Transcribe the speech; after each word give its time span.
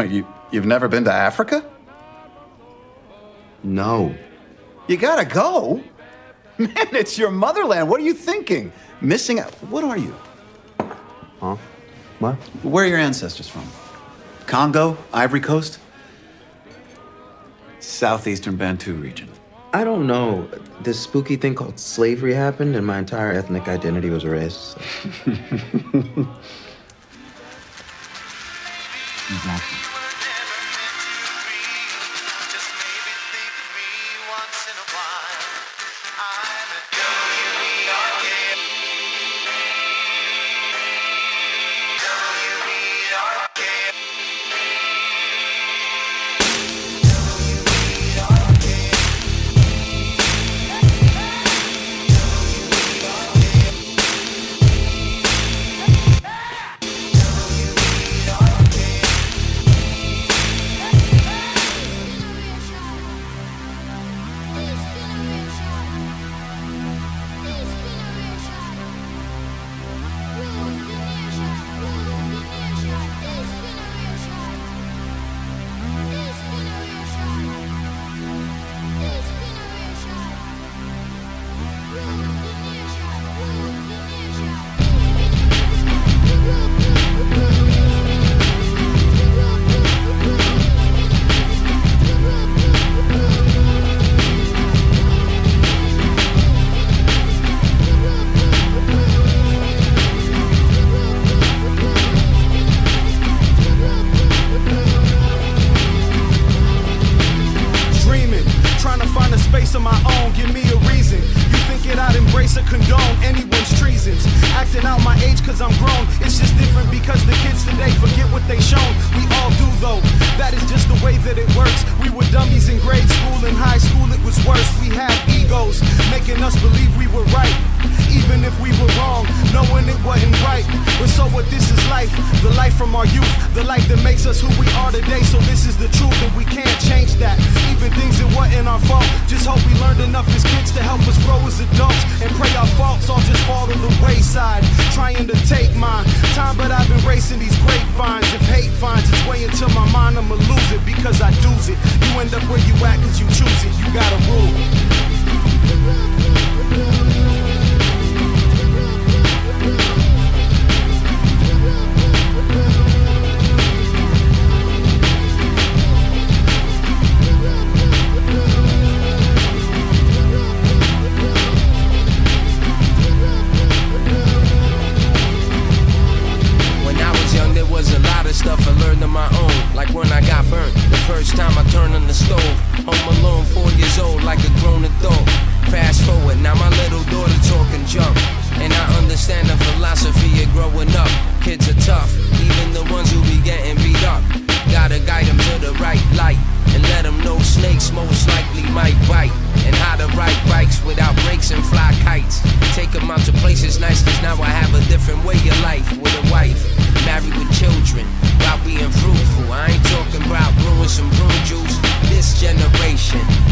Wait, 0.00 0.10
you, 0.12 0.26
you've 0.50 0.64
never 0.64 0.88
been 0.88 1.04
to 1.04 1.12
Africa? 1.12 1.62
No. 3.62 4.14
You 4.88 4.96
gotta 4.96 5.26
go. 5.26 5.82
Man, 6.56 6.88
it's 6.92 7.18
your 7.18 7.30
motherland. 7.30 7.86
What 7.90 8.00
are 8.00 8.04
you 8.04 8.14
thinking? 8.14 8.72
Missing 9.02 9.40
out. 9.40 9.52
What 9.68 9.84
are 9.84 9.98
you? 9.98 10.16
Huh? 11.38 11.56
What? 12.18 12.36
Where 12.64 12.86
are 12.86 12.88
your 12.88 12.96
ancestors 12.96 13.46
from? 13.46 13.66
Congo? 14.46 14.96
Ivory 15.12 15.40
Coast? 15.40 15.78
Southeastern 17.80 18.56
Bantu 18.56 18.94
region. 18.94 19.28
I 19.74 19.84
don't 19.84 20.06
know. 20.06 20.48
This 20.80 20.98
spooky 20.98 21.36
thing 21.36 21.54
called 21.54 21.78
slavery 21.78 22.32
happened, 22.32 22.74
and 22.74 22.86
my 22.86 22.98
entire 22.98 23.32
ethnic 23.32 23.68
identity 23.68 24.08
was 24.08 24.24
erased. 24.24 24.60
So. 24.62 24.80
exactly. 29.28 29.79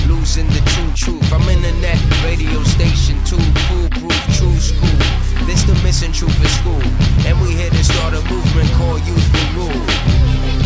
losing 0.07 0.47
the 0.49 0.63
true 0.73 0.91
truth. 0.95 1.33
I'm 1.33 1.49
internet, 1.49 1.99
radio 2.25 2.63
station, 2.65 3.17
too 3.25 3.41
foolproof, 3.69 4.19
true 4.37 4.59
school. 4.59 4.99
This 5.47 5.63
the 5.65 5.75
missing 5.83 6.13
truth 6.13 6.39
in 6.41 6.49
school, 6.61 6.83
and 7.27 7.41
we 7.41 7.55
here 7.55 7.71
to 7.71 7.85
start 7.85 8.15
a 8.15 8.23
movement 8.29 8.71
called 8.73 9.01
Youth 9.07 9.29
for 9.33 9.47
Rule. 9.59 10.58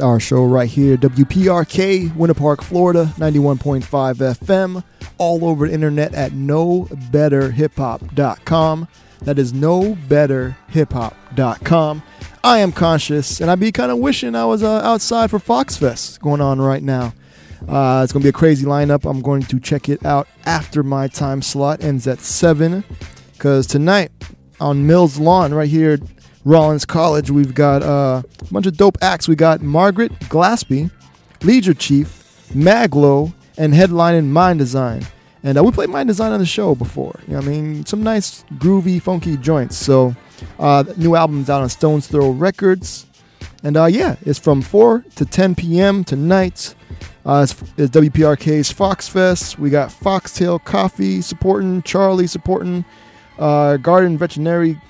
Our 0.00 0.20
show 0.20 0.44
right 0.44 0.68
here, 0.68 0.96
WPRK, 0.96 2.14
Winter 2.14 2.34
Park, 2.34 2.62
Florida, 2.62 3.12
91.5 3.16 3.82
FM, 4.14 4.84
all 5.18 5.44
over 5.44 5.66
the 5.66 5.74
internet 5.74 6.14
at 6.14 6.30
knowbetterhiphop.com. 6.32 8.88
That 9.22 9.38
is 9.38 9.52
knowbetterhiphop.com. 9.52 12.02
I 12.44 12.58
am 12.58 12.72
conshus, 12.72 13.40
and 13.40 13.50
I'd 13.50 13.60
be 13.60 13.72
kind 13.72 13.90
of 13.90 13.98
wishing 13.98 14.34
I 14.34 14.44
was 14.44 14.62
uh, 14.62 14.80
outside 14.80 15.30
for 15.30 15.38
Fox 15.38 15.76
Fest 15.76 16.20
going 16.20 16.40
on 16.40 16.60
right 16.60 16.82
now. 16.82 17.14
Uh, 17.66 18.02
it's 18.04 18.12
going 18.12 18.22
to 18.22 18.26
be 18.26 18.28
a 18.28 18.32
crazy 18.32 18.64
lineup. 18.64 19.08
I'm 19.08 19.20
going 19.20 19.42
to 19.42 19.58
check 19.58 19.88
it 19.88 20.04
out 20.06 20.28
after 20.46 20.84
my 20.84 21.08
time 21.08 21.42
slot 21.42 21.82
ends 21.82 22.06
at 22.06 22.20
7. 22.20 22.84
Because 23.32 23.66
tonight 23.66 24.12
on 24.60 24.86
Mills 24.86 25.18
Lawn, 25.18 25.52
right 25.52 25.68
here 25.68 25.98
Rollins 26.48 26.86
College. 26.86 27.30
We've 27.30 27.54
got 27.54 27.82
uh, 27.82 28.22
a 28.40 28.44
bunch 28.50 28.64
of 28.64 28.76
dope 28.78 28.96
acts. 29.02 29.28
We 29.28 29.36
got 29.36 29.60
Margaret 29.60 30.12
Glaspy, 30.30 30.90
Leisure 31.42 31.74
Chief, 31.74 32.08
Maglo, 32.54 33.34
and 33.58 33.74
headlining 33.74 34.30
Mndsgn. 34.30 35.06
And 35.42 35.58
uh, 35.58 35.62
we 35.62 35.72
played 35.72 35.90
Mndsgn 35.90 36.32
on 36.32 36.40
the 36.40 36.46
show 36.46 36.74
before. 36.74 37.20
You 37.26 37.34
know 37.34 37.40
I 37.40 37.42
mean, 37.42 37.84
some 37.84 38.02
nice 38.02 38.44
groovy, 38.54 39.00
funky 39.00 39.36
joints. 39.36 39.76
So, 39.76 40.16
uh, 40.58 40.84
new 40.96 41.14
album's 41.14 41.50
out 41.50 41.60
on 41.60 41.68
Stones 41.68 42.06
Throw 42.08 42.30
Records. 42.30 43.04
And 43.62 43.76
uh, 43.76 43.84
yeah, 43.84 44.16
it's 44.22 44.38
from 44.38 44.62
4 44.62 45.04
to 45.16 45.26
10 45.26 45.54
p.m. 45.54 46.02
tonight. 46.02 46.74
Uh, 47.26 47.46
it's, 47.46 47.62
it's 47.76 47.94
WPRK's 47.94 48.72
Fox 48.72 49.06
Fest. 49.06 49.58
We 49.58 49.68
got 49.68 49.92
Foxtail 49.92 50.60
Coffee 50.60 51.20
supporting, 51.20 51.82
Charlie 51.82 52.26
supporting, 52.26 52.86
uh, 53.38 53.76
Garden 53.76 54.16
Veterinary 54.16 54.80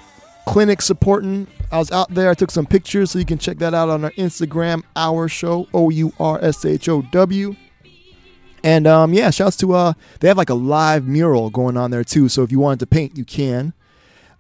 clinic 0.49 0.81
supporting. 0.81 1.47
I 1.71 1.77
was 1.77 1.93
out 1.93 2.15
there. 2.15 2.31
I 2.31 2.35
took 2.35 2.51
some 2.51 2.65
pictures, 2.65 3.11
so 3.11 3.19
you 3.19 3.27
can 3.27 3.37
check 3.37 3.59
that 3.59 3.75
out 3.75 3.91
on 3.91 4.03
our 4.03 4.13
Instagram, 4.13 4.83
Our 4.97 5.29
Show, 5.29 5.69
O 5.75 5.91
U 5.91 6.13
R 6.19 6.43
S 6.43 6.65
H 6.65 6.89
O 6.89 7.03
W. 7.03 7.55
And 8.65 8.87
um, 8.87 9.13
yeah, 9.13 9.29
shouts 9.29 9.59
to 9.59 9.75
uh, 9.75 9.93
they 10.21 10.29
have 10.29 10.39
like 10.39 10.49
a 10.49 10.55
live 10.55 11.07
mural 11.07 11.51
going 11.51 11.77
on 11.77 11.91
there 11.91 12.03
too. 12.03 12.31
So 12.31 12.43
if 12.43 12.51
you 12.51 12.59
wanted 12.61 12.81
to 12.81 12.87
paint, 12.87 13.19
you 13.19 13.27
can. 13.27 13.75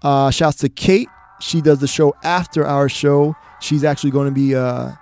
Uh, 0.02 0.30
shouts 0.30 0.56
to 0.58 0.70
Kate. 0.70 1.08
She 1.40 1.60
does 1.60 1.78
the 1.78 1.86
show 1.86 2.14
after 2.24 2.66
our 2.66 2.88
show. 2.88 3.36
She's 3.60 3.84
actually 3.84 4.10
going 4.10 4.28
to 4.28 4.34
be 4.34 4.54
uh, 4.54 4.92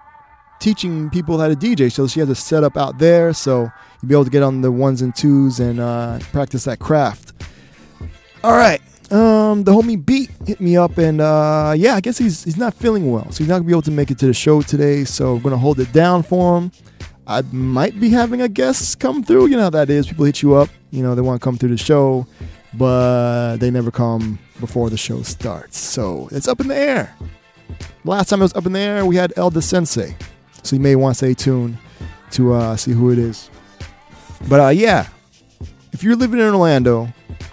teaching 0.58 1.08
people 1.10 1.38
how 1.38 1.46
to 1.46 1.54
DJ. 1.54 1.90
So 1.92 2.08
she 2.08 2.18
has 2.18 2.28
a 2.28 2.34
setup 2.34 2.76
out 2.76 2.98
there, 2.98 3.32
so 3.32 3.70
you'll 4.02 4.08
be 4.08 4.14
able 4.14 4.24
to 4.24 4.30
get 4.30 4.42
on 4.42 4.60
the 4.60 4.72
ones 4.72 5.02
and 5.02 5.14
twos 5.14 5.60
and 5.60 5.78
uh, 5.78 6.18
practice 6.32 6.64
that 6.64 6.80
craft. 6.80 7.32
All 8.42 8.52
right 8.52 8.82
um, 9.12 9.64
the 9.64 9.72
homie 9.72 10.04
Beat 10.04 10.30
hit 10.46 10.60
me 10.60 10.76
up, 10.76 10.98
and 10.98 11.20
uh, 11.20 11.74
yeah, 11.76 11.94
I 11.94 12.00
guess 12.00 12.18
he's 12.18 12.44
he's 12.44 12.56
not 12.56 12.74
feeling 12.74 13.10
well, 13.10 13.30
so 13.30 13.38
he's 13.38 13.48
not 13.48 13.56
gonna 13.56 13.64
be 13.66 13.72
able 13.72 13.82
to 13.82 13.90
make 13.90 14.10
it 14.10 14.18
to 14.18 14.26
the 14.26 14.34
show 14.34 14.62
today. 14.62 15.04
So 15.04 15.36
I'm 15.36 15.42
gonna 15.42 15.56
hold 15.56 15.80
it 15.80 15.92
down 15.92 16.22
for 16.22 16.58
him. 16.58 16.72
I 17.26 17.42
might 17.42 17.98
be 17.98 18.10
having 18.10 18.42
a 18.42 18.48
guest 18.48 18.98
come 19.00 19.22
through. 19.22 19.46
You 19.46 19.56
know 19.56 19.64
how 19.64 19.70
that 19.70 19.90
is. 19.90 20.06
People 20.06 20.24
hit 20.24 20.42
you 20.42 20.54
up. 20.54 20.68
You 20.90 21.02
know 21.02 21.14
they 21.14 21.22
want 21.22 21.40
to 21.40 21.44
come 21.44 21.56
through 21.56 21.70
the 21.70 21.76
show, 21.76 22.26
but 22.74 23.58
they 23.58 23.70
never 23.70 23.90
come 23.90 24.38
before 24.60 24.90
the 24.90 24.96
show 24.96 25.22
starts. 25.22 25.78
So 25.78 26.28
it's 26.32 26.48
up 26.48 26.60
in 26.60 26.68
the 26.68 26.76
air. 26.76 27.14
Last 28.04 28.28
time 28.28 28.40
it 28.40 28.44
was 28.44 28.54
up 28.54 28.66
in 28.66 28.72
the 28.72 28.78
air, 28.78 29.04
we 29.04 29.16
had 29.16 29.32
Elda 29.36 29.60
Sensei, 29.60 30.16
so 30.62 30.76
you 30.76 30.80
may 30.80 30.94
want 30.94 31.14
to 31.14 31.18
stay 31.18 31.34
tuned 31.34 31.76
to 32.32 32.52
uh, 32.52 32.76
see 32.76 32.92
who 32.92 33.10
it 33.10 33.18
is. 33.18 33.50
But 34.48 34.60
uh, 34.60 34.68
yeah, 34.68 35.08
if 35.92 36.04
you're 36.04 36.14
living 36.14 36.38
in 36.38 36.46
Orlando, 36.46 37.08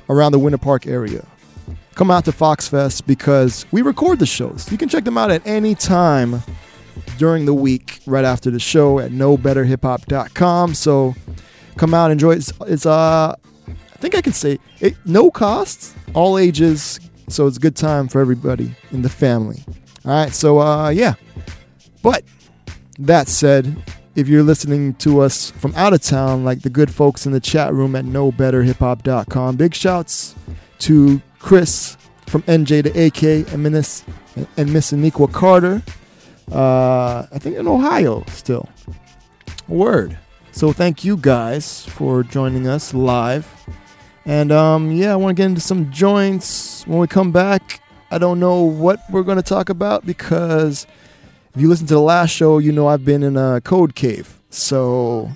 around 0.10 0.32
the 0.32 0.40
Winter 0.40 0.58
Park 0.58 0.86
area, 0.86 1.26
come 1.95 2.12
out 2.12 2.25
to 2.25 2.31
Fox 2.31 2.68
Fest 2.68 3.07
because 3.07 3.66
we 3.72 3.81
record 3.81 4.19
the 4.19 4.25
shows. 4.25 4.72
You 4.72 4.78
can 4.78 4.90
check 4.90 5.04
them 5.04 5.18
out 5.18 5.31
at 5.31 5.45
any 5.45 5.75
time 5.75 6.42
during 7.18 7.45
the 7.45 7.54
week 7.54 8.00
right 8.06 8.25
after 8.25 8.51
the 8.51 8.60
show 8.60 9.00
at 9.00 9.12
knowbetterhiphop.com. 9.12 10.74
So 10.74 11.16
come 11.78 11.94
out, 11.94 12.12
enjoy. 12.12 12.34
It's, 12.34 12.51
it's 12.62 12.86
uh 12.86 13.36
I 13.68 14.06
think 14.06 14.16
I 14.16 14.22
can 14.22 14.34
say 14.34 14.60
it 14.81 14.95
no 15.06 15.31
cost, 15.31 15.95
all 16.13 16.38
ages, 16.38 17.00
so 17.30 17.48
it's 17.48 17.57
a 17.57 17.60
good 17.60 17.75
time 17.75 18.07
for 18.07 18.19
everybody 18.19 18.75
in 18.92 19.01
the 19.01 19.10
family. 19.10 19.63
All 20.06 20.12
right, 20.12 20.34
so 20.34 20.60
uh 20.60 20.90
yeah. 20.90 21.13
But 22.01 22.24
that 23.00 23.28
said, 23.28 23.81
if 24.16 24.28
you're 24.28 24.44
listening 24.44 24.94
to 24.95 25.22
us 25.22 25.51
from 25.51 25.74
out 25.75 25.94
of 25.94 26.01
town, 26.01 26.44
like 26.44 26.62
the 26.62 26.69
good 26.69 26.92
folks 26.92 27.25
in 27.25 27.31
the 27.31 27.40
chat 27.40 27.74
room 27.74 27.95
at 27.95 28.06
knowbetterhiphop.com, 28.06 29.56
big 29.56 29.74
shouts 29.74 30.36
to 30.80 31.22
Chris 31.44 31.98
from 32.28 32.42
NJ 32.44 32.84
to 32.84 33.06
AK 33.06 33.54
and 33.54 33.63
Miss 33.63 34.04
and 34.57 34.72
Miss 34.72 34.94
Aniqua 34.94 35.31
Carter. 35.31 35.84
Uh, 36.50 37.28
I 37.31 37.38
think 37.38 37.57
in 37.57 37.68
Ohio 37.68 38.24
still. 38.30 38.69
Word. 39.68 40.18
So 40.54 40.72
thank 40.72 41.04
you 41.04 41.18
guys 41.18 41.86
for 41.86 42.24
joining 42.24 42.68
us 42.68 42.94
live. 42.94 43.45
And 44.25 44.54
um, 44.54 44.92
yeah, 44.92 45.12
I 45.12 45.16
want 45.18 45.36
to 45.36 45.42
get 45.42 45.48
into 45.48 45.62
some 45.62 45.92
joints 45.92 46.88
when 46.88 47.00
we 47.00 47.07
come 47.07 47.34
back. 47.34 47.81
I 48.10 48.19
don't 48.19 48.40
know 48.40 48.63
what 48.63 49.01
we're 49.10 49.24
going 49.24 49.38
to 49.38 49.44
talk 49.44 49.69
about 49.69 50.06
because 50.06 50.88
if 51.54 51.62
you 51.62 51.68
listen 51.68 51.88
to 51.88 51.94
the 51.94 52.01
last 52.01 52.30
show, 52.30 52.57
you 52.57 52.72
know 52.72 52.88
I've 52.88 53.04
been 53.04 53.22
in 53.22 53.36
a 53.36 53.60
code 53.60 53.95
cave. 53.95 54.40
So 54.50 55.30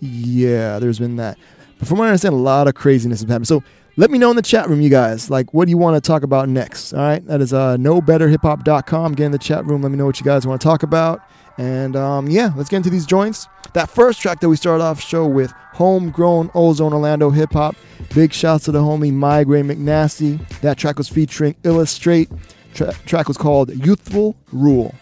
yeah, 0.00 0.78
there's 0.78 0.98
been 0.98 1.16
that. 1.16 1.38
But 1.78 1.88
from 1.88 1.96
what 1.96 2.04
I 2.04 2.08
understand, 2.08 2.34
a 2.34 2.38
lot 2.38 2.68
of 2.68 2.74
craziness 2.74 3.22
has 3.22 3.28
happened. 3.30 3.48
So 3.48 3.64
let 3.96 4.10
me 4.10 4.18
know 4.18 4.30
in 4.30 4.36
the 4.36 4.42
chat 4.42 4.68
room, 4.68 4.80
you 4.80 4.90
guys. 4.90 5.30
Like, 5.30 5.52
what 5.52 5.66
do 5.66 5.70
you 5.70 5.78
want 5.78 6.02
to 6.02 6.06
talk 6.06 6.22
about 6.22 6.48
next? 6.48 6.92
All 6.92 7.00
right, 7.00 7.24
that 7.26 7.40
is 7.40 7.52
uh, 7.52 7.76
knowbetterhiphop.com. 7.76 9.14
Get 9.14 9.24
in 9.24 9.32
the 9.32 9.38
chat 9.38 9.64
room. 9.66 9.82
Let 9.82 9.90
me 9.90 9.98
know 9.98 10.06
what 10.06 10.20
you 10.20 10.24
guys 10.24 10.46
want 10.46 10.60
to 10.60 10.64
talk 10.64 10.82
about. 10.82 11.22
And 11.58 11.96
um, 11.96 12.28
yeah, 12.28 12.52
let's 12.56 12.68
get 12.68 12.78
into 12.78 12.90
these 12.90 13.06
joints. 13.06 13.46
That 13.74 13.90
first 13.90 14.20
track 14.20 14.40
that 14.40 14.48
we 14.48 14.56
started 14.56 14.82
off 14.82 15.00
show 15.00 15.26
with, 15.26 15.52
homegrown 15.72 16.50
Ozone 16.54 16.92
Orlando 16.92 17.30
hip 17.30 17.52
hop. 17.52 17.76
Big 18.14 18.32
shouts 18.32 18.64
to 18.64 18.72
the 18.72 18.80
homie 18.80 19.12
MyGrane 19.12 19.70
McNastee. 19.70 20.46
That 20.60 20.78
track 20.78 20.98
was 20.98 21.08
featuring 21.08 21.54
Illustrate. 21.62 22.30
Tra- 22.74 22.94
track 23.06 23.28
was 23.28 23.36
called 23.36 23.70
Youthful 23.74 24.36
Rule. 24.52 24.94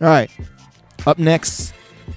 All 0.00 0.08
right, 0.08 0.30
up 1.06 1.18
next, 1.18 1.74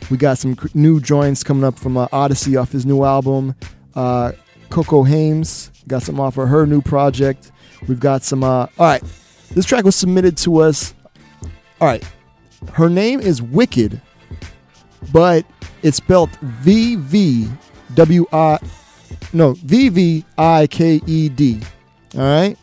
we 0.10 0.18
got 0.18 0.38
some 0.38 0.58
new 0.74 1.00
joints 1.00 1.44
coming 1.44 1.64
up 1.64 1.78
from 1.78 1.98
uh, 1.98 2.08
Oddisee 2.10 2.60
off 2.60 2.72
his 2.72 2.86
new 2.86 3.04
album. 3.04 3.56
Uh, 3.94 4.32
Coco 4.70 5.04
Hames 5.04 5.71
got 5.88 6.04
some 6.04 6.20
off 6.20 6.38
of 6.38 6.50
her 6.50 6.66
new 6.66 6.82
project. 6.82 7.52
We've 7.88 8.00
got 8.00 8.24
some. 8.24 8.44
Uh, 8.44 8.68
all 8.78 8.88
right, 8.88 9.04
this 9.52 9.66
track 9.66 9.84
was 9.84 9.96
submitted 9.96 10.38
to 10.38 10.62
us. 10.62 10.94
All 11.80 11.88
right, 11.88 12.04
her 12.74 12.90
name 12.90 13.20
is 13.20 13.42
Wicked, 13.42 14.02
but 15.12 15.46
it's 15.84 15.98
spelled 15.98 16.30
V 16.40 16.96
V 16.96 17.50
W 17.96 18.26
I 18.32 18.60
no 19.34 19.54
V 19.54 19.90
V 19.90 20.26
I 20.38 20.68
K 20.68 21.02
E 21.06 21.30
D. 21.30 21.60
All 22.16 22.22
right, 22.22 22.58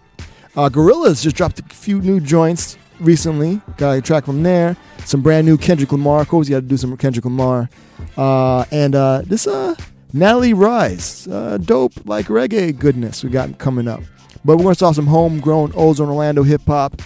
uh, 0.57 0.69
Gorillaz 0.69 1.23
just 1.23 1.37
dropped 1.37 1.59
a 1.59 1.63
few 1.65 2.01
new 2.01 2.21
joints 2.21 2.79
recently. 3.01 3.61
Got 3.77 3.99
a 3.99 4.03
track 4.03 4.25
from 4.25 4.43
there. 4.43 4.77
Some 5.05 5.23
brand 5.23 5.47
new 5.47 5.57
Kendrick 5.57 5.91
Lamar. 5.91 6.21
Of 6.21 6.29
course, 6.29 6.49
you 6.49 6.57
got 6.57 6.61
to 6.61 6.67
do 6.67 6.77
some 6.77 6.97
Kendrick 6.97 7.25
Lamar. 7.25 7.71
Uh, 8.17 8.65
and 8.71 8.95
uh, 8.95 9.23
this 9.25 9.47
uh 9.47 9.75
Nattali 10.15 10.59
Rize, 10.59 11.29
uh, 11.29 11.59
dope 11.59 11.93
like 12.07 12.27
reggae 12.27 12.77
goodness 12.77 13.23
we 13.23 13.29
got 13.29 13.59
coming 13.59 13.87
up. 13.87 14.01
But 14.43 14.57
we're 14.57 14.63
going 14.63 14.73
to 14.73 14.79
start 14.79 14.95
some 14.95 15.07
homegrown 15.07 15.73
Ozone 15.75 16.09
Orlando 16.09 16.43
hip 16.43 16.63
hop. 16.67 17.03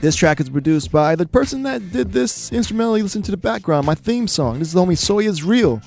This 0.00 0.14
track 0.14 0.38
is 0.40 0.50
produced 0.50 0.92
by 0.92 1.16
the 1.16 1.26
person 1.26 1.62
that 1.62 1.90
did 1.90 2.12
this 2.12 2.52
instrumentally. 2.52 3.02
Listen 3.02 3.22
to 3.22 3.30
the 3.30 3.36
background, 3.38 3.86
my 3.86 3.94
theme 3.94 4.28
song. 4.28 4.58
This 4.58 4.68
is 4.68 4.74
the 4.74 4.80
homie 4.84 4.98
Soy 4.98 5.20
Is 5.20 5.42
Real. 5.42 5.80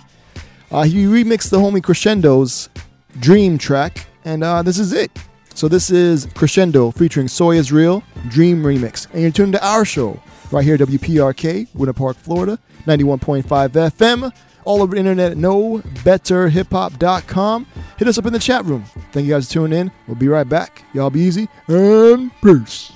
Uh, 0.72 0.84
he 0.84 1.06
remixed 1.06 1.52
the 1.52 1.58
homie 1.58 1.84
Crescendo's 1.84 2.70
Dream 3.20 3.58
track, 3.60 4.08
and 4.24 4.44
uh, 4.44 4.64
this 4.64 4.80
is 4.80 4.94
it. 4.94 5.12
So 5.54 5.68
this 5.68 5.92
is 5.92 6.26
Crescendo 6.34 6.90
featuring 6.92 7.28
Soy 7.28 7.58
Is 7.58 7.72
Real 7.72 8.04
Dream 8.30 8.64
Remix. 8.64 9.08
And 9.14 9.22
you're 9.22 9.32
tuned 9.32 9.54
to 9.54 9.66
our 9.66 9.86
show 9.86 10.20
right 10.52 10.64
here, 10.66 10.78
WPRK, 10.78 11.68
Winter 11.76 11.94
Park, 11.94 12.18
Florida, 12.18 12.58
91.5 12.88 13.44
FM 13.70 14.34
all 14.66 14.82
over 14.82 14.96
the 14.96 15.00
internet 15.00 15.32
at 15.32 15.38
knowbetterhiphop.com. 15.38 17.68
Hit 17.98 18.08
us 18.08 18.18
up 18.18 18.26
in 18.26 18.34
the 18.34 18.40
chat 18.40 18.66
room. 18.66 18.84
Thank 19.12 19.28
you 19.28 19.34
guys 19.34 19.48
for 19.48 19.54
tuning 19.54 19.80
in. 19.80 19.92
We'll 20.08 20.16
be 20.16 20.28
right 20.28 20.48
back. 20.48 20.84
Y'all 20.94 21.10
be 21.10 21.22
easy 21.22 21.48
and 21.68 22.32
peace. 22.42 22.92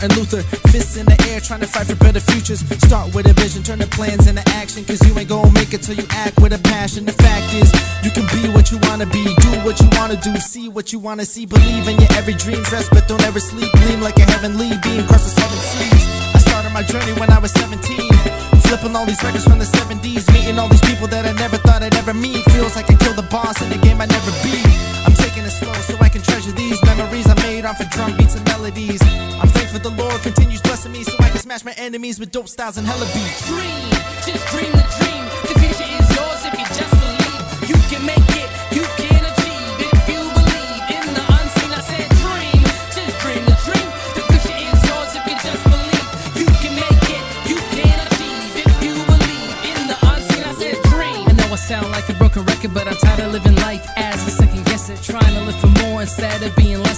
Martin 0.00 0.16
Luther. 0.16 0.42
Fists 0.72 0.96
in 0.96 1.04
the 1.04 1.18
air, 1.28 1.40
trying 1.40 1.60
to 1.60 1.66
fight 1.66 1.84
for 1.86 1.96
better 1.96 2.20
futures. 2.20 2.64
Start 2.88 3.14
with 3.14 3.28
a 3.28 3.34
vision, 3.34 3.62
turn 3.62 3.80
the 3.80 3.86
plans 3.86 4.26
into 4.26 4.40
action. 4.56 4.84
Cause 4.84 4.96
you 5.04 5.12
ain't 5.18 5.28
gonna 5.28 5.52
make 5.52 5.74
it 5.74 5.82
till 5.82 5.94
you 5.94 6.06
act 6.24 6.40
with 6.40 6.56
a 6.56 6.62
passion. 6.72 7.04
The 7.04 7.12
fact 7.12 7.52
is, 7.52 7.68
you 8.00 8.08
can 8.08 8.24
be 8.32 8.48
what 8.56 8.72
you 8.72 8.78
wanna 8.88 9.04
be, 9.04 9.24
do 9.24 9.52
what 9.60 9.76
you 9.80 9.88
wanna 10.00 10.16
do, 10.16 10.32
see 10.40 10.68
what 10.68 10.92
you 10.92 10.98
wanna 10.98 11.24
see, 11.24 11.44
believe 11.44 11.86
in 11.86 12.00
your 12.00 12.08
every 12.16 12.32
dream. 12.32 12.64
Rest, 12.72 12.88
but 12.92 13.08
don't 13.08 13.22
ever 13.28 13.40
sleep. 13.40 13.68
Gleam 13.72 14.00
like 14.00 14.16
a 14.16 14.24
heavenly 14.24 14.72
beam 14.80 15.04
across 15.04 15.24
the 15.28 15.32
seven 15.36 15.58
seas. 15.68 16.04
I 16.32 16.38
started 16.48 16.72
my 16.72 16.82
journey 16.82 17.12
when 17.20 17.28
I 17.30 17.38
was 17.38 17.52
17. 17.52 18.00
Flipping 18.64 18.96
all 18.96 19.04
these 19.04 19.20
records 19.22 19.44
from 19.44 19.58
the 19.58 19.68
70s, 19.68 20.24
meeting 20.32 20.58
all 20.58 20.68
these 20.68 20.86
people 20.88 21.08
that 21.08 21.26
I 21.26 21.32
never 21.32 21.58
thought 21.58 21.82
I'd 21.82 21.94
ever 21.96 22.14
meet. 22.14 22.40
Feels 22.56 22.74
like 22.74 22.88
I 22.88 22.96
killed 22.96 23.16
the 23.16 23.28
boss 23.28 23.60
in 23.60 23.68
the 23.68 23.76
game 23.76 24.00
I 24.00 24.06
never 24.06 24.32
beat. 24.40 24.64
I'm 25.04 25.12
taking 25.12 25.44
it 25.44 25.52
slow 25.52 25.74
so 25.84 25.98
I 26.00 26.08
can 26.08 26.22
treasure 26.22 26.52
these 26.52 26.80
memories 26.88 27.28
I 27.28 27.34
made 27.44 27.66
off 27.66 27.80
of 27.80 27.90
drum 27.90 28.16
beats 28.16 28.34
and 28.36 28.44
melodies. 28.46 29.02
I'm 29.80 29.96
the 29.96 30.02
Lord 30.02 30.20
continues 30.20 30.60
blessing 30.60 30.92
me 30.92 31.04
so 31.04 31.14
I 31.20 31.28
can 31.30 31.38
smash 31.38 31.64
my 31.64 31.72
enemies 31.78 32.20
with 32.20 32.30
dope 32.30 32.48
styles 32.48 32.76
and 32.76 32.86
hella 32.86 33.06
beats. 33.14 33.48
Dream, 33.48 33.88
just 34.28 34.44
dream 34.52 34.72
the 34.72 34.84
dream. 35.00 35.24
The 35.48 35.56
future 35.56 35.88
is 35.88 36.08
yours 36.16 36.40
if 36.44 36.52
you 36.52 36.66
just 36.68 36.92
believe. 37.00 37.40
You 37.64 37.78
can 37.88 38.04
make 38.04 38.28
it, 38.36 38.48
you 38.76 38.84
can 39.00 39.24
achieve 39.24 39.80
if 39.80 40.04
you 40.04 40.20
believe 40.36 40.84
in 40.92 41.06
the 41.16 41.24
unseen. 41.32 41.70
I 41.72 41.80
said 41.80 42.08
dream, 42.20 42.60
just 42.92 43.14
dream 43.24 43.44
the 43.48 43.56
dream. 43.64 43.88
The 44.16 44.22
future 44.28 44.56
is 44.68 44.80
yours 44.84 45.10
if 45.16 45.24
you 45.32 45.36
just 45.48 45.62
believe. 45.64 46.08
You 46.36 46.48
can 46.60 46.74
make 46.76 47.04
it, 47.16 47.22
you 47.48 47.58
can 47.72 47.96
achieve 48.04 48.52
if 48.60 48.72
you 48.84 48.94
believe 49.08 49.52
in 49.64 49.80
the 49.88 49.96
unseen. 50.12 50.44
I 50.44 50.52
said 50.60 50.76
dream. 50.92 51.24
I 51.24 51.32
know 51.40 51.48
I 51.48 51.56
sound 51.56 51.88
like 51.88 52.08
a 52.10 52.14
broken 52.20 52.44
record, 52.44 52.74
but 52.74 52.84
I'm 52.84 53.00
tired 53.00 53.20
of 53.24 53.32
living 53.32 53.56
life 53.64 53.86
as 53.96 54.28
a 54.28 54.32
second 54.44 54.60
guesser. 54.66 54.96
Trying 55.00 55.32
to 55.40 55.42
live 55.48 55.56
for 55.56 55.72
more 55.80 56.02
instead 56.02 56.42
of 56.42 56.52
being 56.56 56.76
lesser. 56.76 56.84
Do 56.84 56.84
this 56.84 56.89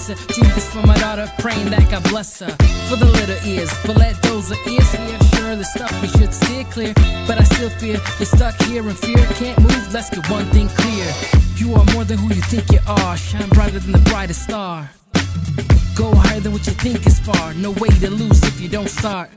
praying 1.38 1.70
that 1.70 1.90
God 1.90 2.02
bless 2.04 2.40
her. 2.40 2.50
For 2.88 2.96
the 2.96 3.06
little 3.06 3.36
ears, 3.46 3.72
but 3.86 3.96
let 3.96 4.20
those 4.22 4.50
ears 4.50 4.92
hear. 4.92 5.18
Sure, 5.34 5.56
the 5.56 5.64
stuff 5.64 5.92
we 6.02 6.08
should 6.08 6.32
steer 6.34 6.64
clear. 6.64 6.94
But 7.26 7.38
I 7.38 7.44
still 7.44 7.70
fear 7.70 7.98
you're 8.18 8.26
stuck 8.26 8.54
here 8.62 8.88
in 8.88 8.94
fear. 8.94 9.24
Can't 9.40 9.58
move, 9.60 9.92
let's 9.92 10.10
get 10.10 10.28
one 10.30 10.46
thing 10.46 10.68
clear. 10.68 11.06
You 11.56 11.74
are 11.74 11.84
more 11.94 12.04
than 12.04 12.18
who 12.18 12.28
you 12.28 12.42
think 12.42 12.70
you 12.72 12.80
are. 12.86 13.16
Shine 13.16 13.48
brighter 13.50 13.78
than 13.78 13.92
the 13.92 14.04
brightest 14.10 14.42
star. 14.42 14.90
Go 15.94 16.14
higher 16.14 16.40
than 16.40 16.52
what 16.52 16.66
you 16.66 16.72
think 16.72 17.06
is 17.06 17.20
far. 17.20 17.54
No 17.54 17.70
way 17.72 17.88
to 18.00 18.10
lose 18.10 18.42
if 18.42 18.60
you 18.60 18.68
don't 18.68 18.88
start. 18.88 19.30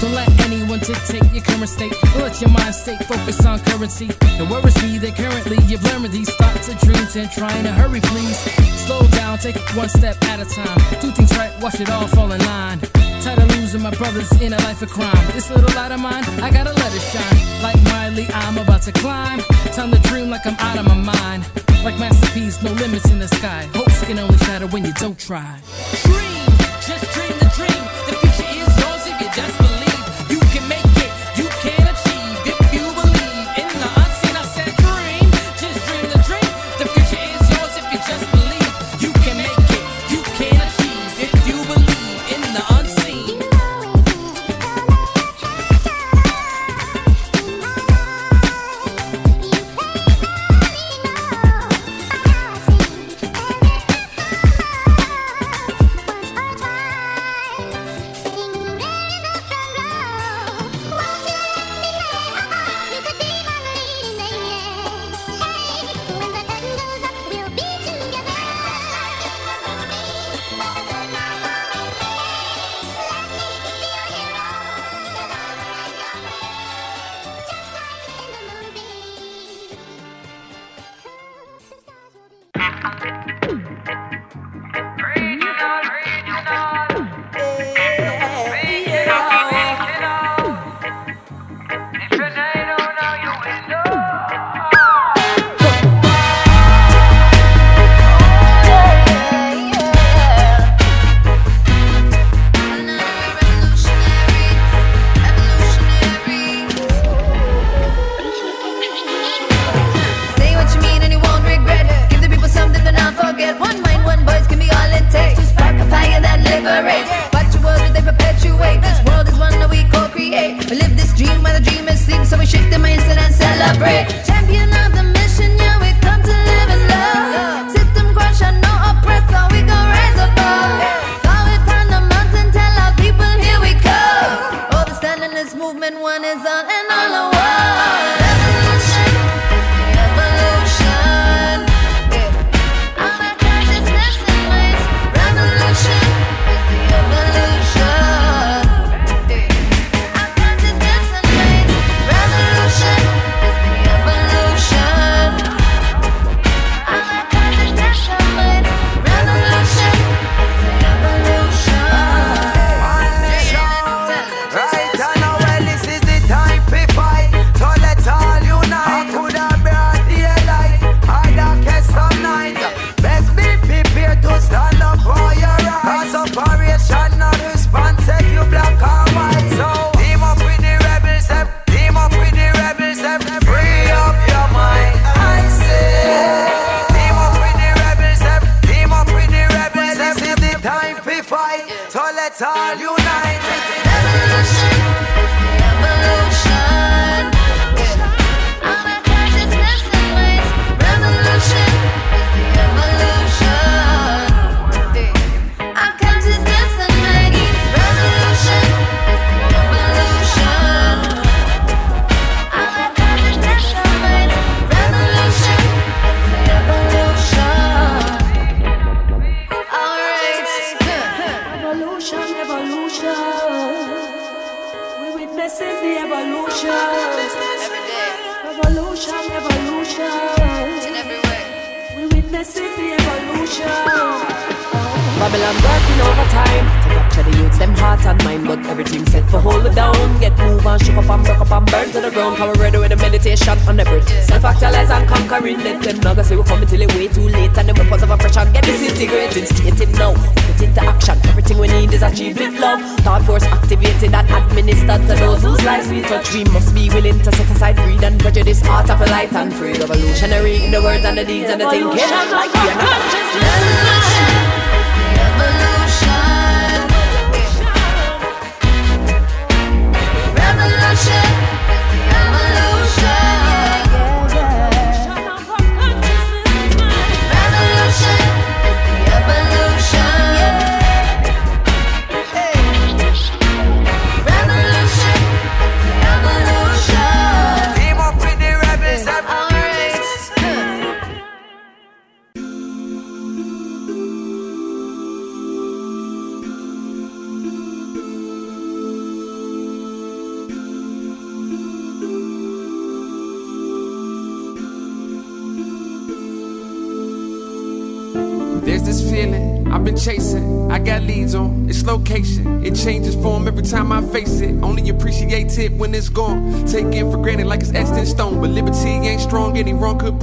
Don't 0.00 0.14
let 0.14 0.28
anyone 0.40 0.78
dictate 0.80 1.24
your 1.32 1.44
current 1.44 1.68
state. 1.68 1.92
Let 2.16 2.40
your 2.40 2.50
mind 2.50 2.74
stay 2.74 2.96
focused 2.96 3.44
on 3.44 3.58
currency. 3.60 4.08
It 4.40 4.48
worries 4.48 4.76
me 4.82 4.98
that 4.98 5.14
currently 5.16 5.58
you're 5.66 5.80
blurring 5.80 6.10
these 6.10 6.32
thoughts 6.36 6.68
and 6.68 6.78
dreams 6.80 7.16
and 7.16 7.30
trying 7.30 7.64
to 7.64 7.72
hurry, 7.72 8.00
please. 8.00 8.38
Slow 8.86 9.02
down, 9.18 9.38
take 9.38 9.56
one 9.76 9.88
step 9.88 10.16
at 10.24 10.40
a 10.40 10.46
time. 10.46 10.78
Do 11.00 11.10
things 11.10 11.36
right, 11.36 11.52
watch 11.60 11.80
it 11.80 11.90
all 11.90 12.06
fall 12.08 12.32
in 12.32 12.40
line. 12.40 12.80
Tired 13.20 13.38
of 13.38 13.48
losing 13.56 13.82
my 13.82 13.90
brothers 13.90 14.32
in 14.40 14.52
a 14.52 14.58
life 14.64 14.80
of 14.80 14.90
crime. 14.90 15.26
This 15.32 15.50
little 15.50 15.74
light 15.76 15.92
of 15.92 16.00
mine, 16.00 16.24
I 16.40 16.50
gotta 16.50 16.72
let 16.72 16.94
it 16.94 17.04
shine. 17.12 17.62
Like 17.62 17.76
Miley, 17.84 18.26
I'm 18.32 18.56
about 18.56 18.82
to 18.82 18.92
climb. 18.92 19.40
Time 19.76 19.90
to 19.90 19.98
dream 20.08 20.30
like 20.30 20.46
I'm 20.46 20.56
out 20.58 20.78
of 20.78 20.86
my 20.86 20.94
mind. 20.94 21.44
Like 21.84 21.98
masterpiece, 21.98 22.62
no 22.62 22.72
limits 22.72 23.10
in 23.10 23.18
the 23.18 23.28
sky. 23.28 23.68
Hopes 23.74 24.04
can 24.04 24.18
only 24.18 24.38
shatter 24.38 24.66
when 24.68 24.84
you 24.84 24.92
don't 24.94 25.18
try. 25.18 25.60
Dream, 26.04 26.46
just 26.80 27.04
dream 27.12 27.34
the 27.38 27.48
dream. 27.56 27.82
The 28.06 28.16
future 28.20 28.39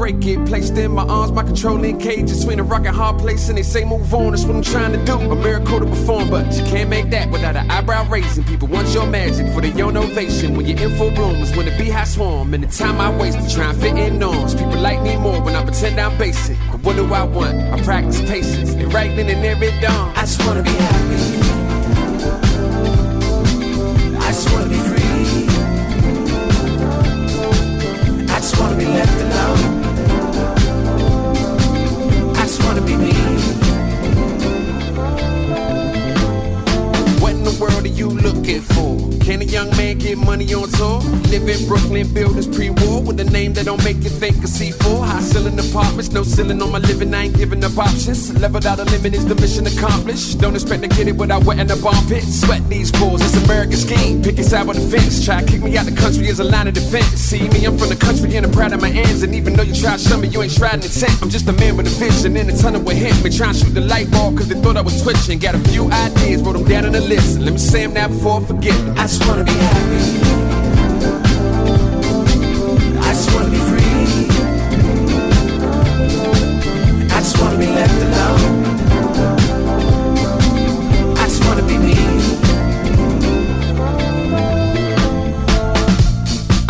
break 0.08 0.26
it. 0.26 0.46
Placed 0.48 0.78
in 0.78 0.92
my 0.92 1.04
arms, 1.04 1.32
my 1.32 1.44
controlling 1.44 2.00
cage 2.00 2.32
between 2.32 2.60
a 2.60 2.64
rock 2.64 2.86
and 2.86 2.96
hard 2.96 3.18
place. 3.20 3.50
And 3.50 3.58
they 3.58 3.64
say 3.64 3.84
move 3.84 4.14
on, 4.14 4.32
that's 4.32 4.46
what 4.46 4.56
I'm 4.56 4.62
trying 4.62 4.94
to 4.94 5.04
do. 5.06 5.14
A 5.14 5.36
miracle 5.36 5.80
to 5.80 5.86
perform, 5.86 6.30
but 6.30 6.54
you 6.54 6.64
can't 6.64 6.90
make 6.90 7.10
that 7.12 7.30
without 7.30 7.56
an 7.56 7.70
eyebrow 7.70 8.08
raising. 8.10 8.44
People 8.46 8.68
want 8.68 8.88
your 8.90 9.06
magic 9.06 9.52
for 9.54 9.62
their 9.62 9.86
own 9.86 9.98
ovation. 9.98 10.56
When 10.56 10.66
you're 10.66 10.80
in 10.80 10.98
full 10.98 11.12
bloom 11.12 11.36
is 11.36 11.56
when 11.56 11.66
the 11.66 11.78
beehive 11.78 12.08
swarm. 12.08 12.54
And 12.54 12.64
the 12.64 12.68
time 12.68 13.02
I 13.02 13.16
waste 13.18 13.40
to 13.40 13.54
try 13.54 13.70
and 13.70 13.80
fit 13.80 13.98
in 13.98 14.20
norms. 14.20 14.56
People 14.56 14.80
like 14.80 15.02
me 15.02 15.18
more 15.18 15.42
when 15.42 15.56
I 15.56 15.64
pretend 15.64 16.00
I'm 16.00 16.18
basic. 16.18 16.58
But 16.72 16.82
what 16.84 16.96
do 16.96 17.14
I 17.14 17.24
want? 17.24 17.56
I 17.58 17.82
practice 17.84 18.22
patience. 18.22 18.72
And 18.72 18.94
right 18.94 19.16
then 19.16 19.30
and 19.30 19.44
there 19.44 19.62
it 19.62 19.82
dawn. 19.82 20.14
I 20.16 20.22
just 20.22 20.46
wanna 20.46 20.64
be 20.64 20.70
happy. 20.70 21.57
That 43.58 43.66
don't 43.66 43.84
make 43.84 43.98
you 44.06 44.10
think 44.10 44.38
of 44.38 44.50
C4. 44.54 45.02
High 45.04 45.20
ceiling 45.20 45.58
apartments, 45.58 46.12
no 46.12 46.22
ceiling 46.22 46.62
on 46.62 46.72
my 46.72 46.78
living, 46.78 47.12
I 47.14 47.24
ain't 47.26 47.36
giving 47.36 47.64
up 47.64 47.76
options. 47.76 48.30
Leveled 48.40 48.68
out 48.68 48.80
a 48.80 48.86
limit 48.86 49.16
is 49.16 49.26
the 49.26 49.34
mission 49.34 49.66
accomplished. 49.66 50.40
Don't 50.40 50.54
expect 50.54 50.84
to 50.84 50.88
get 50.88 51.08
it 51.08 51.18
without 51.18 51.44
wetting 51.44 51.66
the 51.66 51.76
bomb 51.78 52.06
pit. 52.08 52.24
Sweat 52.24 52.62
these 52.70 52.92
pores, 52.92 53.22
it's 53.22 53.36
American 53.46 53.78
scheme. 53.78 54.22
Pick 54.22 54.38
your 54.38 54.46
side 54.46 54.68
with 54.68 54.78
the 54.78 54.86
fence. 54.86 55.26
Try 55.26 55.44
kick 55.44 55.64
me 55.64 55.76
out 55.76 55.88
the 55.88 55.96
country 55.96 56.28
as 56.30 56.40
a 56.40 56.44
line 56.44 56.68
of 56.68 56.76
defense. 56.76 57.18
See 57.18 57.50
me, 57.50 57.66
I'm 57.66 57.78
from 57.78 57.90
the 57.90 57.96
country 57.96 58.36
and 58.38 58.46
I'm 58.46 58.52
proud 58.52 58.74
of 58.74 58.82
my 58.82 58.92
ends. 58.92 59.24
And 59.24 59.34
even 59.34 59.54
though 59.54 59.64
you 59.64 59.74
try 59.74 59.98
to 59.98 60.04
show 60.04 60.18
me, 60.18 60.28
you 60.28 60.44
ain't 60.44 60.52
shrouding 60.52 60.84
intent. 60.84 61.18
I'm 61.22 61.30
just 61.30 61.48
a 61.50 61.54
man 61.54 61.78
with 61.78 61.88
a 61.88 61.96
vision 61.98 62.38
in 62.38 62.50
a 62.50 62.56
tunnel 62.56 62.82
with 62.82 62.98
him. 62.98 63.16
Been 63.24 63.34
trying 63.34 63.54
to 63.54 63.60
shoot 63.60 63.74
the 63.74 63.82
light 63.82 64.12
bulb 64.12 64.38
cause 64.38 64.48
they 64.48 64.60
thought 64.62 64.78
I 64.78 64.82
was 64.82 65.02
twitching. 65.02 65.40
Got 65.40 65.56
a 65.56 65.60
few 65.74 65.90
ideas, 65.90 66.44
wrote 66.44 66.54
them 66.54 66.66
down 66.66 66.86
on 66.86 66.92
the 66.92 67.02
list. 67.02 67.40
Let 67.40 67.54
me 67.54 67.60
say 67.60 67.82
them 67.82 67.94
now 67.94 68.08
before 68.08 68.42
I 68.42 68.46
forget. 68.46 68.78
I 69.00 69.08
just 69.10 69.26
wanna 69.26 69.46
be 69.46 69.54
happy. 69.54 70.47
I 73.08 73.14
just 73.14 73.34
wanna 73.34 73.50
be 73.50 73.58
free. 73.58 74.28
I 77.10 77.20
just 77.20 77.38
wanna 77.40 77.58
be 77.58 77.68
left 77.68 78.02
alone. 78.08 78.66
I 81.18 81.26
just 81.28 81.44
wanna 81.46 81.64
be 81.64 81.78
me. 81.78 82.47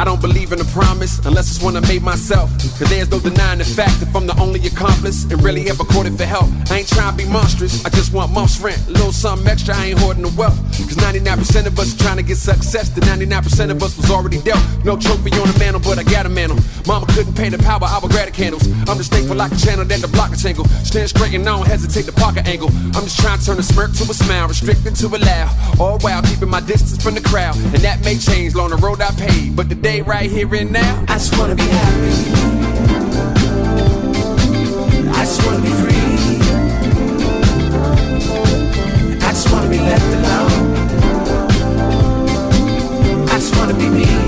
Don't 0.08 0.22
believe 0.22 0.54
in 0.54 0.62
a 0.62 0.70
promise 0.72 1.20
unless 1.26 1.52
it's 1.52 1.62
one 1.62 1.76
I 1.76 1.82
made 1.82 2.02
myself. 2.02 2.50
Cause 2.80 2.89
there's 2.89 3.12
no 3.12 3.20
denying 3.20 3.60
the 3.60 3.65
fact 3.65 4.02
if 4.02 4.15
I'm 4.15 4.26
the 4.26 4.38
only 4.39 4.65
accomplice 4.65 5.24
and 5.30 5.43
really 5.43 5.70
ever 5.70 5.84
courted 5.84 6.17
for 6.17 6.24
help. 6.24 6.48
I 6.72 6.80
ain't 6.80 6.88
trying 6.88 7.17
to 7.17 7.26
be 7.26 7.30
monstrous, 7.30 7.84
I 7.84 7.89
just 7.89 8.13
want 8.13 8.32
month's 8.32 8.60
rent. 8.60 8.80
A 8.88 8.91
little 8.91 9.12
something 9.12 9.46
extra, 9.48 9.76
I 9.76 9.88
ain't 9.88 10.00
hoarding 10.00 10.24
the 10.24 10.34
wealth. 10.38 10.56
Cause 10.80 10.96
99% 10.96 11.67
of 11.67 11.78
us 11.78 11.93
are 11.93 12.00
trying 12.00 12.17
to 12.17 12.24
get 12.24 12.38
success, 12.38 12.89
the 12.89 13.02
99% 13.02 13.70
of 13.70 13.84
us 13.84 13.98
was 13.98 14.10
already 14.10 14.39
dealt. 14.41 14.63
No 14.86 14.96
trophy 14.96 15.32
on 15.41 15.52
the 15.52 15.60
mantle, 15.60 15.82
but 15.84 16.00
I 16.00 16.04
got 16.04 16.26
a 16.26 16.30
mantle. 16.30 16.58
Mama 16.88 17.06
couldn't 17.08 17.36
pay 17.36 17.50
the 17.50 17.58
power, 17.58 17.84
I 17.84 18.00
would 18.00 18.12
grab 18.12 18.28
the 18.28 18.32
candles. 18.32 18.63
I'm 18.88 18.96
just 18.96 19.12
thankful 19.12 19.41
I 19.41 19.50
can 19.50 19.58
channel 19.58 19.84
that 19.84 20.00
the 20.00 20.08
block 20.08 20.32
a 20.32 20.38
tangle. 20.38 20.65
Stand 20.88 21.10
straight 21.10 21.34
and 21.34 21.43
I 21.43 21.58
don't 21.58 21.67
hesitate 21.67 22.06
to 22.06 22.13
pocket 22.13 22.48
angle. 22.48 22.70
I'm 22.96 23.04
just 23.04 23.20
trying 23.20 23.39
to 23.39 23.46
turn 23.46 23.60
a 23.60 23.63
smirk 23.63 23.91
to 24.00 24.04
a 24.04 24.15
smile, 24.15 24.48
restricted 24.48 24.96
to 24.96 25.08
a 25.08 25.20
laugh. 25.20 25.52
All 25.82 26.00
while 26.00 26.22
keeping 26.22 26.50
my 26.50 26.62
distance 26.62 27.04
from 27.04 27.15
the 27.15 27.22
crowd. 27.22 27.58
And 27.58 27.84
that 27.84 28.06
may 28.06 28.17
change 28.17 28.54
along 28.54 28.70
the 28.70 28.78
road 28.78 29.02
I 29.02 29.12
paved. 29.12 29.56
But 29.58 29.67
today, 29.70 29.96
right 30.01 30.29
here 30.29 30.53
and 30.53 30.71
now, 30.71 31.03
I 31.07 31.13
just 31.13 31.38
wanna 31.38 31.55
be 31.55 31.63
happy. 31.63 32.12
I 35.10 35.25
just 35.25 35.45
wanna 35.45 35.62
be 35.62 35.69
free. 35.81 35.95
I 39.21 39.29
just 39.31 39.51
wanna 39.51 39.69
be 39.69 39.79
left 39.79 40.13
alone. 40.17 40.75
I 43.27 43.39
just 43.39 43.55
wanna 43.55 43.73
be 43.73 43.89
me. 43.89 44.26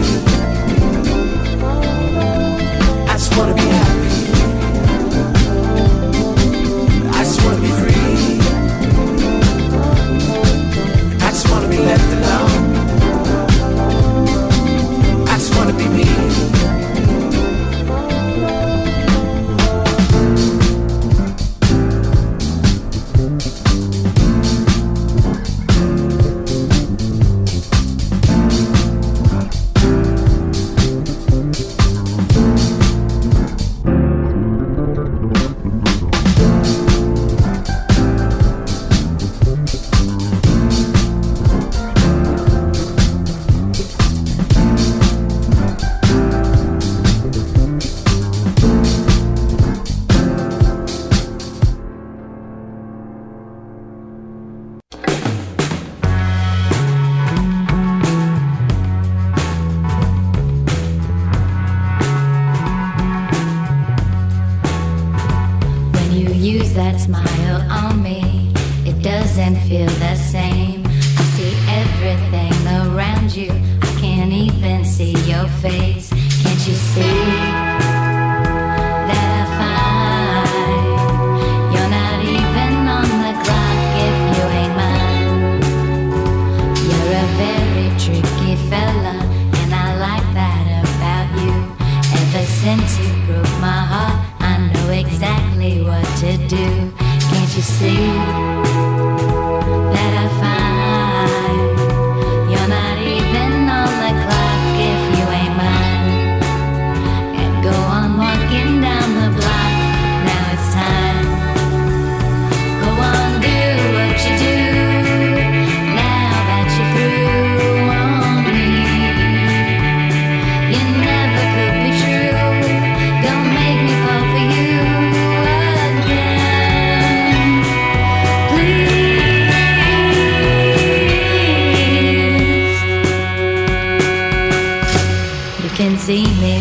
See 136.09 136.25
me 136.41 136.58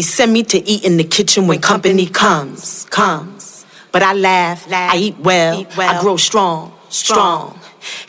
They 0.00 0.04
send 0.04 0.32
me 0.32 0.42
to 0.44 0.58
eat 0.66 0.82
in 0.82 0.96
the 0.96 1.04
kitchen 1.04 1.46
when 1.46 1.60
company 1.60 2.06
comes, 2.06 2.86
comes. 2.86 3.66
But 3.92 4.02
I 4.02 4.14
laugh, 4.14 4.66
I 4.72 4.96
eat 4.96 5.18
well, 5.18 5.66
I 5.76 6.00
grow 6.00 6.16
strong, 6.16 6.72
strong. 6.88 7.60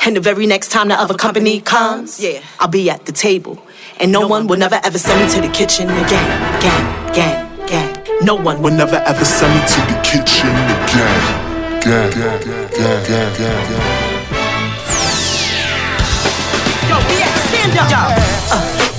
And 0.06 0.15
the 0.15 0.21
very 0.21 0.45
next 0.45 0.71
time 0.71 0.88
the 0.88 0.95
other 0.95 1.15
company 1.15 1.60
comes, 1.60 2.17
yeah, 2.17 2.43
I'll 2.62 2.69
be 2.69 2.89
at 2.89 3.08
the 3.08 3.12
table. 3.12 3.62
And 3.99 4.10
no 4.10 4.25
one 4.25 4.47
will 4.47 4.58
never 4.58 4.80
ever 4.86 4.97
send 4.97 5.19
me 5.19 5.36
to 5.36 5.45
the 5.45 5.54
kitchen 5.54 5.89
again, 5.89 6.60
again, 6.60 7.10
again, 7.12 7.62
again. 7.65 8.04
No 8.21 8.36
one 8.36 8.62
will 8.62 8.71
never 8.71 8.95
ever 8.95 9.25
send 9.25 9.54
me 9.54 9.60
to 9.60 9.82
the 9.91 9.99
kitchen 10.01 10.47
again. 10.47 11.21
Gang, 11.84 12.10
gang, 12.15 12.39
gang, 12.39 12.69
gang, 12.71 13.04
gang, 13.04 13.34
gang. 13.36 13.67
Yo, 16.88 16.95
BX, 17.10 17.36
stand 17.49 17.77
up. 17.80 17.91
Yo, 17.91 17.97
uh, 17.97 18.40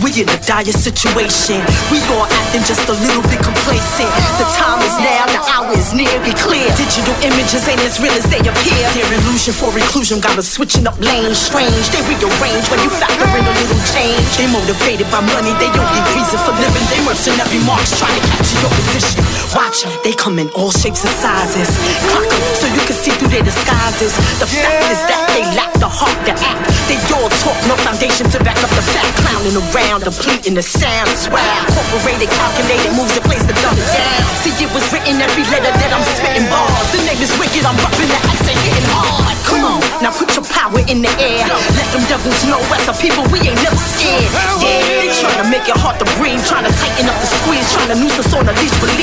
we 0.02 0.10
in 0.18 0.28
a 0.28 0.38
dire 0.42 0.74
situation. 0.74 1.62
We 1.88 2.02
all 2.10 2.26
acting 2.26 2.66
just 2.66 2.82
a 2.90 2.96
little 3.06 3.22
bit 3.30 3.38
complacent. 3.38 4.10
The 4.36 4.46
time 4.58 4.82
is 4.82 4.94
now, 4.98 5.24
the 5.30 5.40
hour 5.46 5.70
is 5.78 5.94
near. 5.94 6.10
Be 6.26 6.34
clear. 6.34 6.66
Digital 6.74 7.14
images 7.22 7.62
ain't 7.70 7.80
as 7.86 8.02
real 8.02 8.12
as 8.12 8.26
they 8.26 8.42
appear. 8.42 8.82
Their 8.98 9.06
illusion 9.22 9.54
for 9.54 9.70
inclusion 9.78 10.18
got 10.18 10.36
us 10.36 10.50
switching 10.50 10.86
up 10.86 10.98
lanes. 10.98 11.38
Strange, 11.38 11.86
they 11.94 12.02
rearrange 12.10 12.66
when 12.68 12.82
you 12.82 12.90
factor 12.90 13.30
in 13.30 13.46
a 13.46 13.54
little 13.54 13.82
change. 13.94 14.26
They 14.36 14.50
motivated 14.50 15.06
by 15.14 15.22
money, 15.22 15.54
they 15.62 15.70
only 15.70 16.02
reason 16.18 16.38
for 16.42 16.52
living. 16.58 16.84
They 16.90 17.00
mercenary 17.06 17.62
marks 17.62 17.94
trying 17.98 18.18
to 18.18 18.22
capture 18.26 18.58
your 18.58 18.72
position. 18.74 19.22
Watch 19.54 19.86
'em, 19.86 19.92
they 20.02 20.12
come 20.12 20.38
in 20.42 20.50
all 20.58 20.72
shapes 20.74 21.06
and 21.06 21.14
sizes. 21.22 21.70
Clock 22.10 22.30
so 22.58 22.66
you 22.66 22.82
can 22.88 22.96
see 22.98 23.12
through 23.14 23.30
their 23.30 23.46
disguises. 23.46 24.12
The 24.42 24.50
fact 24.50 24.82
is 24.90 25.00
that 25.08 25.20
they 25.30 25.42
lack 25.56 25.71
heart 25.92 26.16
to 26.24 26.32
act. 26.32 26.64
They 26.88 26.96
all 27.12 27.28
talk, 27.44 27.56
no 27.68 27.76
foundation 27.84 28.26
to 28.32 28.38
back 28.40 28.56
up 28.64 28.72
the 28.72 28.84
fact. 28.84 29.12
Clowning 29.20 29.56
around, 29.56 30.04
depleting 30.08 30.56
the 30.56 30.64
sound. 30.64 31.08
Swag, 31.12 31.40
incorporated, 31.68 32.32
calculated 32.32 32.92
moves 32.96 33.14
in 33.16 33.22
place 33.24 33.44
to 33.44 33.54
dumb 33.60 33.76
it 33.76 33.88
down. 33.92 34.20
See, 34.40 34.54
it 34.56 34.70
was 34.72 34.84
written 34.92 35.20
every 35.20 35.44
letter 35.52 35.72
that 35.72 35.90
I'm 35.92 36.04
spitting 36.16 36.46
bars. 36.52 36.88
The 36.92 37.00
name 37.04 37.20
is 37.20 37.32
wicked, 37.40 37.64
I'm 37.64 37.76
rubbing 37.80 38.08
the 38.08 38.18
and 38.22 38.60
hitting 38.62 38.88
hard. 38.92 39.36
Come 39.48 39.64
on, 39.66 39.80
now 39.98 40.12
put 40.14 40.32
your 40.36 40.46
power 40.46 40.78
in 40.86 41.02
the 41.02 41.12
air. 41.18 41.42
Let 41.48 41.88
them 41.90 42.04
devils 42.06 42.40
know 42.46 42.62
as 42.76 42.86
a 42.86 42.94
people 43.02 43.26
we 43.34 43.42
ain't 43.42 43.58
never 43.58 43.78
scared. 43.78 44.30
Yeah, 44.62 44.80
they 45.02 45.10
trying 45.18 45.40
to 45.42 45.48
make 45.50 45.66
it 45.66 45.76
hard 45.76 45.98
to 45.98 46.06
breathe, 46.16 46.40
trying 46.46 46.64
to 46.64 46.72
tighten 46.78 47.10
up 47.10 47.18
the 47.18 47.28
squeeze, 47.40 47.66
trying 47.74 47.90
to 47.90 47.98
noose 47.98 48.16
us 48.22 48.30
on 48.32 48.46
the 48.46 48.54
leash. 48.60 48.74
Believe, 48.78 49.01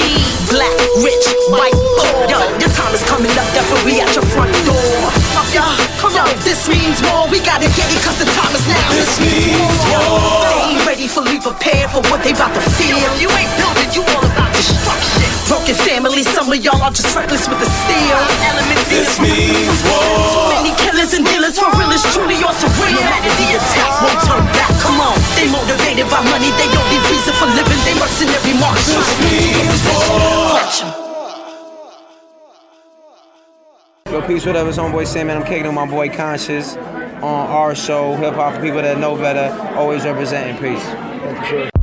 is. 9.10 9.18
This 9.18 9.26
means 9.26 9.82
war. 9.90 10.46
They 10.46 10.78
ain't 10.78 10.86
ready, 10.86 11.08
fully 11.08 11.40
prepared 11.40 11.90
for 11.90 12.02
what 12.12 12.22
they 12.22 12.32
about 12.32 12.54
to 12.54 12.62
feel. 12.78 13.00
You 13.18 13.30
ain't 13.34 13.50
building, 13.58 13.90
you 13.96 14.04
all 14.06 14.22
about 14.22 14.52
destruction. 14.54 15.30
Broken 15.50 15.76
families, 15.82 16.30
some 16.30 16.52
of 16.52 16.60
y'all 16.62 16.82
are 16.82 16.94
just 16.94 17.10
reckless 17.16 17.50
with 17.50 17.58
the 17.58 17.66
steel. 17.66 18.20
This 18.90 19.18
means 19.18 19.80
war. 19.90 20.06
Too 20.30 20.46
many 20.62 20.72
killers 20.78 21.14
and 21.18 21.26
dealers 21.26 21.58
for 21.58 21.70
real 21.74 21.90
is 21.90 22.06
truly 22.14 22.38
or 22.46 22.54
surreal. 22.54 22.94
No 22.94 23.02
matter 23.10 23.34
the 23.34 23.48
attack, 23.58 23.92
won't 24.06 24.22
turn 24.30 24.46
back. 24.54 24.70
Come 24.82 25.02
on, 25.02 25.18
they 25.34 25.50
motivated 25.50 26.06
by 26.10 26.22
money, 26.30 26.54
they 26.54 26.70
only 26.70 27.00
reason 27.10 27.34
for 27.34 27.50
living. 27.50 27.82
They 27.86 27.98
mercenary 27.98 28.54
march. 28.62 28.86
This 28.86 29.10
means 29.26 29.82
war. 29.90 30.54
Watch 30.54 30.84
'em. 30.86 30.94
Peace, 34.28 34.46
whatever. 34.46 34.70
It's 34.70 34.78
homeboy 34.78 35.08
Sam, 35.08 35.28
man. 35.28 35.38
I'm 35.38 35.46
kicking 35.46 35.74
my 35.74 35.86
boy 35.86 36.10
conshus 36.10 36.78
on 37.22 37.48
our 37.48 37.76
show. 37.76 38.16
Hip 38.16 38.34
hop 38.34 38.56
for 38.56 38.62
people 38.62 38.82
that 38.82 38.98
know 38.98 39.16
better. 39.16 39.76
Always 39.76 40.04
representing. 40.06 40.58
Peace. 40.58 41.79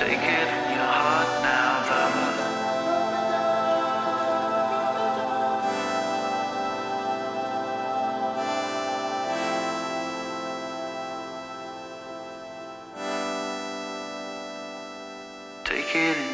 Take 0.00 0.12
it 0.12 0.18
in 0.18 0.70
your 0.72 0.92
heart 0.96 1.42
now, 1.42 1.84
Mama. 1.90 2.26
Take 15.66 15.94
it 15.94 16.29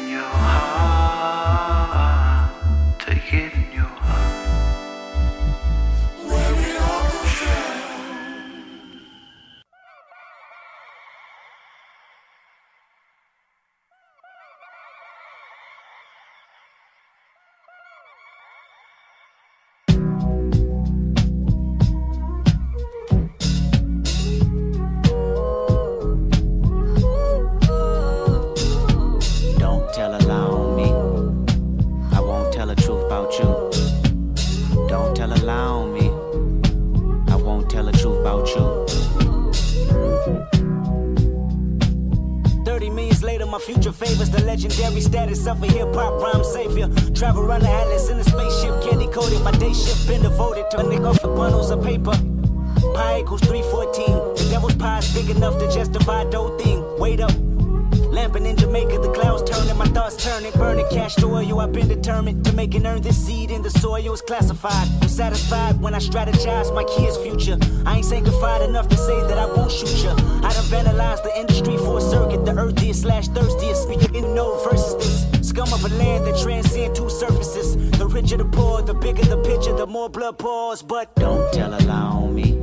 pours. 80.67 80.81
But 80.81 81.15
Don't 81.15 81.51
tell 81.53 81.73
a 81.73 81.81
lie 81.81 82.11
on 82.21 82.35
me. 82.35 82.57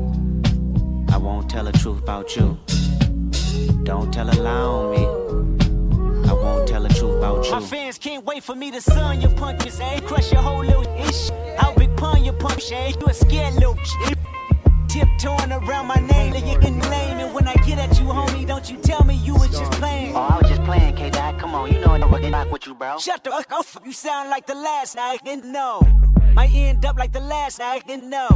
I 1.12 1.16
won't 1.16 1.48
tell 1.48 1.64
the 1.64 1.72
truth 1.72 2.02
about 2.02 2.36
you. 2.36 2.58
Don't 3.84 4.12
tell 4.12 4.28
a 4.28 4.36
lie 4.46 4.50
on 4.50 4.90
me. 4.92 5.04
I 6.28 6.32
won't 6.32 6.66
tell 6.68 6.82
the 6.82 6.88
truth 6.88 7.16
about 7.18 7.44
you. 7.44 7.52
My 7.52 7.60
fans 7.60 7.98
can't 7.98 8.24
wait 8.24 8.42
for 8.42 8.54
me 8.54 8.70
to 8.70 8.80
sun 8.80 9.20
your 9.20 9.30
punches, 9.30 9.78
eh? 9.80 10.00
Crush 10.00 10.32
your 10.32 10.42
whole 10.42 10.64
little 10.64 10.88
ish. 10.98 11.30
How 11.58 11.74
big 11.74 11.94
pun 11.96 12.24
your 12.24 12.34
punch, 12.34 12.72
eh? 12.72 12.92
You 13.00 13.06
a 13.06 13.14
scared 13.14 13.54
little 13.54 13.76
shit. 13.76 14.18
Tiptoeing 14.88 15.52
around 15.52 15.86
my 15.86 16.00
name, 16.12 16.34
and 16.34 16.46
you 16.46 16.58
getting 16.60 16.80
lame. 16.80 17.18
And 17.18 17.34
when 17.34 17.46
I 17.48 17.54
get 17.66 17.78
at 17.78 17.98
you, 17.98 18.06
homie, 18.06 18.46
don't 18.46 18.70
you 18.70 18.76
tell 18.78 19.04
me 19.04 19.14
you 19.14 19.34
was 19.34 19.50
just 19.50 19.72
playing. 19.72 20.14
Oh, 20.14 20.20
I 20.20 20.38
was 20.38 20.48
just 20.48 20.62
playing, 20.64 20.94
K 20.96 21.10
Dot. 21.10 21.38
Come 21.38 21.54
on, 21.54 21.72
you 21.72 21.80
know 21.80 21.92
I'm 21.94 22.08
fucking 22.08 22.32
rock 22.32 22.50
with 22.50 22.66
you, 22.66 22.74
bro. 22.74 22.98
Shut 22.98 23.24
the 23.24 23.30
fuck 23.30 23.52
up. 23.52 23.66
You 23.84 23.92
sound 23.92 24.30
like 24.30 24.46
the 24.46 24.54
last 24.54 24.96
night, 24.96 25.20
didn't 25.24 25.50
know. 25.50 26.03
Might 26.34 26.52
end 26.52 26.84
up 26.84 26.98
like 26.98 27.12
the 27.12 27.20
last 27.20 27.60
I 27.60 27.78
didn't 27.78 28.10
know. 28.10 28.28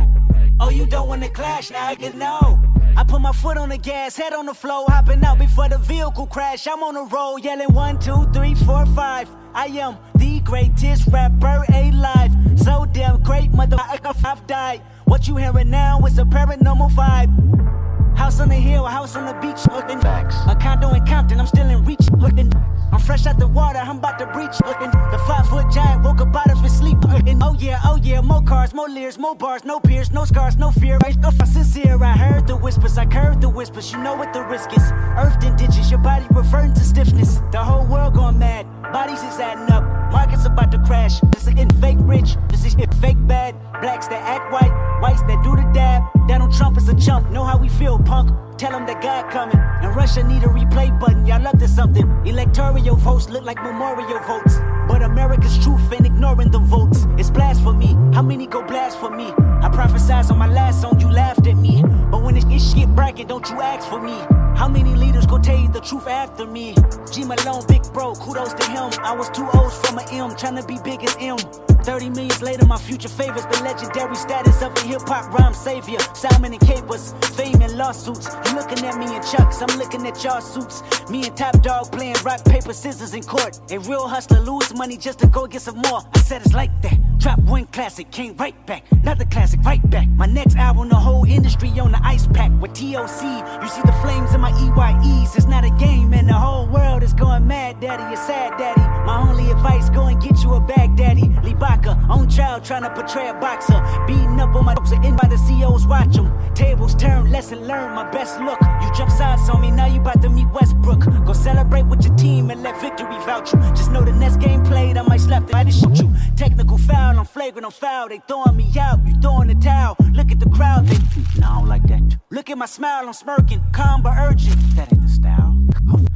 Oh, 0.61 0.70
you 0.70 0.87
don't 0.87 1.08
wanna 1.08 1.28
clash 1.28 1.70
now, 1.70 1.87
I 1.87 1.94
didn't 1.94 2.18
know. 2.18 2.62
I 2.96 3.04
put 3.04 3.20
my 3.20 3.32
foot 3.32 3.56
on 3.56 3.68
the 3.68 3.78
gas, 3.78 4.16
head 4.16 4.32
on 4.32 4.46
the 4.46 4.54
floor, 4.54 4.84
hopping 4.88 5.24
out 5.24 5.38
before 5.38 5.68
the 5.68 5.78
vehicle 5.78 6.26
crash. 6.26 6.66
I'm 6.66 6.82
on 6.82 6.94
the 6.94 7.04
road, 7.04 7.38
yelling 7.38 7.72
one, 7.72 7.98
two, 7.98 8.26
three, 8.32 8.54
four, 8.54 8.87
five. 8.87 9.28
I 9.54 9.66
am 9.66 9.98
the 10.16 10.40
greatest 10.40 11.08
rapper 11.08 11.64
alive. 11.72 12.32
So 12.56 12.87
damn 12.92 13.22
great, 13.22 13.52
motherfucker, 13.52 14.24
I've 14.24 14.46
died. 14.46 14.82
What 15.04 15.26
you 15.26 15.37
hearing 15.37 15.70
now 15.70 16.04
is 16.06 16.18
a 16.18 16.24
paranormal 16.24 16.90
vibe. 16.90 18.16
House 18.16 18.40
on 18.40 18.48
the 18.48 18.56
hill, 18.56 18.84
house 18.84 19.16
on 19.16 19.26
the 19.26 19.34
beach, 19.40 19.64
looking 19.72 20.00
facts. 20.00 20.37
A 20.48 20.56
condo 20.56 20.92
in 20.92 21.04
Compton, 21.04 21.40
I'm 21.40 21.46
still 21.46 21.68
in 21.68 21.84
reach, 21.84 22.11
looking. 22.18 22.52
I'm 22.92 23.01
fresh 23.01 23.27
out 23.27 23.38
the 23.38 23.46
water, 23.46 23.79
I'm 23.79 23.98
about 23.98 24.18
to 24.18 24.27
breach, 24.27 24.57
looking. 24.66 24.90
The 24.90 25.22
five 25.27 25.48
foot 25.48 25.70
giant 25.70 26.05
woke 26.05 26.20
up 26.20 26.35
out 26.35 26.51
of 26.51 26.61
his 26.61 26.77
sleep, 26.77 26.98
looking. 27.05 27.42
Oh 27.42 27.55
yeah, 27.59 27.81
oh 27.85 27.96
yeah, 28.03 28.20
more 28.20 28.42
cars, 28.42 28.72
more 28.72 28.88
leers, 28.88 29.18
more 29.18 29.35
bars, 29.35 29.64
no 29.64 29.81
peers, 29.81 30.11
no 30.11 30.24
scars, 30.24 30.57
no 30.57 30.70
fear. 30.70 30.98
Right, 30.98 31.16
no 31.18 31.31
sincere. 31.31 32.03
I 32.03 32.16
heard 32.16 32.46
the 32.46 32.57
whispers, 32.57 32.96
I 32.98 33.05
heard 33.05 33.40
the 33.40 33.48
whispers. 33.48 33.92
You 33.92 33.98
know 33.98 34.14
what 34.14 34.33
the 34.33 34.42
risk 34.42 34.72
is. 34.77 34.92
Earthed 35.16 35.44
in 35.44 35.57
ditches, 35.57 35.90
your 35.90 36.01
body 36.01 36.27
reverting 36.31 36.74
to 36.74 36.85
stiffness. 36.85 37.40
The 37.53 37.62
whole 37.62 37.87
world 37.87 38.14
going 38.14 38.38
mad, 38.38 38.66
bodies 38.92 39.22
is 39.22 39.38
adding 39.38 39.72
up. 39.72 39.85
Markets 40.12 40.46
about 40.46 40.72
to 40.72 40.79
crash. 40.79 41.20
This 41.33 41.46
is 41.46 41.55
getting 41.55 41.81
fake 41.81 41.98
rich, 42.01 42.37
this 42.48 42.64
is 42.64 42.72
shit 42.72 42.92
fake 42.94 43.18
bad. 43.27 43.55
Blacks 43.80 44.08
that 44.08 44.22
act 44.22 44.52
white, 44.52 44.72
whites 45.00 45.22
that 45.22 45.42
do 45.44 45.54
the 45.54 45.62
dab. 45.72 46.02
Donald 46.26 46.52
Trump 46.52 46.76
is 46.76 46.88
a 46.88 46.94
chump, 46.94 47.30
know 47.30 47.44
how 47.44 47.56
we 47.56 47.68
feel, 47.68 47.98
punk? 47.98 48.30
Tell 48.58 48.72
them 48.72 48.86
that 48.86 49.00
God 49.00 49.30
coming. 49.30 49.56
And 49.56 49.94
Russia 49.94 50.24
need 50.24 50.42
a 50.42 50.48
replay 50.48 50.98
button. 50.98 51.24
Y'all 51.26 51.46
up 51.46 51.58
to 51.58 51.68
something. 51.68 52.04
Electoral 52.26 52.96
votes 52.96 53.28
look 53.28 53.44
like 53.44 53.62
memorial 53.62 54.18
votes. 54.26 54.58
But 54.88 55.03
America's 55.03 55.59
truth 55.59 55.92
and 55.92 56.07
ignoring 56.07 56.51
the 56.51 56.59
votes. 56.59 57.07
It's 57.18 57.31
blasphemy. 57.31 57.92
How 58.14 58.22
many 58.22 58.46
go 58.46 58.62
me? 59.11 59.27
I 59.62 59.68
prophesized 59.68 60.31
on 60.31 60.38
my 60.38 60.46
last 60.46 60.81
song, 60.81 60.98
you 61.01 61.11
laughed 61.11 61.46
at 61.46 61.57
me. 61.57 61.83
But 62.11 62.22
when 62.22 62.35
this 62.35 62.72
shit 62.72 62.88
bracket, 62.94 63.29
don't 63.29 63.48
you 63.51 63.61
ask 63.61 63.88
for 63.88 64.01
me. 64.01 64.16
How 64.57 64.68
many 64.68 64.94
leaders 64.94 65.27
go 65.27 65.38
tell 65.38 65.59
you 65.59 65.68
the 65.68 65.81
truth 65.81 66.07
after 66.07 66.46
me? 66.46 66.74
G 67.12 67.24
Malone, 67.24 67.64
big 67.68 67.83
bro, 67.92 68.14
kudos 68.14 68.55
to 68.55 68.64
him. 68.70 68.90
I 69.03 69.12
was 69.12 69.29
two 69.31 69.48
O's 69.55 69.77
from 69.81 69.98
an 69.98 70.09
M, 70.11 70.35
trying 70.37 70.57
to 70.57 70.66
be 70.66 70.79
big 70.83 71.05
as 71.05 71.16
M. 71.20 71.38
30 71.85 72.11
millions 72.11 72.42
later, 72.42 72.66
my 72.66 72.77
future 72.77 73.09
favors 73.09 73.46
the 73.46 73.62
legendary 73.62 74.14
status 74.16 74.61
of 74.62 74.77
a 74.77 74.81
hip 74.81 75.03
hop 75.07 75.33
rhyme 75.33 75.55
savior. 75.55 75.98
Simon 76.12 76.53
and 76.53 76.61
Capers, 76.61 77.14
fame 77.35 77.62
and 77.62 77.79
lawsuits. 77.79 78.29
You 78.46 78.57
looking 78.57 78.85
at 78.85 78.98
me 78.98 79.07
in 79.14 79.22
chucks, 79.22 79.62
I'm 79.62 79.79
looking 79.79 80.07
at 80.07 80.22
y'all 80.22 80.40
suits. 80.40 80.83
Me 81.09 81.24
and 81.24 81.37
Top 81.37 81.61
Dog 81.62 81.90
playing 81.92 82.16
rock, 82.24 82.44
paper, 82.44 82.72
scissors 82.72 83.14
in 83.14 83.22
court. 83.22 83.59
A 83.70 83.79
real 83.79 84.07
hustler 84.07 84.40
lose 84.40 84.74
money 84.78 84.96
just 84.96 85.18
to 85.18 85.26
go 85.26 85.46
get 85.46 85.60
some 85.60 85.78
more. 85.78 86.00
I 86.14 86.20
said 86.20 86.40
it's 86.42 86.54
like 86.54 86.70
that. 86.82 87.08
Drop 87.18 87.40
one 87.40 87.66
classic, 87.66 88.12
came 88.12 88.37
right 88.37 88.54
back. 88.64 88.85
Another 88.92 89.24
classic, 89.24 89.61
right 89.64 89.83
back. 89.90 90.09
My 90.11 90.26
next 90.26 90.57
album, 90.57 90.88
the 90.88 90.94
whole 90.94 91.24
industry 91.24 91.68
on 91.81 91.90
the 91.90 92.00
ice 92.04 92.28
pack. 92.28 92.52
With 92.61 92.74
TOC, 92.74 93.22
you 93.61 93.68
see 93.68 93.83
the 93.83 93.96
flames 94.02 94.35
in 94.35 94.40
my 94.40 94.52
EYEs. 94.52 95.37
It's 95.37 95.46
not 95.46 95.64
a 95.64 95.70
game, 95.70 96.12
and 96.14 96.28
the 96.28 96.35
whole 96.35 96.68
world 96.68 97.02
is 97.02 97.12
going 97.12 97.44
mad, 97.46 97.81
daddy. 97.81 98.04
You're 98.04 98.16
sad, 98.16 98.57
daddy. 98.57 98.81
My 99.04 99.28
only 99.28 99.50
advice, 99.50 99.90
go 99.90 100.07
and 100.07 100.22
get 100.22 100.44
you 100.44 100.54
a 100.54 100.61
bag, 100.61 100.96
daddy. 100.96 101.22
Libaka, 101.42 102.09
on 102.09 102.28
trial, 102.28 102.61
trying 102.61 102.83
to 102.83 102.90
portray 102.90 103.28
a 103.28 103.35
boxer. 103.35 103.81
Beating 104.07 104.38
up 104.38 104.54
on 104.54 104.64
my 104.64 104.74
dogs, 104.74 104.92
in 104.92 105.16
by 105.16 105.26
the 105.28 105.38
CEOs 105.38 105.88
watch 105.88 106.14
them. 106.14 106.33
Tables 106.54 106.94
turn, 106.94 107.33
lesson 107.33 107.66
learned, 107.66 107.94
my 107.96 108.09
best 108.11 108.38
look. 108.40 108.61
You 108.81 108.92
jump 108.94 109.11
sides 109.11 109.48
on 109.50 109.61
me, 109.61 109.72
now 109.72 109.87
you 109.87 110.00
about 110.00 110.22
to 110.22 110.28
meet 110.28 110.48
Westbrook. 110.52 111.04
Go 111.26 111.33
celebrate 111.33 111.87
with 111.87 112.04
your 112.04 112.14
team 112.14 112.50
and 112.50 112.62
let 112.62 112.81
victory 112.81 113.18
vouch 113.26 113.52
you. 113.52 113.59
Just 113.70 113.90
know 113.90 114.02
the 114.02 114.12
next 114.12 114.37
game 114.37 114.62
played, 114.62 114.96
I 114.96 115.02
might 115.02 115.20
slap 115.20 115.46
the 115.46 115.64
just 115.64 115.81
shoot 115.81 115.98
you. 115.98 116.12
Technical 116.37 116.78
foul, 116.78 117.08
I'm 117.16 117.25
flagrant, 117.25 117.64
I'm 117.64 117.73
foul. 117.73 118.09
They 118.09 118.21
throwing 118.27 118.57
me 118.57 118.73
out, 118.79 118.99
you 119.07 119.14
throwing 119.21 119.49
the 119.49 119.55
towel. 119.55 119.97
Look 120.12 120.33
at 120.33 120.40
the 120.40 120.51
crowd, 120.51 120.87
they 120.87 120.99
no, 121.40 121.47
I 121.47 121.55
don't 121.59 121.68
like 121.68 121.85
that. 121.85 122.18
Look 122.31 122.51
at 122.51 122.59
my 122.59 122.66
smile, 122.66 123.07
I'm 123.07 123.12
smirking, 123.12 123.62
calm 123.73 124.03
but 124.03 124.14
urgent. 124.18 124.57
That 124.77 124.92
ain't 124.92 125.03
the 125.03 125.09
style. 125.09 125.55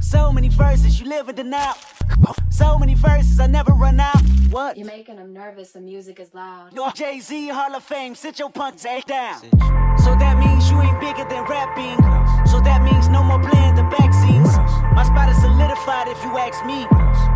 So 0.00 0.32
many 0.32 0.48
verses, 0.48 1.00
you 1.00 1.08
live 1.08 1.28
in 1.28 1.36
denial. 1.36 1.74
So 2.50 2.78
many 2.78 2.94
verses, 2.94 3.40
I 3.40 3.46
never 3.46 3.72
run 3.72 3.98
out. 4.00 4.20
What? 4.50 4.76
You're 4.76 4.86
making 4.86 5.16
them 5.16 5.32
nervous. 5.32 5.72
The 5.72 5.80
music 5.80 6.20
is 6.20 6.34
loud. 6.34 6.74
No, 6.74 6.90
Jay 6.90 7.20
Z, 7.20 7.48
Hall 7.48 7.74
of 7.74 7.82
Fame, 7.82 8.14
sit 8.14 8.38
your 8.38 8.50
punks 8.50 8.84
ass 8.84 9.04
down. 9.04 9.40
So 9.98 10.14
that 10.16 10.36
means 10.38 10.70
you 10.70 10.80
ain't 10.80 11.00
bigger 11.00 11.24
than 11.24 11.44
rapping. 11.44 11.96
So 12.46 12.60
that 12.60 12.82
means 12.82 13.08
no 13.08 13.22
more 13.22 13.40
playing 13.40 13.76
the 13.76 13.84
back 13.84 14.12
scenes. 14.12 14.52
My 14.92 15.04
spot 15.04 15.28
is 15.30 15.40
solidified 15.40 16.08
if 16.08 16.22
you 16.24 16.36
ask 16.36 16.64
me. 16.66 16.86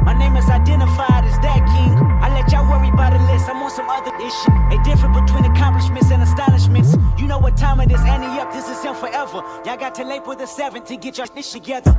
My 0.05 0.13
name 0.13 0.37
is 0.37 0.49
identified 0.51 1.25
as 1.25 1.39
that 1.41 1.65
king. 1.73 2.06
Y'all 2.51 2.69
worry 2.71 2.89
about 2.89 3.13
list, 3.33 3.49
I'm 3.49 3.63
on 3.63 3.71
some 3.71 3.89
other 3.91 4.15
issue. 4.17 4.53
A 4.71 4.83
difference 4.85 5.19
between 5.21 5.45
accomplishments 5.51 6.11
and 6.11 6.23
astonishments. 6.23 6.97
You 7.19 7.27
know 7.27 7.39
what 7.39 7.57
time 7.57 7.81
it 7.81 7.91
is, 7.91 8.01
Annie 8.01 8.39
up, 8.41 8.53
this 8.53 8.69
is 8.69 8.83
him 8.83 8.95
forever. 8.95 9.43
Y'all 9.65 9.77
got 9.77 9.95
to 9.97 10.05
late 10.05 10.27
with 10.27 10.39
the 10.39 10.47
seven 10.47 10.85
to 10.85 10.97
get 10.97 11.19
your 11.19 11.27
shit 11.27 11.45
together. 11.45 11.93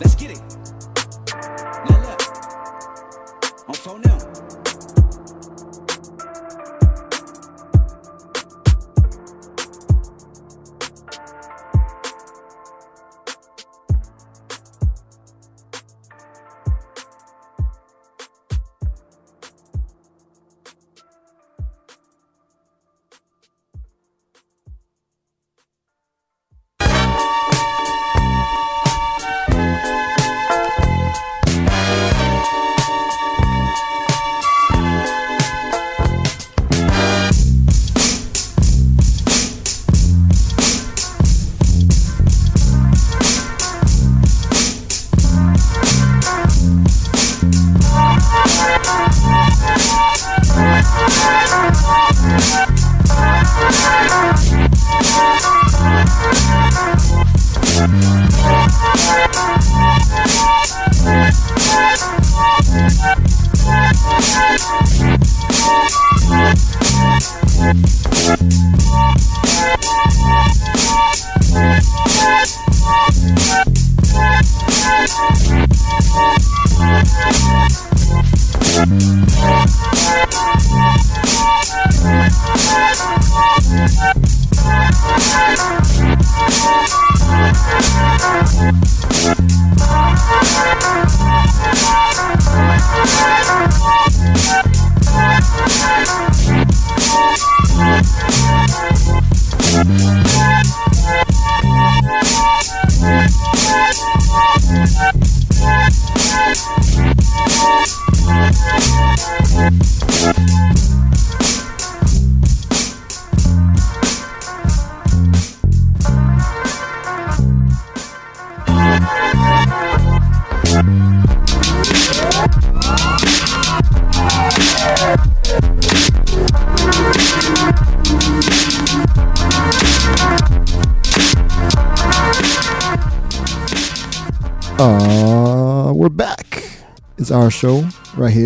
Let's 0.00 0.14
get 0.14 0.32
it. 0.32 0.42
Now 1.88 2.01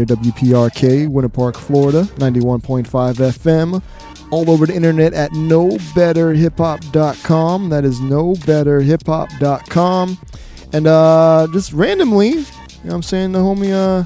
WPRK, 0.07 1.09
Winter 1.09 1.29
Park, 1.29 1.57
Florida, 1.57 2.05
91.5 2.17 2.87
FM. 3.17 3.83
All 4.31 4.49
over 4.51 4.67
the 4.67 4.75
internet 4.75 5.13
at 5.13 5.31
knowbetterhiphop.com. 5.33 7.69
That 7.69 7.85
is 7.85 8.01
knowbetterhiphop.com. 8.01 10.19
And 10.73 10.87
uh, 10.87 11.47
just 11.53 11.73
randomly, 11.73 12.29
you 12.31 12.37
know 12.37 12.45
what 12.83 12.95
I'm 12.95 13.03
saying, 13.03 13.33
the 13.33 13.39
homie 13.39 13.73
uh, 13.73 14.05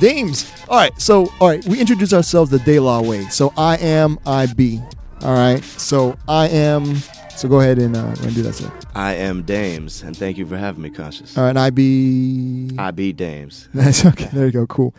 Dames. 0.00 0.50
All 0.68 0.76
right, 0.78 0.92
so, 1.00 1.28
all 1.40 1.48
right, 1.48 1.64
we 1.66 1.80
introduce 1.80 2.12
ourselves 2.12 2.50
the 2.50 2.58
De 2.60 2.78
La 2.78 3.00
way. 3.00 3.24
So 3.26 3.52
I 3.56 3.76
am 3.76 4.18
IB. 4.26 4.80
All 5.22 5.34
right, 5.34 5.62
so 5.64 6.16
I 6.28 6.48
am. 6.48 6.96
So 7.36 7.48
go 7.48 7.60
ahead 7.60 7.78
and, 7.78 7.96
uh, 7.96 8.14
and 8.22 8.34
do 8.34 8.42
that, 8.42 8.54
sir. 8.54 8.70
I 8.94 9.14
am 9.14 9.42
Dames, 9.44 10.02
and 10.02 10.16
thank 10.16 10.38
you 10.38 10.46
for 10.46 10.56
having 10.56 10.82
me, 10.82 10.90
conshus. 10.90 11.36
All 11.38 11.44
right, 11.44 11.50
and 11.50 11.58
IB. 11.58 12.72
I 12.78 12.90
be 12.90 13.12
Dames. 13.12 13.68
That's 13.74 14.04
okay. 14.04 14.28
There 14.32 14.46
you 14.46 14.52
go. 14.52 14.66
Cool. 14.66 14.92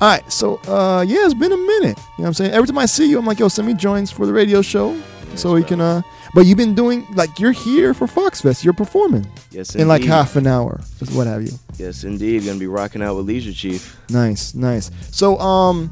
All 0.00 0.08
right. 0.08 0.32
So, 0.32 0.56
uh, 0.68 1.04
yeah, 1.06 1.24
it's 1.24 1.34
been 1.34 1.52
a 1.52 1.56
minute. 1.56 1.96
You 1.96 2.02
know 2.02 2.04
what 2.16 2.26
I'm 2.26 2.34
saying? 2.34 2.52
Every 2.52 2.66
time 2.66 2.78
I 2.78 2.86
see 2.86 3.08
you, 3.08 3.18
I'm 3.18 3.26
like, 3.26 3.38
yo, 3.38 3.48
send 3.48 3.66
me 3.66 3.74
joints 3.74 4.10
for 4.10 4.26
the 4.26 4.32
radio 4.32 4.60
show 4.62 5.00
so 5.34 5.54
we 5.54 5.64
can, 5.64 5.80
uh, 5.80 6.02
but 6.34 6.44
you've 6.44 6.58
been 6.58 6.74
doing, 6.74 7.06
like, 7.14 7.38
you're 7.38 7.52
here 7.52 7.94
for 7.94 8.06
Fox 8.06 8.42
Fest. 8.42 8.62
You're 8.62 8.74
performing. 8.74 9.26
Yes, 9.50 9.74
indeed. 9.74 9.82
In 9.82 9.88
like 9.88 10.04
half 10.04 10.36
an 10.36 10.46
hour, 10.46 10.80
what 11.12 11.26
have 11.26 11.42
you. 11.42 11.52
Yes, 11.78 12.04
indeed. 12.04 12.44
Gonna 12.44 12.58
be 12.58 12.66
rocking 12.66 13.02
out 13.02 13.16
with 13.16 13.26
Leisure 13.26 13.52
Chief. 13.52 13.98
Nice, 14.10 14.54
nice. 14.54 14.90
So, 15.10 15.38
um, 15.38 15.90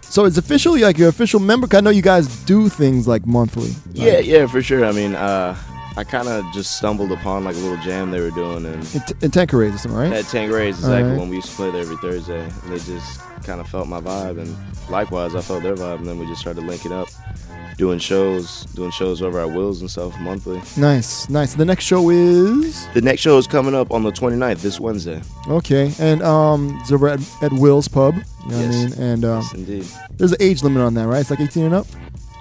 so 0.00 0.24
it's 0.24 0.38
officially 0.38 0.80
like 0.80 0.96
your 0.96 1.10
official 1.10 1.38
member. 1.38 1.68
I 1.76 1.82
know 1.82 1.90
you 1.90 2.00
guys 2.00 2.28
do 2.44 2.70
things 2.70 3.06
like 3.06 3.26
monthly. 3.26 3.74
Yeah, 3.92 4.20
yeah, 4.20 4.46
for 4.46 4.62
sure. 4.62 4.86
I 4.86 4.92
mean, 4.92 5.14
uh, 5.14 5.54
I 5.98 6.04
kind 6.04 6.28
of 6.28 6.44
just 6.52 6.76
stumbled 6.76 7.10
upon 7.10 7.42
like 7.42 7.56
a 7.56 7.58
little 7.58 7.76
jam 7.82 8.10
they 8.12 8.20
were 8.20 8.30
doing, 8.30 8.64
and 8.66 8.76
In, 8.94 9.00
T- 9.00 9.14
in 9.22 9.30
Tanqueray 9.32 9.68
or 9.70 9.78
something, 9.78 9.98
right? 9.98 10.12
at 10.12 10.26
Tanqueray's 10.26 10.78
exactly 10.78 11.10
right. 11.10 11.18
when 11.18 11.28
we 11.28 11.36
used 11.36 11.48
to 11.50 11.56
play 11.56 11.70
there 11.72 11.80
every 11.82 11.96
Thursday. 11.96 12.40
And 12.40 12.72
they 12.72 12.78
just 12.78 13.20
kind 13.42 13.60
of 13.60 13.68
felt 13.68 13.88
my 13.88 14.00
vibe, 14.00 14.38
and 14.40 14.56
likewise 14.88 15.34
I 15.34 15.40
felt 15.40 15.62
their 15.64 15.74
vibe, 15.74 15.96
and 15.98 16.06
then 16.06 16.18
we 16.20 16.26
just 16.26 16.40
started 16.40 16.62
linking 16.64 16.92
up, 16.92 17.08
doing 17.78 17.98
shows, 17.98 18.64
doing 18.76 18.92
shows 18.92 19.22
over 19.22 19.40
at 19.40 19.50
Will's 19.50 19.80
and 19.80 19.90
stuff 19.90 20.16
monthly. 20.20 20.62
Nice, 20.76 21.28
nice. 21.28 21.54
The 21.54 21.64
next 21.64 21.84
show 21.84 22.10
is 22.10 22.86
The 22.94 23.00
next 23.00 23.22
show 23.22 23.36
is 23.36 23.48
coming 23.48 23.74
up 23.74 23.90
on 23.90 24.04
the 24.04 24.12
29th, 24.12 24.60
this 24.62 24.78
Wednesday. 24.78 25.20
okay, 25.48 25.92
and 25.98 26.22
um, 26.22 26.78
it's 26.80 26.92
over 26.92 27.08
at, 27.08 27.20
at 27.42 27.52
Will's 27.54 27.88
Pub. 27.88 28.14
You 28.14 28.50
know 28.52 28.60
Yes. 28.60 28.66
what 28.66 28.74
I 28.76 28.84
mean? 28.84 28.92
And 29.02 29.24
um, 29.24 29.40
Yes, 29.42 29.54
indeed. 29.54 29.86
there's 30.16 30.30
an 30.32 30.38
age 30.40 30.62
limit 30.62 30.80
on 30.82 30.94
that, 30.94 31.08
right? 31.08 31.20
It's 31.20 31.30
like 31.30 31.40
18 31.40 31.64
and 31.64 31.74
up. 31.74 31.86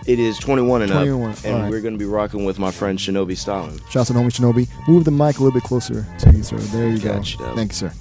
It 0.07 0.19
is 0.19 0.37
21 0.39 0.83
and 0.83 0.91
21, 0.91 1.31
up, 1.31 1.37
and 1.43 1.55
alright. 1.55 1.69
we're 1.69 1.81
going 1.81 1.93
to 1.93 1.97
be 1.99 2.05
rocking 2.05 2.45
with 2.45 2.59
my 2.59 2.71
friend 2.71 2.97
Shinobi 2.97 3.35
Stalin. 3.35 3.77
Shouts 3.89 4.09
out 4.09 4.13
to 4.13 4.19
homie 4.19 4.31
Shinobi. 4.31 4.69
Move 4.87 5.03
the 5.03 5.11
mic 5.11 5.37
a 5.39 5.43
little 5.43 5.51
bit 5.51 5.63
closer 5.63 6.05
to 6.19 6.31
you, 6.31 6.43
sir. 6.43 6.55
There 6.57 6.87
you 6.87 6.97
go. 6.99 7.21
Thank 7.21 7.71
you, 7.71 7.75
sir. 7.75 7.91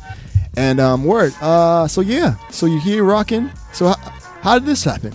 And 0.56 0.78
um, 0.78 1.04
word. 1.04 1.34
Uh, 1.40 1.88
so 1.88 2.00
yeah, 2.00 2.36
so 2.50 2.66
you're 2.66 2.80
here 2.80 3.02
rocking. 3.02 3.50
So 3.72 3.88
how, 3.88 3.96
how 4.40 4.58
did 4.58 4.66
this 4.66 4.84
happen? 4.84 5.12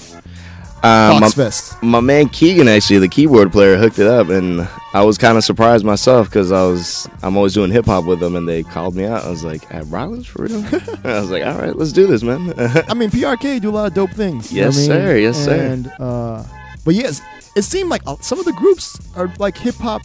Uh, 0.83 1.17
my, 1.21 1.29
Fest. 1.29 1.81
my 1.83 1.99
man 1.99 2.27
Keegan, 2.27 2.67
actually, 2.67 2.97
the 2.99 3.07
keyboard 3.07 3.51
player, 3.51 3.77
hooked 3.77 3.99
it 3.99 4.07
up, 4.07 4.29
and 4.29 4.67
I 4.93 5.03
was 5.03 5.15
kind 5.17 5.37
of 5.37 5.43
surprised 5.43 5.85
myself 5.85 6.27
because 6.27 6.51
I 6.51 6.63
was 6.63 7.07
I'm 7.23 7.37
always 7.37 7.53
doing 7.53 7.69
hip 7.71 7.85
hop 7.85 8.05
with 8.05 8.19
them, 8.19 8.35
and 8.35 8.49
they 8.49 8.63
called 8.63 8.95
me 8.95 9.05
out. 9.05 9.23
I 9.23 9.29
was 9.29 9.43
like, 9.43 9.71
"At 9.73 9.85
Rollins 9.87 10.25
for 10.25 10.43
real?" 10.43 10.57
I 11.05 11.21
was 11.21 11.29
like, 11.29 11.45
"All 11.45 11.57
right, 11.59 11.75
let's 11.75 11.91
do 11.93 12.07
this, 12.07 12.23
man." 12.23 12.53
I 12.89 12.95
mean, 12.95 13.11
PRK 13.11 13.61
do 13.61 13.69
a 13.69 13.71
lot 13.71 13.85
of 13.85 13.93
dope 13.93 14.09
things. 14.11 14.51
you 14.51 14.61
know 14.61 14.67
Yes, 14.67 14.75
what 14.87 14.95
I 14.95 14.97
mean? 14.97 15.05
sir. 15.07 15.17
Yes, 15.17 15.37
sir. 15.45 15.65
And 15.71 15.91
uh, 15.99 16.43
but 16.85 16.95
yes, 16.95 17.21
it 17.55 17.63
seemed 17.63 17.89
like 17.89 18.01
uh, 18.07 18.15
some 18.21 18.39
of 18.39 18.45
the 18.45 18.53
groups 18.53 18.97
are 19.15 19.31
like 19.39 19.57
hip 19.57 19.75
hop, 19.75 20.01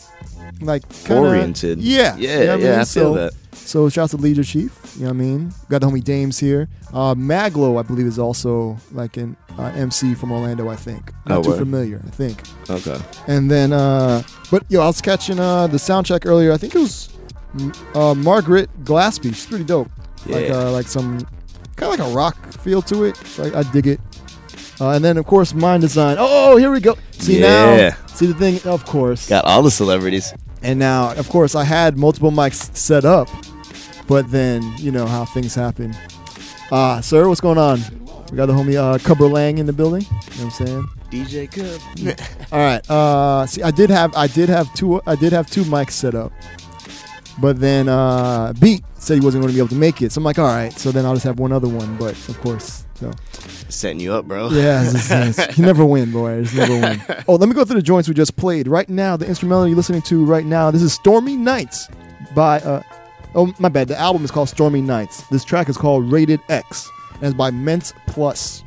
like 0.61 0.89
kinda, 1.05 1.21
Oriented. 1.21 1.79
Yeah, 1.81 2.17
Yeah, 2.17 2.41
you 2.41 2.47
know 2.47 2.57
yeah, 2.57 2.57
mean? 2.57 2.73
I 2.73 2.77
feel 2.79 2.85
so, 2.85 3.15
that. 3.15 3.33
So 3.53 3.89
shouts 3.89 4.13
to 4.13 4.17
Leisure 4.19 4.45
Chief. 4.45 4.73
You 4.97 5.03
know 5.03 5.09
what 5.09 5.15
I 5.15 5.19
mean? 5.19 5.53
Got 5.69 5.81
the 5.81 5.89
homie 5.89 6.05
Dames 6.05 6.39
here. 6.39 6.69
Uh, 6.93 7.15
Maglo, 7.15 7.79
I 7.79 7.83
believe, 7.83 8.07
is 8.07 8.19
also 8.19 8.77
like 8.93 9.17
an 9.17 9.37
uh, 9.59 9.73
MC 9.75 10.15
from 10.15 10.31
Orlando. 10.31 10.69
I 10.69 10.77
think. 10.77 11.13
Not 11.27 11.39
Oh, 11.39 11.43
too 11.43 11.51
word. 11.51 11.59
familiar. 11.59 12.01
I 12.07 12.11
think. 12.11 12.43
okay. 12.71 12.99
And 13.27 13.51
then, 13.51 13.73
uh, 13.73 14.23
but 14.51 14.65
yo, 14.69 14.83
I 14.83 14.87
was 14.87 15.01
catching 15.01 15.41
uh, 15.41 15.67
the 15.67 15.79
sound 15.79 16.07
check 16.07 16.27
earlier. 16.27 16.53
I 16.53 16.59
think 16.59 16.75
it 16.75 16.79
was 16.79 17.09
uh, 17.95 18.15
Margaret 18.15 18.71
Glaspy. 18.85 19.35
She's 19.35 19.47
pretty 19.47 19.65
dope. 19.65 19.91
Like, 20.27 20.47
Yeah. 20.49 20.59
uh, 20.69 20.71
like 20.71 20.87
some 20.87 21.21
kind 21.77 21.93
of 21.93 21.99
like 21.99 22.09
a 22.09 22.15
rock 22.15 22.37
feel 22.63 22.83
to 22.83 23.05
it. 23.05 23.17
So 23.17 23.45
I, 23.45 23.61
I 23.61 23.63
dig 23.73 23.87
it. 23.89 24.01
Uh, 24.81 24.91
and 24.91 25.05
then, 25.05 25.17
of 25.17 25.27
course, 25.27 25.53
Mndsgn. 25.53 26.17
Oh, 26.19 26.57
here 26.57 26.71
we 26.71 26.81
go. 26.81 26.97
See 27.13 27.41
Yeah. 27.41 27.89
now, 27.91 27.97
see 28.15 28.27
the 28.27 28.35
thing. 28.35 28.61
Of 28.71 28.85
course. 28.85 29.29
Got 29.29 29.45
all 29.45 29.63
the 29.63 29.71
celebrities. 29.71 30.33
And 30.63 30.79
now, 30.79 31.13
of 31.13 31.29
course, 31.29 31.55
I 31.55 31.65
had 31.65 31.97
multiple 31.97 32.31
mics 32.31 32.75
set 32.77 33.05
up, 33.05 33.29
but 34.07 34.31
then 34.31 34.63
you 34.79 34.91
know 34.91 35.07
how 35.07 35.25
things 35.25 35.55
happen. 35.55 35.95
Uh, 36.73 37.01
sir, 37.01 37.29
what's 37.29 37.41
going 37.41 37.59
on? 37.59 37.81
We 38.31 38.37
got 38.37 38.47
the 38.47 38.53
homie 38.53 38.75
uh, 38.77 38.99
Cubber 38.99 39.27
Lang 39.29 39.59
in 39.59 39.67
the 39.67 39.73
building. 39.73 40.03
You 40.03 40.09
know 40.45 40.47
what 40.51 40.61
I'm 40.61 40.67
saying? 40.67 40.89
DJ 41.11 41.51
Cub. 41.51 42.19
All 42.53 42.59
right. 42.59 42.91
Uh, 42.91 43.47
see, 43.47 43.63
I 43.63 43.71
did 43.71 43.89
have 43.91 44.13
I 44.17 44.27
did 44.27 44.49
have 44.49 44.73
two 44.75 45.01
I 45.07 45.15
did 45.15 45.33
have 45.33 45.49
two 45.49 45.63
mics 45.63 45.93
set 45.93 46.17
up, 46.17 46.33
but 47.39 47.61
then 47.61 47.89
uh, 47.89 48.53
Beat 48.61 48.83
said 48.99 49.15
he 49.19 49.25
wasn't 49.25 49.43
going 49.43 49.53
to 49.53 49.55
be 49.55 49.61
able 49.61 49.69
to 49.69 49.75
make 49.77 50.03
it. 50.03 50.11
So 50.11 50.19
I'm 50.19 50.25
like, 50.25 50.39
all 50.41 50.47
right. 50.47 50.73
So 50.73 50.91
then 50.91 51.07
I'll 51.07 51.15
just 51.15 51.25
have 51.25 51.39
one 51.39 51.53
other 51.53 51.69
one. 51.69 51.97
But 51.97 52.13
of 52.29 52.41
course, 52.41 52.86
so 52.99 53.13
Setting 53.69 54.01
you 54.01 54.13
up, 54.15 54.27
bro. 54.27 54.49
yeah, 54.51 54.83
it's- 54.89 55.11
it's- 55.11 55.59
you 55.59 55.65
never 55.65 55.85
win, 55.95 56.13
boy. 56.13 56.45
Never 56.55 56.81
win. 56.81 57.03
Oh, 57.29 57.35
let 57.37 57.49
me 57.49 57.55
go 57.55 57.65
through 57.65 57.77
the 57.77 57.83
joints 57.83 58.09
we 58.09 58.15
just 58.15 58.37
played. 58.37 58.69
Right 58.69 58.89
now, 58.89 59.17
the 59.17 59.27
instrumental 59.27 59.67
you're 59.67 59.77
listening 59.77 60.03
to 60.03 60.25
right 60.25 60.45
now. 60.47 60.71
This 60.71 60.83
is 60.83 60.93
"Stormy 60.93 61.37
Nights" 61.37 61.89
by. 62.35 62.61
Uh, 62.61 62.83
oh, 63.35 63.53
my 63.59 63.69
bad. 63.69 63.89
The 63.89 63.99
album 63.99 64.25
is 64.25 64.31
called 64.31 64.49
"Stormy 64.49 64.81
Nights." 64.81 65.23
This 65.29 65.45
track 65.45 65.69
is 65.69 65.77
called 65.77 66.11
"Rated 66.13 66.41
X" 66.49 66.89
and 67.17 67.25
it's 67.25 67.35
by 67.35 67.51
Ment 67.51 67.93
Plus. 68.07 68.63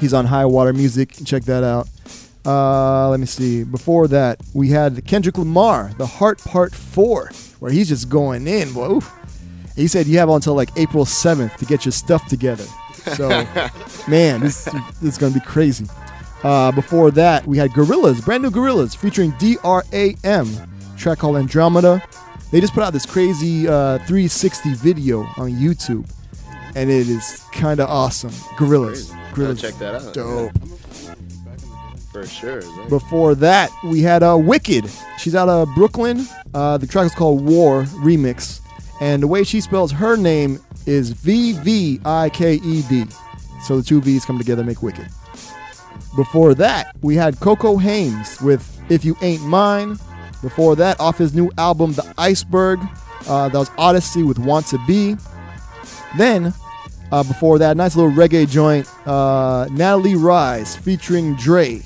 He's 0.00 0.12
on 0.14 0.26
High 0.26 0.44
Water 0.46 0.72
Music. 0.72 1.12
Check 1.24 1.44
that 1.44 1.64
out. 1.64 1.88
Uh, 2.46 3.08
let 3.08 3.20
me 3.20 3.26
see. 3.26 3.64
Before 3.64 4.06
that, 4.08 4.38
we 4.52 4.68
had 4.68 5.04
Kendrick 5.06 5.38
Lamar, 5.38 5.92
"The 5.96 6.06
Heart 6.06 6.40
Part 6.44 6.74
4, 6.74 7.30
where 7.60 7.72
he's 7.72 7.88
just 7.88 8.08
going 8.10 8.46
in. 8.46 8.72
Boy, 8.72 8.96
Oof. 8.96 9.10
He 9.76 9.88
said 9.88 10.06
you 10.06 10.18
have 10.18 10.28
until 10.28 10.54
like 10.54 10.68
April 10.76 11.04
7th 11.04 11.56
to 11.56 11.64
get 11.64 11.84
your 11.84 11.92
stuff 11.92 12.26
together. 12.28 12.64
So, 13.04 13.28
man, 14.08 14.40
this, 14.40 14.64
this 14.64 15.02
is 15.02 15.18
going 15.18 15.32
to 15.32 15.38
be 15.40 15.44
crazy. 15.44 15.86
Uh, 16.42 16.70
before 16.72 17.10
that, 17.12 17.46
we 17.46 17.56
had 17.56 17.70
Gorillaz, 17.70 18.24
brand 18.24 18.42
new 18.42 18.50
Gorillaz, 18.50 18.96
featuring 18.96 19.30
D-R-A-M, 19.38 20.48
track 20.96 21.18
called 21.18 21.36
Andromeda. 21.36 22.02
They 22.50 22.60
just 22.60 22.74
put 22.74 22.82
out 22.82 22.92
this 22.92 23.06
crazy 23.06 23.66
uh, 23.66 23.98
360 23.98 24.74
video 24.74 25.20
on 25.36 25.50
YouTube, 25.50 26.08
and 26.76 26.90
it 26.90 27.08
is 27.08 27.44
kind 27.52 27.80
of 27.80 27.88
awesome. 27.88 28.30
Gorillaz. 28.56 29.10
Gorillaz. 29.32 29.60
check 29.60 29.74
that 29.74 29.94
out. 29.94 30.14
Dope. 30.14 30.52
For 32.12 32.26
sure. 32.26 32.62
Before 32.88 33.34
that, 33.34 33.70
we 33.82 34.00
had 34.02 34.22
uh, 34.22 34.34
VViked. 34.34 35.18
She's 35.18 35.34
out 35.34 35.48
of 35.48 35.68
Brooklyn. 35.74 36.26
Uh, 36.52 36.78
the 36.78 36.86
track 36.86 37.06
is 37.06 37.14
called 37.14 37.44
War 37.44 37.82
Remix. 37.84 38.60
And 39.00 39.20
the 39.20 39.26
way 39.26 39.42
she 39.42 39.60
spells 39.60 39.90
her 39.90 40.16
name 40.16 40.60
is 40.86 41.10
V 41.10 41.52
V 41.52 42.00
I 42.04 42.30
K 42.30 42.54
E 42.54 42.82
D. 42.82 43.06
So 43.64 43.78
the 43.78 43.82
two 43.82 44.00
V's 44.00 44.24
come 44.24 44.38
together 44.38 44.64
make 44.64 44.82
Wicked. 44.82 45.08
Before 46.16 46.54
that, 46.54 46.94
we 47.02 47.16
had 47.16 47.40
Coco 47.40 47.76
Hames 47.76 48.40
with 48.40 48.62
If 48.88 49.04
You 49.04 49.16
Ain't 49.22 49.42
Mine. 49.42 49.98
Before 50.42 50.76
that, 50.76 51.00
off 51.00 51.18
his 51.18 51.34
new 51.34 51.50
album, 51.58 51.92
The 51.94 52.14
Iceberg, 52.18 52.78
uh, 53.26 53.48
that 53.48 53.58
was 53.58 53.70
Oddisee 53.70 54.26
with 54.26 54.38
Want 54.38 54.66
to 54.66 54.78
Be. 54.86 55.16
Then, 56.18 56.52
uh, 57.10 57.22
before 57.24 57.58
that, 57.58 57.76
nice 57.76 57.96
little 57.96 58.12
reggae 58.12 58.48
joint, 58.48 58.86
uh, 59.06 59.66
Nattali 59.66 60.14
Rize 60.20 60.76
featuring 60.76 61.34
Dre, 61.36 61.82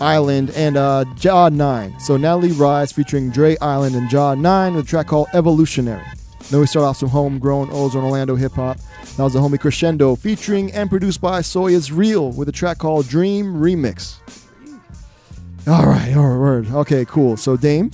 Island, 0.00 0.50
and 0.50 0.76
uh, 0.76 1.04
Jah 1.16 1.50
9. 1.52 1.98
So 2.00 2.16
Nattali 2.16 2.58
Rize 2.58 2.92
featuring 2.92 3.30
Dre 3.30 3.56
Island 3.58 3.96
and 3.96 4.08
Jah 4.08 4.34
9 4.36 4.74
with 4.74 4.86
a 4.86 4.88
track 4.88 5.08
called 5.08 5.28
Evolutionary. 5.34 6.04
Then 6.50 6.58
we 6.58 6.66
start 6.66 6.84
off 6.84 6.96
some 6.96 7.08
homegrown 7.08 7.70
Ozone 7.70 8.02
Orlando 8.04 8.34
hip 8.34 8.52
hop. 8.52 8.76
That 9.16 9.22
was 9.22 9.34
the 9.34 9.38
homie 9.38 9.60
Crescendo 9.60 10.16
featuring 10.16 10.72
and 10.72 10.90
produced 10.90 11.20
by 11.20 11.42
Soy 11.42 11.68
Is 11.68 11.92
Real 11.92 12.32
with 12.32 12.48
a 12.48 12.52
track 12.52 12.78
called 12.78 13.08
Dream 13.08 13.54
Remix. 13.54 14.16
All 15.68 15.86
right, 15.86 16.16
all 16.16 16.26
right, 16.26 16.38
word. 16.38 16.70
Okay, 16.72 17.04
cool. 17.04 17.36
So 17.36 17.56
Dame, 17.56 17.92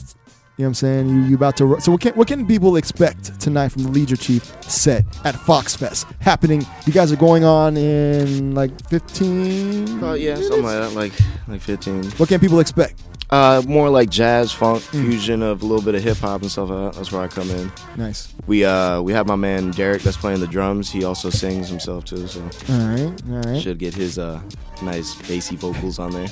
you 0.57 0.63
know 0.63 0.65
what 0.65 0.67
I'm 0.69 0.75
saying? 0.75 1.09
You 1.11 1.21
you 1.25 1.35
about 1.35 1.59
to 1.59 1.79
so 1.81 1.93
what 1.93 2.01
can 2.01 2.15
what 2.15 2.29
can 2.29 2.47
people 2.47 2.77
expect 2.77 3.39
tonight 3.39 3.69
from 3.69 3.83
the 3.83 3.91
Leisure 3.91 4.17
Chief 4.17 4.43
set 4.63 5.05
at 5.27 5.35
Fox 5.35 5.77
Fest 5.77 6.07
happening? 6.21 6.65
You 6.87 6.95
guys 6.95 7.13
are 7.13 7.17
going 7.17 7.45
on 7.45 7.77
in 7.77 8.55
like 8.55 8.71
15. 8.89 10.03
Oh 10.03 10.15
yeah, 10.15 10.37
something 10.37 10.63
like 10.63 10.79
that, 10.79 10.93
like 10.95 11.13
like 11.47 11.61
15. 11.61 12.13
What 12.13 12.31
can 12.31 12.41
people 12.41 12.61
expect? 12.61 13.03
Uh, 13.29 13.61
more 13.67 13.91
like 13.91 14.09
jazz, 14.09 14.53
funk, 14.53 14.83
Mm. 14.85 15.03
fusion 15.03 15.43
of 15.43 15.63
a 15.63 15.67
little 15.67 15.83
bit 15.85 15.97
of 15.97 16.03
hip 16.05 16.19
hop 16.19 16.43
and 16.43 16.51
stuff 16.51 16.69
like 16.71 16.93
that. 16.93 16.97
That's 16.99 17.11
where 17.11 17.23
I 17.23 17.27
come 17.29 17.51
in. 17.51 17.73
Nice. 17.97 18.33
We 18.47 18.65
uh 18.65 19.01
we 19.03 19.13
have 19.15 19.27
my 19.27 19.35
man 19.35 19.73
Derek 19.73 20.03
that's 20.03 20.17
playing 20.17 20.39
the 20.41 20.47
drums. 20.47 20.91
He 20.93 21.03
also 21.05 21.31
sings 21.31 21.69
himself 21.69 22.05
too, 22.05 22.29
so 22.29 22.41
All 22.41 22.79
right, 22.79 23.13
all 23.31 23.43
right. 23.53 23.61
should 23.61 23.79
get 23.79 23.95
his 23.95 24.17
uh 24.19 24.41
nice 24.83 25.15
bassy 25.29 25.57
vocals 25.57 25.99
on 25.99 26.11
there. 26.13 26.29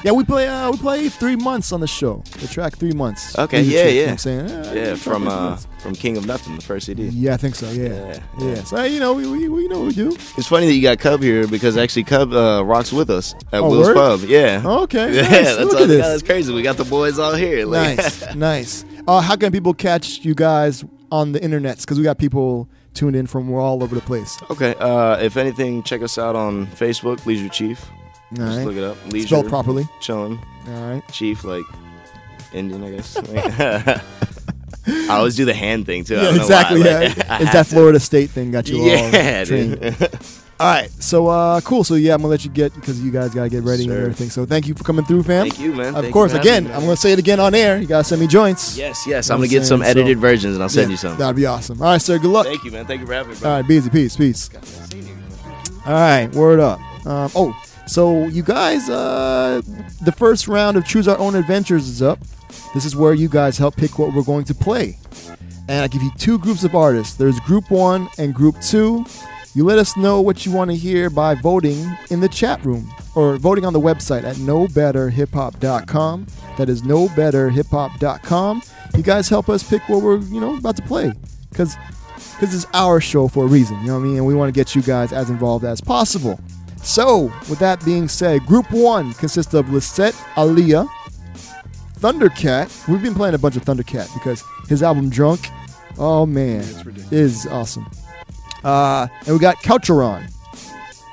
Yeah, 0.04 0.12
we 0.12 0.24
play 0.24 0.48
uh 0.48 0.70
we 0.70 0.78
play 0.78 1.08
three 1.08 1.36
months 1.36 1.72
on 1.72 1.80
the 1.80 1.86
show. 1.86 2.22
The 2.38 2.48
track 2.48 2.76
three 2.76 2.92
months. 2.92 3.36
Okay, 3.38 3.62
Leader 3.62 3.76
yeah, 3.76 3.84
you 3.88 4.00
know 4.00 4.04
yeah. 4.06 4.10
I'm 4.12 4.18
saying 4.18 4.48
yeah, 4.76 4.94
from 4.94 5.28
uh 5.28 5.56
from 5.80 5.94
King 5.94 6.16
of 6.16 6.26
Nothing, 6.26 6.56
the 6.56 6.62
first 6.62 6.86
CD. 6.86 7.04
Yeah, 7.08 7.34
I 7.34 7.36
think 7.36 7.54
so. 7.54 7.70
Yeah, 7.70 7.88
Yeah, 7.88 8.22
yeah. 8.38 8.46
yeah. 8.54 8.64
So 8.64 8.82
you 8.84 9.00
know, 9.00 9.14
we, 9.14 9.26
we, 9.26 9.48
we 9.48 9.68
know 9.68 9.78
what 9.80 9.88
we 9.88 9.94
do. 9.94 10.10
It's 10.36 10.46
funny 10.48 10.66
that 10.66 10.74
you 10.74 10.82
got 10.82 10.98
Cub 10.98 11.22
here 11.22 11.46
because 11.46 11.76
actually 11.76 12.04
Cub 12.04 12.32
uh, 12.32 12.62
rocks 12.64 12.92
with 12.92 13.10
us 13.10 13.34
at 13.52 13.60
Oh, 13.60 13.70
Will's 13.70 13.86
word? 13.88 13.94
Pub. 13.96 14.20
Yeah. 14.22 14.62
Okay, 14.64 15.14
Yeah, 15.16 15.22
nice. 15.22 15.30
that's 15.30 15.58
Look 15.60 15.74
all, 15.74 15.82
at 15.82 15.88
this. 15.88 16.06
That's 16.06 16.22
crazy. 16.22 16.52
We 16.52 16.62
got 16.62 16.76
the 16.76 16.84
boys 16.84 17.18
all 17.18 17.34
here. 17.34 17.64
Like, 17.66 17.96
Nice, 17.98 18.34
nice. 18.34 18.84
Uh, 19.08 19.20
how 19.20 19.36
can 19.36 19.50
people 19.52 19.74
catch 19.74 20.18
you 20.24 20.34
guys 20.34 20.84
on 21.10 21.32
the 21.32 21.40
internets? 21.40 21.80
Because 21.80 21.96
we 21.98 22.04
got 22.04 22.18
people 22.18 22.68
tuned 22.94 23.16
in 23.16 23.26
from 23.26 23.52
all 23.52 23.82
over 23.82 23.94
the 23.94 24.00
place. 24.00 24.38
Okay. 24.50 24.74
Uh, 24.78 25.16
if 25.18 25.36
anything, 25.36 25.82
check 25.82 26.02
us 26.02 26.18
out 26.18 26.36
on 26.36 26.66
Facebook, 26.68 27.24
Leisure 27.26 27.48
Chief. 27.48 27.84
All 28.32 28.36
Just 28.36 28.58
right. 28.58 28.66
look 28.66 28.76
it 28.76 28.84
up. 28.84 28.96
Leisure. 29.12 29.26
Spelled 29.28 29.48
properly. 29.48 29.88
Chilling. 30.00 30.38
All 30.68 30.88
right. 30.94 31.02
Chief, 31.12 31.42
like 31.44 31.64
Indian, 32.52 32.84
I 32.84 32.90
guess. 32.90 33.16
I 34.86 35.08
always 35.16 35.36
do 35.36 35.44
the 35.44 35.54
hand 35.54 35.86
thing 35.86 36.04
too. 36.04 36.14
Yeah, 36.16 36.34
exactly. 36.34 36.80
why, 36.80 36.86
yeah, 36.86 36.98
like, 37.28 37.40
it's 37.42 37.52
that 37.52 37.66
to. 37.66 37.70
Florida 37.74 38.00
State 38.00 38.30
thing 38.30 38.50
got 38.50 38.68
you 38.68 38.82
Yeah, 38.84 39.38
all 39.38 39.44
dude. 39.44 39.78
trained. 39.80 40.39
All 40.60 40.66
right, 40.66 40.90
so 40.90 41.26
uh, 41.28 41.60
cool. 41.62 41.84
So 41.84 41.94
yeah, 41.94 42.12
I'm 42.12 42.18
gonna 42.20 42.28
let 42.30 42.44
you 42.44 42.50
get 42.50 42.74
because 42.74 43.02
you 43.02 43.10
guys 43.10 43.34
gotta 43.34 43.48
get 43.48 43.62
ready 43.64 43.84
and 43.84 43.92
everything. 43.92 44.28
So 44.28 44.44
thank 44.44 44.68
you 44.68 44.74
for 44.74 44.84
coming 44.84 45.06
through, 45.06 45.22
fam. 45.22 45.48
Thank 45.48 45.58
you, 45.58 45.72
man. 45.72 45.94
Of 45.94 46.02
Thank 46.02 46.12
course. 46.12 46.34
Again, 46.34 46.64
me. 46.64 46.72
I'm 46.72 46.80
gonna 46.82 46.96
say 46.96 47.12
it 47.12 47.18
again 47.18 47.40
on 47.40 47.54
air. 47.54 47.78
You 47.80 47.86
gotta 47.86 48.04
send 48.04 48.20
me 48.20 48.26
joints. 48.26 48.76
Yes, 48.76 49.06
yes. 49.06 49.26
You 49.26 49.30
know 49.30 49.34
I'm 49.36 49.40
gonna 49.40 49.48
get 49.48 49.64
some 49.64 49.80
edited 49.80 50.18
So- 50.18 50.20
versions 50.20 50.54
and 50.54 50.62
I'll 50.62 50.68
send 50.68 50.88
Yeah, 50.88 50.92
you 50.92 50.96
some. 50.98 51.16
That'd 51.16 51.34
be 51.36 51.46
awesome. 51.46 51.80
All 51.80 51.88
right, 51.88 52.00
sir. 52.02 52.18
Good 52.18 52.30
luck. 52.30 52.46
Thank 52.46 52.62
you, 52.64 52.70
man. 52.72 52.86
Thank 52.86 53.00
you 53.00 53.06
for 53.06 53.14
having 53.14 53.32
me, 53.32 53.38
bro. 53.40 53.50
All 53.50 53.56
right, 53.56 53.66
busy, 53.66 53.88
peace, 53.88 54.16
peace. 54.16 54.50
All 55.86 55.92
right, 55.94 56.28
word 56.34 56.60
up. 56.60 56.78
Um, 57.06 57.30
oh, 57.34 57.54
So 57.86 58.26
you 58.26 58.42
guys, 58.42 58.88
uh, 58.90 59.62
the 60.02 60.12
first 60.12 60.46
round 60.46 60.76
of 60.76 60.84
Choose 60.86 61.08
Our 61.08 61.18
Own 61.18 61.34
Adventures 61.34 61.88
is 61.88 62.02
up. 62.02 62.18
This 62.74 62.84
is 62.84 62.94
where 62.94 63.14
you 63.14 63.28
guys 63.28 63.56
help 63.58 63.76
pick 63.76 63.98
what 63.98 64.14
we're 64.14 64.22
going 64.22 64.44
to 64.44 64.54
play. 64.54 64.98
And 65.68 65.82
I 65.82 65.88
give 65.88 66.02
you 66.02 66.10
two 66.18 66.38
groups 66.38 66.62
of 66.64 66.74
artists. 66.76 67.14
There's 67.14 67.40
group 67.40 67.70
one 67.70 68.08
and 68.18 68.32
group 68.34 68.60
two. 68.60 69.04
You 69.52 69.64
let 69.64 69.78
us 69.78 69.96
know 69.96 70.20
what 70.20 70.46
you 70.46 70.52
want 70.52 70.70
to 70.70 70.76
hear 70.76 71.10
by 71.10 71.34
voting 71.34 71.84
in 72.10 72.20
the 72.20 72.28
chat 72.28 72.64
room 72.64 72.88
or 73.16 73.36
voting 73.36 73.64
on 73.64 73.72
the 73.72 73.80
website 73.80 74.22
at 74.22 74.36
knowbetterhiphop.com. 74.36 76.26
That 76.56 76.68
is 76.68 76.82
knowbetterhiphop.com. 76.82 78.62
You 78.96 79.02
guys 79.02 79.28
help 79.28 79.48
us 79.48 79.68
pick 79.68 79.88
what 79.88 80.02
we're, 80.02 80.18
you 80.18 80.40
know, 80.40 80.56
about 80.56 80.76
to 80.76 80.82
play. 80.82 81.12
Because 81.48 81.76
because 82.40 82.54
it's 82.54 82.66
our 82.74 83.00
show 83.00 83.28
for 83.28 83.44
a 83.44 83.46
reason, 83.46 83.78
you 83.80 83.88
know 83.88 83.94
what 83.94 84.00
I 84.00 84.04
mean? 84.04 84.16
And 84.16 84.26
we 84.26 84.34
want 84.34 84.48
to 84.48 84.58
get 84.58 84.74
you 84.74 84.82
guys 84.82 85.12
as 85.12 85.30
involved 85.30 85.64
as 85.64 85.80
possible. 85.80 86.40
So, 86.82 87.24
with 87.48 87.58
that 87.58 87.84
being 87.84 88.08
said, 88.08 88.46
Group 88.46 88.70
1 88.70 89.12
consists 89.14 89.52
of 89.52 89.70
Lisette 89.70 90.14
Aliyah, 90.36 90.88
Thundercat. 91.98 92.88
We've 92.88 93.02
been 93.02 93.14
playing 93.14 93.34
a 93.34 93.38
bunch 93.38 93.56
of 93.56 93.64
Thundercat 93.64 94.12
because 94.14 94.42
his 94.68 94.82
album 94.82 95.10
Drunk, 95.10 95.48
oh 95.98 96.24
man, 96.24 96.64
is 97.10 97.46
awesome. 97.46 97.86
Uh, 98.64 99.06
and 99.26 99.32
we 99.34 99.38
got 99.38 99.56
Coucheron. 99.58 100.30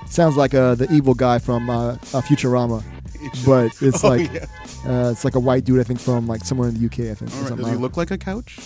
Sounds 0.08 0.38
like 0.38 0.54
uh, 0.54 0.76
the 0.76 0.92
evil 0.92 1.14
guy 1.14 1.38
from 1.40 1.70
uh, 1.70 1.92
uh, 1.94 1.96
Futurama, 2.22 2.84
but 3.46 3.72
it's 3.82 4.04
Oh, 4.04 4.10
like 4.10 4.32
yeah. 4.34 4.46
uh, 4.86 5.12
it's 5.12 5.26
like 5.26 5.36
a 5.36 5.40
white 5.40 5.66
dude 5.66 5.80
I 5.80 5.84
think 5.84 6.00
from 6.00 6.28
like 6.28 6.44
somewhere 6.46 6.70
in 6.70 6.76
the 6.80 6.86
UK 6.86 7.12
I 7.12 7.14
think. 7.16 7.32
or 7.32 7.36
All 7.36 7.40
right, 7.42 7.48
something. 7.50 7.66
does 7.66 7.74
he 7.76 7.80
look 7.80 7.98
like 7.98 8.12
a 8.12 8.18
couch? 8.18 8.58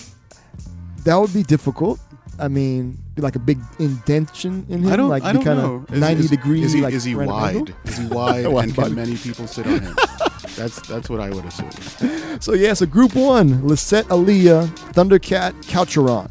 That 1.03 1.15
would 1.15 1.33
be 1.33 1.41
difficult. 1.43 1.99
I 2.39 2.47
mean, 2.47 2.97
like 3.17 3.35
a 3.35 3.39
big 3.39 3.59
indention 3.79 4.65
in 4.69 4.83
him, 4.83 4.91
I 4.93 4.95
don't. 4.95 5.09
like 5.09 5.23
I 5.23 5.33
don't 5.33 5.43
kind 5.43 5.59
know. 5.59 5.75
of 5.87 5.91
ninety 5.91 6.23
is, 6.23 6.29
degrees. 6.29 6.65
Is 6.65 6.73
he, 6.73 6.81
like 6.81 6.93
is 6.93 7.03
he 7.03 7.13
random 7.15 7.35
wide? 7.35 7.55
angle? 7.55 7.75
Is 7.85 7.97
he 7.97 8.05
wide? 8.07 8.45
And 8.63 8.75
can 8.75 8.95
many 8.95 9.15
people 9.17 9.47
sit 9.47 9.65
on 9.67 9.79
him? 9.81 9.95
that's 10.55 10.79
that's 10.87 11.09
what 11.09 11.19
I 11.19 11.29
would 11.29 11.45
assume. 11.45 11.71
So 12.39 12.53
yeah, 12.53 12.73
so 12.73 12.85
Group 12.85 13.15
One: 13.15 13.67
Lisette 13.67 14.05
Aliyah, 14.07 14.67
Thundercat, 14.93 15.53
Coucheron. 15.65 16.29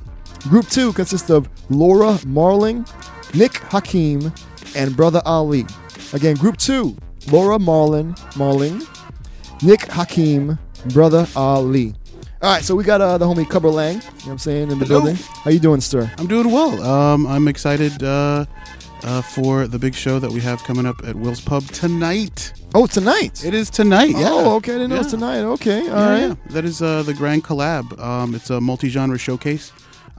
Group 0.49 0.68
Two 0.68 0.93
consists 0.93 1.30
of 1.30 1.49
Laura 1.70 2.18
Marling, 2.26 2.86
Nick 3.34 3.57
Hakim, 3.57 4.32
and 4.74 4.97
Brother 4.97 5.22
Ali. 5.24 5.66
Again, 6.12 6.36
Group 6.36 6.57
Two: 6.57 6.97
Laura 7.30 7.59
Marlin, 7.59 8.14
Marling, 8.36 8.82
Nick 9.62 9.82
Hakim, 9.82 10.59
Brother 10.93 11.26
Ali. 11.36 11.95
All 12.43 12.51
right, 12.51 12.64
so 12.64 12.74
we 12.74 12.84
got 12.84 13.03
uh, 13.03 13.18
the 13.18 13.26
homie 13.26 13.49
Cubber 13.49 13.68
Lang. 13.68 13.97
You 13.97 14.01
know 14.01 14.07
what 14.24 14.26
I'm 14.32 14.38
saying 14.38 14.70
in 14.70 14.78
the 14.78 14.86
Hello. 14.86 15.01
building. 15.03 15.16
How 15.45 15.51
you 15.51 15.59
doing, 15.61 15.80
sir? 15.82 16.11
I'm 16.16 16.26
doing 16.26 16.51
well. 16.51 16.82
Um, 16.82 17.26
I'm 17.26 17.47
excited 17.49 18.03
uh, 18.03 18.47
uh, 19.03 19.20
for 19.20 19.66
the 19.66 19.78
big 19.78 19.95
show 19.95 20.18
that 20.18 20.30
we 20.30 20.41
have 20.41 20.59
coming 20.64 20.86
up 20.86 20.97
at 21.05 21.16
Will's 21.16 21.43
Pub 21.43 21.64
tonight. 21.66 22.55
Oh, 22.74 22.86
tonight. 22.86 23.45
It 23.45 23.53
is 23.53 23.68
tonight. 23.68 24.11
Yeah. 24.16 24.30
Oh, 24.30 24.57
okay. 24.57 24.72
I 24.72 24.78
didn't 24.78 24.91
know 24.91 25.01
it's 25.01 25.11
tonight. 25.11 25.41
Okay, 25.41 25.80
all 25.80 25.86
Yeah, 25.99 26.11
right. 26.11 26.20
yeah. 26.28 26.34
That 26.55 26.64
is 26.64 26.80
uh, 26.80 27.03
the 27.03 27.12
Grand 27.12 27.45
Collab. 27.45 27.99
Um, 28.01 28.34
it's 28.34 28.49
a 28.49 28.59
multi-genre 28.59 29.18
showcase. 29.18 29.70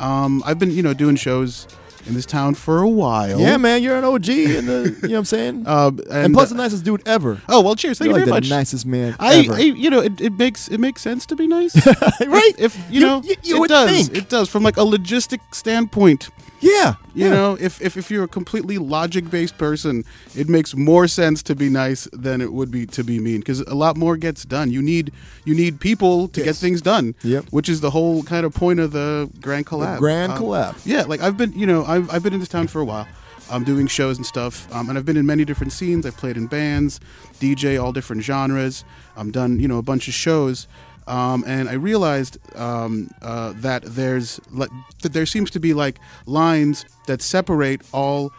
Um, 0.01 0.41
I've 0.45 0.59
been, 0.59 0.71
you 0.71 0.81
know, 0.83 0.93
doing 0.93 1.15
shows 1.15 1.67
in 2.07 2.15
this 2.15 2.25
town 2.25 2.55
for 2.55 2.79
a 2.81 2.87
while. 2.89 3.39
Yeah, 3.39 3.57
man, 3.57 3.83
you're 3.83 3.95
an 3.95 4.03
OG, 4.03 4.27
in 4.29 4.65
the, 4.65 4.97
you 5.03 5.07
know 5.09 5.13
what 5.13 5.19
I'm 5.19 5.25
saying? 5.25 5.67
Um, 5.67 5.99
and, 6.09 6.25
and, 6.25 6.33
plus, 6.33 6.49
uh, 6.51 6.55
the 6.55 6.63
nicest 6.63 6.83
dude 6.83 7.03
ever. 7.07 7.39
Oh 7.47 7.61
well, 7.61 7.75
cheers. 7.75 7.99
Thank 7.99 8.09
You're 8.09 8.19
you 8.19 8.25
like 8.25 8.31
very 8.31 8.41
the 8.41 8.47
much. 8.47 8.57
nicest 8.57 8.85
man 8.87 9.15
I, 9.19 9.35
ever. 9.35 9.53
I, 9.53 9.59
you 9.59 9.89
know, 9.91 9.99
it, 9.99 10.19
it 10.19 10.33
makes 10.33 10.67
it 10.67 10.79
makes 10.79 11.01
sense 11.03 11.27
to 11.27 11.35
be 11.35 11.45
nice, 11.45 11.75
right? 12.25 12.53
If 12.57 12.75
you, 12.89 12.99
You- 13.01 13.05
know, 13.05 13.21
you- 13.23 13.35
it 13.55 13.59
would 13.59 13.69
does. 13.69 14.07
think. 14.07 14.17
It 14.17 14.29
does 14.29 14.49
from 14.49 14.63
like 14.63 14.77
a 14.77 14.81
logistic 14.83 15.41
standpoint. 15.53 16.29
Yeah, 16.61 16.95
You 17.15 17.25
yeah. 17.25 17.31
know, 17.31 17.57
if, 17.59 17.81
if 17.81 17.97
if 17.97 18.11
you're 18.11 18.23
a 18.23 18.27
completely 18.27 18.77
logic 18.77 19.29
based 19.29 19.57
person, 19.57 20.03
it 20.35 20.47
makes 20.47 20.75
more 20.75 21.07
sense 21.07 21.41
to 21.43 21.55
be 21.55 21.69
nice 21.69 22.07
than 22.13 22.39
it 22.39 22.53
would 22.53 22.69
be 22.71 22.85
to 22.87 23.03
be 23.03 23.19
mean 23.19 23.39
because 23.39 23.61
a 23.61 23.73
lot 23.73 23.97
more 23.97 24.15
gets 24.15 24.45
done. 24.45 24.71
You 24.71 24.81
need 24.81 25.11
you 25.43 25.55
need 25.55 25.79
people 25.79 26.27
to 26.29 26.43
get 26.43 26.55
things 26.55 26.81
done. 26.81 27.15
Yep. 27.23 27.45
Which 27.49 27.67
is 27.67 27.81
the 27.81 27.89
whole 27.89 28.21
kind 28.23 28.45
of 28.45 28.53
point 28.53 28.79
of 28.79 28.91
the 28.91 29.29
grand 29.41 29.65
collab. 29.65 29.97
grand 29.97 30.33
Um, 30.33 30.39
collab. 30.39 30.75
Yeah, 30.85 31.03
like 31.03 31.21
I've 31.21 31.35
been, 31.35 31.51
you 31.53 31.65
know, 31.65 31.83
I've 31.85 32.09
I've 32.13 32.23
been 32.23 32.33
in 32.33 32.39
this 32.39 32.49
town 32.49 32.67
for 32.67 32.79
a 32.79 32.85
while. 32.85 33.07
I'm 33.49 33.65
doing 33.65 33.87
shows 33.87 34.15
and 34.15 34.25
stuff, 34.25 34.73
um, 34.73 34.87
and 34.87 34.97
I've 34.97 35.05
been 35.05 35.17
in 35.17 35.25
many 35.25 35.43
different 35.43 35.73
scenes. 35.73 36.05
I've 36.05 36.15
played 36.15 36.37
in 36.37 36.47
bands, 36.47 37.01
DJ, 37.41 37.81
all 37.83 37.91
different 37.91 38.23
genres. 38.23 38.85
I'm 39.17 39.29
done, 39.29 39.59
you 39.59 39.67
know, 39.67 39.77
a 39.77 39.81
bunch 39.81 40.07
of 40.07 40.13
shows. 40.13 40.67
Um, 41.11 41.43
and 41.45 41.67
I 41.67 41.73
realized 41.73 42.37
um, 42.57 43.11
uh, 43.21 43.51
that 43.57 43.83
there's 43.83 44.39
that 44.53 45.11
there 45.11 45.25
seems 45.25 45.51
to 45.51 45.59
be 45.59 45.73
like 45.73 45.99
lines 46.25 46.85
that 47.05 47.21
separate 47.21 47.81
all 47.91 48.31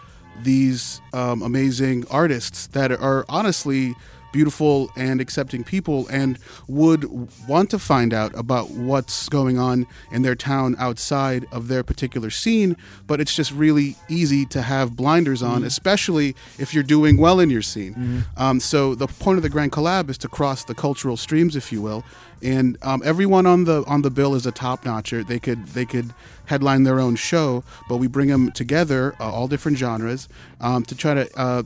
these 0.42 1.02
um, 1.12 1.42
amazing 1.42 2.06
artists 2.10 2.68
that 2.68 2.90
are 2.90 3.26
honestly 3.28 3.94
beautiful 4.32 4.90
and 4.96 5.20
accepting 5.20 5.62
people 5.62 6.06
and 6.08 6.38
would 6.66 7.04
want 7.46 7.70
to 7.70 7.78
find 7.78 8.12
out 8.14 8.32
about 8.38 8.70
what's 8.70 9.28
going 9.28 9.58
on 9.58 9.86
in 10.10 10.22
their 10.22 10.34
town 10.34 10.74
outside 10.78 11.46
of 11.52 11.68
their 11.68 11.82
particular 11.82 12.30
scene 12.30 12.76
but 13.06 13.20
it's 13.20 13.34
just 13.34 13.52
really 13.52 13.94
easy 14.08 14.44
to 14.46 14.62
have 14.62 14.96
blinders 14.96 15.42
on 15.42 15.62
Mhm. 15.62 15.66
especially 15.66 16.34
if 16.58 16.72
you're 16.74 16.82
doing 16.82 17.16
well 17.18 17.38
in 17.40 17.50
your 17.50 17.62
scene 17.62 17.94
Mhm. 17.94 18.40
um, 18.40 18.60
so 18.60 18.94
the 18.94 19.06
point 19.06 19.36
of 19.36 19.42
the 19.42 19.50
grand 19.50 19.72
collab 19.72 20.08
is 20.10 20.18
to 20.18 20.28
cross 20.28 20.64
the 20.64 20.74
cultural 20.74 21.16
streams 21.16 21.54
if 21.56 21.70
you 21.72 21.82
will 21.82 22.02
and 22.42 22.76
um, 22.82 23.02
everyone 23.04 23.46
on 23.46 23.64
the 23.64 23.84
on 23.86 24.02
the 24.02 24.10
bill 24.10 24.34
is 24.34 24.46
a 24.46 24.50
top 24.52 24.84
notcher 24.84 25.22
they 25.22 25.38
could 25.38 25.66
they 25.68 25.84
could 25.84 26.12
headline 26.46 26.82
their 26.84 26.98
own 26.98 27.14
show 27.16 27.62
but 27.88 27.98
we 27.98 28.06
bring 28.06 28.28
them 28.28 28.50
together 28.52 29.14
uh, 29.20 29.30
all 29.30 29.46
different 29.46 29.76
genres 29.78 30.28
um, 30.60 30.82
to 30.84 30.94
try 30.94 31.14
to 31.14 31.28
uh, 31.38 31.62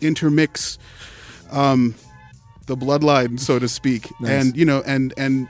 intermix 0.00 0.78
um, 1.50 1.94
the 2.66 2.76
bloodline, 2.76 3.38
so 3.40 3.58
to 3.58 3.68
speak, 3.68 4.08
Nice. 4.20 4.30
and 4.46 4.56
you 4.56 4.64
know, 4.64 4.82
and 4.86 5.12
and 5.16 5.48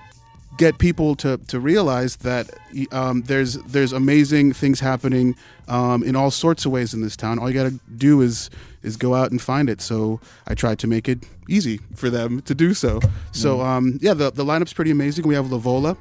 get 0.56 0.78
people 0.78 1.14
to 1.16 1.38
to 1.48 1.58
realize 1.60 2.16
that 2.16 2.50
um, 2.92 3.22
there's 3.22 3.54
there's 3.64 3.92
amazing 3.92 4.52
things 4.52 4.80
happening 4.80 5.36
um, 5.68 6.02
in 6.02 6.16
all 6.16 6.30
sorts 6.30 6.64
of 6.66 6.72
ways 6.72 6.92
in 6.94 7.00
this 7.02 7.16
town. 7.16 7.38
All 7.38 7.48
you 7.50 7.54
got 7.54 7.70
to 7.70 7.78
do 7.96 8.20
is 8.20 8.50
is 8.82 8.96
go 8.96 9.14
out 9.14 9.30
and 9.30 9.40
find 9.40 9.68
it. 9.68 9.80
So 9.80 10.20
I 10.46 10.54
tried 10.54 10.78
to 10.80 10.86
make 10.86 11.08
it 11.08 11.18
easy 11.48 11.80
for 11.94 12.08
them 12.10 12.40
to 12.42 12.54
do 12.54 12.72
so. 12.74 13.00
So 13.32 13.58
Mm. 13.58 13.64
um, 13.66 13.98
yeah, 14.00 14.14
the 14.14 14.30
the 14.30 14.44
lineup's 14.44 14.72
pretty 14.72 14.90
amazing. 14.90 15.26
We 15.28 15.34
have 15.34 15.46
Lavola. 15.46 15.96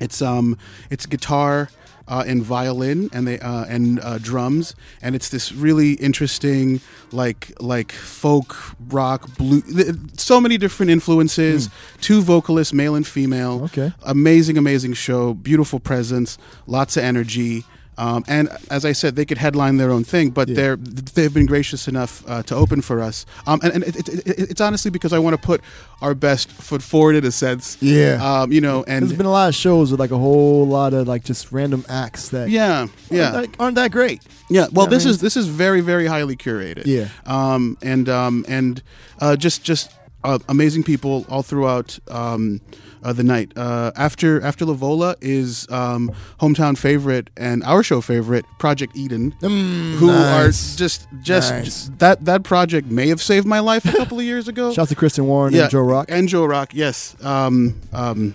It's 0.00 0.20
um 0.22 0.56
it's 0.90 1.06
guitar 1.06 1.68
uh, 2.08 2.24
and 2.26 2.42
violin 2.42 3.10
and 3.12 3.26
they 3.26 3.38
uh, 3.40 3.64
and 3.64 4.00
uh, 4.00 4.18
drums. 4.18 4.74
And 5.02 5.14
it's 5.14 5.28
this 5.28 5.52
really 5.52 5.92
interesting 5.94 6.80
like 7.12 7.52
like 7.60 7.92
folk 7.92 8.56
rock 8.88 9.28
blue 9.36 9.62
th- 9.62 9.94
so 10.16 10.40
many 10.40 10.58
different 10.58 10.90
influences. 10.90 11.68
Two 12.00 12.22
vocalists 12.22 12.72
male 12.72 12.94
and 12.94 13.06
female. 13.06 13.64
Okay. 13.64 13.92
amazing 14.02 14.58
amazing 14.58 14.94
show. 14.94 15.34
Beautiful 15.34 15.80
presence. 15.80 16.38
Lots 16.66 16.96
of 16.96 17.04
energy 17.04 17.64
um, 17.98 18.24
and 18.28 18.48
as 18.70 18.84
I 18.84 18.92
said, 18.92 19.16
they 19.16 19.24
could 19.24 19.38
headline 19.38 19.76
their 19.78 19.90
own 19.90 20.04
thing, 20.04 20.30
but 20.30 20.48
they're 20.54 20.76
they've 20.76 21.32
been 21.32 21.46
gracious 21.46 21.88
enough 21.88 22.22
uh, 22.28 22.42
to 22.44 22.54
open 22.54 22.82
for 22.82 23.00
us. 23.00 23.24
Um, 23.46 23.60
and 23.62 23.72
and 23.72 23.84
it, 23.84 23.96
it, 23.96 24.08
it, 24.26 24.38
it's 24.50 24.60
honestly 24.60 24.90
because 24.90 25.12
I 25.12 25.18
want 25.18 25.34
to 25.40 25.46
put 25.46 25.60
our 26.02 26.14
best 26.14 26.50
foot 26.50 26.82
forward 26.82 27.16
in 27.16 27.24
a 27.24 27.30
sense. 27.32 27.78
Yeah. 27.80 28.18
Um, 28.22 28.52
you 28.52 28.60
know, 28.60 28.84
and 28.86 29.02
There's 29.02 29.16
been 29.16 29.26
a 29.26 29.30
lot 29.30 29.48
of 29.48 29.54
shows 29.54 29.90
with 29.90 30.00
like 30.00 30.10
a 30.10 30.18
whole 30.18 30.66
lot 30.66 30.92
of 30.94 31.08
like 31.08 31.24
just 31.24 31.52
random 31.52 31.84
acts 31.88 32.28
that 32.30 32.50
yeah, 32.50 32.88
yeah, 33.10 33.32
aren't 33.34 33.52
that, 33.52 33.60
aren't 33.60 33.74
that 33.76 33.92
great. 33.92 34.22
yeah. 34.50 34.66
Well, 34.72 34.84
Yeah, 34.86 34.88
I 34.88 34.90
this 34.90 35.04
mean- 35.04 35.10
is 35.14 35.20
this 35.20 35.36
is 35.36 35.46
very 35.48 35.80
very 35.80 36.06
highly 36.06 36.36
curated. 36.36 36.84
Yeah. 36.86 37.08
Um, 37.24 37.78
and 37.82 38.08
um, 38.08 38.44
and 38.48 38.82
uh, 39.20 39.36
just 39.36 39.64
just 39.64 39.90
uh, 40.24 40.38
amazing 40.48 40.82
people 40.82 41.24
all 41.28 41.42
throughout. 41.42 41.98
Um, 42.08 42.60
uh, 43.06 43.12
the 43.12 43.22
night 43.22 43.52
uh, 43.56 43.90
after 43.96 44.42
after 44.42 44.64
Lavola 44.66 45.14
is 45.20 45.66
um, 45.70 46.10
hometown 46.40 46.76
favorite 46.76 47.30
and 47.36 47.62
our 47.64 47.82
show 47.82 48.00
favorite 48.00 48.44
Project 48.58 48.96
Eden, 48.96 49.32
who 49.40 49.48
Mm, 49.48 50.00
nice. 50.08 50.74
are 50.74 50.78
just 50.78 51.06
just 51.22 51.52
Nice. 51.52 51.90
that 51.98 52.24
that 52.24 52.42
project 52.42 52.90
may 52.90 53.08
have 53.08 53.20
saved 53.22 53.46
my 53.46 53.60
life 53.60 53.84
a 53.84 53.92
couple 53.96 54.18
of 54.18 54.24
years 54.32 54.48
ago. 54.48 54.72
Shout 54.72 54.82
out 54.84 54.88
to 54.88 54.94
Kristen 54.96 55.24
Warren 55.26 55.54
yeah, 55.54 55.62
and 55.62 55.70
Joe 55.70 55.82
Rock. 55.94 56.06
and 56.10 56.28
Joe 56.28 56.46
Rock, 56.46 56.74
yes, 56.74 57.14
um, 57.22 57.74
um, 57.92 58.34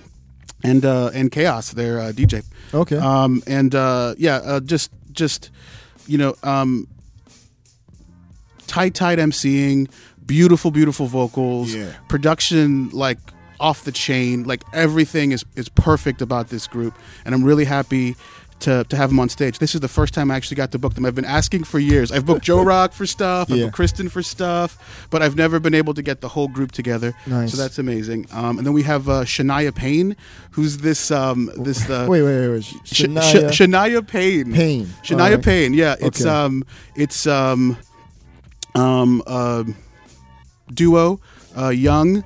and 0.64 0.86
uh, 0.86 1.12
and 1.14 1.32
Chaos, 1.32 1.72
their 1.74 2.00
uh, 2.00 2.12
DJ. 2.14 2.44
Okay. 2.74 2.98
Um, 2.98 3.44
and 3.48 3.76
uh, 3.76 4.16
yeah, 4.18 4.38
uh, 4.38 4.60
just 4.62 4.92
just 5.12 5.52
you 6.08 6.18
know, 6.18 6.34
um, 6.44 6.88
tight 8.68 8.94
tight 8.96 9.20
MCing, 9.20 9.90
beautiful 10.26 10.72
beautiful 10.72 11.08
vocals, 11.08 11.74
Yeah. 11.74 11.92
production 12.08 12.90
like 12.94 13.20
off 13.62 13.84
the 13.86 13.92
chain, 13.92 14.44
like 14.44 14.64
everything 14.74 15.32
is 15.32 15.46
is 15.56 15.70
perfect 15.70 16.22
about 16.22 16.50
this 16.50 16.68
group, 16.68 16.94
and 17.26 17.34
I'm 17.36 17.44
really 17.44 17.66
happy. 17.66 18.16
To, 18.66 18.84
to 18.90 18.96
have 18.96 19.10
them 19.10 19.20
on 19.20 19.28
stage. 19.28 19.58
This 19.58 19.74
is 19.74 19.82
the 19.82 19.88
first 19.88 20.14
time 20.14 20.30
I 20.30 20.36
actually 20.36 20.58
got 20.58 20.72
to 20.74 20.78
book 20.78 20.94
them. 20.94 21.04
I've 21.04 21.16
been 21.16 21.26
asking 21.26 21.64
for 21.64 21.80
years. 21.80 22.12
I've 22.12 22.28
booked 22.28 22.44
Joe 22.46 22.62
Rock 22.74 22.94
for 22.94 23.08
stuff. 23.08 23.52
I've 23.52 23.58
booked 23.58 23.74
Kristen 23.74 24.08
for 24.08 24.22
stuff, 24.22 25.08
but 25.10 25.24
I've 25.24 25.36
never 25.36 25.60
been 25.60 25.74
able 25.74 25.96
to 25.96 26.04
get 26.04 26.22
the 26.22 26.28
whole 26.28 26.48
group 26.48 26.72
together. 26.72 27.16
Nice. 27.26 27.50
So 27.54 27.58
that's 27.58 27.80
amazing. 27.80 28.28
Um, 28.32 28.60
and 28.60 28.68
then 28.68 28.74
we 28.74 28.84
have 28.84 29.10
uh, 29.10 29.24
Shania 29.24 29.74
Payne, 29.74 30.16
who's 30.52 30.78
this 30.78 31.10
um, 31.10 31.50
this 31.58 31.90
uh, 31.90 32.06
Wait, 32.08 32.22
wait, 32.22 32.38
wait, 32.40 32.50
wait. 32.50 32.64
Shania- 32.86 33.52
Sh- 33.52 33.60
Shania 33.62 34.08
Payne. 34.08 34.54
Payne. 34.54 34.86
Shania 35.04 35.18
right. 35.38 35.42
Payne. 35.44 35.74
Yeah, 35.74 35.96
it's 36.00 36.22
Okay. 36.22 36.30
um, 36.30 36.64
it's 36.96 37.26
um, 37.26 37.78
um, 38.76 39.24
um, 39.26 39.76
duo, 40.72 41.20
uh, 41.58 41.70
Young, 41.70 42.24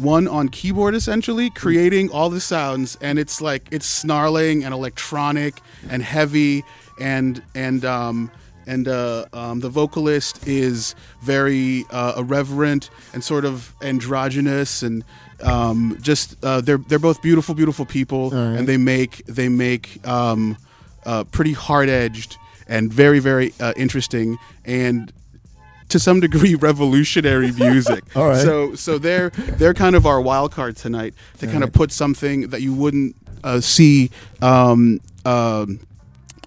one 0.00 0.26
on 0.28 0.48
keyboard 0.48 0.94
essentially, 0.94 1.50
creating 1.50 2.10
all 2.10 2.30
the 2.30 2.40
sounds, 2.40 2.96
and 3.00 3.18
it's 3.18 3.40
like 3.40 3.68
it's 3.70 3.86
snarling 3.86 4.64
and 4.64 4.72
electronic 4.74 5.60
and 5.88 6.02
heavy, 6.02 6.64
and 7.00 7.42
and 7.54 7.84
um, 7.84 8.30
and 8.66 8.88
uh, 8.88 9.26
um, 9.32 9.60
the 9.60 9.68
vocalist 9.68 10.46
is 10.46 10.94
very 11.22 11.84
uh, 11.90 12.14
irreverent 12.16 12.90
and 13.12 13.24
sort 13.24 13.44
of 13.44 13.74
androgynous 13.82 14.82
and 14.82 15.04
um, 15.42 15.98
just 16.00 16.36
uh, 16.44 16.60
they're 16.60 16.78
they're 16.78 16.98
both 16.98 17.22
beautiful, 17.22 17.54
beautiful 17.54 17.84
people, 17.84 18.30
right. 18.30 18.58
and 18.58 18.68
they 18.68 18.76
make 18.76 19.24
they 19.26 19.48
make 19.48 20.06
um, 20.06 20.56
uh, 21.04 21.24
pretty 21.24 21.52
hard 21.52 21.88
edged 21.88 22.36
and 22.68 22.92
very 22.92 23.18
very 23.18 23.52
uh, 23.60 23.72
interesting 23.76 24.38
and 24.64 25.12
to 25.90 25.98
some 25.98 26.20
degree 26.20 26.54
revolutionary 26.70 27.52
music. 27.58 28.04
All 28.16 28.28
right. 28.28 28.42
So 28.42 28.74
so 28.74 28.98
they're 28.98 29.30
they're 29.30 29.74
kind 29.74 29.94
of 29.94 30.06
our 30.06 30.20
wild 30.20 30.52
card 30.52 30.76
tonight 30.76 31.14
to 31.38 31.46
kind 31.46 31.62
of 31.62 31.72
put 31.72 31.92
something 31.92 32.48
that 32.48 32.62
you 32.62 32.72
wouldn't 32.72 33.16
uh, 33.44 33.60
see 33.60 34.10
um, 34.42 35.00
um, 35.24 35.80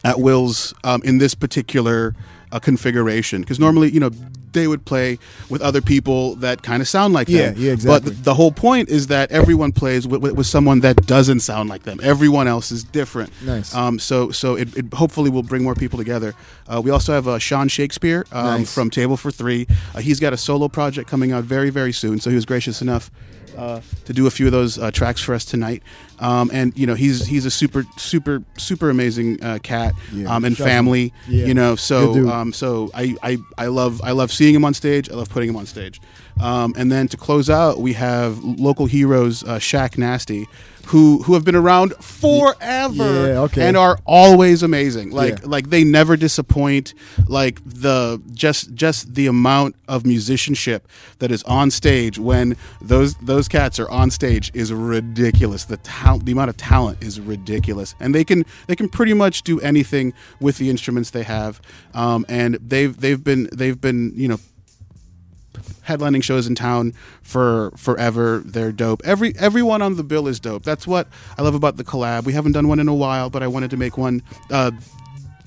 at 0.04 0.20
Will's 0.20 0.74
um, 0.84 1.02
in 1.04 1.18
this 1.18 1.36
particular 1.36 2.16
uh, 2.52 2.60
configuration 2.60 3.42
because 3.42 3.60
normally 3.60 3.90
you 3.92 4.00
know 4.00 4.12
they 4.54 4.68
would 4.68 4.86
play 4.86 5.20
with 5.50 5.62
other 5.62 5.82
people 5.82 6.36
that 6.36 6.64
kind 6.64 6.82
of 6.82 6.88
sound 6.88 7.14
like 7.14 7.28
Yeah, 7.30 7.50
them. 7.52 7.56
yeah, 7.58 7.70
But 7.72 7.74
exactly. 7.74 8.12
th- 8.12 8.24
the 8.24 8.34
whole 8.34 8.52
point 8.52 8.90
is 8.90 9.08
that 9.08 9.32
everyone 9.32 9.72
plays 9.72 10.08
with, 10.08 10.22
with, 10.22 10.34
with 10.34 10.48
someone 10.48 10.80
that 10.82 11.06
doesn't 11.06 11.42
sound 11.42 11.70
like 11.70 11.84
them. 11.84 12.00
Everyone 12.04 12.48
else 12.48 12.72
is 12.72 12.84
different. 12.84 13.32
Nice. 13.44 13.74
Um, 13.76 14.00
so 14.00 14.32
so 14.32 14.56
it, 14.56 14.76
it 14.78 14.94
hopefully 14.94 15.30
will 15.30 15.44
bring 15.44 15.64
more 15.64 15.76
people 15.76 15.98
together. 16.00 16.34
Uh, 16.68 16.82
we 16.84 16.92
also 16.92 17.14
have 17.14 17.28
uh, 17.28 17.40
Sean 17.40 17.68
Shakespeare 17.68 18.26
um, 18.32 18.46
Nice. 18.62 18.74
from 18.74 18.90
Table 18.90 19.18
for 19.18 19.32
Three. 19.32 19.68
Uh, 19.94 20.00
he's 20.00 20.20
got 20.20 20.34
a 20.34 20.38
solo 20.38 20.68
project 20.68 21.10
coming 21.10 21.32
out 21.32 21.44
very 21.44 21.70
very 21.70 21.92
soon. 21.94 22.20
So 22.20 22.30
he 22.30 22.36
was 22.36 22.46
gracious 22.46 22.82
enough. 22.82 23.12
Uh, 23.58 23.82
to 24.06 24.14
do 24.14 24.28
a 24.28 24.32
few 24.32 24.46
of 24.48 24.52
those 24.52 24.78
uh, 24.80 24.92
tracks 24.92 25.22
for 25.22 25.34
us 25.34 25.46
tonight, 25.46 25.84
um, 26.20 26.50
and 26.54 26.78
you 26.78 26.86
know 26.88 26.96
he's 26.96 27.26
he's 27.26 27.46
a 27.46 27.52
super 27.52 27.84
super 27.98 28.42
super 28.58 28.90
amazing 28.90 29.42
uh, 29.44 29.60
cat 29.64 29.94
Yeah. 30.12 30.34
um, 30.36 30.44
and 30.46 30.58
family. 30.58 31.14
Yeah. 31.28 31.46
You 31.46 31.54
know, 31.54 31.76
so 31.76 32.30
um, 32.30 32.54
so 32.54 32.90
I, 32.94 33.16
I 33.22 33.38
I 33.58 33.68
love 33.68 34.02
I 34.04 34.12
love 34.12 34.32
seeing 34.32 34.56
him 34.56 34.66
on 34.66 34.74
stage. 34.74 35.10
I 35.10 35.14
love 35.14 35.30
putting 35.30 35.50
him 35.50 35.56
on 35.56 35.66
stage. 35.66 36.02
Um, 36.42 36.74
and 36.76 36.92
then 36.92 37.08
to 37.10 37.18
close 37.18 37.50
out, 37.50 37.80
we 37.80 37.94
have 37.94 38.44
local 38.44 38.88
heroes 38.88 39.44
uh, 39.44 39.60
Shaq 39.60 39.98
Nasty, 40.00 40.48
who 40.88 41.24
who 41.24 41.34
have 41.34 41.44
been 41.46 41.56
around 41.56 41.94
forever 41.96 43.28
Yeah, 43.28 43.40
okay. 43.42 43.68
and 43.68 43.78
are 43.78 43.98
always 44.06 44.64
amazing. 44.64 45.12
Like 45.12 45.40
Yeah. 45.40 45.46
like 45.50 45.70
they 45.70 45.84
never 45.84 46.18
disappoint. 46.18 46.94
Like 47.28 47.60
the 47.66 48.22
just 48.34 48.74
just 48.74 49.14
the 49.16 49.28
amount 49.28 49.76
of 49.88 50.06
musicianship 50.06 50.88
that 51.20 51.32
is 51.32 51.44
on 51.44 51.72
stage 51.72 52.20
when 52.20 52.56
those 52.82 53.16
those 53.16 53.48
cats 53.48 53.80
are 53.80 53.90
on 53.90 54.12
stage 54.12 54.52
is 54.54 54.72
ridiculous. 54.74 55.66
The 55.66 55.78
talent, 55.78 56.26
the 56.26 56.32
amount 56.34 56.50
of 56.50 56.58
talent 56.58 57.04
is 57.04 57.20
ridiculous, 57.20 57.96
and 58.00 58.14
they 58.14 58.24
can 58.24 58.46
they 58.68 58.76
can 58.76 58.90
pretty 58.90 59.14
much 59.14 59.44
do 59.44 59.60
anything 59.62 60.14
with 60.40 60.58
the 60.58 60.70
instruments 60.70 61.12
they 61.12 61.24
have. 61.24 61.62
Um, 61.94 62.26
and 62.30 62.56
they've 62.56 62.96
they've 63.00 63.24
been 63.24 63.50
they've 63.54 63.80
been 63.80 64.14
you 64.16 64.28
know 64.28 64.40
headlining 65.88 66.24
shows 66.24 66.48
in 66.48 66.56
town 66.56 66.94
for 67.22 67.72
forever. 67.78 68.42
They're 68.46 68.72
dope. 68.72 69.02
Every 69.06 69.34
everyone 69.38 69.82
on 69.82 69.96
the 69.96 70.04
bill 70.04 70.28
is 70.28 70.40
dope. 70.40 70.64
That's 70.64 70.88
what 70.88 71.08
I 71.38 71.42
love 71.42 71.56
about 71.56 71.78
the 71.78 71.84
collab. 71.84 72.26
We 72.26 72.34
haven't 72.34 72.54
done 72.54 72.68
one 72.68 72.80
in 72.80 72.88
a 72.88 72.94
while, 72.94 73.30
but 73.30 73.44
I 73.44 73.48
wanted 73.48 73.72
to 73.72 73.78
make 73.78 73.98
one. 73.98 74.22
Uh, 74.50 74.72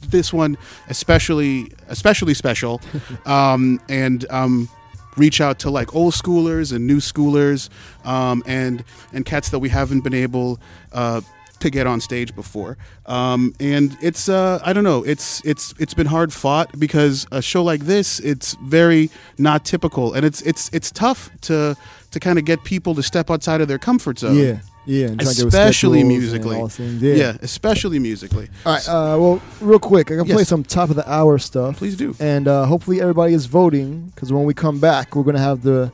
this 0.09 0.33
one 0.33 0.57
especially 0.89 1.73
especially 1.89 2.35
special, 2.35 2.81
um, 3.27 3.81
and 3.89 4.25
um, 4.31 4.69
reach 5.17 5.41
out 5.41 5.59
to 5.61 5.71
like 5.71 5.95
old 5.95 6.15
schoolers 6.15 6.73
and 6.75 6.87
new 6.87 6.99
schoolers, 6.99 7.69
um, 8.05 8.43
and 8.47 8.85
and 9.13 9.25
cats 9.27 9.51
that 9.51 9.59
we 9.59 9.69
haven't 9.69 10.03
been 10.03 10.15
able. 10.15 10.61
Uh, 10.93 11.21
to 11.61 11.71
get 11.71 11.87
on 11.87 12.01
stage 12.01 12.35
before, 12.35 12.77
um, 13.07 13.55
and 13.61 13.97
it's 14.01 14.29
uh, 14.29 14.61
I 14.65 14.73
don't 14.73 14.85
know 14.85 15.03
it's 15.05 15.45
it's 15.45 15.75
it's 15.79 15.95
been 15.95 16.07
hard 16.07 16.33
fought 16.33 16.79
because 16.79 17.27
a 17.33 17.41
show 17.43 17.63
like 17.63 17.83
this 17.83 18.21
it's 18.21 18.55
very 18.63 19.11
not 19.39 19.65
typical 19.65 20.15
and 20.15 20.25
it's 20.25 20.43
it's 20.43 20.69
it's 20.73 20.91
tough 20.91 21.31
to 21.43 21.77
to 22.11 22.21
kind 22.21 22.39
of 22.39 22.45
get 22.45 22.65
people 22.65 22.95
to 22.95 23.03
step 23.03 23.31
outside 23.31 23.61
of 23.61 23.69
their 23.69 23.79
comfort 23.79 24.19
zone. 24.19 24.37
Yeah, 24.37 24.61
yeah, 24.87 25.09
and 25.09 25.21
try 25.21 25.31
to 25.31 25.37
get 25.37 25.45
with 25.45 25.55
especially 25.55 26.03
musically. 26.05 26.57
things, 26.69 27.03
yeah. 27.03 27.37
especially 27.43 27.99
musically. 27.99 28.49
All 28.65 28.73
right. 28.73 28.89
Uh, 28.89 29.17
well, 29.19 29.43
real 29.61 29.79
quick, 29.79 30.11
I 30.11 30.17
can 30.17 30.25
play 30.25 30.45
some 30.45 30.63
top 30.63 30.91
of 30.91 30.97
the 30.97 31.11
hour 31.11 31.39
stuff. 31.39 31.77
Please 31.77 31.97
do. 31.97 32.15
And 32.21 32.49
uh, 32.49 32.65
hopefully 32.65 33.01
everybody 33.01 33.35
is 33.35 33.47
voting 33.47 34.07
because 34.15 34.33
when 34.33 34.45
we 34.45 34.55
come 34.55 34.79
back, 34.79 35.15
we're 35.15 35.25
gonna 35.25 35.39
have 35.39 35.63
the 35.63 35.93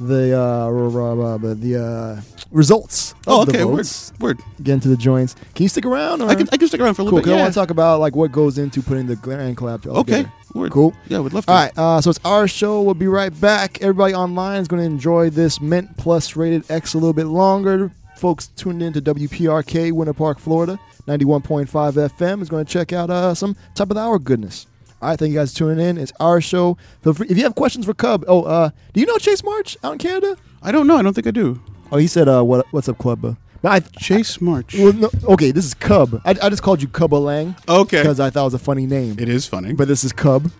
the 0.00 0.38
uh, 0.38 1.38
the 1.54 1.82
uh, 2.18 2.20
results. 2.50 3.14
Oh, 3.26 3.42
of 3.42 3.48
the 3.48 3.52
okay, 3.54 3.64
word, 3.64 3.76
votes. 3.76 4.12
word. 4.20 4.40
Get 4.62 4.74
into 4.74 4.88
the 4.88 4.96
joints. 4.96 5.34
Can 5.54 5.62
you 5.64 5.68
stick 5.68 5.84
around? 5.84 6.22
Or? 6.22 6.28
I 6.28 6.34
can- 6.34 6.48
I 6.52 6.56
can 6.56 6.68
stick 6.68 6.80
around 6.80 6.94
for 6.94 7.02
a 7.02 7.04
little 7.04 7.18
cool, 7.18 7.24
bit, 7.24 7.30
'cause 7.30 7.38
I 7.38 7.42
want 7.42 7.54
to 7.54 7.60
talk 7.60 7.70
about 7.70 8.00
like 8.00 8.16
what 8.16 8.32
goes 8.32 8.58
into 8.58 8.82
putting 8.82 9.06
the 9.06 9.16
grand 9.16 9.56
collab. 9.56 9.86
all 9.86 9.98
Okay, 9.98 10.26
word. 10.54 10.72
Cool. 10.72 10.94
Yeah, 11.08 11.20
we'd 11.20 11.32
love 11.32 11.46
to. 11.46 11.52
All 11.52 11.58
right. 11.58 11.72
Uh, 11.76 12.00
so 12.00 12.10
it's 12.10 12.20
our 12.24 12.48
show. 12.48 12.82
We'll 12.82 12.94
be 12.94 13.08
right 13.08 13.38
back. 13.40 13.80
Everybody 13.82 14.14
online 14.14 14.60
is 14.60 14.68
going 14.68 14.80
to 14.80 14.86
enjoy 14.86 15.30
this 15.30 15.58
Mentplus 15.58 16.36
rated 16.36 16.70
X 16.70 16.94
a 16.94 16.98
little 16.98 17.12
bit 17.12 17.26
longer. 17.26 17.90
Folks 18.16 18.48
tuned 18.56 18.82
in 18.82 18.92
to 18.94 19.00
WPRK, 19.00 19.92
Winter 19.92 20.12
Park, 20.12 20.40
Florida, 20.40 20.76
91.5 21.06 21.94
FM 21.96 22.42
is 22.42 22.48
going 22.48 22.64
to 22.64 22.72
check 22.72 22.92
out 22.92 23.10
uh, 23.10 23.32
some 23.32 23.54
top 23.76 23.90
of 23.90 23.94
the 23.94 24.00
hour 24.00 24.18
goodness. 24.18 24.66
All 25.00 25.10
right, 25.10 25.18
thank 25.18 25.32
you 25.32 25.38
guys 25.38 25.52
for 25.52 25.58
tuning 25.58 25.84
in. 25.86 25.96
It's 25.98 26.12
our 26.18 26.40
show. 26.40 26.76
Feel 27.02 27.14
free 27.14 27.28
if 27.30 27.36
you 27.36 27.44
have 27.44 27.54
questions 27.54 27.84
for 27.86 27.94
Cub. 27.94 28.24
Oh, 28.26 28.42
uh, 28.42 28.70
do 28.92 29.00
you 29.00 29.06
know 29.06 29.16
Chase 29.18 29.44
March 29.44 29.76
out 29.84 29.92
in 29.92 29.98
Canada? 29.98 30.36
I 30.62 30.72
don't 30.72 30.86
know. 30.88 30.96
I 30.96 31.02
don't 31.02 31.14
think 31.14 31.26
I 31.26 31.30
do. 31.30 31.60
Oh, 31.92 31.98
he 31.98 32.06
said, 32.08 32.28
uh, 32.28 32.42
"What? 32.42 32.66
What's 32.72 32.88
up, 32.88 32.98
Club?" 32.98 33.36
But 33.62 33.72
I, 33.72 33.80
Chase 33.98 34.40
March. 34.40 34.74
Well, 34.76 34.92
no, 34.92 35.10
okay, 35.24 35.50
this 35.52 35.64
is 35.64 35.74
Cub. 35.74 36.20
I, 36.24 36.30
I 36.42 36.48
just 36.48 36.62
called 36.62 36.82
you 36.82 36.88
Cubba 36.88 37.14
Lang. 37.14 37.54
Okay. 37.68 38.02
because 38.02 38.18
I 38.20 38.30
thought 38.30 38.42
it 38.42 38.44
was 38.44 38.54
a 38.54 38.58
funny 38.58 38.86
name. 38.86 39.16
It 39.18 39.28
is 39.28 39.46
funny, 39.46 39.72
but 39.72 39.86
this 39.88 40.02
is 40.04 40.12
Cub, 40.12 40.50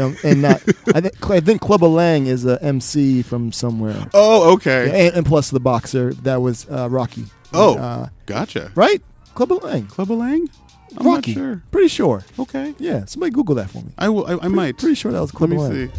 Um, 0.00 0.16
and 0.24 0.42
not. 0.42 0.62
I 0.94 1.00
think 1.00 1.30
I 1.30 1.40
think 1.40 1.60
Clubber 1.60 1.86
Lang 1.88 2.26
is 2.26 2.44
a 2.46 2.62
MC 2.62 3.22
from 3.22 3.50
somewhere. 3.52 4.06
Oh, 4.14 4.52
okay. 4.54 4.86
Yeah, 4.86 5.06
and, 5.08 5.16
and 5.16 5.26
plus 5.26 5.50
the 5.50 5.60
boxer 5.60 6.12
that 6.22 6.40
was 6.42 6.66
uh, 6.70 6.88
Rocky. 6.88 7.24
Oh, 7.52 7.76
uh, 7.76 8.08
gotcha. 8.26 8.70
right, 8.76 9.02
Clubber 9.34 9.56
Lang. 9.56 9.86
Clubber 9.86 10.14
Lang. 10.14 10.48
I'm 10.96 11.04
not 11.06 11.16
Rocky. 11.16 11.34
sure. 11.34 11.62
Pretty 11.70 11.88
sure. 11.88 12.24
Okay. 12.38 12.74
Yeah, 12.78 13.04
somebody 13.04 13.32
Google 13.32 13.54
that 13.56 13.68
for 13.70 13.78
me. 13.78 13.92
I 13.98 14.08
will. 14.08 14.26
I, 14.26 14.38
I 14.44 14.48
might. 14.48 14.78
Pretty 14.78 14.94
sure 14.94 15.12
that 15.12 15.20
was 15.20 15.34
Let 15.34 15.50
me 15.50 15.58
see. 15.58 15.90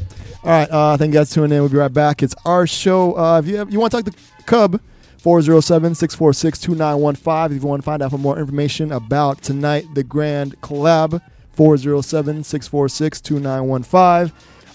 All 0.43 0.49
right, 0.49 0.67
uh, 0.71 0.97
thank 0.97 1.13
you 1.13 1.19
guys 1.19 1.29
for 1.29 1.35
tuning 1.35 1.51
in. 1.55 1.61
We'll 1.61 1.69
be 1.69 1.77
right 1.77 1.93
back. 1.93 2.23
It's 2.23 2.33
our 2.45 2.65
show. 2.65 3.15
Uh, 3.15 3.37
if 3.39 3.45
you 3.47 3.57
have, 3.57 3.71
you 3.71 3.79
want 3.79 3.91
to 3.91 4.01
talk 4.01 4.11
to 4.11 4.19
Cub, 4.45 4.81
407-646-2915. 5.21 7.55
If 7.55 7.61
you 7.61 7.67
want 7.67 7.83
to 7.83 7.85
find 7.85 8.01
out 8.01 8.09
for 8.09 8.17
more 8.17 8.39
information 8.39 8.91
about 8.91 9.43
tonight, 9.43 9.85
the 9.93 10.03
grand 10.03 10.59
collab, 10.61 11.21
407-646-2915. 11.55 14.31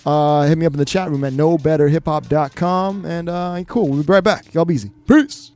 Uh, 0.06 0.46
hit 0.46 0.56
me 0.56 0.64
up 0.66 0.72
in 0.72 0.78
the 0.78 0.84
chat 0.84 1.10
room 1.10 1.24
at 1.24 1.32
knowbetterhiphop.com. 1.32 3.04
And 3.04 3.28
uh, 3.28 3.64
cool, 3.66 3.88
we'll 3.88 4.04
be 4.04 4.12
right 4.12 4.22
back. 4.22 4.54
Y'all 4.54 4.64
be 4.64 4.76
easy. 4.76 4.92
Peace. 5.08 5.50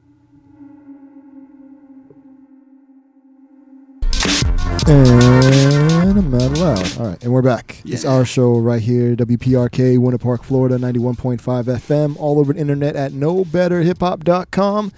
And 4.90 6.18
I'm 6.18 6.34
out 6.34 6.58
loud. 6.58 6.98
All 6.98 7.06
right, 7.06 7.22
and 7.22 7.32
we're 7.32 7.42
back. 7.42 7.80
It's 7.84 8.04
our 8.04 8.24
show 8.24 8.58
right 8.58 8.82
here, 8.82 9.14
WPRK, 9.14 9.96
Winter 9.98 10.18
Park, 10.18 10.42
Florida, 10.42 10.78
91.5 10.78 11.38
FM, 11.38 12.16
all 12.18 12.40
over 12.40 12.52
the 12.52 12.58
internet 12.58 12.96
at 12.96 13.12
knowbetterhiphop.com. 13.12 14.92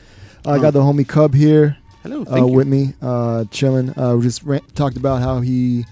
I 0.47 0.59
got 0.59 0.72
the 0.72 0.80
homie 0.80 1.07
Cub 1.07 1.34
here. 1.34 1.76
Hello, 2.03 2.24
uh, 2.24 2.36
you. 2.36 2.47
with 2.47 2.68
me, 2.68 2.95
uh, 3.03 3.45
chilling. 3.51 3.93
Uh, 3.99 4.16
we 4.16 4.22
just 4.22 4.43
ran- 4.45 4.62
talked 4.74 4.97
about 4.97 5.20
how 5.20 5.40
he, 5.40 5.84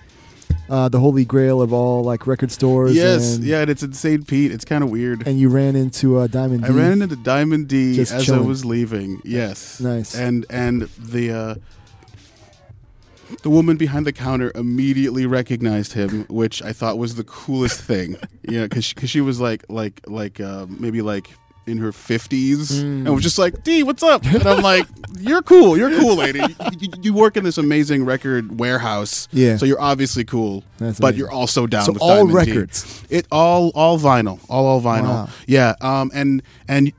uh, 0.70 0.88
the 0.88 0.98
holy 0.98 1.26
grail 1.26 1.61
of 1.61 1.74
all 1.74 2.03
like 2.03 2.26
record 2.26 2.51
stores. 2.51 2.96
Yes, 2.96 3.36
and, 3.36 3.44
yeah, 3.44 3.61
and 3.61 3.68
it's 3.70 3.82
insane, 3.82 4.24
Pete. 4.24 4.51
It's 4.51 4.64
kind 4.64 4.82
of 4.82 4.88
weird. 4.88 5.28
And 5.28 5.38
you 5.38 5.51
ran 5.51 5.76
into 5.76 6.16
uh, 6.16 6.26
Diamond. 6.26 6.64
I 6.64 6.68
D. 6.68 6.74
ran 6.74 7.03
into 7.03 7.16
Diamond 7.16 7.68
D 7.68 7.96
Just 7.96 8.12
as 8.12 8.24
chilling. 8.24 8.44
I 8.44 8.46
was 8.46 8.64
leaving. 8.64 9.20
Yes, 9.26 9.78
Nice. 9.78 10.14
And 10.16 10.46
and 10.48 10.84
the 10.98 11.32
uh, 11.32 11.55
the 13.43 13.51
woman 13.51 13.76
behind 13.76 14.07
the 14.07 14.12
counter 14.12 14.53
immediately 14.55 15.26
recognized 15.26 15.93
him, 15.95 16.24
which 16.28 16.62
I 16.62 16.72
thought 16.72 16.99
was 16.99 17.14
the 17.16 17.24
coolest 17.24 17.81
thing. 17.83 18.16
yeah, 18.43 18.64
because 18.64 18.85
she, 18.85 18.95
'cause 18.95 19.11
she 19.11 19.20
was 19.20 19.41
like 19.41 19.64
like 19.68 20.01
like 20.07 20.41
uh, 20.41 20.66
maybe 20.68 21.03
like 21.03 21.28
in 21.66 21.78
her 21.78 21.93
fifties, 21.93 22.70
Mm. 22.83 23.07
and 23.07 23.14
was 23.14 23.22
just 23.22 23.39
like, 23.39 23.62
"D, 23.62 23.83
what's 23.83 24.03
up?" 24.03 24.24
And 24.24 24.45
I'm 24.47 24.62
like, 24.62 24.87
"You're 25.20 25.43
cool. 25.43 25.76
You're 25.76 25.91
cool, 26.01 26.16
lady. 26.16 26.39
You, 26.41 26.55
you- 26.81 26.89
you 27.03 27.14
work 27.14 27.37
in 27.37 27.45
this 27.45 27.59
amazing 27.59 28.05
record 28.05 28.59
warehouse. 28.59 29.28
Yeah. 29.31 29.57
so 29.57 29.66
you're 29.66 29.81
obviously 29.81 30.24
cool, 30.24 30.64
That's 30.78 30.99
but 30.99 31.09
amazing. 31.09 31.18
you're 31.18 31.31
also 31.31 31.66
down 31.66 31.85
So 31.85 31.93
with 31.93 32.03
all 32.03 32.26
Diamond 32.26 32.35
records? 32.35 33.05
It 33.11 33.26
all 33.31 33.70
all 33.74 33.99
vinyl, 33.99 34.41
all 34.49 34.66
all 34.66 34.81
vinyl. 34.81 35.05
Wow. 35.05 35.28
Yeah, 35.47 35.74
um, 35.83 36.11
and 36.14 36.43
and 36.66 36.93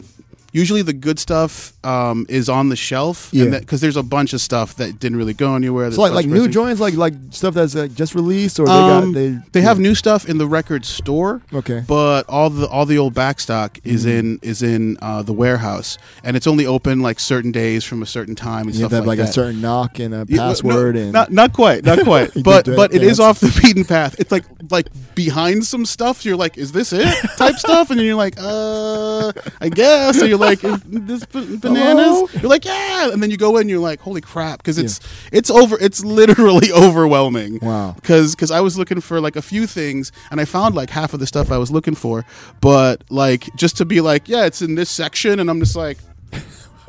usually 0.51 0.81
the 0.81 0.93
good 0.93 1.17
stuff 1.19 1.73
um, 1.85 2.25
is 2.29 2.49
on 2.49 2.69
the 2.69 2.75
shelf. 2.75 3.29
Yeah. 3.31 3.59
because 3.59 3.81
there's 3.81 3.95
a 3.97 4.03
bunch 4.03 4.33
of 4.33 4.41
stuff 4.41 4.75
that 4.75 4.99
didn't 4.99 5.17
really 5.17 5.33
go 5.33 5.55
anywhere. 5.55 5.91
So 5.91 6.01
like 6.01 6.11
like 6.13 6.25
new 6.27 6.47
joints, 6.47 6.79
like 6.81 6.95
like 6.95 7.13
stuff 7.31 7.53
that's 7.53 7.73
just 7.95 8.15
released, 8.15 8.59
or 8.59 8.65
they 8.65 8.71
got 8.71 9.03
Um, 9.03 9.13
they 9.13 9.37
they 9.53 9.61
have 9.61 9.79
new 9.79 9.95
stuff 9.95 10.27
in 10.27 10.37
the 10.37 10.47
record 10.47 10.85
store. 10.85 11.41
Okay. 11.53 11.83
but 11.87 12.23
all 12.29 12.49
the 12.49 12.67
all 12.67 12.85
the 12.85 12.97
old 12.97 13.13
back 13.13 13.39
stock 13.39 13.79
is 13.83 14.05
Mhm. 14.05 14.09
in 14.19 14.39
is 14.41 14.61
in 14.61 14.97
uh, 15.01 15.21
the 15.23 15.33
warehouse, 15.33 15.97
and 16.23 16.35
it's 16.37 16.47
only 16.47 16.65
open 16.65 16.99
like 17.01 17.19
certain 17.19 17.51
days 17.51 17.83
from 17.83 18.01
a 18.01 18.05
certain 18.05 18.35
time 18.35 18.67
and 18.67 18.75
stuff 18.75 18.91
have 18.91 19.05
like, 19.05 19.17
like, 19.19 19.25
that. 19.25 19.29
a 19.29 19.33
certain 19.33 19.61
knock 19.61 19.99
and 19.99 20.13
a 20.13 20.25
Yeah, 20.27 20.37
no, 20.37 20.41
password 20.49 20.95
and 20.97 21.11
not 21.13 21.31
not 21.31 21.53
quite, 21.53 21.83
not 21.85 21.99
quite, 22.03 22.31
but 22.43 22.65
but 22.65 22.93
it 22.93 23.03
is 23.03 23.19
off 23.19 23.39
the 23.39 23.51
beaten 23.61 23.85
path. 23.85 24.15
It's 24.19 24.31
like 24.31 24.43
like 24.69 24.87
behind 25.15 25.65
some 25.65 25.85
stuff. 25.85 26.25
You're 26.25 26.37
like, 26.37 26.57
is 26.57 26.71
this 26.71 26.93
it? 26.93 27.07
Type 27.37 27.55
stuff, 27.55 27.89
and 27.89 27.99
then 27.99 28.05
you're 28.05 28.15
like, 28.15 28.35
uh, 28.39 29.31
I 29.59 29.69
guess. 29.69 30.21
You're 30.21 30.37
like, 30.41 30.63
is 30.63 30.81
this 30.83 31.25
b- 31.25 31.57
bananas? 31.57 32.05
Hello? 32.05 32.29
You're 32.41 32.49
like, 32.49 32.65
yeah, 32.65 33.11
and 33.11 33.21
then 33.23 33.31
you 33.31 33.37
go 33.37 33.57
in, 33.57 33.69
you're 33.69 33.79
like, 33.79 34.01
holy 34.01 34.21
crap, 34.21 34.59
because 34.59 34.77
it's 34.77 34.99
it's 35.31 35.49
over. 35.49 35.77
It's 35.79 36.03
literally 36.03 36.71
overwhelming. 36.73 37.59
Wow. 37.61 37.93
Because 37.93 38.35
because 38.35 38.51
I 38.51 38.59
was 38.59 38.77
looking 38.77 39.01
for 39.01 39.21
like 39.21 39.35
a 39.35 39.41
few 39.41 39.67
things, 39.67 40.11
and 40.29 40.41
I 40.41 40.45
found 40.45 40.75
like 40.75 40.89
half 40.89 41.13
of 41.13 41.19
the 41.19 41.27
stuff 41.27 41.51
I 41.51 41.57
was 41.57 41.71
looking 41.71 41.95
for, 41.95 42.25
but 42.59 43.03
like 43.09 43.47
just 43.55 43.77
to 43.77 43.85
be 43.85 44.01
like, 44.01 44.27
yeah, 44.27 44.45
it's 44.45 44.61
in 44.61 44.75
this 44.75 44.89
section, 44.89 45.39
and 45.39 45.49
I'm 45.49 45.59
just 45.59 45.75
like 45.75 45.97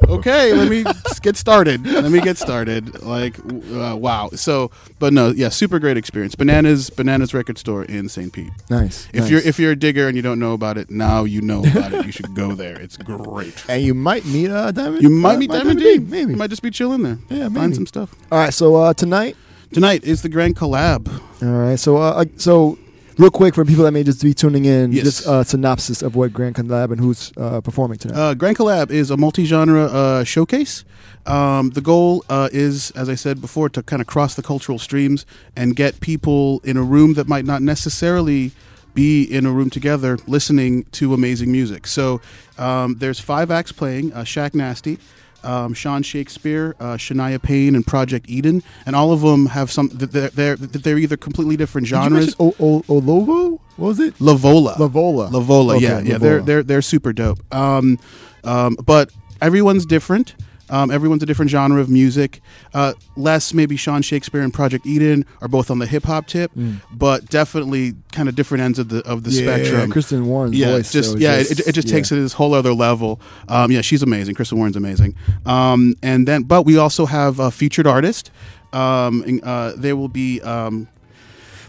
okay, 0.08 0.52
let 0.52 0.68
me 0.68 0.84
get 1.22 1.36
started. 1.36 1.84
Let 1.86 2.10
me 2.10 2.20
get 2.20 2.38
started. 2.38 3.02
Like, 3.02 3.38
uh, 3.72 3.96
wow. 3.96 4.30
So, 4.34 4.70
but 4.98 5.12
no, 5.12 5.28
yeah, 5.30 5.48
super 5.48 5.78
great 5.78 5.96
experience. 5.96 6.34
Bananas, 6.34 6.90
Bananas 6.90 7.34
Record 7.34 7.58
Store 7.58 7.84
in 7.84 8.08
St. 8.08 8.32
Pete. 8.32 8.50
Nice, 8.70 9.08
If 9.12 9.20
nice. 9.22 9.30
you're 9.30 9.40
if 9.40 9.58
you're 9.58 9.72
a 9.72 9.76
digger 9.76 10.08
and 10.08 10.16
you 10.16 10.22
don't 10.22 10.38
know 10.38 10.52
about 10.52 10.78
it, 10.78 10.90
now 10.90 11.24
you 11.24 11.40
know 11.40 11.60
about 11.64 11.92
it. 11.94 12.06
You 12.06 12.12
should 12.12 12.34
go 12.34 12.54
there. 12.54 12.78
It's 12.80 12.96
great. 12.96 13.64
and 13.68 13.82
you 13.82 13.94
might 13.94 14.24
meet 14.24 14.50
uh, 14.50 14.70
Diamond. 14.72 15.02
You 15.02 15.10
might 15.10 15.34
uh, 15.34 15.38
meet 15.38 15.50
Diamond 15.50 15.78
D. 15.80 15.98
maybe. 15.98 16.32
You 16.32 16.36
might 16.36 16.50
just 16.50 16.62
be 16.62 16.70
chilling 16.70 17.02
there. 17.02 17.18
Yeah, 17.28 17.48
maybe. 17.48 17.54
Find 17.60 17.74
some 17.74 17.86
stuff. 17.86 18.14
All 18.30 18.38
right, 18.38 18.52
so 18.54 18.76
uh, 18.76 18.94
tonight. 18.94 19.36
Tonight 19.72 20.04
is 20.04 20.20
the 20.20 20.28
grand 20.28 20.54
collab. 20.54 21.08
All 21.42 21.48
right, 21.48 21.78
so 21.78 21.96
uh, 21.96 22.10
uh, 22.10 22.24
so 22.36 22.78
real 23.18 23.30
quick 23.30 23.54
for 23.54 23.64
people 23.64 23.84
that 23.84 23.92
may 23.92 24.02
just 24.04 24.22
be 24.22 24.34
tuning 24.34 24.64
in, 24.64 24.92
Yes. 24.92 25.04
just 25.04 25.26
a 25.26 25.44
synopsis 25.44 26.02
of 26.02 26.14
what 26.16 26.32
Grand 26.32 26.54
Collab 26.54 26.90
and 26.90 27.00
who's 27.00 27.32
uh, 27.36 27.60
performing 27.60 27.98
tonight. 27.98 28.16
Uh, 28.18 28.34
Grand 28.34 28.56
Collab 28.56 28.90
is 28.90 29.10
a 29.10 29.16
multi-genre 29.16 29.84
uh, 29.84 30.24
showcase. 30.24 30.84
Um, 31.26 31.70
the 31.70 31.80
goal 31.80 32.24
uh, 32.28 32.48
is, 32.52 32.90
as 32.92 33.08
I 33.08 33.14
said 33.14 33.40
before, 33.40 33.68
to 33.70 33.82
kind 33.82 34.00
of 34.02 34.08
cross 34.08 34.34
the 34.34 34.42
cultural 34.42 34.78
streams 34.78 35.24
and 35.56 35.76
get 35.76 36.00
people 36.00 36.60
in 36.64 36.76
a 36.76 36.82
room 36.82 37.14
that 37.14 37.28
might 37.28 37.44
not 37.44 37.62
necessarily 37.62 38.50
be 38.94 39.22
in 39.22 39.46
a 39.46 39.50
room 39.50 39.70
together 39.70 40.18
listening 40.26 40.84
to 40.92 41.14
amazing 41.14 41.50
music. 41.50 41.86
So 41.86 42.20
um, 42.58 42.96
there's 42.98 43.20
five 43.20 43.50
acts 43.50 43.72
playing: 43.72 44.12
uh, 44.12 44.20
Shaq 44.22 44.54
Nasty. 44.54 44.98
Um, 45.44 45.74
Sean 45.74 46.02
Shakespeare, 46.02 46.74
uh, 46.80 46.94
Shania 46.96 47.40
Payne, 47.42 47.74
and 47.74 47.86
Project 47.86 48.26
Eden, 48.28 48.62
and 48.86 48.94
all 48.96 49.12
of 49.12 49.20
them 49.22 49.46
have 49.46 49.70
some. 49.70 49.88
They're 49.92 50.28
they're, 50.30 50.56
they're 50.56 50.98
either 50.98 51.16
completely 51.16 51.56
different 51.56 51.86
genres. 51.86 52.34
O- 52.38 52.54
O- 52.60 52.82
Olovo? 52.88 53.58
What 53.76 53.86
was 53.88 54.00
it? 54.00 54.14
Lavola. 54.18 54.74
Lavola. 54.76 55.30
Lavola, 55.30 55.76
Okay, 55.76 55.82
yeah, 55.84 56.00
yeah. 56.00 56.18
They're 56.18 56.40
they're 56.40 56.62
they're 56.62 56.82
super 56.82 57.12
dope. 57.12 57.40
Um, 57.54 57.98
um, 58.44 58.76
but 58.84 59.10
everyone's 59.40 59.86
different. 59.86 60.34
Um, 60.72 60.90
everyone's 60.90 61.22
a 61.22 61.26
different 61.26 61.50
genre 61.50 61.80
of 61.80 61.88
music. 61.88 62.40
Uh, 62.74 62.94
Les, 63.16 63.52
maybe 63.54 63.76
Sean 63.76 64.02
Shakespeare 64.02 64.40
and 64.40 64.52
Project 64.52 64.86
Eden 64.86 65.24
are 65.40 65.46
both 65.48 65.70
on 65.70 65.78
the 65.78 65.86
hip 65.86 66.04
hop 66.04 66.26
tip, 66.26 66.50
Mm. 66.56 66.80
but 66.92 67.28
definitely 67.30 67.94
kind 68.10 68.28
of 68.28 68.34
different 68.34 68.64
ends 68.64 68.78
of 68.80 68.88
the 68.88 68.98
of 69.06 69.22
the 69.22 69.30
Yeah, 69.30 69.42
spectrum. 69.42 69.90
Kristen 69.90 70.26
Warren's 70.26 70.56
yeah, 70.56 70.72
voice, 70.72 70.90
just 70.90 71.18
yeah, 71.18 71.38
just- 71.38 71.52
it, 71.60 71.68
it 71.68 71.72
just 71.72 71.88
yeah. 71.88 71.94
takes 71.94 72.10
it 72.10 72.16
to 72.16 72.22
this 72.22 72.32
whole 72.32 72.54
other 72.54 72.72
level. 72.72 73.20
Um, 73.48 73.70
yeah, 73.70 73.82
she's 73.82 74.02
amazing. 74.02 74.34
Kristen 74.34 74.58
Warren's 74.58 74.76
amazing. 74.76 75.14
Um, 75.46 75.94
and 76.02 76.26
then, 76.26 76.42
but 76.44 76.62
we 76.62 76.76
also 76.78 77.06
have 77.06 77.38
a 77.38 77.50
featured 77.50 77.86
artist. 77.86 78.30
Um, 78.72 79.22
and, 79.26 79.44
uh, 79.44 79.72
there 79.76 79.94
will 79.94 80.08
be. 80.08 80.40
Um, 80.40 80.88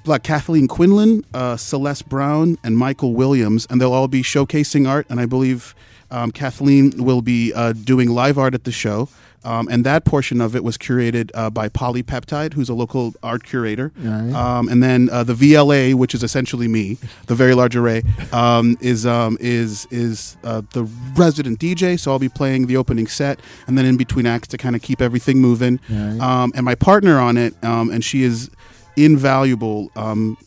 like 0.06 0.22
Kathleen 0.24 0.68
Quinlan, 0.68 1.24
uh, 1.34 1.56
Celeste 1.56 2.10
Brown, 2.10 2.58
and 2.62 2.78
Michael 2.78 3.14
Williams, 3.14 3.66
and 3.70 3.80
they'll 3.80 3.94
all 3.94 4.10
be 4.10 4.22
showcasing 4.22 4.86
art. 4.86 5.06
And 5.10 5.18
I 5.18 5.26
believe 5.26 5.74
um, 6.14 6.32
Kathleen 6.32 7.04
will 7.04 7.22
be 7.22 7.52
uh, 7.54 7.74
doing 7.74 8.10
live 8.10 8.38
art 8.38 8.54
at 8.54 8.64
the 8.64 8.72
show. 8.72 9.10
Um, 9.46 9.68
and 9.70 9.86
that 9.86 10.06
portion 10.06 10.40
of 10.40 10.56
it 10.56 10.64
was 10.64 10.78
curated 10.78 11.30
uh, 11.34 11.50
by 11.50 11.68
Polypeptide, 11.68 12.54
who's 12.54 12.70
a 12.70 12.74
local 12.74 13.14
art 13.22 13.44
curator. 13.44 13.92
Alright. 14.02 14.34
Um, 14.34 14.70
and 14.70 14.82
then 14.82 15.10
uh, 15.12 15.24
the 15.24 15.34
VLA, 15.34 15.96
which 15.96 16.16
is 16.16 16.24
essentially 16.24 16.68
me, 16.68 16.98
the 17.28 17.36
Very 17.36 17.54
Large 17.54 17.76
Array, 17.76 18.04
um, 18.32 18.78
is 18.80 19.06
um, 19.06 19.38
is 19.42 19.86
is 19.92 20.38
uh, 20.44 20.62
the 20.72 20.86
resident 21.16 21.60
DJ. 21.60 22.00
So 22.00 22.12
I'll 22.12 22.20
be 22.20 22.30
playing 22.30 22.68
the 22.68 22.78
opening 22.78 23.08
set, 23.08 23.40
and 23.68 23.78
then 23.78 23.86
in 23.86 23.98
between 23.98 24.26
acts 24.26 24.48
to 24.50 24.58
kind 24.58 24.76
of 24.76 24.82
keep 24.82 25.02
everything 25.02 25.40
moving. 25.40 25.80
Alright. 25.92 26.22
Um, 26.22 26.54
and 26.56 26.64
my 26.64 26.76
partner 26.76 27.20
on 27.20 27.36
it, 27.36 27.54
um, 27.64 27.90
and 27.90 28.04
she 28.04 28.24
is 28.24 28.50
invaluable. 28.96 29.92
Um, 29.96 30.38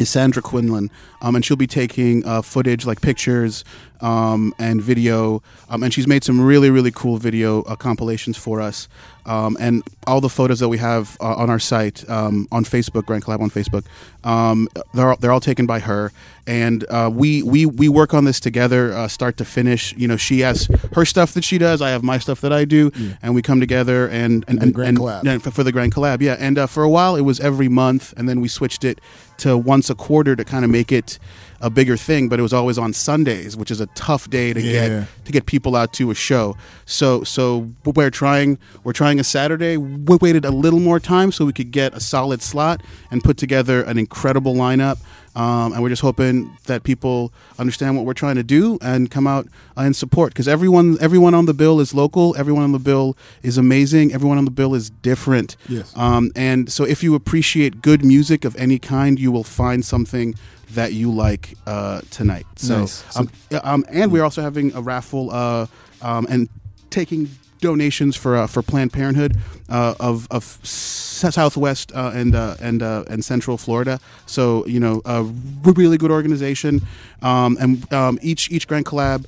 is 0.00 0.08
Sandra 0.08 0.42
Quinlan, 0.42 0.90
um, 1.20 1.36
and 1.36 1.44
she'll 1.44 1.56
be 1.56 1.66
taking 1.66 2.24
uh, 2.26 2.42
footage 2.42 2.86
like 2.86 3.00
pictures 3.00 3.64
um, 4.00 4.54
and 4.58 4.80
video, 4.80 5.42
um, 5.68 5.82
and 5.82 5.92
she's 5.92 6.06
made 6.06 6.24
some 6.24 6.40
really 6.40 6.70
really 6.70 6.90
cool 6.90 7.18
video 7.18 7.62
uh, 7.64 7.76
compilations 7.76 8.36
for 8.36 8.60
us. 8.60 8.88
Um, 9.26 9.58
and 9.60 9.82
all 10.06 10.22
the 10.22 10.30
photos 10.30 10.58
that 10.60 10.68
we 10.70 10.78
have 10.78 11.16
uh, 11.20 11.34
on 11.34 11.50
our 11.50 11.58
site 11.58 12.08
um, 12.08 12.48
on 12.50 12.64
Facebook, 12.64 13.04
Grand 13.04 13.22
Collab 13.22 13.40
on 13.40 13.50
Facebook, 13.50 13.84
um, 14.24 14.66
they're 14.94 15.10
all, 15.10 15.16
they're 15.16 15.30
all 15.30 15.40
taken 15.40 15.66
by 15.66 15.78
her, 15.80 16.10
and 16.46 16.84
uh, 16.88 17.10
we 17.12 17.42
we 17.42 17.66
we 17.66 17.88
work 17.90 18.14
on 18.14 18.24
this 18.24 18.40
together, 18.40 18.92
uh, 18.94 19.06
start 19.06 19.36
to 19.36 19.44
finish. 19.44 19.92
You 19.98 20.08
know, 20.08 20.16
she 20.16 20.40
has 20.40 20.66
her 20.94 21.04
stuff 21.04 21.34
that 21.34 21.44
she 21.44 21.58
does, 21.58 21.82
I 21.82 21.90
have 21.90 22.02
my 22.02 22.16
stuff 22.18 22.40
that 22.40 22.52
I 22.54 22.64
do, 22.64 22.90
and 23.22 23.34
we 23.34 23.42
come 23.42 23.60
together 23.60 24.08
and 24.08 24.44
and, 24.48 24.62
and, 24.62 24.72
Grand 24.74 24.88
and- 24.88 24.98
Collab. 24.98 25.24
yeah, 25.24 25.36
for, 25.38 25.50
for 25.50 25.62
the 25.64 25.72
grand 25.72 25.94
collab 25.94 26.22
yeah 26.22 26.36
and 26.38 26.56
uh, 26.58 26.66
for 26.66 26.82
a 26.82 26.88
while 26.88 27.16
it 27.16 27.20
was 27.22 27.38
every 27.40 27.68
month 27.68 28.14
and 28.16 28.28
then 28.28 28.40
we 28.40 28.48
switched 28.48 28.84
it 28.84 29.00
to 29.40 29.56
once 29.58 29.90
a 29.90 29.94
quarter 29.94 30.34
to 30.36 30.44
kind 30.44 30.64
of 30.64 30.70
make 30.70 30.90
it 30.92 31.18
a 31.62 31.68
bigger 31.68 31.96
thing 31.96 32.28
but 32.28 32.38
it 32.38 32.42
was 32.42 32.52
always 32.54 32.78
on 32.78 32.92
sundays 32.92 33.54
which 33.56 33.70
is 33.70 33.80
a 33.82 33.86
tough 33.88 34.30
day 34.30 34.52
to 34.54 34.60
Yeah. 34.62 34.72
get 34.88 35.08
to 35.26 35.32
get 35.32 35.44
people 35.46 35.76
out 35.76 35.92
to 35.94 36.10
a 36.10 36.14
show. 36.14 36.56
So 36.86 37.22
so 37.24 37.68
we're 37.84 38.10
trying 38.10 38.58
we're 38.84 38.94
trying 38.94 39.20
a 39.20 39.24
saturday. 39.24 39.76
We 39.76 40.16
waited 40.20 40.44
a 40.44 40.50
little 40.50 40.80
more 40.80 40.98
time 41.00 41.32
so 41.32 41.44
we 41.44 41.52
could 41.52 41.70
get 41.70 41.92
a 41.94 42.00
solid 42.00 42.40
slot 42.42 42.82
and 43.10 43.22
put 43.22 43.36
together 43.36 43.82
an 43.82 43.98
incredible 43.98 44.54
lineup 44.54 44.98
um, 45.36 45.72
and 45.72 45.82
we're 45.82 45.88
just 45.88 46.02
hoping 46.02 46.50
that 46.66 46.82
people 46.82 47.32
understand 47.58 47.96
what 47.96 48.04
we're 48.04 48.14
trying 48.14 48.36
to 48.36 48.42
do 48.42 48.78
and 48.82 49.10
come 49.10 49.26
out 49.26 49.46
uh, 49.76 49.82
and 49.82 49.94
support 49.94 50.32
because 50.32 50.48
everyone 50.48 50.96
everyone 51.00 51.34
on 51.34 51.46
the 51.46 51.54
bill 51.54 51.80
is 51.80 51.94
local 51.94 52.34
everyone 52.36 52.62
on 52.64 52.72
the 52.72 52.78
bill 52.78 53.16
is 53.42 53.56
amazing 53.58 54.12
everyone 54.12 54.38
on 54.38 54.44
the 54.44 54.50
bill 54.50 54.74
is 54.74 54.90
different 55.02 55.56
Yes. 55.68 55.96
um, 55.96 56.30
and 56.34 56.70
so 56.72 56.84
if 56.84 57.02
you 57.02 57.14
appreciate 57.14 57.80
good 57.82 58.04
music 58.04 58.44
of 58.44 58.56
any 58.56 58.78
kind 58.78 59.18
you 59.20 59.30
will 59.30 59.44
find 59.44 59.84
something 59.84 60.34
that 60.70 60.92
you 60.92 61.10
like 61.12 61.54
uh, 61.66 62.00
tonight 62.10 62.46
so, 62.56 62.80
Nice. 62.80 63.04
So- 63.10 63.20
um, 63.20 63.30
um, 63.64 63.84
and 63.88 64.10
we're 64.12 64.24
also 64.24 64.42
having 64.42 64.72
a 64.74 64.80
raffle 64.80 65.30
uh, 65.30 65.66
um, 66.02 66.26
and 66.30 66.48
taking 66.90 67.28
donations 67.60 68.16
for 68.16 68.36
uh, 68.36 68.46
for 68.46 68.62
Planned 68.62 68.92
Parenthood 68.92 69.36
uh, 69.68 69.94
of 70.00 70.26
of 70.30 70.58
S- 70.62 71.34
Southwest 71.34 71.92
uh, 71.94 72.12
and 72.14 72.34
uh, 72.34 72.56
and 72.60 72.82
uh, 72.82 73.04
and 73.08 73.24
Central 73.24 73.56
Florida. 73.56 74.00
So 74.26 74.66
you 74.66 74.80
know, 74.80 75.02
a 75.04 75.22
really 75.64 75.98
good 75.98 76.10
organization, 76.10 76.82
um, 77.22 77.56
and 77.60 77.92
um, 77.92 78.18
each 78.22 78.50
each 78.50 78.66
Grand 78.66 78.86
Collab, 78.86 79.26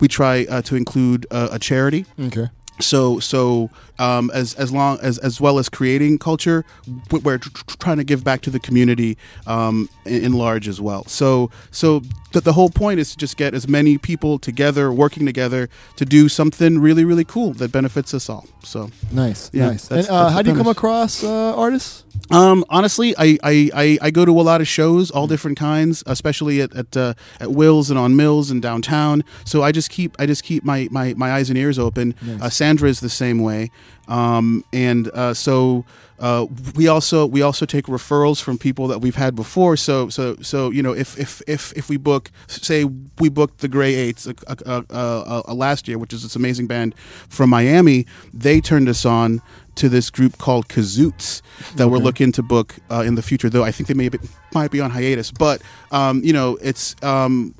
we 0.00 0.08
try 0.08 0.46
uh, 0.50 0.62
to 0.62 0.76
include 0.76 1.26
uh, 1.30 1.48
a 1.52 1.58
charity. 1.58 2.06
Okay. 2.18 2.48
So 2.80 3.18
so 3.20 3.70
um, 4.00 4.30
as 4.34 4.54
as 4.54 4.72
long 4.72 4.98
as 5.02 5.18
as 5.18 5.40
well 5.40 5.58
as 5.58 5.68
creating 5.68 6.18
culture, 6.18 6.64
we're 7.10 7.38
tr- 7.38 7.50
tr- 7.50 7.76
trying 7.78 7.96
to 7.98 8.04
give 8.04 8.24
back 8.24 8.40
to 8.42 8.50
the 8.50 8.58
community 8.60 9.16
um, 9.46 9.88
in, 10.04 10.32
large 10.32 10.66
as 10.68 10.80
well. 10.80 11.04
So 11.06 11.50
so 11.70 12.02
the, 12.32 12.40
the 12.40 12.52
whole 12.52 12.70
point 12.70 13.00
is 13.00 13.10
to 13.12 13.16
just 13.16 13.36
get 13.36 13.54
as 13.54 13.66
many 13.68 13.98
people 13.98 14.38
together, 14.38 14.90
working 14.92 15.26
together 15.26 15.68
to 15.96 16.04
do 16.04 16.28
something 16.28 16.78
really 16.80 17.04
really 17.04 17.24
cool 17.24 17.52
that 17.54 17.70
benefits 17.72 18.14
us 18.14 18.28
all. 18.28 18.46
So 18.64 18.90
Nice, 19.12 19.50
yeah, 19.52 19.68
nice. 19.70 19.88
that's- 19.88 20.06
and 20.08 20.14
uh, 20.16 20.22
that's 20.24 20.34
how 20.34 20.42
do 20.42 20.50
you 20.50 20.56
come 20.56 20.68
across 20.68 21.22
uh, 21.24 21.54
artists? 21.56 22.04
Um, 22.30 22.64
honestly, 22.68 23.14
I, 23.18 23.38
I, 23.42 23.70
I, 23.74 23.98
I 24.02 24.10
go 24.10 24.24
to 24.24 24.32
a 24.32 24.42
lot 24.42 24.60
of 24.60 24.68
shows, 24.68 25.10
all 25.10 25.26
different 25.26 25.58
kinds, 25.58 26.02
especially 26.06 26.60
at 26.60 26.74
at, 26.76 26.96
uh, 26.96 27.14
at 27.40 27.50
Will's 27.52 27.90
and 27.90 27.98
on 27.98 28.14
Mills 28.16 28.50
and 28.50 28.60
downtown. 28.62 29.24
So 29.44 29.62
I 29.62 29.72
just 29.72 29.90
keep 29.90 30.14
I 30.18 30.26
just 30.26 30.44
keep 30.44 30.62
my, 30.64 30.86
my, 30.90 31.14
my 31.14 31.32
eyes 31.32 31.48
and 31.50 31.58
ears 31.58 31.78
open. 31.78 32.14
Nice. 32.22 32.42
Uh, 32.42 32.50
Sandra 32.50 32.88
is 32.88 33.00
the 33.00 33.08
same 33.08 33.40
way, 33.42 33.70
um, 34.08 34.64
and 34.72 35.08
uh, 35.08 35.34
so 35.34 35.84
uh, 36.20 36.46
we 36.76 36.86
also 36.86 37.24
we 37.24 37.40
also 37.42 37.64
take 37.64 37.86
referrals 37.86 38.42
from 38.42 38.58
people 38.58 38.86
that 38.88 39.00
we've 39.00 39.14
had 39.14 39.34
before. 39.34 39.76
So 39.76 40.08
so 40.10 40.36
so 40.42 40.70
you 40.70 40.82
know 40.82 40.92
if 40.92 41.18
if 41.18 41.42
if, 41.46 41.72
if 41.76 41.88
we 41.88 41.96
book 41.96 42.30
say 42.46 42.84
we 42.84 43.28
booked 43.30 43.58
the 43.58 43.68
Gray 43.68 43.94
Eights 43.94 44.26
uh, 44.26 44.32
uh, 44.46 44.82
uh, 44.90 45.42
uh, 45.46 45.54
last 45.54 45.88
year, 45.88 45.98
which 45.98 46.12
is 46.12 46.22
this 46.22 46.36
amazing 46.36 46.66
band 46.66 46.94
from 47.28 47.50
Miami, 47.50 48.06
they 48.34 48.60
turned 48.60 48.88
us 48.88 49.06
on 49.06 49.40
to 49.76 49.88
this 49.88 50.10
group 50.10 50.36
called 50.36 50.68
Kazoots 50.68 51.40
that 51.76 51.88
we're 51.88 51.98
looking 51.98 52.32
to 52.32 52.42
book 52.42 52.76
uh, 52.90 53.02
in 53.06 53.14
the 53.14 53.22
future. 53.22 53.48
Though 53.48 53.64
I 53.64 53.72
think 53.72 53.88
they 53.88 53.94
may 53.94 54.10
be, 54.10 54.18
might 54.52 54.70
be 54.70 54.80
on 54.80 54.90
hiatus, 54.90 55.30
but 55.30 55.62
um, 55.90 56.22
you 56.22 56.32
know 56.32 56.58
it's. 56.60 56.94
Um, 57.02 57.54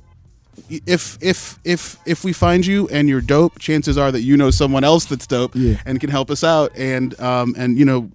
if 0.69 1.19
if 1.21 1.59
if 1.65 1.97
if 2.07 2.25
we 2.25 2.33
find 2.33 2.67
you 2.67 2.89
and 2.89 3.09
you're 3.09 3.21
dope, 3.21 3.59
chances 3.59 3.97
are 3.99 4.11
that 4.13 4.23
you 4.23 4.37
know 4.37 4.51
someone 4.51 4.85
else 4.85 5.05
that's 5.05 5.27
dope 5.27 5.53
Yeah. 5.55 5.77
and 5.87 6.01
can 6.01 6.11
help 6.11 6.31
us 6.31 6.43
out. 6.45 6.71
And 6.77 7.19
um, 7.21 7.55
and 7.59 7.79
you 7.79 7.85
know, 7.85 8.11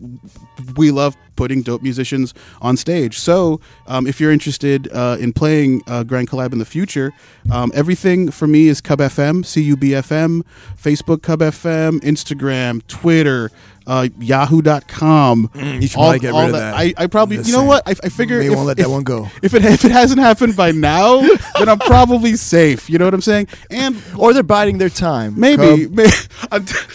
we 0.77 0.91
love 0.91 1.15
putting 1.35 1.61
dope 1.61 1.81
musicians 1.81 2.33
on 2.61 2.77
stage. 2.77 3.17
So 3.19 3.59
um, 3.87 4.07
if 4.07 4.19
you're 4.19 4.31
interested 4.31 4.87
uh, 4.91 5.17
in 5.19 5.33
playing 5.33 5.81
uh, 5.87 6.03
Grand 6.03 6.29
Collab 6.29 6.53
in 6.53 6.59
the 6.59 6.65
future, 6.65 7.13
um, 7.51 7.71
everything 7.75 8.31
for 8.31 8.47
me 8.47 8.67
is 8.67 8.81
Cub 8.81 8.99
FM, 8.99 9.45
C 9.45 9.61
U 9.63 9.77
B 9.77 9.93
F 9.95 10.11
M, 10.11 10.43
Facebook 10.81 11.21
Cub 11.21 11.39
FM, 11.39 11.99
Instagram, 12.01 12.85
Twitter. 12.87 13.51
Uh, 13.87 14.07
Yahoo.com. 14.17 15.47
Mm, 15.49 15.81
you 15.81 15.87
should 15.87 15.93
probably 15.95 16.17
get 16.17 16.33
rid 16.33 16.45
of 16.45 16.51
that. 16.53 16.73
I, 16.75 16.93
I 16.97 17.05
probably, 17.05 17.37
Just 17.37 17.49
you 17.49 17.53
know 17.53 17.59
saying. 17.59 17.67
what? 17.67 17.87
I, 17.87 17.91
I 18.03 18.09
figure 18.09 18.39
May 18.39 18.47
if, 18.47 18.53
wanna 18.53 18.63
let 18.65 18.79
if- 18.79 18.85
that 18.85 18.91
one 18.91 19.03
go. 19.03 19.29
If 19.43 19.53
it 19.53 19.63
if 19.63 19.85
it 19.85 19.91
hasn't 19.91 20.19
happened 20.19 20.55
by 20.55 20.71
now, 20.71 21.19
then 21.59 21.69
I'm 21.69 21.77
probably 21.77 22.35
safe. 22.35 22.89
You 22.89 22.97
know 22.97 23.05
what 23.05 23.13
I'm 23.13 23.21
saying? 23.21 23.47
And 23.69 24.01
or 24.17 24.33
they're 24.33 24.41
biding 24.41 24.79
their 24.79 24.89
time. 24.89 25.39
Maybe, 25.39 25.85
maybe 25.91 26.09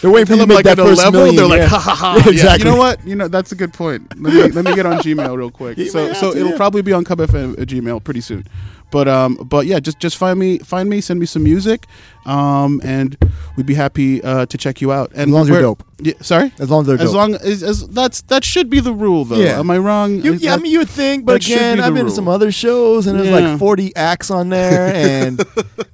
They're 0.02 0.10
waiting 0.10 0.26
for 0.26 0.32
until 0.42 0.46
like 0.48 0.64
that 0.64 0.78
at 0.78 0.84
a 0.84 0.84
first 0.88 0.98
level. 1.04 1.20
million, 1.20 1.36
They're 1.36 1.46
like, 1.46 1.60
yeah. 1.60 1.68
ha 1.68 1.78
ha 1.78 1.94
ha. 1.94 2.14
Yeah, 2.16 2.22
Yeah, 2.24 2.32
exactly. 2.32 2.68
You 2.68 2.74
know 2.74 2.78
what? 2.80 3.06
You 3.06 3.14
know 3.14 3.28
that's 3.28 3.52
a 3.52 3.56
good 3.56 3.72
point. 3.72 4.20
Let 4.30 4.48
me 4.48 4.52
let 4.52 4.64
me 4.64 4.74
get 4.74 4.86
on 4.86 4.98
Gmail 4.98 5.36
real 5.36 5.50
quick. 5.50 5.78
You 5.78 5.88
so 5.88 6.12
so 6.12 6.34
it'll 6.34 6.56
probably 6.56 6.82
be 6.82 6.92
on 6.92 7.04
Cub 7.04 7.18
FM 7.18 7.54
at 7.54 7.60
uh, 7.60 7.64
Gmail 7.64 8.02
pretty 8.02 8.20
soon. 8.20 8.46
But 8.90 9.08
um 9.08 9.36
but 9.36 9.66
yeah, 9.66 9.80
just 9.80 9.98
just 10.00 10.16
find 10.16 10.38
me 10.38 10.58
find 10.58 10.88
me 10.88 11.00
send 11.00 11.20
me 11.20 11.26
some 11.26 11.42
music, 11.44 11.86
um 12.26 12.80
and 12.84 13.16
we'd 13.56 13.66
be 13.66 13.74
happy 13.74 14.22
uh, 14.22 14.46
to 14.46 14.58
check 14.58 14.80
you 14.80 14.90
out. 14.92 15.10
And 15.12 15.28
As 15.28 15.28
long 15.28 15.42
as 15.42 15.48
you're 15.48 15.60
dope. 15.62 15.84
Yeah, 16.02 16.14
sorry. 16.22 16.50
As 16.58 16.70
long 16.70 16.80
as 16.82 16.86
they're 16.86 16.96
as 16.96 17.04
dope. 17.12 17.14
long 17.14 17.34
as, 17.34 17.62
as 17.62 17.86
that's 17.88 18.22
that 18.22 18.42
should 18.42 18.70
be 18.70 18.80
the 18.80 18.92
rule 18.92 19.24
though. 19.24 19.36
Yeah. 19.36 19.58
Am 19.60 19.70
I 19.70 19.78
wrong? 19.78 20.22
You, 20.22 20.32
yeah, 20.34 20.54
I 20.54 20.56
mean, 20.56 20.72
you 20.72 20.78
would 20.78 20.88
think, 20.88 21.24
but 21.26 21.44
again, 21.44 21.78
I've 21.78 21.94
been 21.94 22.06
to 22.06 22.10
some 22.10 22.26
other 22.26 22.50
shows, 22.50 23.06
and 23.06 23.18
there's 23.18 23.28
Yeah. 23.28 23.50
like 23.50 23.58
40 23.58 23.94
acts 23.96 24.30
on 24.30 24.48
there, 24.48 24.92
and 24.94 25.38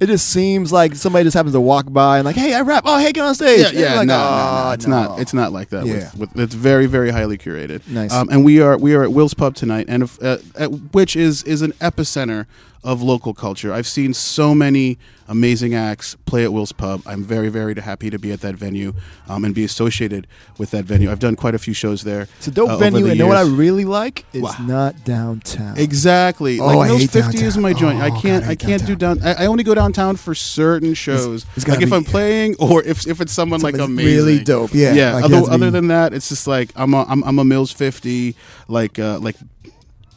it 0.00 0.06
just 0.06 0.28
seems 0.30 0.72
like 0.72 0.94
somebody 0.94 1.24
just 1.24 1.34
happens 1.34 1.54
to 1.54 1.60
walk 1.60 1.92
by 1.92 2.18
and 2.18 2.24
like, 2.24 2.36
hey, 2.36 2.54
I 2.54 2.60
rap. 2.60 2.84
Oh, 2.86 2.98
hey, 2.98 3.10
get 3.12 3.24
on 3.24 3.34
stage. 3.34 3.72
Yeah, 3.72 3.80
yeah, 3.80 3.94
like, 3.96 4.06
no, 4.06 4.14
no, 4.16 4.20
no, 4.20 4.28
"Ah, 4.28 4.72
it's 4.74 4.86
not. 4.86 5.18
It's 5.20 5.34
not 5.34 5.52
like 5.52 5.70
that. 5.70 5.86
Yeah. 5.86 6.10
With, 6.16 6.34
with, 6.34 6.40
it's 6.40 6.54
very, 6.54 6.86
very 6.86 7.10
highly 7.10 7.36
curated. 7.36 7.86
Nice. 7.88 8.12
Um, 8.12 8.28
and 8.30 8.44
we 8.44 8.60
are 8.60 8.78
we 8.78 8.94
are 8.94 9.02
at 9.02 9.12
Will's 9.12 9.34
Pub 9.34 9.56
tonight, 9.56 9.86
and 9.88 10.04
if, 10.04 10.22
uh, 10.22 10.38
at, 10.56 10.70
which 10.92 11.16
is 11.16 11.42
is 11.42 11.62
an 11.62 11.72
epicenter 11.80 12.46
of 12.86 13.02
local 13.02 13.34
culture. 13.34 13.72
I've 13.72 13.86
seen 13.86 14.14
so 14.14 14.54
many 14.54 14.96
amazing 15.28 15.74
acts 15.74 16.16
play 16.24 16.44
at 16.44 16.52
Will's 16.52 16.70
Pub. 16.70 17.02
I'm 17.04 17.24
very, 17.24 17.48
very 17.48 17.74
happy 17.74 18.10
to 18.10 18.18
be 18.18 18.30
at 18.30 18.40
that 18.42 18.54
venue 18.54 18.94
um, 19.28 19.44
and 19.44 19.52
be 19.52 19.64
associated 19.64 20.28
with 20.56 20.70
that 20.70 20.84
venue. 20.84 21.10
I've 21.10 21.18
done 21.18 21.34
quite 21.34 21.56
a 21.56 21.58
few 21.58 21.74
shows 21.74 22.04
there. 22.04 22.28
It's 22.38 22.46
a 22.46 22.52
dope 22.52 22.70
uh, 22.70 22.76
venue, 22.76 23.06
and 23.08 23.18
know 23.18 23.26
what 23.26 23.36
I 23.36 23.42
really 23.42 23.84
like? 23.84 24.24
It's 24.32 24.42
Wow. 24.44 24.54
not 24.66 25.04
downtown. 25.04 25.76
Exactly. 25.78 26.60
Oh, 26.60 26.66
like 26.66 26.78
I 26.78 26.86
Mills 26.88 27.00
hate 27.00 27.10
50 27.10 27.36
is 27.38 27.42
downtown. 27.54 27.62
my 27.62 27.72
joint. 27.72 27.98
I 28.00 28.10
Oh, 28.10 28.20
can't 28.20 28.44
God, 28.44 28.48
I 28.48 28.52
I 28.52 28.54
can't 28.54 28.86
do 28.86 28.94
down 28.94 29.20
I, 29.24 29.32
I 29.42 29.46
only 29.46 29.64
go 29.64 29.74
downtown 29.74 30.14
for 30.14 30.34
certain 30.36 30.94
shows. 30.94 31.44
it's 31.56 31.66
like 31.66 31.82
if 31.82 31.92
I'm 31.92 32.04
playing 32.04 32.54
or 32.60 32.84
if 32.84 33.04
if 33.08 33.20
it's 33.20 33.32
someone 33.32 33.60
like 33.62 33.76
amazing. 33.78 33.96
really 34.16 34.38
dope. 34.44 34.70
Yeah, 34.72 34.92
Yeah. 34.94 35.14
like 35.14 35.24
other, 35.24 35.50
other 35.50 35.70
than 35.72 35.88
that, 35.88 36.14
it's 36.14 36.28
just 36.28 36.46
like 36.46 36.70
I'm 36.76 36.94
a 36.94 37.02
I'm, 37.08 37.24
I'm 37.24 37.38
a 37.40 37.44
Mills 37.44 37.72
50 37.72 38.36
like 38.68 39.00
uh 39.00 39.18
like 39.18 39.34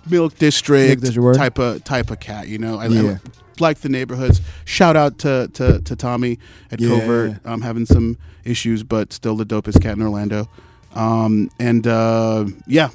Milk 0.10 0.38
District, 0.38 1.01
District, 1.01 1.38
type 1.38 1.60
of 1.60 1.84
type 1.84 2.12
of 2.12 2.20
cat, 2.20 2.47
you 2.47 2.57
know. 2.57 2.80
I, 2.80 2.88
Yeah. 2.88 3.18
I 3.24 3.62
like 3.62 3.80
the 3.80 3.89
neighborhoods. 3.89 4.41
Shout 4.66 4.95
out 4.95 5.18
to 5.20 5.49
to, 5.53 5.82
to 5.82 5.95
Tommy 5.95 6.39
at 6.72 6.80
Yeah. 6.80 6.99
Covert. 6.99 7.38
I'm 7.45 7.53
um, 7.53 7.62
having 7.62 7.86
some 7.86 8.18
issues, 8.45 8.84
but 8.84 9.12
still 9.14 9.36
the 9.36 9.45
dopest 9.45 9.82
cat 9.82 9.97
in 9.97 10.01
Orlando. 10.01 10.47
Um, 10.95 11.49
and 11.60 11.86
uh, 11.86 12.45
yeah, 12.68 12.89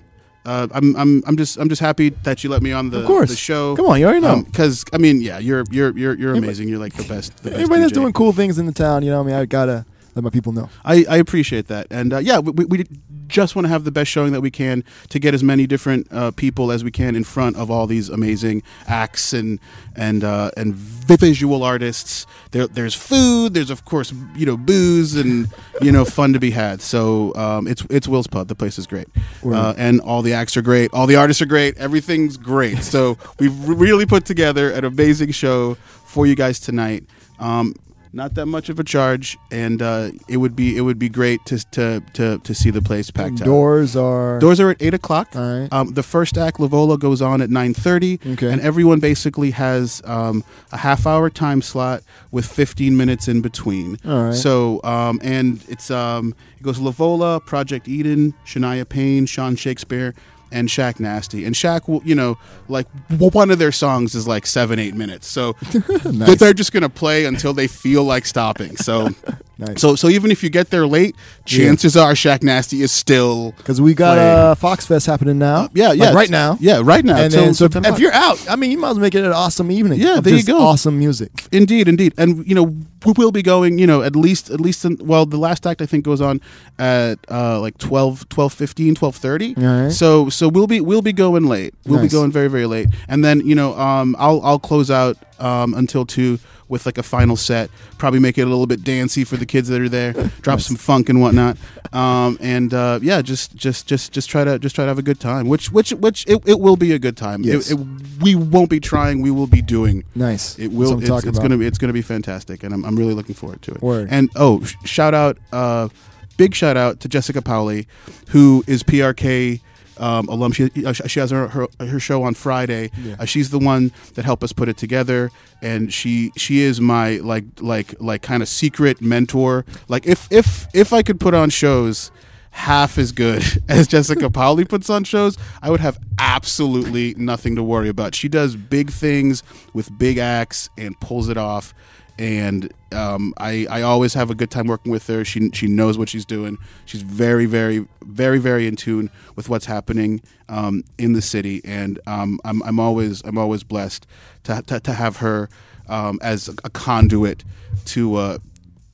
uh, 0.46 0.68
I'm 0.72 0.96
I'm 0.96 1.22
I'm 1.26 1.36
just 1.36 1.58
I'm 1.58 1.68
just 1.68 1.80
happy 1.80 2.10
that 2.24 2.42
you 2.42 2.50
let 2.50 2.62
me 2.62 2.72
on 2.72 2.90
the 2.90 3.00
Of 3.00 3.06
course. 3.06 3.30
the 3.30 3.36
show. 3.36 3.76
Come 3.76 3.86
on, 3.86 4.00
you 4.00 4.06
already 4.06 4.20
know. 4.20 4.42
Because 4.42 4.84
I 4.92 4.98
mean, 4.98 5.20
yeah, 5.20 5.38
you're 5.38 5.64
you're 5.70 5.96
you're 5.96 6.14
you're 6.18 6.34
amazing. 6.34 6.68
You're 6.68 6.78
like 6.80 6.94
the 6.94 7.04
best. 7.04 7.36
The 7.38 7.50
best 7.50 7.54
Everybody 7.54 7.82
that's 7.82 7.92
doing 7.92 8.12
cool 8.12 8.32
things 8.32 8.58
in 8.58 8.66
the 8.66 8.72
town, 8.72 9.02
you 9.04 9.10
know 9.10 9.18
what 9.18 9.24
I 9.28 9.32
mean? 9.32 9.36
I 9.36 9.44
gotta 9.46 9.84
let 10.14 10.24
my 10.24 10.30
people 10.30 10.52
know. 10.52 10.68
I, 10.84 11.04
I 11.08 11.16
appreciate 11.18 11.66
that, 11.68 11.86
and 11.90 12.12
uh, 12.12 12.18
yeah, 12.18 12.38
we, 12.38 12.50
we- 12.52 12.64
we 12.64 12.84
just 13.26 13.56
want 13.56 13.66
to 13.66 13.68
have 13.68 13.84
the 13.84 13.90
best 13.90 14.10
showing 14.10 14.32
that 14.32 14.40
we 14.40 14.50
can 14.50 14.84
to 15.08 15.18
get 15.18 15.34
as 15.34 15.42
many 15.42 15.66
different 15.66 16.06
uh, 16.10 16.30
people 16.30 16.70
as 16.70 16.84
we 16.84 16.90
can 16.90 17.16
in 17.16 17.24
front 17.24 17.56
of 17.56 17.70
all 17.70 17.86
these 17.86 18.08
amazing 18.08 18.62
acts 18.86 19.32
and 19.32 19.58
and 19.96 20.24
uh, 20.24 20.50
and 20.56 20.74
visual 20.74 21.62
artists. 21.62 22.26
There, 22.50 22.66
there's 22.66 22.94
food. 22.94 23.54
There's 23.54 23.70
of 23.70 23.84
course 23.84 24.12
you 24.34 24.46
know 24.46 24.56
booze 24.56 25.14
and 25.14 25.48
you 25.80 25.92
know 25.92 26.04
fun 26.04 26.32
to 26.32 26.38
be 26.38 26.50
had. 26.50 26.80
So 26.80 27.34
um, 27.34 27.66
it's 27.66 27.84
it's 27.90 28.08
Will's 28.08 28.26
Pub. 28.26 28.48
The 28.48 28.54
place 28.54 28.78
is 28.78 28.86
great, 28.86 29.08
uh, 29.44 29.74
and 29.76 30.00
all 30.00 30.22
the 30.22 30.32
acts 30.34 30.56
are 30.56 30.62
great. 30.62 30.92
All 30.92 31.06
the 31.06 31.16
artists 31.16 31.42
are 31.42 31.46
great. 31.46 31.76
Everything's 31.78 32.36
great. 32.36 32.82
So 32.82 33.18
we've 33.38 33.68
really 33.68 34.06
put 34.06 34.24
together 34.24 34.70
an 34.70 34.84
amazing 34.84 35.32
show 35.32 35.74
for 35.74 36.26
you 36.26 36.34
guys 36.34 36.60
tonight. 36.60 37.04
Um, 37.38 37.74
not 38.14 38.34
that 38.34 38.46
much 38.46 38.68
of 38.68 38.78
a 38.78 38.84
charge, 38.84 39.36
and 39.50 39.82
uh, 39.82 40.10
it 40.28 40.36
would 40.36 40.54
be 40.54 40.76
it 40.76 40.82
would 40.82 40.98
be 40.98 41.08
great 41.08 41.44
to 41.46 41.58
to 41.72 42.00
to, 42.14 42.38
to 42.38 42.54
see 42.54 42.70
the 42.70 42.80
place 42.80 43.10
packed 43.10 43.40
out. 43.40 43.44
Doors 43.44 43.96
are 43.96 44.38
Doors 44.38 44.60
are 44.60 44.70
at 44.70 44.80
eight 44.80 44.94
o'clock. 44.94 45.28
All 45.34 45.60
right. 45.60 45.72
Um, 45.72 45.94
the 45.94 46.02
first 46.02 46.38
act, 46.38 46.58
Lavola, 46.58 46.98
goes 46.98 47.20
on 47.20 47.42
at 47.42 47.50
nine 47.50 47.74
thirty, 47.74 48.20
Okay. 48.26 48.50
and 48.52 48.60
everyone 48.62 49.00
basically 49.00 49.50
has 49.50 50.00
um, 50.04 50.44
a 50.72 50.76
half 50.78 51.06
hour 51.06 51.28
time 51.28 51.60
slot 51.60 52.02
with 52.30 52.46
fifteen 52.46 52.96
minutes 52.96 53.26
in 53.28 53.40
between. 53.42 53.98
All 54.06 54.24
right. 54.26 54.34
So 54.34 54.80
um, 54.84 55.20
and 55.22 55.64
it's 55.68 55.90
um, 55.90 56.34
it 56.58 56.62
goes 56.62 56.78
Lavola, 56.78 57.44
Project 57.44 57.88
Eden, 57.88 58.32
Shania 58.46 58.88
Payne, 58.88 59.26
Sean 59.26 59.56
Shakespeare. 59.56 60.14
And 60.54 60.68
Shaq 60.68 61.00
Nasty, 61.00 61.44
and 61.44 61.54
Shaq 61.54 61.88
will, 61.88 62.00
you 62.04 62.14
know, 62.14 62.38
like 62.68 62.86
one 63.08 63.50
of 63.50 63.58
their 63.58 63.72
songs 63.72 64.14
is 64.14 64.28
like 64.28 64.46
seven, 64.46 64.78
eight 64.78 64.94
minutes, 64.94 65.26
so 65.26 65.56
Nice. 66.04 66.38
they're 66.38 66.54
just 66.54 66.72
gonna 66.72 66.88
play 66.88 67.24
until 67.26 67.52
they 67.52 67.66
feel 67.66 68.04
like 68.04 68.24
stopping. 68.24 68.76
So, 68.76 69.08
Nice. 69.58 69.80
so, 69.80 69.94
so 69.96 70.08
even 70.08 70.30
if 70.30 70.42
you 70.44 70.50
get 70.50 70.70
there 70.70 70.86
late, 70.86 71.14
Yeah. 71.46 71.58
chances 71.66 71.96
are 71.96 72.12
Shaq 72.14 72.42
Nasty 72.44 72.82
is 72.82 72.92
still 72.92 73.52
Because 73.56 73.80
we 73.80 73.94
got 73.94 74.18
uh, 74.18 74.54
Fox 74.54 74.86
Fest 74.86 75.06
happening 75.06 75.38
now. 75.38 75.68
yeah, 75.74 75.88
Like 75.88 75.98
yeah, 75.98 76.12
right 76.14 76.30
now. 76.30 76.56
Yeah, 76.60 76.80
right 76.84 77.04
now. 77.04 77.16
And 77.16 77.32
till- 77.32 77.44
then, 77.44 77.54
so 77.54 77.64
if, 77.66 77.74
if 77.76 77.98
you're 77.98 78.12
out, 78.12 78.38
I 78.48 78.54
mean, 78.56 78.70
you 78.70 78.78
might 78.78 78.90
as 78.90 78.94
well 78.96 79.02
make 79.02 79.14
it 79.16 79.24
an 79.24 79.32
awesome 79.32 79.70
evening. 79.72 79.98
Yeah, 80.00 80.20
there 80.20 80.34
you 80.34 80.44
go. 80.44 80.58
Awesome 80.60 80.98
music. 80.98 81.30
Indeed, 81.52 81.88
indeed, 81.88 82.14
and 82.16 82.46
you 82.46 82.54
know 82.54 82.64
we 83.06 83.12
will 83.16 83.32
be 83.32 83.42
going. 83.42 83.78
You 83.78 83.86
know, 83.86 84.02
at 84.02 84.14
least 84.16 84.50
at 84.50 84.60
least 84.60 84.84
in, 84.84 84.96
well, 85.02 85.26
the 85.26 85.36
last 85.36 85.66
act 85.66 85.82
I 85.82 85.86
think 85.86 86.04
goes 86.04 86.20
on 86.20 86.40
at 86.78 87.18
uh, 87.30 87.60
like 87.60 87.76
12, 87.78 88.28
12 88.28 88.52
15, 88.52 88.94
12 88.94 89.16
30. 89.16 89.54
All 89.56 89.62
right. 89.84 89.92
So 89.92 90.28
so 90.30 90.43
we'll 90.48 90.66
be 90.66 90.80
we'll 90.80 91.02
be 91.02 91.12
going 91.12 91.44
late. 91.46 91.74
We'll 91.86 92.00
Nice. 92.00 92.10
be 92.10 92.16
going 92.16 92.30
very 92.32 92.48
very 92.48 92.66
late, 92.66 92.88
and 93.08 93.24
then 93.24 93.40
you 93.46 93.54
know 93.54 93.78
um 93.78 94.14
I'll 94.18 94.40
I'll 94.42 94.58
close 94.58 94.90
out 94.90 95.16
um 95.40 95.74
until 95.74 96.04
two 96.06 96.38
with 96.68 96.86
like 96.86 96.96
a 96.96 97.02
final 97.02 97.36
set. 97.36 97.68
Probably 97.98 98.18
make 98.20 98.38
it 98.38 98.42
a 98.42 98.46
little 98.46 98.66
bit 98.66 98.82
dancey 98.82 99.22
for 99.24 99.36
the 99.36 99.44
kids 99.44 99.68
that 99.68 99.80
are 99.82 99.88
there. 99.88 100.12
Drop 100.40 100.60
some 100.60 100.76
funk 100.76 101.08
and 101.10 101.20
whatnot. 101.20 101.56
Um 101.92 102.38
and 102.40 102.72
uh, 102.72 102.98
yeah, 103.02 103.20
just 103.22 103.54
just 103.54 103.86
just 103.86 104.12
just 104.12 104.28
try 104.30 104.44
to 104.44 104.58
just 104.58 104.74
try 104.74 104.84
to 104.84 104.88
have 104.88 104.98
a 104.98 105.02
good 105.02 105.20
time. 105.20 105.46
Which 105.46 105.70
which 105.70 105.90
which 105.92 106.24
it, 106.26 106.42
it 106.46 106.58
will 106.60 106.76
be 106.76 106.92
a 106.92 106.98
good 106.98 107.16
time. 107.16 107.42
Yes. 107.42 107.70
it- 107.70 107.78
we 108.20 108.34
won't 108.34 108.70
be 108.70 108.80
trying. 108.80 109.20
We 109.20 109.30
will 109.30 109.46
be 109.46 109.60
doing. 109.60 110.04
Nice. 110.14 110.58
It 110.58 110.68
will. 110.68 110.98
It's, 111.02 111.26
it's 111.26 111.38
gonna 111.38 111.58
be. 111.58 111.66
It's 111.66 111.78
gonna 111.78 111.92
be 111.92 112.00
fantastic, 112.00 112.62
and 112.62 112.72
I'm, 112.72 112.84
I'm 112.84 112.96
really 112.96 113.12
looking 113.12 113.34
forward 113.34 113.60
to 113.62 113.72
it. 113.72 113.82
Word. 113.82 114.08
And 114.10 114.30
oh, 114.36 114.62
sh- 114.64 114.76
shout 114.84 115.12
out, 115.14 115.36
uh, 115.52 115.88
big 116.36 116.54
shout 116.54 116.76
out 116.76 117.00
to 117.00 117.08
Jessica 117.08 117.42
Powley, 117.42 117.86
who 118.28 118.64
is 118.66 118.82
PRK 118.84 119.60
um, 119.98 120.28
alum. 120.28 120.52
She 120.52 120.70
uh, 120.84 120.92
she 120.92 121.20
has 121.20 121.30
her, 121.30 121.48
her 121.48 121.68
her 121.80 122.00
show 122.00 122.22
on 122.22 122.34
Friday. 122.34 122.90
Yeah. 122.98 123.16
Uh, 123.18 123.24
she's 123.24 123.50
the 123.50 123.58
one 123.58 123.92
that 124.14 124.24
helped 124.24 124.42
us 124.42 124.52
put 124.52 124.68
it 124.68 124.76
together, 124.76 125.30
and 125.62 125.92
she 125.92 126.32
she 126.36 126.60
is 126.60 126.80
my 126.80 127.16
like 127.16 127.44
like 127.60 127.94
like 128.00 128.22
kind 128.22 128.42
of 128.42 128.48
secret 128.48 129.00
mentor. 129.00 129.64
Like 129.88 130.06
if 130.06 130.30
if 130.30 130.66
if 130.74 130.92
I 130.92 131.02
could 131.02 131.20
put 131.20 131.34
on 131.34 131.50
shows 131.50 132.10
half 132.54 132.98
as 132.98 133.10
good 133.10 133.42
as 133.68 133.88
Jessica 133.88 134.30
Powley 134.30 134.68
puts 134.68 134.88
on 134.88 135.04
shows, 135.04 135.36
I 135.60 135.70
would 135.70 135.80
have 135.80 135.98
absolutely 136.18 137.14
nothing 137.16 137.56
to 137.56 137.62
worry 137.62 137.88
about. 137.88 138.14
She 138.14 138.28
does 138.28 138.56
big 138.56 138.90
things 138.90 139.42
with 139.72 139.96
big 139.98 140.18
acts 140.18 140.70
and 140.78 140.98
pulls 141.00 141.28
it 141.28 141.36
off. 141.36 141.74
And 142.18 142.72
um, 142.92 143.34
I, 143.38 143.66
I 143.68 143.82
always 143.82 144.14
have 144.14 144.30
a 144.30 144.34
good 144.34 144.50
time 144.50 144.66
working 144.66 144.92
with 144.92 145.06
her. 145.08 145.24
She, 145.24 145.50
she 145.50 145.66
knows 145.66 145.98
what 145.98 146.08
she's 146.08 146.24
doing. 146.24 146.58
She's 146.84 147.02
very, 147.02 147.46
very, 147.46 147.86
very, 148.02 148.38
very 148.38 148.66
in 148.66 148.76
tune 148.76 149.10
with 149.34 149.48
what's 149.48 149.66
happening 149.66 150.20
um, 150.48 150.84
in 150.96 151.12
the 151.12 151.22
city. 151.22 151.60
And 151.64 151.98
um, 152.06 152.38
I'm, 152.44 152.62
I'm 152.62 152.78
always 152.78 153.20
I'm 153.24 153.36
always 153.36 153.64
blessed 153.64 154.06
to, 154.44 154.62
to, 154.66 154.80
to 154.80 154.92
have 154.92 155.16
her 155.16 155.48
um, 155.88 156.18
as 156.22 156.48
a 156.62 156.70
conduit 156.70 157.44
to 157.86 158.14
uh, 158.14 158.38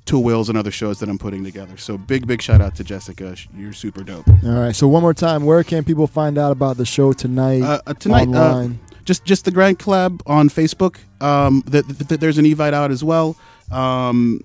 to 0.07 0.18
Wills 0.18 0.49
and 0.49 0.59
other 0.59 0.73
shows 0.73 0.99
that 1.01 1.09
I'm 1.09 1.18
putting 1.18 1.45
together. 1.45 1.77
So 1.77 1.97
big, 1.97 2.27
big 2.27 2.43
shout 2.43 2.61
out 2.61 2.75
to 2.77 2.85
Jessica. 2.85 3.37
You're 3.55 3.73
super 3.73 4.03
dope. 4.03 4.29
All 4.29 4.51
right. 4.51 4.75
So 4.75 4.89
one 4.89 5.03
more 5.03 5.14
time, 5.14 5.45
where 5.45 5.62
can 5.62 5.85
people 5.85 6.07
find 6.07 6.37
out 6.37 6.51
about 6.51 6.79
the 6.79 6.87
show 6.87 7.12
tonight? 7.12 7.62
Uh, 7.62 7.81
uh, 7.87 7.95
tonight, 7.95 8.29
uh, 8.29 8.33
online. 8.33 8.81
Just 9.11 9.25
just 9.25 9.45
the 9.45 9.51
Grand 9.51 9.77
Collab 9.79 10.21
on 10.27 10.49
Facebook. 10.49 10.95
Um, 11.21 11.63
th- 11.73 11.85
th- 11.87 12.09
th- 12.09 12.21
there's 12.21 12.39
an 12.39 12.45
Evite 12.45 12.75
out 12.81 12.91
as 12.97 13.03
well. 13.03 13.29
Um, 13.73 14.41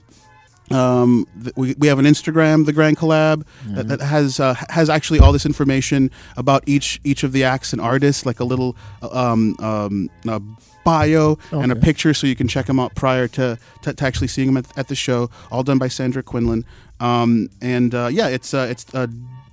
Um, 0.72 1.28
th- 1.43 1.53
we, 1.55 1.76
we 1.78 1.88
have 1.91 1.99
an 1.99 2.05
Instagram, 2.05 2.66
the 2.66 2.74
Grand 2.74 2.97
Collab, 2.97 3.45
that, 3.76 3.88
that 3.88 4.01
has 4.01 4.39
uh, 4.39 4.55
has 4.70 4.89
actually 4.89 5.20
all 5.20 5.32
this 5.32 5.45
information 5.45 6.09
about 6.38 6.61
each 6.66 6.99
each 7.03 7.24
of 7.24 7.32
the 7.34 7.43
acts 7.43 7.72
and 7.74 7.80
artists, 7.80 8.26
like 8.26 8.39
a 8.39 8.43
little 8.53 8.76
um, 9.24 9.55
um, 9.59 10.09
uh, 10.28 10.39
bio 10.84 11.38
and 11.51 11.72
a 11.72 11.76
picture, 11.76 12.13
so 12.16 12.26
you 12.26 12.36
can 12.36 12.47
check 12.47 12.66
them 12.66 12.80
out 12.80 12.95
prior 12.95 13.28
to, 13.38 13.57
to, 13.84 13.93
to 13.93 14.03
actually 14.05 14.28
seeing 14.28 14.47
them 14.53 14.57
at, 14.57 14.66
at 14.76 14.88
the 14.88 14.95
show. 14.95 15.30
All 15.51 15.61
done 15.63 15.78
by 15.78 15.88
Sandra 15.89 16.24
Quinlan. 16.24 16.66
Um, 16.99 17.49
and 17.61 17.93
uh, 17.93 18.09
yeah, 18.11 18.30
it's 18.38 18.51
uh, 18.55 18.68
it's 18.72 18.86
uh, 18.95 19.05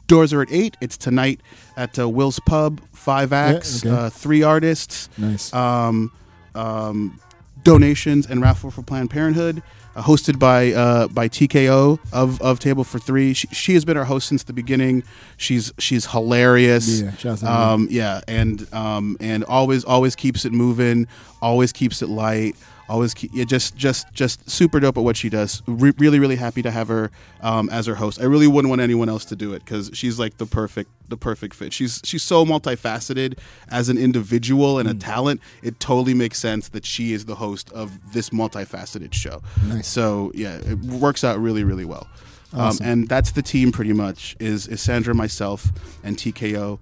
doors 0.06 0.32
are 0.32 0.42
at 0.42 0.52
eight. 0.52 0.76
It's 0.80 0.96
tonight 0.96 1.40
at 1.76 1.98
uh, 1.98 2.08
Will's 2.08 2.40
Pub. 2.40 2.80
Five 2.92 3.32
acts, 3.32 3.84
okay. 3.84 3.94
uh, 3.94 4.10
three 4.10 4.42
artists. 4.42 5.08
Nice. 5.18 5.52
Um, 5.52 6.12
um, 6.54 7.20
donations 7.62 8.26
and 8.26 8.40
raffle 8.40 8.70
for 8.70 8.82
Planned 8.82 9.10
Parenthood, 9.10 9.62
uh, 9.94 10.02
hosted 10.02 10.38
by 10.38 10.72
uh, 10.72 11.08
by 11.08 11.28
TKO 11.28 11.98
of, 12.12 12.40
of 12.40 12.58
Table 12.58 12.84
for 12.84 12.98
Three. 12.98 13.34
She, 13.34 13.48
she 13.48 13.74
has 13.74 13.84
been 13.84 13.96
our 13.96 14.04
host 14.04 14.28
since 14.28 14.44
the 14.44 14.52
beginning. 14.52 15.04
She's 15.36 15.72
she's 15.78 16.06
hilarious. 16.06 17.02
Yeah, 17.02 17.12
shouts 17.16 17.42
out 17.44 17.48
to 17.48 17.72
um, 17.72 17.88
yeah, 17.90 18.20
and 18.28 18.72
um, 18.72 19.16
and 19.20 19.44
always 19.44 19.84
always 19.84 20.14
keeps 20.14 20.44
it 20.44 20.52
moving. 20.52 21.06
Always 21.40 21.72
keeps 21.72 22.02
it 22.02 22.08
light. 22.08 22.56
Always 22.92 23.14
keep, 23.14 23.30
yeah, 23.32 23.44
just 23.44 23.74
just 23.74 24.12
just 24.12 24.50
super 24.50 24.78
dope 24.78 24.98
at 24.98 25.02
what 25.02 25.16
she 25.16 25.30
does. 25.30 25.62
Re- 25.66 25.94
really 25.96 26.18
really 26.18 26.36
happy 26.36 26.60
to 26.60 26.70
have 26.70 26.88
her 26.88 27.10
um, 27.40 27.70
as 27.70 27.86
her 27.86 27.94
host. 27.94 28.20
I 28.20 28.24
really 28.24 28.46
wouldn't 28.46 28.68
want 28.68 28.82
anyone 28.82 29.08
else 29.08 29.24
to 29.26 29.36
do 29.36 29.54
it 29.54 29.64
because 29.64 29.90
she's 29.94 30.18
like 30.18 30.36
the 30.36 30.44
perfect 30.44 30.90
the 31.08 31.16
perfect 31.16 31.54
fit. 31.54 31.72
She's 31.72 32.02
she's 32.04 32.22
so 32.22 32.44
multifaceted 32.44 33.38
as 33.70 33.88
an 33.88 33.96
individual 33.96 34.78
and 34.78 34.88
a 34.88 34.94
talent. 34.94 35.40
It 35.62 35.80
totally 35.80 36.12
makes 36.12 36.38
sense 36.38 36.68
that 36.68 36.84
she 36.84 37.14
is 37.14 37.24
the 37.24 37.36
host 37.36 37.72
of 37.72 38.12
this 38.12 38.28
multifaceted 38.28 39.14
show. 39.14 39.40
Nice. 39.66 39.88
So 39.88 40.30
yeah, 40.34 40.56
it 40.56 40.78
works 40.80 41.24
out 41.24 41.40
really 41.40 41.64
really 41.64 41.86
well. 41.86 42.06
Awesome. 42.54 42.84
Um, 42.84 42.92
and 42.92 43.08
that's 43.08 43.30
the 43.32 43.42
team 43.42 43.72
pretty 43.72 43.94
much 43.94 44.36
is, 44.38 44.68
is 44.68 44.82
Sandra, 44.82 45.14
myself, 45.14 45.68
and 46.04 46.18
TKO, 46.18 46.78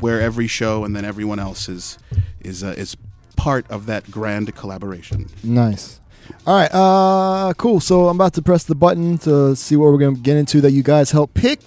where 0.00 0.20
every 0.20 0.48
show 0.48 0.84
and 0.84 0.96
then 0.96 1.04
everyone 1.04 1.38
else 1.38 1.68
is 1.68 1.98
is 2.40 2.64
uh, 2.64 2.74
is 2.76 2.96
part 3.36 3.70
of 3.70 3.86
that 3.86 4.10
grand 4.10 4.54
collaboration. 4.54 5.28
Nice. 5.42 6.00
All 6.46 6.56
right, 6.56 6.70
uh, 6.72 7.52
cool. 7.54 7.80
So 7.80 8.08
I'm 8.08 8.16
about 8.16 8.34
to 8.34 8.42
press 8.42 8.64
the 8.64 8.74
button 8.74 9.18
to 9.18 9.54
see 9.54 9.76
what 9.76 9.92
we're 9.92 9.98
gonna 9.98 10.16
get 10.16 10.36
into 10.36 10.60
that 10.62 10.72
you 10.72 10.82
guys 10.82 11.10
help 11.10 11.34
pick. 11.34 11.60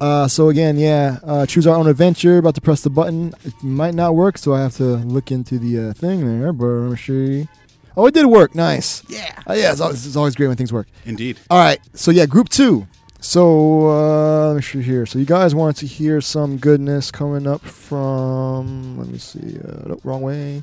Uh, 0.00 0.28
so 0.28 0.48
again, 0.48 0.76
yeah, 0.78 1.18
uh, 1.24 1.46
choose 1.46 1.66
our 1.66 1.76
own 1.76 1.88
adventure. 1.88 2.38
About 2.38 2.54
to 2.54 2.60
press 2.60 2.82
the 2.82 2.90
button. 2.90 3.34
It 3.44 3.54
might 3.62 3.94
not 3.94 4.14
work, 4.14 4.38
so 4.38 4.54
I 4.54 4.60
have 4.62 4.76
to 4.76 4.96
look 4.96 5.30
into 5.30 5.58
the 5.58 5.90
uh, 5.90 5.92
thing 5.92 6.40
there. 6.40 6.52
But 6.52 6.66
let 6.66 6.90
me 6.90 6.96
see. 6.96 7.48
Oh, 7.96 8.06
it 8.06 8.14
did 8.14 8.26
work. 8.26 8.54
Nice. 8.54 9.02
Yeah. 9.08 9.42
Uh, 9.48 9.54
yeah, 9.54 9.72
it's 9.72 9.80
always, 9.80 10.06
it's 10.06 10.14
always 10.14 10.36
great 10.36 10.46
when 10.46 10.56
things 10.56 10.72
work. 10.72 10.86
Indeed. 11.04 11.38
All 11.50 11.58
right. 11.58 11.80
So 11.94 12.12
yeah, 12.12 12.26
group 12.26 12.48
two. 12.48 12.86
So 13.20 13.88
uh, 13.88 14.46
let 14.48 14.56
me 14.56 14.62
see 14.62 14.82
here. 14.82 15.04
So 15.04 15.18
you 15.18 15.24
guys 15.24 15.52
wanted 15.52 15.76
to 15.80 15.86
hear 15.86 16.20
some 16.20 16.58
goodness 16.58 17.10
coming 17.10 17.48
up 17.48 17.62
from. 17.62 18.98
Let 18.98 19.08
me 19.08 19.18
see. 19.18 19.58
Uh, 19.58 19.88
nope, 19.88 20.00
wrong 20.04 20.22
way. 20.22 20.62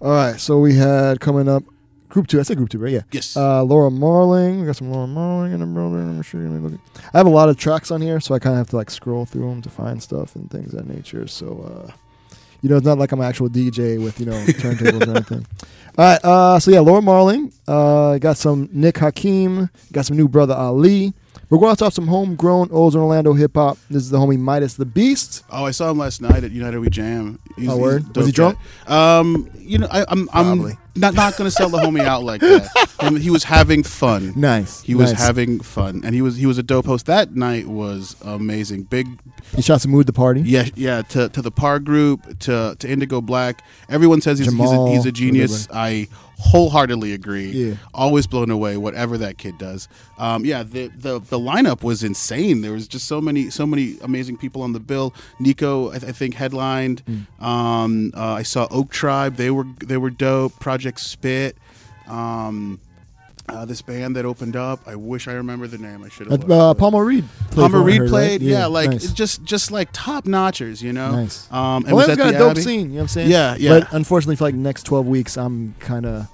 All 0.00 0.10
right. 0.10 0.40
So 0.40 0.58
we 0.58 0.74
had 0.74 1.20
coming 1.20 1.48
up 1.48 1.62
group 2.08 2.26
two. 2.26 2.40
I 2.40 2.42
said 2.42 2.56
group 2.56 2.70
two, 2.70 2.78
right? 2.78 2.92
Yeah. 2.92 3.02
Yes. 3.12 3.36
Uh, 3.36 3.62
Laura 3.62 3.90
Marling. 3.90 4.60
We 4.60 4.66
got 4.66 4.76
some 4.76 4.92
Laura 4.92 5.06
Marling 5.06 5.52
in 5.52 5.60
the 5.60 5.66
building. 5.66 6.06
Let 6.06 6.16
me 6.16 6.22
see. 6.22 6.38
Let 6.38 6.60
me 6.60 6.68
look. 6.70 6.80
I 7.12 7.18
have 7.18 7.26
a 7.26 7.30
lot 7.30 7.48
of 7.48 7.56
tracks 7.56 7.90
on 7.90 8.00
here, 8.00 8.20
so 8.20 8.34
I 8.34 8.38
kind 8.38 8.54
of 8.54 8.58
have 8.58 8.70
to 8.70 8.76
like 8.76 8.90
scroll 8.90 9.26
through 9.26 9.48
them 9.48 9.62
to 9.62 9.70
find 9.70 10.02
stuff 10.02 10.36
and 10.36 10.50
things 10.50 10.72
of 10.72 10.86
that 10.86 10.94
nature. 10.94 11.26
So. 11.26 11.86
Uh, 11.88 11.92
you 12.62 12.68
know, 12.68 12.76
it's 12.76 12.84
not 12.84 12.98
like 12.98 13.10
I'm 13.12 13.20
an 13.20 13.26
actual 13.26 13.48
DJ 13.48 14.02
with 14.02 14.20
you 14.20 14.26
know 14.26 14.32
turntables 14.46 15.06
or 15.06 15.12
anything. 15.12 15.46
All 15.96 16.04
right, 16.04 16.22
uh, 16.24 16.58
so 16.60 16.70
yeah, 16.70 16.80
Laura 16.80 17.00
Marling, 17.00 17.52
uh, 17.66 18.18
got 18.18 18.36
some 18.36 18.68
Nick 18.70 18.98
Hakim, 18.98 19.70
got 19.92 20.04
some 20.06 20.16
new 20.16 20.28
brother 20.28 20.54
Ali. 20.54 21.14
We're 21.50 21.58
going 21.58 21.74
to 21.74 21.78
talk 21.78 21.92
some 21.92 22.06
homegrown 22.06 22.68
old 22.70 22.94
Orlando 22.94 23.32
hip 23.32 23.52
hop. 23.56 23.76
This 23.90 24.02
is 24.04 24.10
the 24.10 24.18
homie 24.18 24.38
MidaZ 24.38 24.76
the 24.76 24.84
Beast. 24.84 25.44
Oh, 25.50 25.64
I 25.66 25.72
saw 25.72 25.90
him 25.90 25.98
last 25.98 26.22
night 26.22 26.44
at 26.44 26.52
United 26.52 26.78
We 26.78 26.88
Jam. 26.90 27.40
He's- 27.56 27.68
Oh, 27.70 27.76
word? 27.76 28.16
Was 28.16 28.26
he 28.26 28.32
drunk? 28.32 28.56
Um, 28.86 29.50
you 29.58 29.78
know, 29.78 29.88
I, 29.90 30.04
I'm 30.08 30.28
I'm 30.32 30.76
not 30.96 31.14
not 31.14 31.36
gonna 31.36 31.50
sell 31.50 31.68
the 31.68 31.78
homie 31.78 32.04
out 32.04 32.22
like 32.24 32.40
that. 32.40 32.68
He 33.20 33.30
was 33.30 33.44
having 33.44 33.82
fun. 33.82 34.32
Nice, 34.36 34.82
He 34.82 34.94
was 34.94 35.12
nice. 35.12 35.20
having 35.20 35.60
fun, 35.60 36.02
and 36.04 36.14
he 36.14 36.20
was 36.22 36.36
he 36.36 36.46
was 36.46 36.58
a 36.58 36.62
dope 36.62 36.84
host. 36.86 37.06
That 37.06 37.34
night 37.34 37.66
was 37.66 38.14
amazing. 38.24 38.82
Big 38.84 39.08
He 39.56 39.62
shot 39.62 39.80
some 39.80 39.90
mood 39.90 40.06
the 40.06 40.12
party. 40.12 40.42
Yeah, 40.42 40.66
yeah. 40.74 41.02
To 41.02 41.28
to 41.30 41.42
the 41.42 41.50
Par 41.50 41.78
Group, 41.80 42.38
to 42.40 42.76
to 42.78 42.88
Indigo 42.88 43.20
Black. 43.20 43.62
Everyone 43.88 44.20
says 44.20 44.38
he's, 44.38 44.52
he's, 44.52 44.72
a, 44.72 44.88
he's 44.90 45.06
a 45.06 45.12
genius. 45.12 45.66
I 45.72 46.08
wholeheartedly 46.40 47.12
agree. 47.12 47.50
Yeah. 47.50 47.74
Always 47.92 48.26
blown 48.26 48.50
away. 48.50 48.76
Whatever 48.76 49.18
that 49.18 49.38
kid 49.38 49.58
does. 49.58 49.88
Um, 50.18 50.44
yeah. 50.44 50.62
The, 50.62 50.88
the 50.88 51.18
the 51.18 51.38
lineup 51.38 51.82
was 51.82 52.02
insane. 52.02 52.62
There 52.62 52.72
was 52.72 52.88
just 52.88 53.06
so 53.06 53.20
many 53.20 53.50
so 53.50 53.66
many 53.66 53.98
amazing 54.02 54.36
people 54.38 54.62
on 54.62 54.72
the 54.72 54.80
bill. 54.80 55.14
Nico, 55.38 55.90
I, 55.92 55.96
I 55.96 56.12
think 56.12 56.34
headlined. 56.34 57.00
Hmm. 57.00 57.44
Um, 57.44 58.12
uh, 58.16 58.32
I 58.32 58.42
saw 58.42 58.66
Oak 58.70 58.90
Tribe. 58.90 59.36
They 59.36 59.50
were 59.50 59.66
they 59.84 59.96
were 59.96 60.10
dope. 60.10 60.58
Project 60.60 61.00
Spit. 61.00 61.56
Um, 62.08 62.80
uh, 63.52 63.64
this 63.64 63.82
band 63.82 64.16
that 64.16 64.24
opened 64.24 64.56
up. 64.56 64.80
I 64.86 64.94
wish 64.96 65.28
I 65.28 65.32
remember 65.32 65.66
the 65.66 65.78
name. 65.78 66.02
I 66.04 66.08
should 66.08 66.30
have. 66.30 66.50
Uh, 66.50 66.74
Palmer 66.74 67.04
Reed. 67.04 67.24
played 67.50 67.70
Palmer 67.70 67.82
Reed 67.84 67.96
her, 67.98 68.02
right? 68.04 68.10
played, 68.10 68.42
yeah, 68.42 68.66
like 68.66 68.90
nice. 68.90 69.12
just 69.12 69.42
just 69.44 69.70
like 69.70 69.88
top 69.92 70.24
notchers, 70.24 70.82
you 70.82 70.92
know. 70.92 71.12
Nice. 71.12 71.50
Um, 71.52 71.84
and 71.84 71.92
Orlando's 71.92 71.94
was 71.94 72.08
at 72.10 72.18
got 72.18 72.30
the 72.30 72.36
a 72.36 72.38
dope 72.38 72.50
Abbey. 72.52 72.60
scene. 72.62 72.80
You 72.80 72.86
know 72.86 72.94
what 72.94 73.00
I'm 73.02 73.08
saying? 73.08 73.30
Yeah, 73.30 73.56
yeah. 73.58 73.80
But 73.80 73.92
unfortunately, 73.92 74.36
for 74.36 74.44
like 74.44 74.54
the 74.54 74.60
next 74.60 74.84
12 74.84 75.06
weeks, 75.06 75.36
I'm 75.36 75.74
kind 75.80 76.06
of, 76.06 76.26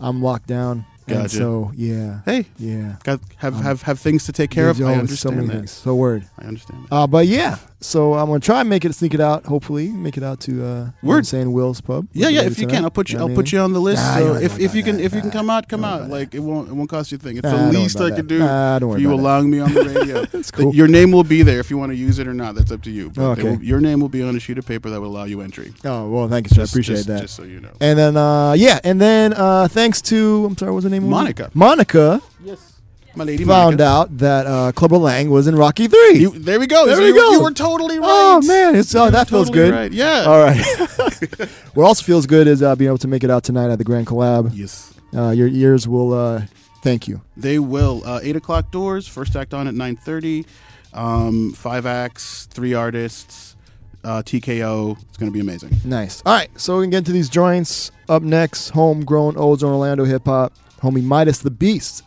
I'm 0.00 0.22
locked 0.22 0.46
down. 0.46 0.86
And 1.06 1.16
Gotcha. 1.18 1.36
so 1.36 1.70
yeah. 1.76 2.20
Hey, 2.24 2.46
yeah. 2.58 2.96
Got 3.04 3.20
have 3.36 3.56
Um, 3.56 3.62
have 3.62 3.82
have 3.82 3.98
things 4.00 4.24
to 4.24 4.32
take 4.32 4.50
care 4.50 4.70
of. 4.70 4.76
I 4.78 4.80
so 4.80 4.86
understand 4.86 5.36
many 5.36 5.48
that. 5.48 5.54
things. 5.54 5.70
So 5.70 5.94
word. 5.94 6.24
I 6.38 6.46
understand. 6.46 6.86
Uh, 6.90 7.06
but 7.06 7.26
yeah, 7.26 7.58
so 7.84 8.14
I'm 8.14 8.26
gonna 8.26 8.40
try 8.40 8.60
and 8.60 8.68
make 8.68 8.84
it 8.84 8.94
sneak 8.94 9.14
it 9.14 9.20
out. 9.20 9.44
Hopefully, 9.46 9.88
make 9.88 10.16
it 10.16 10.22
out 10.22 10.40
to 10.40 10.64
uh, 10.64 10.90
Word. 11.02 11.26
saying 11.26 11.52
Will's 11.52 11.80
Pub. 11.80 12.06
Yeah, 12.12 12.28
yeah. 12.28 12.40
If 12.42 12.58
you 12.58 12.66
tonight. 12.66 12.74
can, 12.76 12.84
I'll 12.84 12.90
put 12.90 13.10
you. 13.10 13.18
know 13.18 13.24
I'll 13.24 13.28
what 13.28 13.36
put 13.36 13.52
you 13.52 13.58
on 13.60 13.72
the 13.72 13.80
list. 13.80 14.02
Nah, 14.02 14.16
so 14.18 14.34
if 14.34 14.58
if 14.58 14.74
you 14.74 14.82
can 14.82 14.96
that. 14.96 15.04
if 15.04 15.14
you 15.14 15.20
can 15.20 15.30
come 15.30 15.50
out, 15.50 15.68
come 15.68 15.84
out. 15.84 16.08
Like 16.08 16.34
it 16.34 16.40
won't 16.40 16.68
it 16.68 16.72
won't 16.74 16.88
cost 16.90 17.12
you 17.12 17.16
a 17.16 17.18
thing. 17.20 17.36
It's 17.36 17.44
Nah, 17.44 17.66
the 17.70 17.78
least 17.78 17.96
about 17.96 18.06
I 18.06 18.10
that. 18.10 18.16
could 18.16 18.26
do 18.28 18.38
Nah, 18.38 18.78
don't 18.78 18.88
worry 18.90 18.96
for 18.98 19.00
you 19.02 19.08
about 19.08 19.16
that. 19.16 19.22
allowing 19.22 19.50
me 19.50 19.60
on 19.60 19.72
the 19.74 19.84
radio. 19.84 20.24
That's 20.32 20.50
The- 20.50 20.62
cool. 20.62 20.74
Your 20.74 20.88
name 20.88 21.12
will 21.12 21.24
be 21.24 21.42
there 21.42 21.60
if 21.60 21.70
you 21.70 21.78
want 21.78 21.92
to 21.92 21.96
use 21.96 22.18
it 22.18 22.26
or 22.26 22.34
not. 22.34 22.54
That's 22.54 22.72
up 22.72 22.82
to 22.82 22.90
you. 22.90 23.10
But 23.10 23.22
Okay. 23.38 23.42
will- 23.42 23.62
your 23.62 23.80
name 23.80 24.00
will 24.00 24.08
be 24.08 24.22
on 24.22 24.34
a 24.34 24.40
sheet 24.40 24.58
of 24.58 24.66
paper 24.66 24.88
that 24.90 25.00
will 25.00 25.08
allow 25.08 25.24
you 25.24 25.40
entry. 25.40 25.72
Oh 25.84 26.08
well, 26.08 26.28
thank 26.28 26.48
you, 26.50 26.54
sir. 26.54 26.62
I 26.62 26.64
appreciate 26.64 26.96
just- 26.96 27.08
that. 27.08 27.20
just 27.22 27.34
so 27.36 27.42
you 27.44 27.60
know. 27.60 27.70
And 27.80 27.98
then 27.98 28.16
uh, 28.16 28.52
yeah, 28.54 28.80
and 28.84 29.00
then 29.00 29.34
uh, 29.34 29.68
thanks 29.68 30.00
to 30.02 30.46
I'm 30.46 30.56
sorry, 30.56 30.72
what's 30.72 30.84
her 30.84 30.90
name? 30.90 31.08
Monica. 31.08 31.50
Monica. 31.54 32.20
Yes. 32.44 32.73
My 33.16 33.24
lady 33.24 33.44
found 33.44 33.78
Monica. 33.78 33.84
out 33.84 34.18
that 34.18 34.46
uh, 34.46 34.72
Clubber 34.72 34.96
Lang 34.98 35.30
was 35.30 35.46
in 35.46 35.54
Rocky 35.54 35.86
Three. 35.88 36.14
You- 36.18 36.30
there 36.38 36.58
we 36.58 36.66
go. 36.66 36.86
There 36.86 36.96
So 36.96 37.00
we 37.02 37.08
you, 37.08 37.14
were- 37.14 37.20
go. 37.20 37.30
You 37.32 37.42
were 37.42 37.50
totally 37.52 37.98
right. 37.98 38.08
Oh 38.10 38.40
man, 38.46 38.74
it's, 38.74 38.94
oh, 38.94 39.10
that 39.10 39.28
feels 39.28 39.48
totally 39.48 39.70
good. 39.70 39.74
right. 39.74 39.92
Yeah. 39.92 40.24
All 40.26 40.40
right. 40.40 40.60
what 41.74 41.84
also 41.84 42.02
feels 42.04 42.26
good 42.26 42.46
is 42.46 42.62
uh, 42.62 42.74
being 42.76 42.88
able 42.88 42.98
to 42.98 43.08
make 43.08 43.22
it 43.24 43.30
out 43.30 43.44
tonight 43.44 43.70
at 43.70 43.78
the 43.78 43.84
Grand 43.84 44.06
Collab. 44.06 44.50
Yes. 44.54 44.92
Uh, 45.14 45.30
your 45.30 45.46
ears 45.48 45.86
will 45.86 46.12
uh, 46.12 46.42
thank 46.82 47.06
you. 47.06 47.20
They 47.36 47.58
will. 47.60 48.02
Uh, 48.04 48.20
eight 48.22 48.36
o'clock 48.36 48.70
doors. 48.72 49.06
First 49.06 49.36
act 49.36 49.54
on 49.54 49.68
at 49.68 49.74
nine 49.74 49.96
thirty. 49.96 50.44
Um, 50.92 51.52
five 51.52 51.86
acts, 51.86 52.46
three 52.46 52.74
artists. 52.74 53.56
Uh, 54.02 54.22
TKO. 54.22 55.00
It's 55.08 55.16
going 55.16 55.30
to 55.30 55.34
be 55.34 55.40
amazing. 55.40 55.70
Nice. 55.82 56.22
All 56.26 56.34
right, 56.34 56.50
so 56.60 56.76
we 56.78 56.84
can 56.84 56.90
get 56.90 56.98
into 56.98 57.12
these 57.12 57.30
joints. 57.30 57.90
Up 58.06 58.22
next, 58.22 58.68
homegrown 58.68 59.36
Ozone 59.38 59.72
Orlando 59.72 60.04
hip 60.04 60.26
hop, 60.26 60.52
homie 60.82 61.02
MidaZ 61.02 61.42
the 61.42 61.50
Beast. 61.50 62.02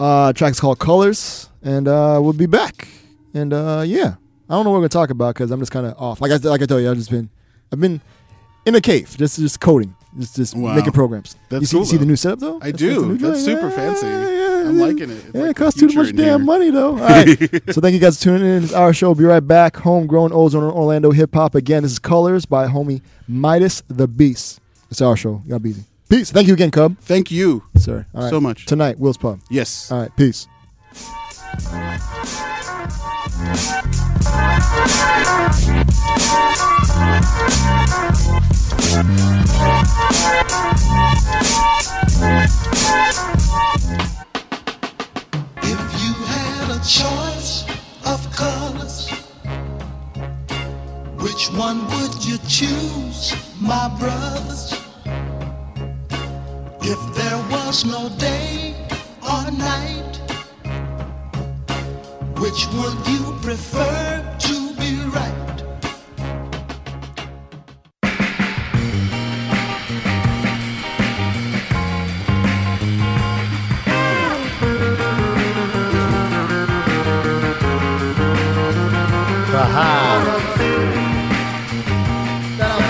Uh, 0.00 0.32
track's 0.32 0.58
called 0.58 0.78
Colors, 0.78 1.50
and 1.62 1.86
uh, 1.86 2.18
we'll 2.22 2.32
be 2.32 2.46
back. 2.46 2.88
And 3.34 3.52
uh, 3.52 3.84
yeah, 3.86 4.14
I 4.48 4.54
don't 4.54 4.64
know 4.64 4.70
what 4.70 4.78
we're 4.78 4.88
gonna 4.88 4.88
talk 4.88 5.10
about 5.10 5.34
because 5.34 5.50
I'm 5.50 5.60
just 5.60 5.70
kind 5.72 5.86
of 5.86 5.94
off. 5.98 6.20
Like 6.20 6.32
I 6.32 6.36
like 6.36 6.62
I 6.62 6.66
told 6.66 6.82
you, 6.82 6.90
I've 6.90 6.96
just 6.96 7.10
been, 7.10 7.28
I've 7.70 7.80
been 7.80 8.00
in 8.64 8.74
a 8.74 8.80
cave, 8.80 9.14
just 9.18 9.38
just 9.38 9.60
coding, 9.60 9.94
just 10.18 10.36
just 10.36 10.56
Wow. 10.56 10.74
making 10.74 10.92
programs. 10.92 11.36
That's 11.50 11.60
you 11.60 11.66
see, 11.66 11.76
cool, 11.76 11.84
see 11.84 11.96
the 11.98 12.06
new 12.06 12.16
setup 12.16 12.38
though? 12.40 12.56
I 12.62 12.72
That's- 12.72 12.80
that's 12.80 12.94
do. 13.02 13.06
new 13.08 13.16
That's 13.18 13.44
super 13.44 13.68
Yeah, 13.68 13.76
fancy. 13.76 14.06
yeah, 14.06 14.68
I'm 14.70 14.78
liking 14.78 15.10
it. 15.10 15.22
It's 15.26 15.34
Yeah, 15.34 15.40
like 15.42 15.50
it 15.50 15.56
costs 15.56 15.78
too 15.80 15.88
much 15.88 16.16
damn 16.16 16.16
here. 16.16 16.38
money 16.38 16.70
though. 16.70 16.92
All 16.92 16.96
right. 16.96 17.38
so 17.70 17.80
thank 17.82 17.92
you 17.94 18.00
guys 18.00 18.16
for 18.16 18.24
tuning 18.24 18.46
in. 18.56 18.64
It's 18.64 18.72
our 18.72 18.92
show. 18.94 19.08
will 19.08 19.14
Be 19.16 19.24
right 19.24 19.40
back. 19.46 19.76
Homegrown 19.76 20.32
Ozone 20.32 20.64
Orlando 20.64 21.10
hip 21.10 21.34
hop. 21.34 21.54
Again, 21.54 21.82
this 21.82 21.92
is 21.92 21.98
Colors 21.98 22.46
by 22.46 22.66
homie 22.68 23.02
MidaZ 23.30 23.82
the 23.88 24.08
Beast. 24.08 24.60
It's 24.90 25.00
our 25.02 25.16
show. 25.16 25.42
Y'all 25.46 25.58
be 25.58 25.70
easy. 25.70 25.84
Peace. 26.10 26.32
Thank 26.32 26.48
you 26.48 26.54
again, 26.54 26.72
Cub. 26.72 26.98
Thank 26.98 27.30
you. 27.30 27.62
Sir. 27.76 28.04
All 28.14 28.22
right. 28.22 28.30
So 28.30 28.40
much. 28.40 28.66
Tonight, 28.66 28.98
Will's 28.98 29.16
Pub. 29.16 29.40
Yes. 29.48 29.92
All 29.92 30.00
right. 30.00 30.16
Peace. 30.16 30.48
If 45.62 45.80
you 46.02 46.12
had 46.26 46.70
a 46.70 46.80
choice 46.84 47.64
of 48.04 48.32
colors, 48.34 49.10
which 51.22 51.48
one 51.56 51.86
would 51.86 52.24
you 52.24 52.36
choose, 52.48 53.32
my 53.60 53.88
brothers? 54.00 54.89
If 56.82 57.14
there 57.14 57.36
was 57.50 57.84
no 57.84 58.08
day 58.16 58.74
or 59.22 59.50
night? 59.50 60.16
Which 62.38 62.66
would 62.72 63.06
you 63.06 63.36
prefer 63.42 64.36
to 64.38 64.74
be 64.76 64.96
right? 65.10 65.62
Aha. 79.52 80.36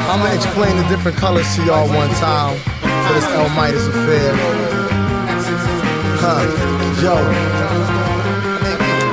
I'm 0.08 0.20
gonna 0.20 0.34
explain 0.34 0.76
the 0.76 0.88
different 0.88 1.16
colors 1.16 1.56
to 1.56 1.64
y'all 1.64 1.88
one 1.88 2.10
time 2.10 2.79
this 3.14 3.24
El 3.34 3.48
Midas 3.50 3.88
affair. 3.88 4.34
Huh, 6.20 6.44
yo. 7.02 7.99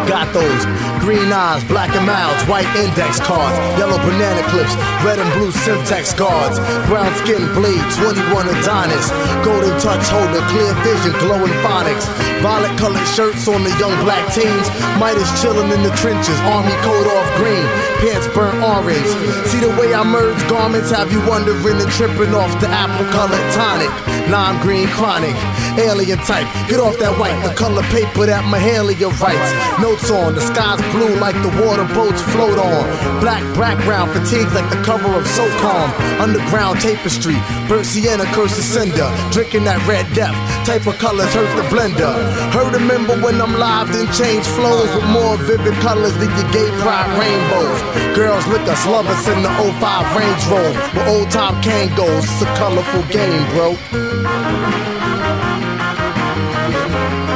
Got 0.08 0.32
those 0.32 0.64
green 1.04 1.32
eyes, 1.32 1.64
black 1.72 1.96
and 1.96 2.06
mouths, 2.08 2.44
white 2.52 2.68
index 2.76 3.20
cards, 3.20 3.56
yellow 3.80 3.96
banana 4.04 4.44
clips, 4.52 4.76
red 5.04 5.20
and 5.20 5.32
blue 5.40 5.52
syntax 5.52 6.12
guards, 6.16 6.60
brown 6.88 7.08
skin 7.24 7.44
blade, 7.56 7.84
21 7.96 8.48
Adonis, 8.52 9.08
golden 9.44 9.72
touch 9.80 10.04
holder, 10.12 10.44
clear 10.52 10.72
vision, 10.84 11.16
glowing 11.24 11.56
phonics, 11.64 12.04
violet 12.44 12.76
colored 12.80 13.08
shirts 13.16 13.48
on 13.48 13.64
the 13.64 13.72
young 13.80 13.96
black 14.04 14.24
teens, 14.36 14.68
Midas 15.00 15.28
chilling 15.40 15.72
in 15.72 15.84
the 15.84 15.96
trenches, 15.96 16.40
army 16.52 16.76
coat 16.84 17.08
off 17.08 17.28
green, 17.40 17.64
pants 18.04 18.28
burnt 18.36 18.60
orange. 18.60 19.12
See 19.48 19.64
the 19.64 19.72
way 19.80 19.96
I 19.96 20.04
merge 20.04 20.40
garments, 20.52 20.92
have 20.92 21.12
you 21.12 21.24
wondering 21.24 21.80
and 21.80 21.92
tripping 21.96 22.36
off 22.36 22.52
the 22.60 22.68
apple 22.68 23.08
colored 23.16 23.48
tonic, 23.56 23.92
lime 24.28 24.60
green 24.60 24.88
chronic, 24.92 25.36
alien 25.80 26.20
type, 26.28 26.48
get 26.68 26.80
off 26.80 27.00
that 27.00 27.16
white, 27.16 27.40
the 27.48 27.56
color 27.56 27.84
paper 27.96 28.28
that 28.28 28.44
Mahalia 28.44 29.08
writes, 29.24 29.52
notes 29.98 30.12
on, 30.12 30.36
the 30.36 30.42
sky's 30.42 30.82
blue 30.94 31.16
like 31.20 31.36
the 31.42 31.50
water 31.66 31.86
boats 31.94 32.22
float 32.34 32.58
on, 32.58 32.86
black 33.20 33.42
background, 33.56 34.12
fatigues 34.12 34.54
like 34.54 34.70
the 34.70 34.82
cover 34.84 35.08
of 35.08 35.24
SOCOM, 35.26 36.20
underground 36.20 36.80
tapestry, 36.80 37.36
burnt 37.68 37.86
sienna 37.86 38.26
curses 38.34 38.66
cinder, 38.66 39.10
drinking 39.32 39.64
that 39.64 39.80
red 39.88 40.06
death, 40.14 40.36
type 40.66 40.86
of 40.88 40.98
colors 40.98 41.32
hurt 41.34 41.50
the 41.56 41.64
blender. 41.74 42.14
Heard 42.54 42.74
remember 42.74 43.20
when 43.22 43.42
I'm 43.42 43.58
live, 43.58 43.92
then 43.92 44.08
change 44.14 44.46
flows 44.46 44.90
with 44.96 45.08
more 45.10 45.38
vivid 45.38 45.74
colors 45.82 46.16
than 46.18 46.30
your 46.38 46.50
gay 46.52 46.70
pride 46.82 47.10
rainbows. 47.18 47.80
Girls 48.16 48.46
lick 48.48 48.66
us, 48.68 48.86
love 48.86 49.08
us 49.08 49.28
in 49.28 49.42
the 49.42 49.50
05 49.50 50.18
Range 50.18 50.44
Rover, 50.52 50.80
where 50.94 51.08
old 51.10 51.32
time 51.32 51.62
can 51.64 51.94
goes. 51.96 52.24
It's 52.24 52.42
a 52.42 52.50
colorful 52.58 53.04
game, 53.10 53.44
bro. 53.54 53.76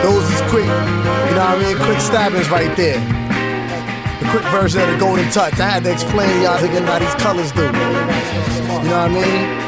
Those 0.04 0.26
is 0.34 0.42
quick, 0.50 0.70
know 1.42 1.56
what 1.56 1.66
I 1.66 1.74
mean? 1.74 1.78
Quick 1.86 2.00
stabbings 2.00 2.50
right 2.50 2.76
there. 2.78 3.00
The 4.20 4.30
quick 4.30 4.44
version 4.52 4.82
of 4.82 4.88
the 4.90 4.98
golden 4.98 5.30
touch. 5.32 5.60
I 5.60 5.70
had 5.70 5.84
to 5.86 5.92
explain 5.92 6.42
y'all 6.44 6.64
again 6.64 6.84
how 6.84 7.00
these 7.00 7.16
colors 7.16 7.52
do. 7.52 7.64
You 7.64 7.72
know 7.72 7.78
what 8.78 8.94
I 8.94 9.08
mean? 9.10 9.61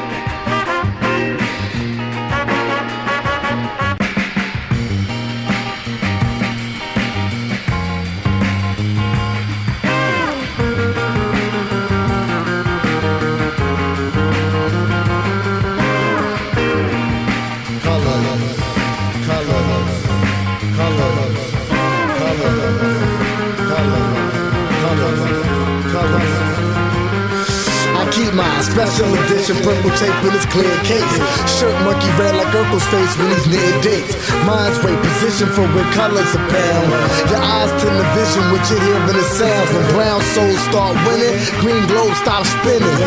Purple 29.52 29.92
tape 30.00 30.16
in 30.24 30.32
its 30.32 30.48
clear 30.48 30.72
case. 30.88 31.16
Shirt 31.60 31.76
monkey 31.84 32.08
red 32.16 32.32
like 32.40 32.48
Urkel's 32.56 32.88
face 32.88 33.12
when 33.20 33.28
he's 33.28 33.48
near 33.52 33.72
dates. 33.84 34.16
Mind's 34.48 34.80
way 34.80 34.96
position 34.96 35.52
for 35.52 35.68
when 35.76 35.84
colors 35.92 36.32
abound. 36.32 36.88
Your 37.28 37.44
eyes 37.44 37.72
to 37.84 37.88
vision 38.16 38.44
what 38.56 38.64
you're 38.72 38.80
hearing 38.80 39.18
the 39.20 39.28
sounds. 39.36 39.68
When 39.76 39.84
brown 39.92 40.22
souls 40.32 40.62
start 40.72 40.96
winning, 41.04 41.36
green 41.60 41.84
globe 41.92 42.16
stops 42.24 42.56
spinning. 42.56 42.98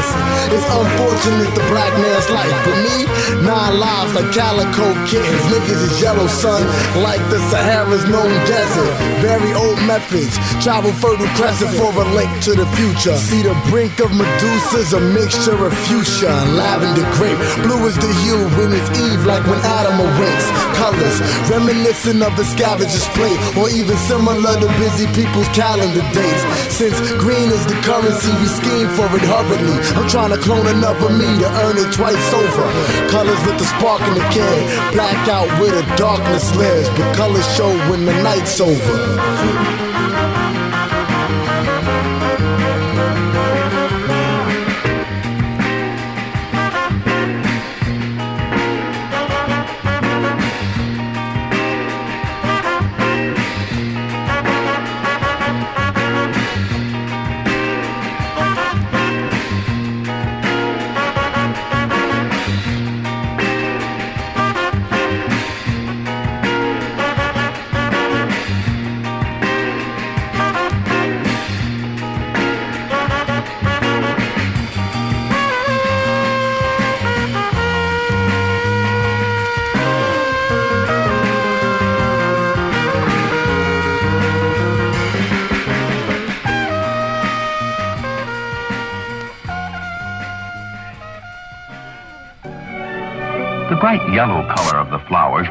It's 0.52 0.68
unfortunate 0.68 1.52
the 1.56 1.64
black 1.72 1.92
man's 2.04 2.28
life, 2.28 2.52
but 2.68 2.76
me, 2.84 3.08
nine 3.40 3.80
lives 3.80 4.12
like 4.12 4.28
calico 4.36 4.92
kittens. 5.08 5.40
Niggas 5.48 5.80
is 5.88 6.02
yellow 6.04 6.28
sun, 6.28 6.60
like 7.00 7.22
the 7.32 7.40
Sahara's 7.48 8.04
known 8.12 8.28
desert. 8.44 8.92
Very 9.24 9.56
old 9.56 9.80
methods, 9.88 10.36
travel 10.60 10.92
fertile 11.00 11.32
crescent 11.32 11.72
for 11.80 11.96
a 11.96 12.04
link 12.12 12.28
to 12.44 12.52
the 12.52 12.68
future. 12.76 13.16
See 13.16 13.40
the 13.40 13.56
brink 13.72 14.00
of 14.04 14.12
Medusa's 14.12 14.92
a 14.92 15.00
mixture 15.00 15.56
of 15.64 15.72
fuchsia 15.88 16.26
lavender 16.44 17.06
grape. 17.16 17.38
Blue 17.64 17.80
is 17.86 17.96
the 17.96 18.12
hue 18.24 18.44
when 18.58 18.72
it's 18.72 18.90
Eve, 18.98 19.24
like 19.24 19.44
when 19.46 19.60
Adam 19.64 20.00
awakes. 20.00 20.46
Colors 20.76 21.18
reminiscent 21.48 22.22
of 22.22 22.36
the 22.36 22.44
scavenger's 22.44 23.08
plate, 23.16 23.38
or 23.56 23.70
even 23.70 23.96
similar 24.04 24.54
to 24.60 24.68
busy 24.76 25.06
people's 25.16 25.48
calendar 25.56 26.04
dates. 26.12 26.42
Since 26.68 27.00
green 27.16 27.48
is 27.48 27.64
the 27.66 27.78
currency, 27.86 28.32
we 28.42 28.48
scheme 28.48 28.88
for 28.92 29.08
it 29.16 29.24
hurriedly. 29.24 29.78
I'm 29.96 30.08
trying 30.08 30.30
to 30.30 30.38
clone 30.38 30.66
another 30.66 31.10
me 31.10 31.28
to 31.40 31.48
earn 31.64 31.76
it 31.78 31.90
twice 31.92 32.26
over. 32.34 32.66
Colors 33.08 33.40
with 33.46 33.58
the 33.58 33.68
spark 33.78 34.02
in 34.02 34.14
the 34.14 34.26
can, 34.34 34.92
black 34.92 35.28
out 35.28 35.48
where 35.60 35.72
the 35.72 35.86
darkness 35.96 36.54
lives, 36.56 36.88
but 36.90 37.16
colors 37.16 37.46
show 37.56 37.70
when 37.88 38.04
the 38.04 38.14
night's 38.22 38.60
over. 38.60 39.85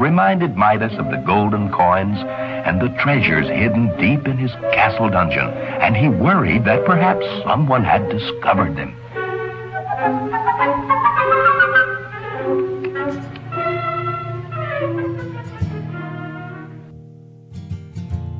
Reminded 0.06 0.56
Midas 0.56 0.94
of 0.99 1.10
the 1.10 1.18
golden 1.26 1.72
coins 1.72 2.19
and 2.68 2.80
the 2.80 2.90
treasures 3.02 3.48
hidden 3.48 3.88
deep 3.98 4.27
in 4.27 4.38
his 4.38 4.52
castle 4.72 5.10
dungeon, 5.10 5.49
and 5.82 5.98
he 5.98 6.07
worried 6.07 6.64
that 6.64 6.86
perhaps 6.86 7.26
someone 7.44 7.84
had 7.84 8.07
discovered 8.07 8.76
them. 8.76 8.95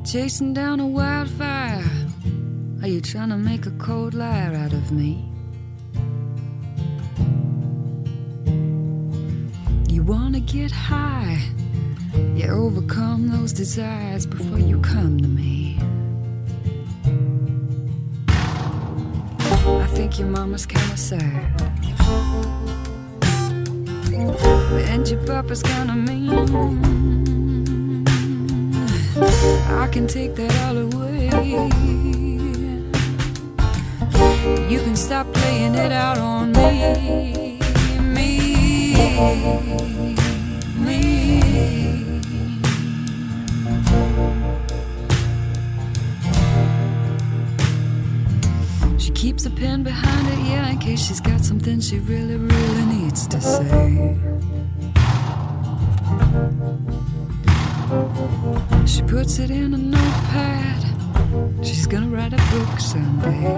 Chasing 0.04 0.54
down 0.54 0.78
a 0.78 0.86
wildfire. 0.86 1.82
Are 2.80 2.88
you 2.88 3.00
trying 3.00 3.30
to 3.30 3.36
make 3.36 3.66
a 3.66 3.72
cold 3.72 4.14
liar 4.14 4.54
out 4.54 4.72
of 4.72 4.92
me? 4.92 5.35
Get 10.56 10.72
high. 10.72 11.38
You 12.34 12.48
overcome 12.48 13.28
those 13.28 13.52
desires 13.52 14.24
before 14.24 14.58
you 14.58 14.80
come 14.80 15.20
to 15.20 15.28
me. 15.28 15.78
I 18.26 19.86
think 19.96 20.18
your 20.18 20.28
mama's 20.28 20.64
kinda 20.64 20.96
sad. 20.96 21.44
And 24.92 25.06
your 25.10 25.22
papa's 25.26 25.62
kinda 25.62 25.94
mean. 25.94 26.48
I 29.84 29.86
can 29.94 30.06
take 30.06 30.34
that 30.36 30.54
all 30.64 30.78
away. 30.86 31.24
You 34.72 34.78
can 34.84 34.96
stop 34.96 35.26
playing 35.34 35.74
it 35.74 35.92
out 35.92 36.18
on 36.18 36.52
me. 36.52 37.58
Me. 38.16 38.38
Me. 38.94 39.95
A 49.46 49.50
pen 49.50 49.82
behind 49.84 50.26
her 50.26 50.52
ear 50.52 50.64
in 50.70 50.78
case 50.78 51.06
she's 51.06 51.20
got 51.20 51.40
something 51.40 51.78
she 51.80 51.98
really, 52.00 52.36
really 52.36 52.84
needs 52.86 53.28
to 53.28 53.40
say. 53.40 54.18
She 58.86 59.02
puts 59.02 59.38
it 59.38 59.50
in 59.50 59.74
a 59.74 59.78
notepad. 59.78 60.82
She's 61.64 61.86
gonna 61.86 62.08
write 62.08 62.32
a 62.32 62.42
book 62.52 62.80
someday. 62.80 63.54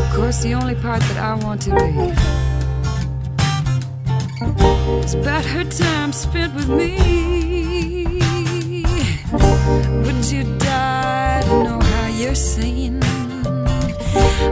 Of 0.00 0.14
course, 0.16 0.42
the 0.42 0.54
only 0.54 0.74
part 0.74 1.00
that 1.00 1.18
I 1.18 1.34
want 1.44 1.62
to 1.62 1.70
read 1.70 2.14
is 5.04 5.14
about 5.14 5.44
her 5.44 5.64
time 5.64 6.12
spent 6.12 6.54
with 6.54 6.68
me. 6.68 8.25
Would 9.32 10.24
you 10.30 10.44
die 10.58 11.42
to 11.42 11.64
know 11.64 11.80
how 11.80 12.06
you're 12.06 12.36
seen? 12.36 13.02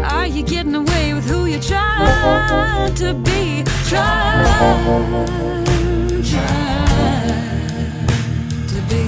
Are 0.02 0.26
you 0.26 0.42
getting 0.42 0.74
away 0.74 1.14
with 1.14 1.24
who 1.30 1.46
you're 1.46 1.60
trying 1.60 2.92
to 2.96 3.14
be? 3.14 3.62
Trying, 3.88 5.64
trying 6.24 6.96
to 8.66 8.80
be. 8.90 9.02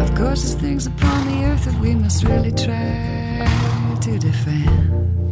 Of 0.00 0.14
course, 0.16 0.42
there's 0.42 0.54
things 0.54 0.86
upon 0.88 1.26
the 1.28 1.44
earth 1.44 1.64
that 1.66 1.80
we 1.80 1.94
must 1.94 2.24
really 2.24 2.50
try 2.50 3.46
to 4.00 4.18
defend. 4.18 5.23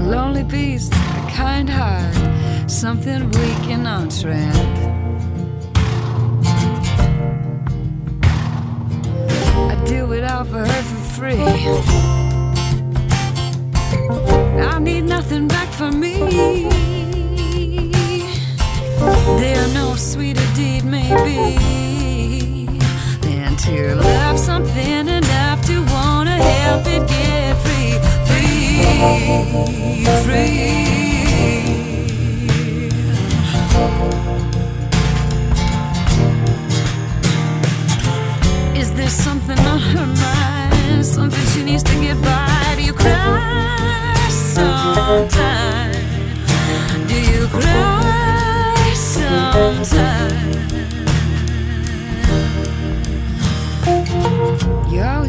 A 0.00 0.02
lonely 0.02 0.44
beast, 0.44 0.94
a 0.94 1.30
kind 1.30 1.68
heart, 1.68 2.16
something 2.70 3.30
weak 3.32 3.64
and 3.68 3.86
on 3.86 4.08
trend. 4.08 4.56
I 9.70 9.74
do 9.84 10.12
it 10.14 10.24
all 10.24 10.44
for 10.44 10.64
her 10.70 10.82
for 10.90 11.02
free. 11.16 11.42
I 14.72 14.78
need 14.78 15.04
nothing 15.04 15.46
back 15.46 15.68
for 15.68 15.92
me. 15.92 16.14
There 19.40 19.68
no 19.74 19.96
sweeter 19.96 20.48
deed 20.54 20.84
may 20.84 21.10
be 21.26 22.66
than 23.20 23.54
to 23.56 23.96
love 23.96 24.38
something 24.38 25.08
enough 25.08 25.60
to 25.66 25.82
wanna 25.92 26.38
help 26.42 26.86
it 26.86 27.06
get 27.06 27.56
free, 27.64 27.79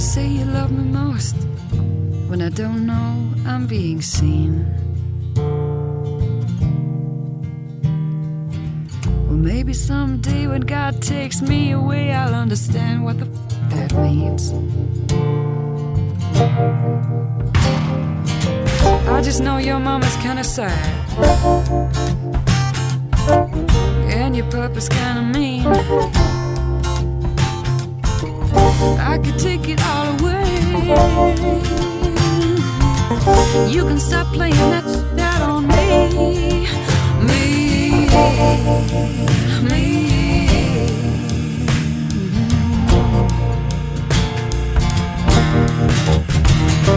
say 0.01 0.27
you 0.27 0.45
love 0.45 0.71
me 0.71 0.83
most 0.83 1.50
when 2.31 2.41
I 2.41 2.47
don't 2.47 2.85
know 2.85 3.33
I'm 3.45 3.67
being 3.67 4.01
seen. 4.01 4.65
Well, 9.25 9.41
maybe 9.51 9.73
someday 9.73 10.47
when 10.47 10.61
God 10.61 11.01
takes 11.01 11.41
me 11.41 11.71
away, 11.71 12.13
I'll 12.13 12.33
understand 12.33 13.03
what 13.03 13.19
the 13.19 13.25
f- 13.25 13.69
that 13.71 13.93
means. 13.95 14.53
I 19.09 19.21
just 19.21 19.41
know 19.43 19.57
your 19.57 19.79
mama's 19.79 20.15
kinda 20.25 20.45
sad. 20.45 20.87
And 24.09 24.37
your 24.37 24.49
papa's 24.49 24.87
kinda 24.87 25.23
mean. 25.37 25.67
I 29.11 29.17
could 29.21 29.37
take 29.37 29.67
it 29.67 29.81
all 29.83 30.07
away. 30.15 31.70
You 33.11 33.83
can 33.85 33.99
stop 33.99 34.27
playing 34.27 34.55
that 34.55 34.85
that 35.17 35.41
on 35.41 35.67
me, 35.67 36.65
me, 37.27 38.07
me. 39.69 39.81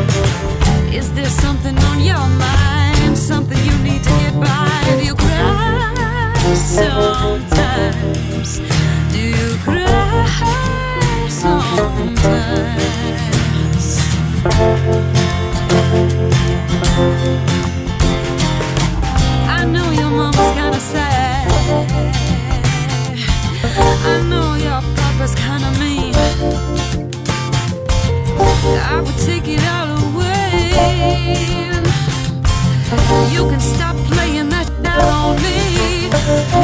Mm-hmm. 0.04 0.94
Is 0.94 1.12
there 1.14 1.26
something 1.26 1.76
on 1.78 2.00
your 2.00 2.28
mind? 2.38 3.18
Something 3.18 3.58
you 3.58 3.76
need 3.82 4.04
to 4.04 4.10
get 4.10 4.34
by? 4.34 4.70
Do 4.98 5.04
you 5.04 5.14
cry 5.16 6.32
sometimes? 6.54 8.60
Do 9.12 9.18
you 9.18 9.56
cry 9.64 11.26
sometimes? 11.28 12.24
I 28.76 29.00
would 29.04 29.18
take 29.18 29.46
it 29.48 29.64
all 29.64 29.90
away. 30.12 30.34
You 33.32 33.48
can 33.50 33.60
stop 33.60 33.96
playing 34.12 34.48
that 34.50 34.70
on 34.86 35.36
me. 35.42 36.10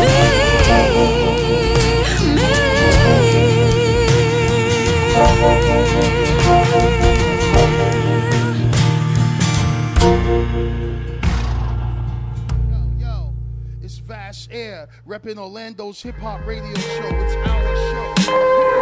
Me, 0.01 0.41
Air, 14.53 14.89
repping 15.07 15.37
Orlando's 15.37 16.03
hip 16.03 16.17
hop 16.17 16.45
radio 16.47 16.75
show. 16.75 17.09
It's 17.13 17.35
our 17.49 17.77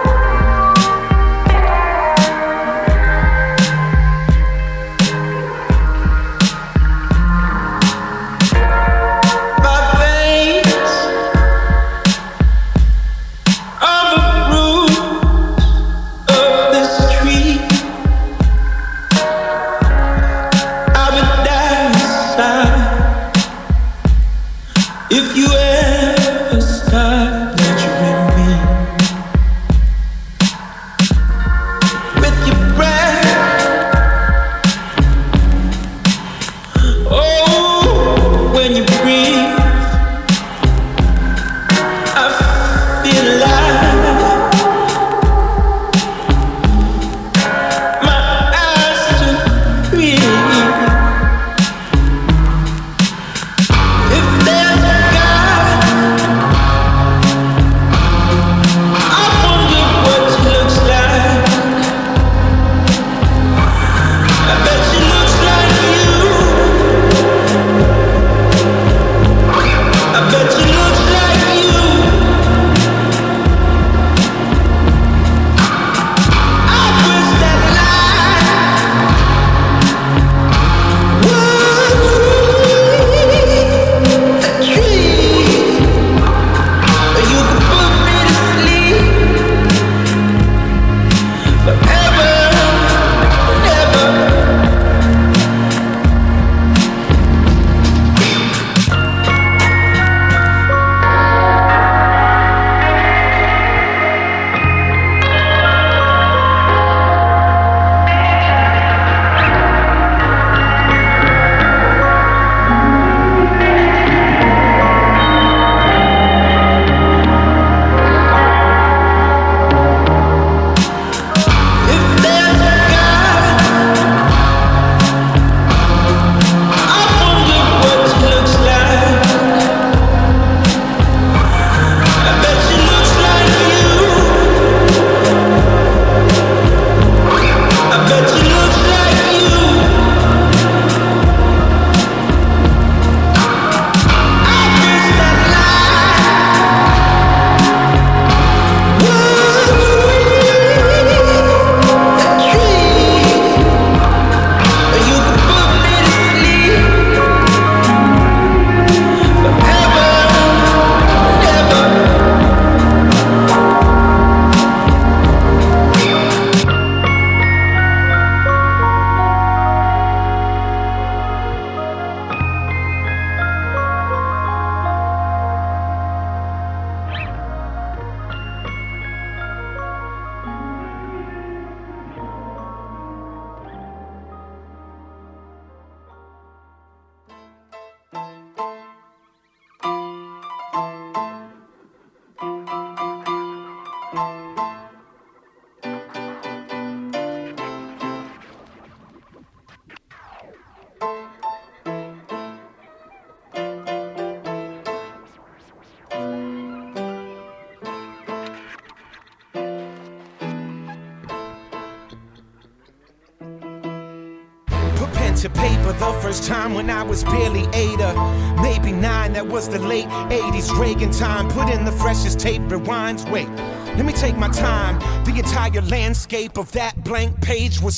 show. 0.05 0.08
My 0.79 1.08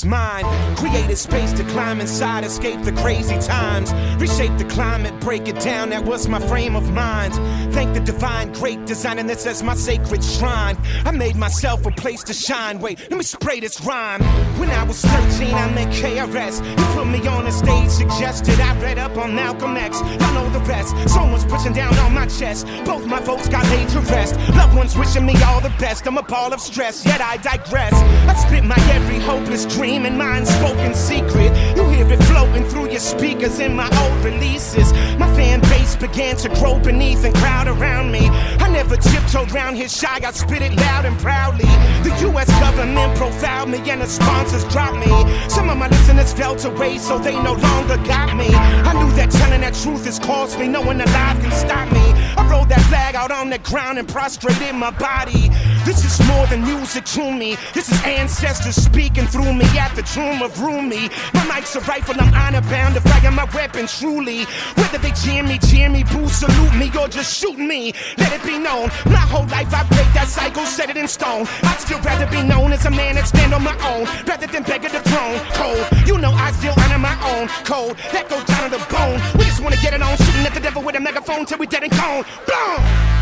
page 0.03 0.11
Created 0.77 1.16
space 1.16 1.52
to 1.55 1.65
climb 1.65 2.01
inside, 2.01 2.44
escape 2.44 2.82
the 2.82 2.93
crazy 2.93 3.39
times. 3.39 3.93
Reshape 4.20 4.57
the 4.59 4.65
climate, 4.65 5.19
break 5.20 5.48
it 5.48 5.59
down. 5.61 5.90
That 5.90 6.05
was 6.05 6.28
my 6.28 6.39
frame 6.47 6.77
of 6.77 6.93
mind. 6.93 7.35
Thank 7.74 7.94
the 7.94 8.01
divine, 8.01 8.52
great 8.52 8.86
designing 8.86 9.27
this 9.27 9.47
as 9.47 9.62
my 9.62 9.74
sacred 9.74 10.23
shrine. 10.23 10.77
I 11.05 11.11
made 11.11 11.36
myself 11.36 11.85
a 11.86 11.90
place 11.90 12.23
to 12.24 12.32
shine. 12.32 12.78
Wait, 12.78 13.01
let 13.11 13.16
me 13.19 13.24
spray 13.24 13.61
this 13.61 13.81
rhyme. 13.81 14.23
When 14.59 14.70
I 14.70 14.85
was 14.85 15.02
13, 15.02 15.52
I 15.52 15.70
met 15.73 15.89
KRS. 15.89 16.65
You 16.78 16.85
put 16.94 17.07
me 17.07 17.27
on 17.27 17.44
the 17.44 17.51
stage, 17.51 17.90
suggested 17.90 18.61
I 18.61 18.81
read 18.81 18.98
up 18.98 19.16
on 19.16 19.35
Malcolm 19.35 19.77
X. 19.77 20.01
I 20.01 20.35
know 20.35 20.48
the 20.51 20.61
rest. 20.61 20.94
Someone's 21.09 21.44
pushing 21.44 21.73
down 21.73 21.97
on 21.98 22.15
my 22.15 22.27
chest. 22.27 22.66
Both 22.85 23.07
my 23.07 23.20
votes 23.20 23.48
got 23.48 23.65
laid 23.70 23.89
to 23.90 24.01
rest. 24.01 24.36
Loved 24.55 24.77
ones 24.77 24.97
wishing 24.97 25.27
me 25.27 25.35
all 25.43 25.61
the 25.61 25.74
best. 25.78 26.07
I'm 26.07 26.19
a 26.19 26.23
ball 26.23 26.52
of 26.52 26.61
stress, 26.61 27.05
yet 27.05 27.20
I 27.20 27.36
digress. 27.39 27.94
I 27.94 28.35
spit 28.35 28.65
my 28.65 28.78
every 28.93 29.19
hopeless 29.19 29.66
dream 29.66 30.07
and 30.07 30.20
mind 30.21 30.47
spoken 30.47 30.93
secret. 30.95 31.51
You 31.77 31.89
hear 31.89 32.07
it 32.13 32.23
floating 32.25 32.65
through 32.69 32.91
your 32.91 33.01
speakers 33.01 33.59
in 33.59 33.73
my 33.75 33.89
old 34.03 34.23
releases. 34.23 34.93
My 35.19 35.29
fan 35.35 35.61
base 35.73 35.97
began 35.97 36.37
to 36.45 36.49
grow 36.61 36.79
beneath 36.79 37.25
and 37.25 37.35
crowd 37.35 37.69
around 37.69 38.13
me. 38.13 38.29
I 38.65 38.69
never 38.69 38.97
tiptoed 38.97 39.51
around 39.53 39.77
here 39.77 39.89
shy, 39.89 40.19
I 40.29 40.31
spit 40.33 40.61
it 40.61 40.75
loud 40.75 41.07
and 41.07 41.19
proudly. 41.21 41.71
The 42.07 42.13
US 42.29 42.51
government 42.61 43.17
profiled 43.17 43.71
me 43.71 43.79
and 43.91 44.03
the 44.03 44.07
sponsors 44.07 44.65
dropped 44.73 44.99
me. 45.07 45.13
Some 45.49 45.71
of 45.71 45.79
my 45.79 45.89
listeners 45.89 46.33
felt 46.35 46.65
away, 46.67 46.99
so 46.99 47.19
they 47.19 47.37
no 47.43 47.55
longer 47.55 47.97
got 48.15 48.37
me. 48.37 48.49
I 48.91 48.93
knew 49.01 49.11
that 49.17 49.31
telling 49.31 49.63
that 49.63 49.75
truth 49.83 50.07
is 50.07 50.19
costly, 50.19 50.69
no 50.69 50.83
one 50.83 51.01
alive 51.01 51.39
can 51.41 51.53
stop 51.53 51.91
me. 51.93 52.07
I 52.39 52.47
rolled 52.51 52.69
that 52.69 52.85
flag 52.91 53.15
out 53.15 53.31
on 53.31 53.49
the 53.49 53.59
ground 53.71 53.99
and 53.99 54.07
prostrated 54.07 54.75
my 54.75 54.91
body. 54.91 55.49
This 55.91 56.05
is 56.21 56.29
more 56.29 56.47
than 56.47 56.62
music 56.62 57.05
to 57.17 57.33
me. 57.33 57.57
This 57.75 57.91
is 57.91 58.01
ancestors 58.05 58.77
speaking 58.77 59.27
through 59.27 59.53
me 59.53 59.67
at 59.77 59.93
the 59.97 60.03
tomb 60.03 60.41
of 60.41 60.62
Rumi. 60.62 61.11
My 61.35 61.45
mic's 61.53 61.75
a 61.75 61.81
rifle, 61.81 62.15
I'm 62.17 62.33
honor 62.33 62.61
bound 62.71 62.95
to 62.95 63.01
fire 63.01 63.33
my 63.33 63.43
weapon 63.53 63.89
truly. 63.89 64.45
Whether 64.77 64.99
they 64.99 65.11
cheer 65.11 65.43
me, 65.43 65.59
cheer 65.59 65.91
me, 65.91 66.05
boo, 66.05 66.29
salute 66.29 66.77
me, 66.77 66.93
or 66.97 67.09
just 67.09 67.37
shoot 67.37 67.59
me, 67.59 67.93
let 68.19 68.33
it 68.33 68.41
be 68.45 68.57
known. 68.57 68.87
My 69.07 69.27
whole 69.33 69.47
life 69.47 69.75
I 69.75 69.83
break 69.91 70.07
that 70.15 70.29
cycle, 70.29 70.65
set 70.65 70.91
it 70.91 70.97
in 70.97 71.09
stone. 71.09 71.49
I'd 71.65 71.81
still 71.81 71.99
rather 72.03 72.31
be 72.31 72.41
known 72.45 72.73
as 72.73 72.87
a 72.87 72.91
man 72.93 73.17
that 73.17 73.27
stand 73.27 73.53
on 73.53 73.65
my 73.65 73.75
own, 73.91 74.07
rather 74.29 74.47
than 74.47 74.62
beg 74.62 74.85
at 74.85 74.93
the 74.93 75.03
throne. 75.11 75.41
Cold, 75.59 76.07
you 76.07 76.19
know 76.19 76.31
I 76.31 76.53
still 76.53 76.75
honor 76.87 77.01
my 77.01 77.19
own 77.35 77.49
code. 77.65 77.97
That 78.12 78.29
goes 78.31 78.45
down 78.45 78.71
to 78.71 78.79
the 78.79 78.85
bone. 78.95 79.19
We 79.37 79.43
just 79.43 79.61
wanna 79.61 79.83
get 79.83 79.93
it 79.93 80.03
on, 80.03 80.17
shooting 80.19 80.47
at 80.47 80.55
the 80.55 80.61
devil 80.61 80.85
with 80.85 80.95
a 80.95 81.01
megaphone 81.01 81.47
till 81.47 81.59
we 81.59 81.67
dead 81.67 81.83
and 81.83 81.91
gone. 81.91 82.25
Blown. 82.47 83.20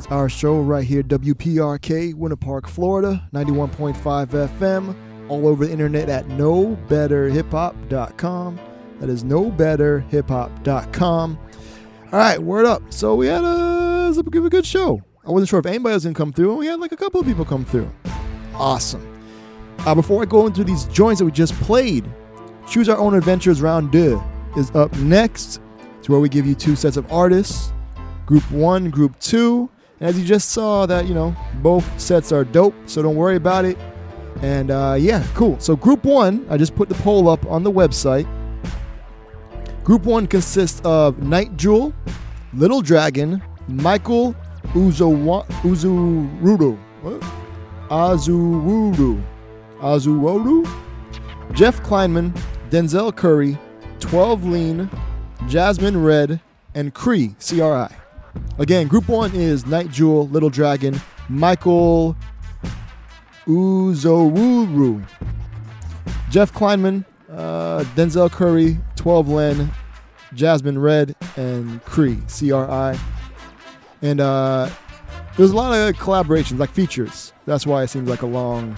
It's 0.00 0.10
our 0.10 0.28
show 0.30 0.62
right 0.62 0.82
here, 0.82 1.02
WPRK, 1.02 2.14
Winter 2.14 2.34
Park, 2.34 2.66
Florida, 2.66 3.22
91.5 3.34 4.28
FM, 4.28 4.96
all 5.28 5.46
over 5.46 5.66
the 5.66 5.72
internet 5.72 6.08
at 6.08 6.26
knowbetterhiphop.com. 6.28 8.60
That 8.98 9.10
is 9.10 9.24
knowbetterhiphop.com. 9.24 11.38
All 12.12 12.18
right, 12.18 12.38
word 12.38 12.64
up. 12.64 12.82
So 12.90 13.14
we 13.14 13.26
had 13.26 13.44
a, 13.44 14.14
a 14.16 14.22
good 14.48 14.64
show. 14.64 15.02
I 15.22 15.30
wasn't 15.30 15.50
sure 15.50 15.60
if 15.60 15.66
anybody 15.66 15.92
was 15.92 16.04
going 16.04 16.14
to 16.14 16.18
come 16.18 16.32
through, 16.32 16.52
and 16.52 16.60
we 16.60 16.66
had 16.66 16.80
like 16.80 16.92
a 16.92 16.96
couple 16.96 17.20
of 17.20 17.26
people 17.26 17.44
come 17.44 17.66
through. 17.66 17.92
Awesome. 18.54 19.06
Uh, 19.80 19.94
before 19.94 20.22
I 20.22 20.24
go 20.24 20.46
into 20.46 20.64
these 20.64 20.86
joints 20.86 21.18
that 21.18 21.26
we 21.26 21.30
just 21.30 21.52
played, 21.56 22.10
Choose 22.66 22.88
Our 22.88 22.96
Own 22.96 23.12
Adventures 23.12 23.60
Round 23.60 23.92
2 23.92 24.18
is 24.56 24.70
up 24.70 24.96
next. 24.96 25.60
It's 25.98 26.08
where 26.08 26.20
we 26.20 26.30
give 26.30 26.46
you 26.46 26.54
two 26.54 26.74
sets 26.74 26.96
of 26.96 27.12
artists 27.12 27.74
group 28.30 28.48
one, 28.52 28.90
group 28.90 29.18
two. 29.18 29.68
And 30.00 30.08
as 30.08 30.18
you 30.18 30.24
just 30.24 30.50
saw, 30.50 30.86
that 30.86 31.06
you 31.06 31.14
know 31.14 31.36
both 31.62 32.00
sets 32.00 32.32
are 32.32 32.44
dope, 32.44 32.74
so 32.86 33.02
don't 33.02 33.16
worry 33.16 33.36
about 33.36 33.64
it. 33.64 33.76
And 34.42 34.70
uh, 34.70 34.96
yeah, 34.98 35.24
cool. 35.34 35.58
So 35.60 35.76
group 35.76 36.04
one, 36.04 36.46
I 36.48 36.56
just 36.56 36.74
put 36.74 36.88
the 36.88 36.94
poll 36.96 37.28
up 37.28 37.44
on 37.46 37.62
the 37.62 37.70
website. 37.70 38.26
Group 39.84 40.04
one 40.04 40.26
consists 40.26 40.80
of 40.84 41.22
Nite 41.22 41.56
Jewel, 41.56 41.92
Little 42.54 42.80
Dragon, 42.80 43.42
Michael 43.68 44.34
Uzowa- 44.68 45.46
Uzurudu, 45.62 46.78
what? 47.02 47.20
Azurudu, 47.90 49.22
Azurodu, 49.80 50.64
Jeff 51.52 51.82
Kleinman, 51.82 52.30
Denzel 52.70 53.14
Curry, 53.14 53.58
12 53.98 54.44
Lean, 54.44 54.90
Jazzmyn 55.48 56.02
RED, 56.04 56.40
and 56.74 56.94
Cree, 56.94 57.34
CRI. 57.40 57.88
Again, 58.58 58.88
group 58.88 59.08
one 59.08 59.34
is 59.34 59.66
Nite 59.66 59.90
Jewel, 59.90 60.28
Little 60.28 60.50
Dragon, 60.50 61.00
Michael 61.28 62.16
Uzowuru, 63.46 65.06
Jeff 66.30 66.52
Kleinman, 66.52 67.04
uh, 67.32 67.84
Denzel 67.96 68.30
Curry, 68.30 68.78
12 68.96 69.28
Len, 69.28 69.72
Jazzmyn 70.34 70.80
RED, 70.80 71.16
and 71.36 71.82
Cree, 71.84 72.18
CRI. 72.28 72.98
And 74.02 74.20
uh, 74.20 74.70
there's 75.36 75.50
a 75.50 75.56
lot 75.56 75.72
of 75.72 75.96
collaborations, 75.96 76.58
like 76.58 76.70
features. 76.70 77.32
That's 77.46 77.66
why 77.66 77.82
it 77.82 77.88
seems 77.88 78.08
like 78.08 78.22
a 78.22 78.26
long 78.26 78.76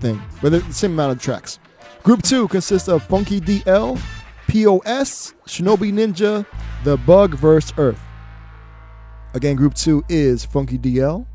thing. 0.00 0.20
But 0.40 0.52
the 0.52 0.60
same 0.72 0.92
amount 0.92 1.12
of 1.12 1.20
tracks. 1.20 1.58
Group 2.02 2.22
two 2.22 2.48
consists 2.48 2.88
of 2.88 3.02
Funky 3.02 3.40
DL, 3.40 4.00
POS, 4.48 5.34
Shinobi 5.46 5.92
Ninja, 5.92 6.46
The 6.84 6.96
Bug 6.98 7.34
vs. 7.34 7.72
Earth. 7.78 8.00
Again, 9.34 9.56
group 9.56 9.74
two 9.74 10.04
is 10.08 10.44
Funky 10.44 10.78
DL, 10.78 11.26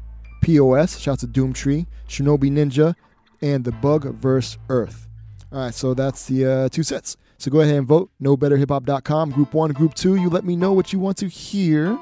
POS, 0.41 0.97
shouts 0.97 1.19
to 1.19 1.27
Doomtree, 1.27 1.85
Shinobi 2.07 2.49
Ninja, 2.49 2.95
and 3.41 3.65
The 3.65 3.73
Bug 3.73 4.05
vs. 4.15 4.57
Earth. 4.69 5.09
All 5.51 5.59
right, 5.59 5.73
so 5.73 5.93
that's 5.93 6.25
the 6.25 6.45
uh, 6.45 6.69
two 6.69 6.83
sets. 6.83 7.17
So 7.37 7.51
go 7.51 7.59
ahead 7.59 7.75
and 7.75 7.85
vote. 7.85 8.09
KnowBetterHipHop.com. 8.21 9.31
Group 9.31 9.53
one, 9.53 9.71
group 9.71 9.95
two. 9.95 10.15
You 10.15 10.29
let 10.29 10.45
me 10.45 10.55
know 10.55 10.71
what 10.71 10.93
you 10.93 10.99
want 10.99 11.17
to 11.17 11.27
hear. 11.27 11.99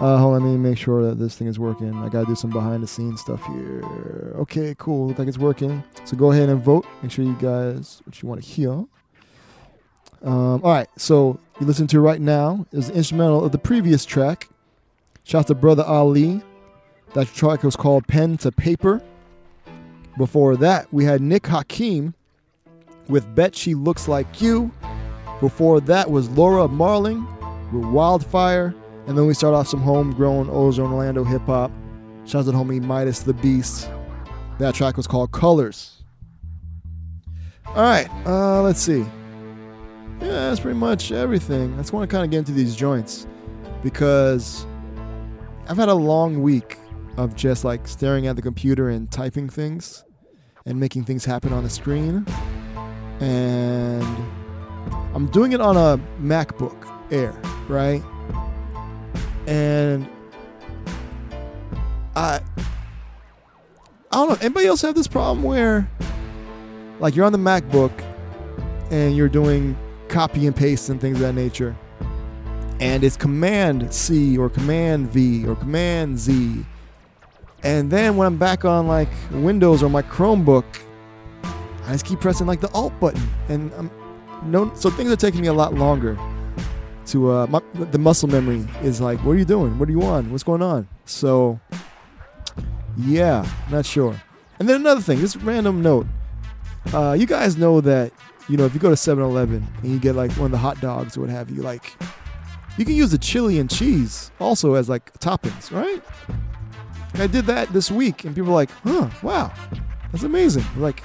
Uh, 0.00 0.18
hold 0.18 0.34
on, 0.34 0.42
let 0.42 0.50
me 0.50 0.56
make 0.56 0.78
sure 0.78 1.04
that 1.04 1.20
this 1.20 1.36
thing 1.36 1.46
is 1.46 1.58
working. 1.58 1.94
I 1.94 2.08
gotta 2.08 2.26
do 2.26 2.34
some 2.34 2.50
behind 2.50 2.82
the 2.82 2.88
scenes 2.88 3.20
stuff 3.20 3.44
here. 3.46 4.34
Okay, 4.38 4.74
cool. 4.76 5.06
Look 5.06 5.20
like 5.20 5.28
it's 5.28 5.38
working. 5.38 5.84
So 6.04 6.16
go 6.16 6.32
ahead 6.32 6.48
and 6.48 6.60
vote. 6.60 6.84
Make 7.00 7.12
sure 7.12 7.24
you 7.24 7.36
guys 7.40 8.02
what 8.04 8.20
you 8.20 8.28
want 8.28 8.42
to 8.42 8.48
hear. 8.48 8.70
Um, 8.70 8.88
all 10.64 10.72
right, 10.72 10.88
so 10.96 11.38
you 11.60 11.66
listen 11.66 11.86
to 11.88 12.00
right 12.00 12.20
now 12.20 12.66
is 12.72 12.88
the 12.88 12.94
instrumental 12.94 13.44
of 13.44 13.52
the 13.52 13.58
previous 13.58 14.04
track. 14.04 14.48
Shout 15.24 15.40
out 15.40 15.46
to 15.48 15.54
Brother 15.54 15.84
Ali. 15.84 16.42
That 17.14 17.28
track 17.28 17.62
was 17.62 17.76
called 17.76 18.06
Pen 18.06 18.36
to 18.38 18.50
Paper. 18.50 19.02
Before 20.18 20.56
that, 20.56 20.92
we 20.92 21.04
had 21.04 21.20
Nick 21.20 21.46
Hakim 21.46 22.14
with 23.08 23.34
Bet 23.34 23.54
She 23.54 23.74
Looks 23.74 24.08
Like 24.08 24.40
You. 24.40 24.70
Before 25.40 25.80
that 25.80 26.10
was 26.10 26.28
Laura 26.30 26.68
Marling 26.68 27.26
with 27.72 27.84
Wildfire. 27.84 28.74
And 29.06 29.18
then 29.18 29.26
we 29.26 29.34
start 29.34 29.54
off 29.54 29.68
some 29.68 29.80
homegrown 29.80 30.48
Ozone 30.50 30.92
Orlando 30.92 31.24
hip 31.24 31.42
hop 31.42 31.72
Shout 32.24 32.46
out 32.46 32.52
to 32.52 32.56
homie 32.56 32.80
MidaZ 32.80 33.24
the 33.24 33.34
Beast. 33.34 33.90
That 34.58 34.74
track 34.74 34.96
was 34.96 35.06
called 35.06 35.32
Colors. 35.32 36.02
All 37.66 37.82
right, 37.82 38.08
uh, 38.26 38.62
let's 38.62 38.80
see. 38.80 39.04
Yeah, 40.20 40.28
that's 40.28 40.60
pretty 40.60 40.78
much 40.78 41.10
everything. 41.10 41.74
I 41.74 41.78
just 41.78 41.92
want 41.92 42.08
to 42.08 42.14
kind 42.14 42.24
of 42.24 42.30
get 42.30 42.38
into 42.38 42.52
these 42.52 42.76
joints 42.76 43.26
because 43.82 44.66
I've 45.68 45.76
had 45.76 45.88
a 45.88 45.94
long 45.94 46.42
week 46.42 46.78
of 47.16 47.36
just 47.36 47.64
like 47.64 47.86
staring 47.86 48.26
at 48.26 48.36
the 48.36 48.42
computer 48.42 48.88
and 48.88 49.10
typing 49.10 49.48
things 49.48 50.04
and 50.66 50.78
making 50.78 51.04
things 51.04 51.24
happen 51.24 51.52
on 51.52 51.62
the 51.62 51.70
screen. 51.70 52.26
And 53.20 54.04
I'm 55.14 55.26
doing 55.26 55.52
it 55.52 55.60
on 55.60 55.76
a 55.76 56.02
MacBook 56.20 56.76
Air, 57.12 57.32
right? 57.68 58.02
And 59.46 60.08
I 62.16 62.40
I 64.10 64.16
don't 64.16 64.28
know. 64.28 64.36
Anybody 64.40 64.66
else 64.66 64.82
have 64.82 64.94
this 64.94 65.06
problem 65.06 65.42
where 65.42 65.88
like 67.00 67.16
you're 67.16 67.24
on 67.24 67.32
the 67.32 67.38
MacBook 67.38 67.92
and 68.90 69.16
you're 69.16 69.28
doing 69.28 69.76
copy 70.08 70.46
and 70.46 70.54
paste 70.54 70.88
and 70.90 71.00
things 71.00 71.16
of 71.16 71.22
that 71.22 71.34
nature. 71.34 71.76
And 72.82 73.04
it's 73.04 73.16
Command 73.16 73.94
C 73.94 74.36
or 74.36 74.50
Command 74.50 75.08
V 75.10 75.46
or 75.46 75.54
Command 75.54 76.18
Z. 76.18 76.66
And 77.62 77.88
then 77.92 78.16
when 78.16 78.26
I'm 78.26 78.38
back 78.38 78.64
on 78.64 78.88
like 78.88 79.08
Windows 79.30 79.84
or 79.84 79.88
my 79.88 80.02
Chromebook, 80.02 80.64
I 81.84 81.92
just 81.92 82.04
keep 82.04 82.20
pressing 82.20 82.48
like 82.48 82.60
the 82.60 82.68
Alt 82.72 82.98
button, 82.98 83.22
and 83.48 83.72
I'm 83.74 83.88
no. 84.42 84.74
So 84.74 84.90
things 84.90 85.12
are 85.12 85.16
taking 85.16 85.40
me 85.40 85.46
a 85.46 85.52
lot 85.52 85.74
longer. 85.74 86.18
To 87.06 87.30
uh, 87.30 87.46
my, 87.46 87.60
the 87.74 87.98
muscle 87.98 88.28
memory 88.28 88.66
is 88.82 89.00
like, 89.00 89.20
what 89.24 89.32
are 89.32 89.38
you 89.38 89.44
doing? 89.44 89.78
What 89.78 89.86
do 89.86 89.92
you 89.92 90.00
want? 90.00 90.32
What's 90.32 90.42
going 90.42 90.62
on? 90.62 90.88
So, 91.04 91.60
yeah, 92.96 93.48
not 93.70 93.86
sure. 93.86 94.20
And 94.58 94.68
then 94.68 94.80
another 94.80 95.00
thing, 95.00 95.20
this 95.20 95.36
random 95.36 95.82
note. 95.82 96.06
Uh, 96.92 97.12
you 97.12 97.26
guys 97.26 97.56
know 97.56 97.80
that 97.80 98.12
you 98.48 98.56
know 98.56 98.64
if 98.64 98.74
you 98.74 98.80
go 98.80 98.90
to 98.90 98.96
7-Eleven 98.96 99.64
and 99.82 99.92
you 99.92 100.00
get 100.00 100.16
like 100.16 100.32
one 100.32 100.46
of 100.46 100.50
the 100.50 100.58
hot 100.58 100.80
dogs 100.80 101.16
or 101.16 101.20
what 101.20 101.30
have 101.30 101.48
you, 101.48 101.62
like 101.62 101.96
you 102.76 102.84
can 102.84 102.94
use 102.94 103.10
the 103.10 103.18
chili 103.18 103.58
and 103.58 103.70
cheese 103.70 104.30
also 104.40 104.74
as 104.74 104.88
like 104.88 105.12
toppings, 105.18 105.70
right? 105.70 106.02
I 107.14 107.26
did 107.26 107.44
that 107.46 107.72
this 107.72 107.90
week, 107.90 108.24
and 108.24 108.34
people 108.34 108.50
were 108.50 108.56
like, 108.56 108.70
"Huh, 108.84 109.10
wow, 109.22 109.52
that's 110.10 110.24
amazing!" 110.24 110.64
Like, 110.76 111.02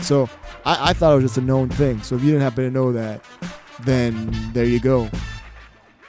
so 0.00 0.28
I, 0.64 0.90
I 0.90 0.92
thought 0.92 1.12
it 1.12 1.16
was 1.16 1.24
just 1.24 1.38
a 1.38 1.42
known 1.42 1.68
thing. 1.68 2.02
So 2.02 2.16
if 2.16 2.22
you 2.22 2.32
didn't 2.32 2.42
happen 2.42 2.64
to 2.64 2.70
know 2.70 2.92
that, 2.92 3.24
then 3.80 4.34
there 4.52 4.64
you 4.64 4.80
go. 4.80 5.08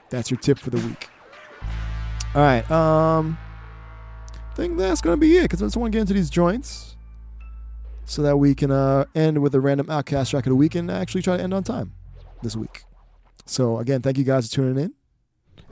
That's 0.09 0.31
your 0.31 0.39
tip 0.39 0.57
for 0.57 0.71
the 0.71 0.85
week. 0.87 1.09
All 2.33 2.41
right, 2.41 2.69
um, 2.71 3.37
I 4.51 4.55
think 4.55 4.77
that's 4.77 5.01
gonna 5.01 5.17
be 5.17 5.37
it 5.37 5.43
because 5.43 5.61
I 5.61 5.67
just 5.67 5.77
want 5.77 5.91
to 5.91 5.97
get 5.97 6.01
into 6.01 6.13
these 6.13 6.31
joints 6.31 6.97
so 8.05 8.23
that 8.23 8.37
we 8.37 8.55
can 8.55 8.71
uh, 8.71 9.05
end 9.13 9.41
with 9.41 9.53
a 9.53 9.59
random 9.59 9.87
OutKast 9.87 10.31
track 10.31 10.45
of 10.45 10.49
the 10.49 10.55
week 10.55 10.75
and 10.75 10.89
actually 10.89 11.21
try 11.21 11.37
to 11.37 11.43
end 11.43 11.53
on 11.53 11.63
time 11.63 11.93
this 12.41 12.55
week. 12.55 12.83
So 13.45 13.79
again, 13.79 14.01
thank 14.01 14.17
you 14.17 14.23
guys 14.23 14.47
for 14.47 14.55
tuning 14.55 14.83
in. 14.83 14.93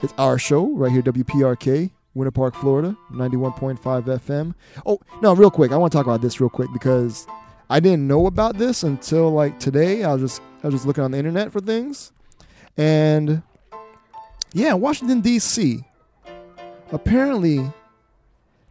It's 0.02 0.14
our 0.18 0.38
show 0.38 0.74
right 0.74 0.90
here, 0.90 1.02
WPRK, 1.02 1.90
Winter 2.14 2.30
Park, 2.30 2.54
Florida, 2.54 2.96
91.5 3.12 3.78
FM. 3.78 4.54
Oh, 4.84 5.00
no, 5.20 5.34
real 5.34 5.50
quick. 5.50 5.72
I 5.72 5.76
want 5.76 5.92
to 5.92 5.98
talk 5.98 6.06
about 6.06 6.20
this 6.20 6.40
real 6.40 6.50
quick 6.50 6.68
because 6.72 7.26
I 7.70 7.80
didn't 7.80 8.06
know 8.06 8.26
about 8.26 8.58
this 8.58 8.82
until 8.82 9.30
like 9.30 9.58
today. 9.58 10.04
I 10.04 10.12
was 10.12 10.20
just 10.20 10.42
I 10.62 10.66
was 10.66 10.74
just 10.74 10.86
looking 10.86 11.02
on 11.04 11.12
the 11.12 11.18
internet 11.18 11.50
for 11.52 11.60
things. 11.60 12.12
And 12.76 13.42
yeah, 14.52 14.74
Washington 14.74 15.20
D.C. 15.20 15.82
Apparently 16.90 17.72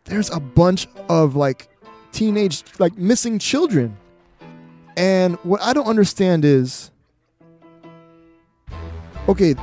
there's 0.06 0.30
a 0.30 0.40
bunch 0.40 0.88
of 1.10 1.36
like 1.36 1.69
teenage 2.11 2.64
like 2.78 2.95
missing 2.98 3.40
children. 3.40 3.98
And 4.98 5.36
what 5.38 5.61
I 5.61 5.73
don't 5.73 5.88
understand 5.88 6.45
is 6.45 6.90
okay, 9.27 9.56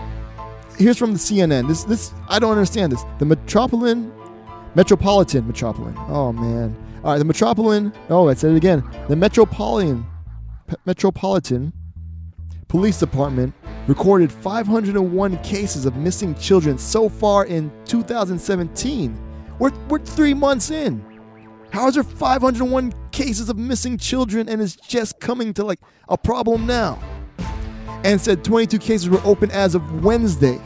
here's 0.79 0.99
from 0.99 1.13
the 1.13 1.19
CNN. 1.19 1.69
This 1.69 1.85
this 1.85 2.13
I 2.29 2.39
don't 2.39 2.53
understand 2.53 2.93
this. 2.93 3.05
The 3.19 3.25
Metropolitan 3.25 4.13
Metropolitan 4.75 5.47
Metropolitan. 5.47 5.97
Oh 6.09 6.33
man. 6.33 6.77
All 7.05 7.13
right, 7.13 7.19
the 7.19 7.25
Metropolitan. 7.25 7.93
Oh, 8.11 8.29
I 8.29 8.35
said 8.35 8.53
it 8.53 8.57
again. 8.57 8.83
The 9.09 9.17
Metropolitan 9.17 10.05
P- 10.67 10.77
Metropolitan 10.85 11.73
Police 12.69 12.99
Department 12.99 13.55
recorded 13.87 14.31
501 14.31 15.43
cases 15.43 15.87
of 15.87 15.97
missing 15.97 16.35
children 16.35 16.77
so 16.77 17.09
far 17.09 17.47
in 17.47 17.73
2017. 17.87 19.19
We're 19.59 19.73
we're 19.89 19.99
3 19.99 20.35
months 20.35 20.71
in. 20.71 21.05
How 21.71 21.89
is 21.89 21.95
there 21.95 22.03
501 22.03 22.93
cases 23.13 23.49
of 23.49 23.59
missing 23.59 23.99
children 23.99 24.49
and 24.49 24.61
it's 24.63 24.77
just 24.77 25.21
coming 25.21 25.53
to 25.55 25.65
like 25.65 25.81
a 26.09 26.17
problem 26.17 26.67
now? 26.67 26.99
And 28.05 28.21
said 28.21 28.45
22 28.45 28.79
cases 28.79 29.09
were 29.09 29.21
open 29.25 29.51
as 29.51 29.75
of 29.75 30.05
Wednesday. 30.05 30.61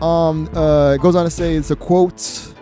Um, 0.00 0.48
uh, 0.54 0.94
it 0.94 1.00
goes 1.00 1.14
on 1.14 1.24
to 1.24 1.30
say 1.30 1.54
it's 1.54 1.70
a 1.70 1.76
quote. 1.76 2.54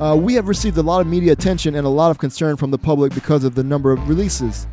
Uh, 0.00 0.16
we 0.16 0.34
have 0.34 0.48
received 0.48 0.76
a 0.76 0.82
lot 0.82 1.00
of 1.00 1.06
media 1.06 1.32
attention 1.32 1.74
and 1.74 1.86
a 1.86 1.90
lot 1.90 2.10
of 2.10 2.18
concern 2.18 2.56
from 2.56 2.70
the 2.70 2.78
public 2.78 3.12
because 3.14 3.44
of 3.44 3.54
the 3.54 3.64
number 3.64 3.92
of 3.92 4.08
releases. 4.08 4.66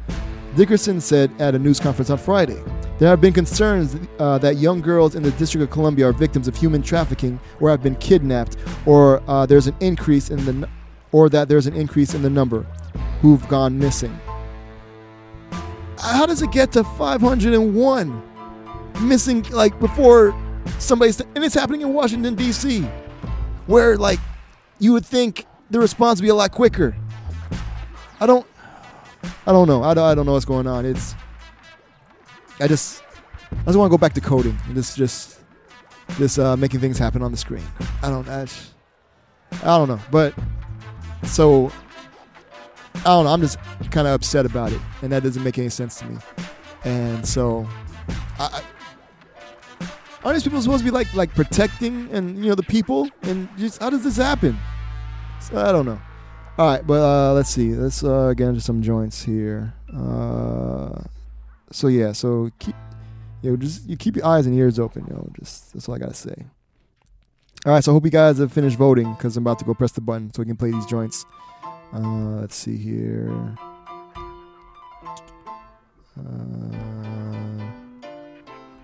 Dickerson 0.56 1.02
said 1.02 1.32
at 1.40 1.54
a 1.54 1.60
news 1.60 1.80
conference 1.80 2.10
on 2.10 2.18
Friday. 2.18 2.62
There 2.98 3.10
have 3.10 3.20
been 3.20 3.34
concerns 3.34 3.98
uh, 4.20 4.38
that 4.38 4.56
young 4.56 4.80
girls 4.80 5.16
in 5.16 5.24
the 5.24 5.32
District 5.32 5.62
of 5.62 5.70
Columbia 5.70 6.08
are 6.08 6.14
victims 6.14 6.48
of 6.48 6.56
human 6.56 6.82
trafficking 6.82 7.40
or 7.60 7.70
have 7.70 7.84
been 7.84 7.96
kidnapped, 7.96 8.56
or 8.86 9.22
uh, 9.28 9.46
there's 9.46 9.68
an 9.68 9.76
increase 9.82 10.30
in 10.30 10.46
the, 10.46 10.52
n- 10.52 10.72
or 11.12 11.28
that 11.28 11.50
there's 11.50 11.68
an 11.68 11.76
increase 11.76 12.14
in 12.14 12.22
the 12.22 12.30
number 12.30 12.66
who've 13.22 13.46
gone 13.50 13.78
missing 13.78 14.18
how 16.00 16.26
does 16.26 16.42
it 16.42 16.52
get 16.52 16.72
to 16.74 16.84
501 16.84 18.22
missing 19.02 19.44
like 19.52 19.78
before 19.80 20.34
somebody's 20.80 21.20
and 21.20 21.44
it's 21.44 21.56
happening 21.56 21.82
in 21.82 21.94
Washington 21.94 22.36
D.C. 22.36 22.82
where 23.68 23.98
like 23.98 24.20
you 24.80 24.94
would 24.94 25.06
think 25.06 25.46
the 25.70 25.80
response 25.80 26.20
would 26.20 26.26
be 26.26 26.30
a 26.30 26.36
lot 26.36 26.52
quicker. 26.52 26.96
I 28.20 28.26
don't 28.26 28.46
I 29.48 29.52
don't 29.52 29.68
know. 29.68 29.84
I 29.84 29.94
don't, 29.94 30.04
I 30.06 30.16
don't 30.16 30.26
know 30.26 30.34
what's 30.34 30.46
going 30.46 30.68
on. 30.68 30.86
It's 30.86 31.16
I 32.60 32.68
just 32.68 33.04
I 33.52 33.66
just 33.66 33.78
want 33.78 33.90
to 33.90 33.94
go 33.94 33.98
back 33.98 34.14
to 34.14 34.22
coding. 34.22 34.58
This 34.70 34.96
just 34.96 35.40
this 36.18 36.38
uh, 36.38 36.56
making 36.56 36.80
things 36.80 36.98
happen 36.98 37.22
on 37.22 37.32
the 37.32 37.38
screen. 37.38 37.64
I 38.04 38.10
don't 38.10 38.28
I, 38.30 38.46
just- 38.46 38.72
I 39.64 39.78
don't 39.78 39.88
know, 39.88 40.00
but 40.12 40.34
so 41.24 41.72
I 42.98 43.04
don't 43.04 43.26
know. 43.26 43.32
I'm 43.32 43.42
just 43.42 43.60
kind 43.92 44.08
of 44.08 44.14
upset 44.14 44.46
about 44.46 44.72
it, 44.72 44.82
and 45.02 45.12
that 45.12 45.24
doesn't 45.24 45.44
make 45.44 45.58
any 45.58 45.70
sense 45.70 46.00
to 46.00 46.06
me. 46.06 46.18
And 46.84 47.28
so, 47.28 47.68
I, 48.40 48.62
I, 49.82 49.88
aren't 50.24 50.36
these 50.36 50.44
people 50.44 50.62
supposed 50.62 50.80
to 50.80 50.86
be 50.86 50.92
like 50.92 51.14
like 51.14 51.34
protecting 51.34 52.10
and 52.12 52.38
you 52.38 52.50
know 52.50 52.56
the 52.56 52.64
people? 52.64 53.10
And 53.24 53.50
just 53.58 53.82
how 53.82 53.90
does 53.90 54.04
this 54.04 54.18
happen? 54.18 54.58
So, 55.40 55.58
I 55.58 55.72
don't 55.72 55.86
know. 55.86 56.00
All 56.58 56.68
right, 56.68 56.86
but 56.86 57.02
uh, 57.02 57.34
let's 57.34 57.50
see. 57.50 57.74
Let's 57.74 58.04
uh, 58.04 58.34
get 58.36 58.48
into 58.48 58.62
some 58.62 58.82
joints 58.82 59.22
here. 59.22 59.74
Uh, 59.94 61.02
so 61.72 61.88
yeah, 61.88 62.14
so 62.14 62.50
keep 62.60 62.76
you 63.42 63.52
know 63.52 63.58
just 63.58 63.88
you 63.90 63.98
keep 63.98 64.16
your 64.16 64.26
eyes 64.26 64.46
and 64.46 64.56
ears 64.56 64.80
open. 64.80 65.06
You 65.10 65.16
know, 65.16 65.30
just 65.38 65.74
that's 65.74 65.90
all 65.90 65.96
I 65.96 66.00
gotta 66.00 66.14
say. 66.14 66.36
All 67.66 67.74
right, 67.74 67.84
so 67.84 67.92
I 67.92 67.94
hope 67.94 68.06
you 68.06 68.12
guys 68.12 68.38
have 68.38 68.54
finished 68.54 68.78
voting 68.78 69.12
because 69.16 69.36
I'm 69.36 69.44
about 69.44 69.60
to 69.60 69.66
go 69.66 69.74
press 69.74 69.92
the 69.92 70.02
button 70.02 70.32
so 70.34 70.44
we 70.44 70.46
can 70.46 70.56
play 70.56 70.72
these 70.72 70.86
joints. 70.86 71.26
Uh, 71.96 72.42
let's 72.42 72.56
see 72.56 72.76
here. 72.76 73.32
Uh, 76.20 76.76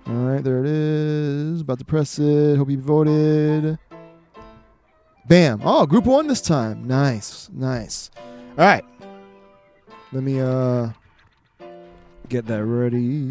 all 0.08 0.14
right, 0.14 0.42
there 0.42 0.60
it 0.60 0.66
is. 0.66 1.60
About 1.60 1.80
to 1.80 1.86
press 1.86 2.20
it. 2.20 2.58
Hope 2.58 2.70
you 2.70 2.80
voted. 2.80 3.78
Bam. 5.28 5.62
Oh, 5.64 5.86
group 5.86 6.06
one 6.06 6.28
this 6.28 6.40
time. 6.40 6.88
Nice. 6.88 7.50
Nice. 7.52 8.12
All 8.58 8.66
right. 8.66 8.86
Let 10.14 10.24
me 10.24 10.40
uh 10.40 10.90
get 12.30 12.46
that 12.48 12.64
ready. 12.64 13.30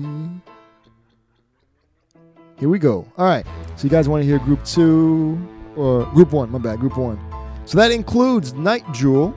Here 2.59 2.69
we 2.69 2.79
go. 2.79 3.07
All 3.17 3.25
right. 3.25 3.47
So 3.77 3.85
you 3.85 3.91
guys 3.91 4.09
want 4.11 4.23
to 4.23 4.27
hear 4.27 4.39
group 4.39 4.63
two 4.65 5.39
or 5.75 6.05
group 6.13 6.33
one? 6.33 6.51
My 6.51 6.59
bad. 6.59 6.81
Group 6.81 6.99
one. 6.99 7.19
So 7.65 7.79
that 7.79 7.91
includes 7.91 8.53
Nite 8.53 8.91
Jewel. 8.93 9.35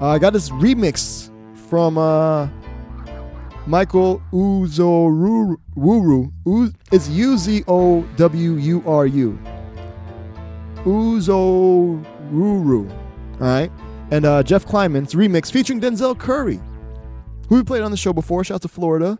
Uh, 0.00 0.08
I 0.08 0.18
got 0.18 0.32
this 0.32 0.50
remix 0.50 1.30
from 1.68 1.96
uh, 1.96 2.48
Michael 3.66 4.22
Uzoruru. 4.32 5.56
Uz- 6.46 6.74
it's 6.92 7.08
U 7.08 7.38
Z 7.38 7.64
O 7.66 8.02
W 8.16 8.52
U 8.54 8.82
R 8.86 9.06
U. 9.06 9.38
Uzoruru. 10.84 12.00
All 12.90 13.38
right. 13.40 13.70
And 14.10 14.24
uh, 14.24 14.42
Jeff 14.42 14.66
Kleinman's 14.66 15.14
remix 15.14 15.50
featuring 15.50 15.80
Denzel 15.80 16.16
Curry, 16.16 16.60
who 17.48 17.56
we 17.56 17.62
played 17.64 17.82
on 17.82 17.90
the 17.90 17.96
show 17.96 18.12
before. 18.12 18.44
Shout 18.44 18.56
out 18.56 18.62
to 18.62 18.68
Florida. 18.68 19.18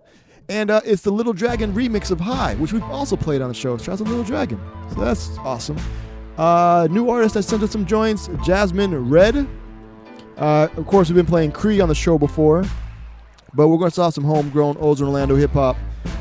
And 0.48 0.70
uh, 0.70 0.81
it's 0.85 1.03
the 1.03 1.11
Little 1.11 1.32
Dragon 1.32 1.73
remix 1.74 2.12
of 2.12 2.20
High, 2.20 2.55
which 2.57 2.73
we've 2.73 2.85
also 2.85 3.16
played 3.16 3.43
on 3.43 3.48
the 3.48 3.55
show. 3.55 3.77
Shout 3.78 3.94
out 3.94 3.98
to 3.98 4.05
Little 4.05 4.23
Dragon. 4.23 4.61
So 4.94 5.01
that's 5.01 5.36
awesome. 5.39 5.77
Uh, 6.39 6.86
new 6.89 7.11
artist 7.11 7.35
that 7.35 7.43
sent 7.43 7.62
us 7.65 7.73
some 7.73 7.85
joints 7.85 8.28
Jazzmyn 8.28 9.11
RED 9.11 9.48
uh, 10.37 10.69
of 10.77 10.87
course, 10.87 11.09
we've 11.09 11.17
been 11.17 11.27
playing 11.27 11.53
CRi 11.53 11.81
on 11.83 11.89
the 11.89 11.95
show 11.95 12.19
before, 12.19 12.65
but 13.55 13.69
we're 13.69 13.79
going 13.79 13.91
to 13.91 13.95
start 13.95 14.15
some 14.15 14.25
homegrown 14.25 14.77
Ozone 14.79 15.09
Orlando 15.09 15.35
hip 15.37 15.53
hop. 15.53 15.77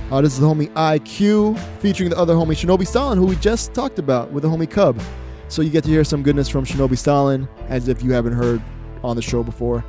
Uh, 0.09 0.21
this 0.21 0.33
is 0.33 0.39
the 0.39 0.45
homie 0.45 0.71
EyeQ 0.73 1.59
featuring 1.79 2.09
the 2.09 2.17
other 2.17 2.33
homie 2.33 2.51
Shinobi 2.51 2.87
Stalin, 2.87 3.17
who 3.17 3.25
we 3.25 3.35
just 3.37 3.73
talked 3.73 3.99
about 3.99 4.31
with 4.31 4.43
the 4.43 4.49
homie 4.49 4.69
Cub. 4.69 4.99
So 5.47 5.61
you 5.61 5.69
get 5.69 5.83
to 5.83 5.89
hear 5.89 6.03
some 6.03 6.23
goodness 6.23 6.47
from 6.47 6.65
Shinobi 6.65 6.97
Stalin 6.97 7.47
as 7.67 7.87
if 7.87 8.03
you 8.03 8.13
haven't 8.13 8.33
heard 8.33 8.61
on 9.03 9.15
the 9.15 9.21
show 9.21 9.43
before. 9.43 9.83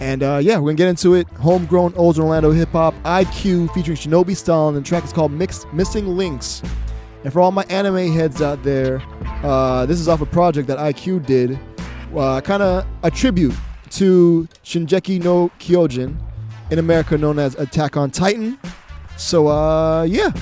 And 0.00 0.22
uh, 0.22 0.40
yeah, 0.42 0.56
we're 0.56 0.74
going 0.74 0.76
to 0.76 0.82
get 0.82 0.88
into 0.88 1.14
it. 1.14 1.28
Homegrown 1.28 1.94
Ozone 1.96 2.26
Orlando 2.26 2.50
hip 2.50 2.70
hop, 2.70 2.94
EyeQ 3.04 3.72
featuring 3.72 3.96
Shinobi 3.96 4.36
Stalin, 4.36 4.76
and 4.76 4.84
track 4.84 5.04
is 5.04 5.12
called 5.12 5.32
Mixed 5.32 5.72
Missing 5.72 6.06
Links. 6.06 6.62
And 7.24 7.32
for 7.32 7.40
all 7.40 7.52
my 7.52 7.64
anime 7.70 8.12
heads 8.12 8.42
out 8.42 8.62
there, 8.62 9.00
uh, 9.42 9.86
this 9.86 10.00
is 10.00 10.08
off 10.08 10.20
a 10.20 10.26
project 10.26 10.68
that 10.68 10.78
EyeQ 10.78 11.24
did, 11.24 11.58
uh, 12.16 12.40
kind 12.40 12.62
of 12.62 12.86
a 13.02 13.10
tribute 13.10 13.54
to 13.90 14.48
Shingeki 14.64 15.22
no 15.22 15.50
Kyojin, 15.58 16.16
in 16.70 16.78
America 16.78 17.18
known 17.18 17.38
as 17.38 17.54
Attack 17.56 17.96
on 17.96 18.10
Titan. 18.10 18.58
So, 19.16 19.48
uh, 19.48 20.04
yeah, 20.04 20.32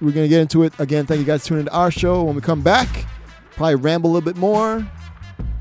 we're 0.00 0.12
going 0.12 0.24
to 0.24 0.28
get 0.28 0.40
into 0.40 0.62
it. 0.62 0.72
Again, 0.78 1.06
thank 1.06 1.20
you 1.20 1.26
guys 1.26 1.42
for 1.42 1.48
tuning 1.48 1.62
into 1.62 1.72
our 1.72 1.90
show. 1.90 2.22
When 2.22 2.34
we 2.34 2.40
come 2.40 2.62
back, 2.62 3.06
probably 3.52 3.74
ramble 3.76 4.10
a 4.10 4.12
little 4.12 4.32
bit 4.32 4.38
more 4.38 4.86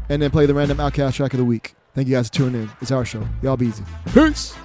and 0.09 0.21
then 0.21 0.31
play 0.31 0.45
the 0.45 0.53
random 0.53 0.77
OutKast 0.77 1.15
track 1.15 1.33
of 1.33 1.39
the 1.39 1.45
week. 1.45 1.75
Thank 1.93 2.07
you 2.07 2.15
guys 2.15 2.27
for 2.29 2.33
tuning 2.35 2.63
in. 2.63 2.71
It's 2.81 2.91
our 2.91 3.05
show. 3.05 3.27
Y'all 3.41 3.57
be 3.57 3.67
easy. 3.67 3.83
Peace. 4.13 4.55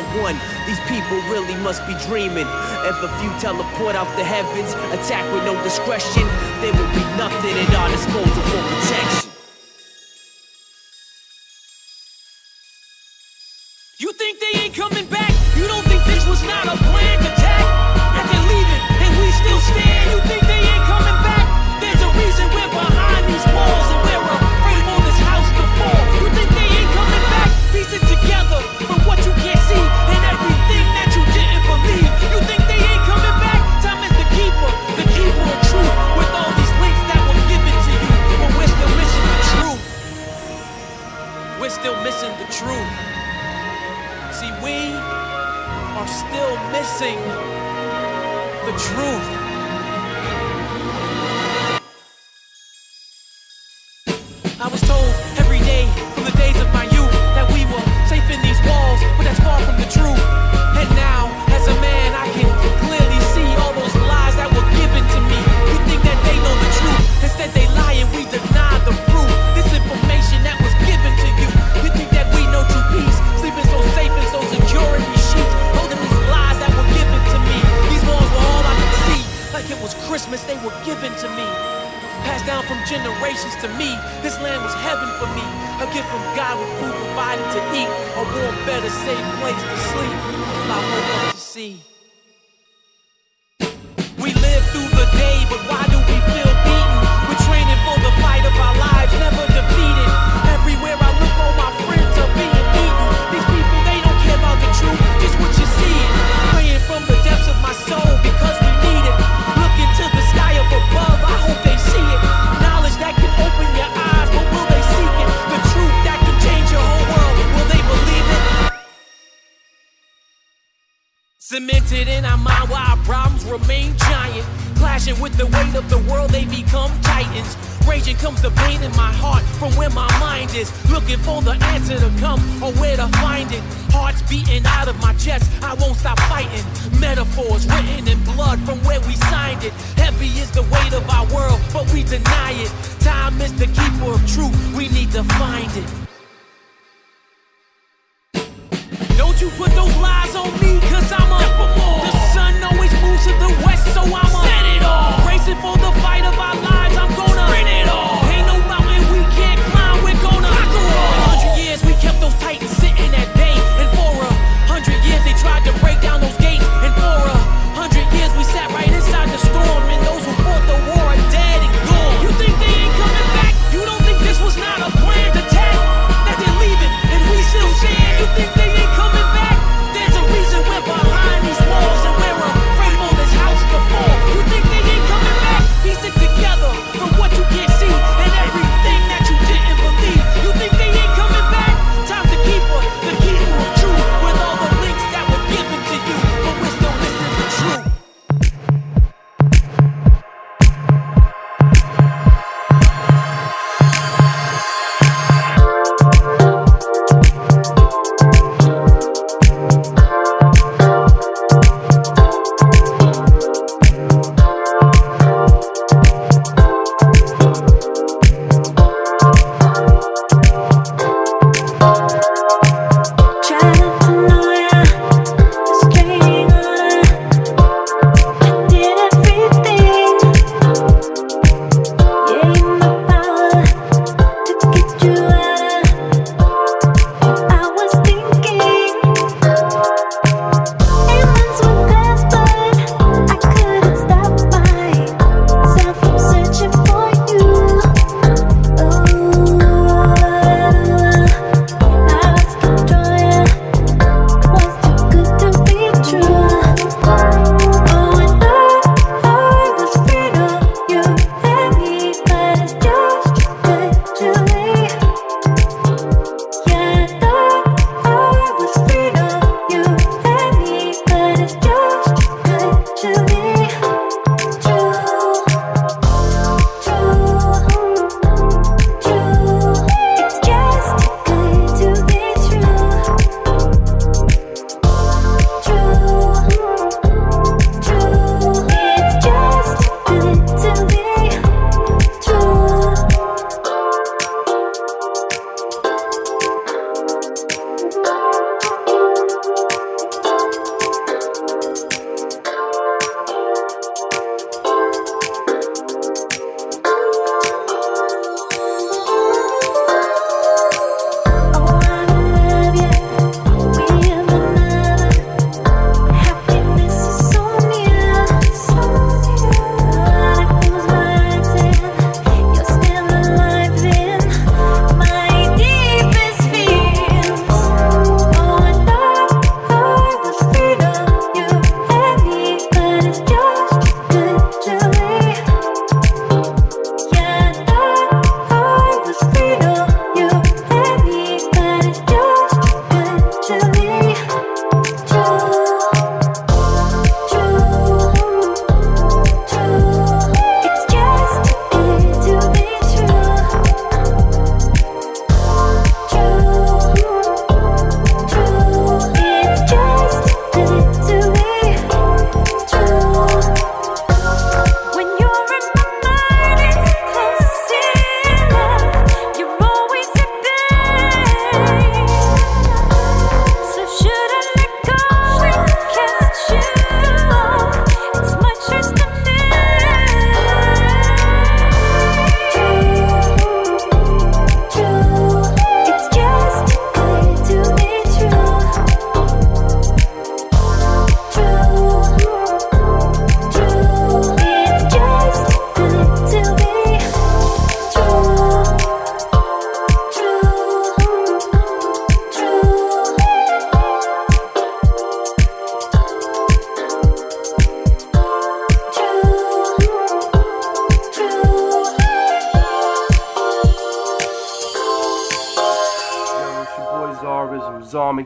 without 0.00 0.22
one. 0.22 0.36
These 0.66 0.80
people 0.88 1.16
really 1.30 1.54
must 1.62 1.86
be 1.86 1.94
dreaming. 2.06 2.46
If 2.84 3.02
a 3.02 3.08
few 3.20 3.30
teleport 3.40 3.94
out 3.94 4.08
the 4.16 4.24
heavens, 4.24 4.72
attack 4.92 5.24
with 5.32 5.44
no 5.44 5.60
discretion, 5.62 6.26
there 6.60 6.72
will 6.72 6.92
be 6.94 7.04
nothing 7.16 7.56
at 7.56 7.74
our 7.74 7.88
disposal 7.90 8.42
for 8.42 8.62
protection. 8.68 9.19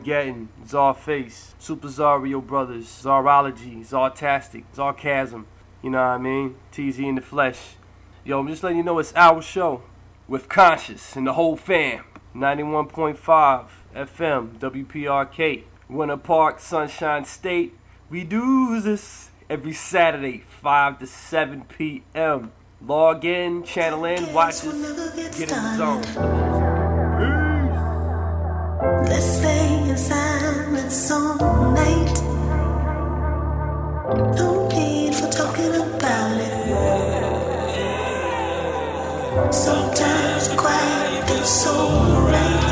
Zarmageddon, 0.05 0.47
Zarface, 0.65 1.53
Super 1.59 1.87
Zario 1.87 2.45
Brothers, 2.45 2.85
Zarology, 2.85 3.85
Zartastic, 3.85 4.63
Zarcasm. 4.75 5.45
You 5.81 5.89
know 5.91 5.97
what 5.97 6.03
I 6.03 6.17
mean? 6.17 6.55
TZ 6.71 6.99
in 6.99 7.15
the 7.15 7.21
flesh. 7.21 7.75
Yo, 8.23 8.39
I'm 8.39 8.47
just 8.47 8.63
letting 8.63 8.77
you 8.77 8.83
know 8.83 8.99
it's 8.99 9.13
our 9.15 9.41
show 9.41 9.83
with 10.27 10.49
conshus 10.49 11.15
and 11.15 11.27
the 11.27 11.33
whole 11.33 11.55
fam. 11.55 12.03
91.5 12.35 13.67
FM, 13.95 14.59
WPRK, 14.59 15.63
Winter 15.87 16.17
Park, 16.17 16.59
Sunshine 16.59 17.23
State. 17.23 17.77
We 18.09 18.23
do 18.23 18.81
this 18.81 19.29
every 19.49 19.73
Saturday, 19.73 20.43
5 20.61 20.99
to 20.99 21.07
7 21.07 21.63
p.m. 21.65 22.51
Log 22.85 23.23
in, 23.23 23.63
channel 23.63 24.03
in, 24.05 24.33
watch 24.33 24.65
it, 24.65 24.73
get 25.37 25.49
in 25.51 25.63
the 25.63 25.77
zone. 25.77 26.01
Let's 29.07 29.25
stay 29.25 29.64
Sometimes 39.51 40.47
quiet 40.55 41.27
feels 41.27 41.49
so 41.49 41.71
right. 42.27 42.64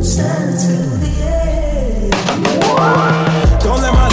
The 0.00 1.12
air. 1.22 2.10
Don't 3.60 3.80
let 3.80 3.92
my 3.92 4.08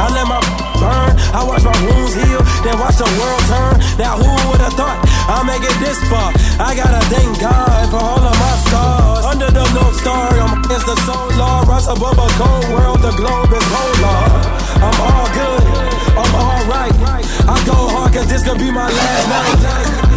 I 0.00 0.06
let 0.12 0.26
my 0.28 0.40
burn. 0.80 1.10
I 1.32 1.44
watch 1.44 1.64
my 1.64 1.76
wounds 1.84 2.14
heal, 2.14 2.42
then 2.64 2.78
watch 2.78 2.96
the 2.96 3.08
world 3.18 3.42
turn. 3.48 3.80
Now 3.98 4.16
who 4.16 4.30
would 4.50 4.60
have 4.60 4.74
thought 4.74 4.98
I'll 5.28 5.44
make 5.44 5.62
it 5.62 5.76
this 5.80 5.98
far? 6.08 6.32
I 6.60 6.74
gotta 6.74 7.04
thank 7.08 7.40
God 7.40 7.90
for 7.90 7.96
all 7.96 8.20
of 8.20 8.36
my 8.36 8.54
stars. 8.68 9.24
Under 9.26 9.50
the 9.50 9.64
North 9.72 9.96
Star. 9.96 10.30
Rise 11.80 11.86
above 11.86 12.18
a 12.18 12.28
cold 12.36 12.68
world, 12.74 12.98
the 13.00 13.10
globe 13.12 13.52
is 13.52 13.64
polar. 13.72 14.20
I'm 14.84 15.00
all 15.00 15.26
good, 15.32 15.62
I'm 16.18 16.34
alright. 16.34 16.92
I 17.48 17.62
go 17.64 17.72
hard 17.72 18.12
cause 18.12 18.28
this 18.28 18.42
could 18.42 18.58
be 18.58 18.70
my 18.70 18.90
last 18.90 19.28
night. 19.28 20.09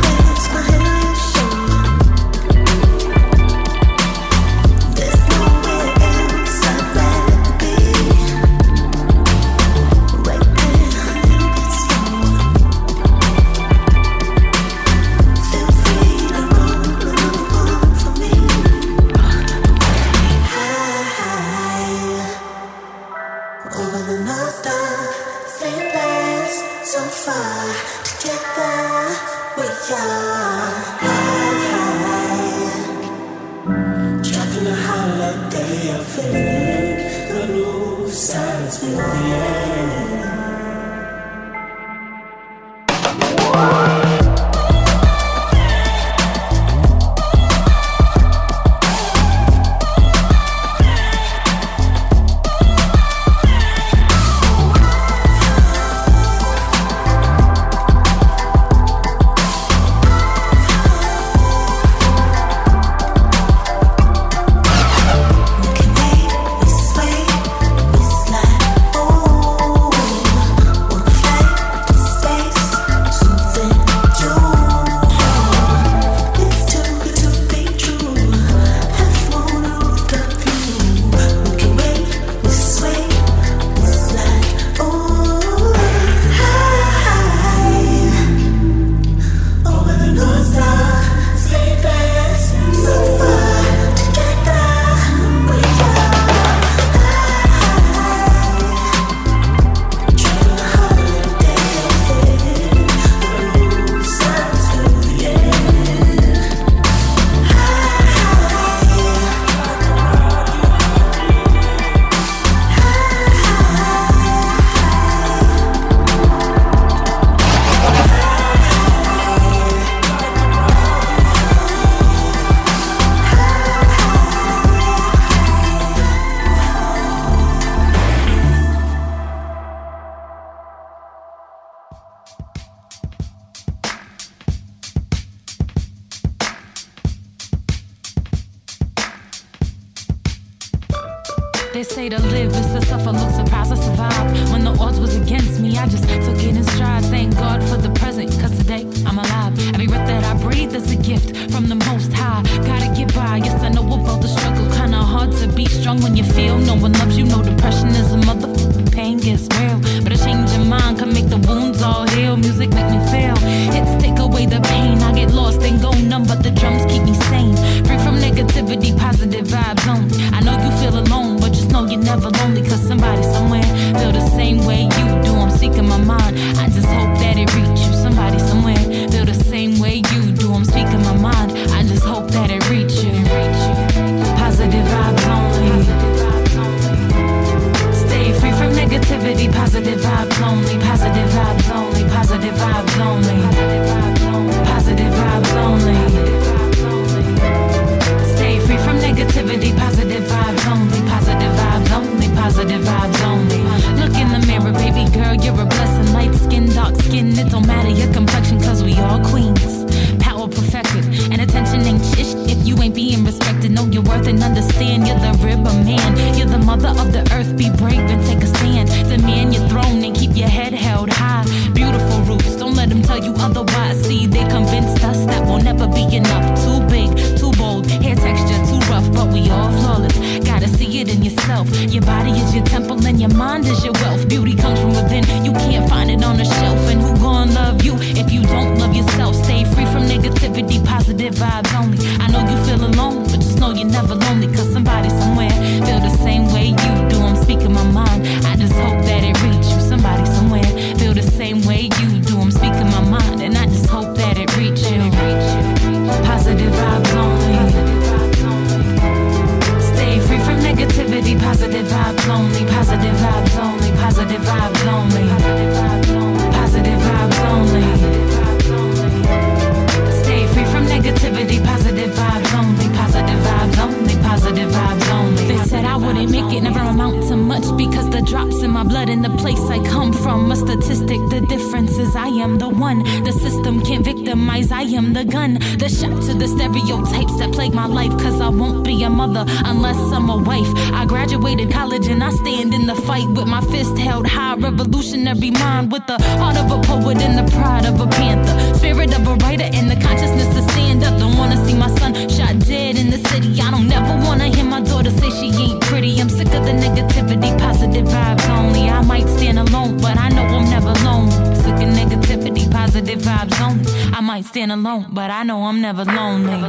Positive 312.94 313.22
vibes 313.22 313.60
only. 313.60 313.92
I 314.14 314.22
might 314.22 314.46
stand 314.46 314.72
alone, 314.72 315.08
but 315.10 315.32
I 315.32 315.42
know 315.42 315.64
I'm 315.64 315.82
never 315.82 316.06
lonely. 316.06 316.62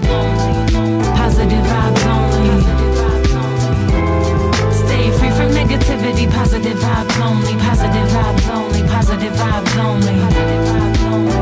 Positive 1.21 1.65
vibes 1.69 2.05
only. 2.17 2.65
Stay 4.73 5.11
free 5.19 5.29
from 5.37 5.53
negativity. 5.53 6.25
Positive 6.33 6.79
vibes 6.79 7.21
only. 7.21 7.53
Positive 7.61 8.09
vibes 8.09 8.49
only. 8.57 8.83
Positive 8.89 9.35
vibes 9.35 9.77
only. 9.85 10.17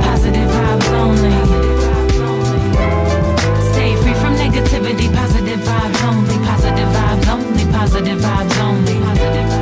Positive 0.02 0.50
vibes 0.50 0.90
only. 0.98 1.36
Stay 3.70 3.94
free 4.02 4.14
from 4.14 4.34
negativity. 4.34 5.06
Positive 5.14 5.60
vibes 5.60 6.02
only. 6.10 6.36
Positive 6.44 6.90
vibes 6.98 7.28
only. 7.30 7.64
Positive 7.70 8.18
vibes 8.18 8.58
only. 8.58 8.98
Positive 8.98 9.30
vibes 9.30 9.58
only. 9.58 9.61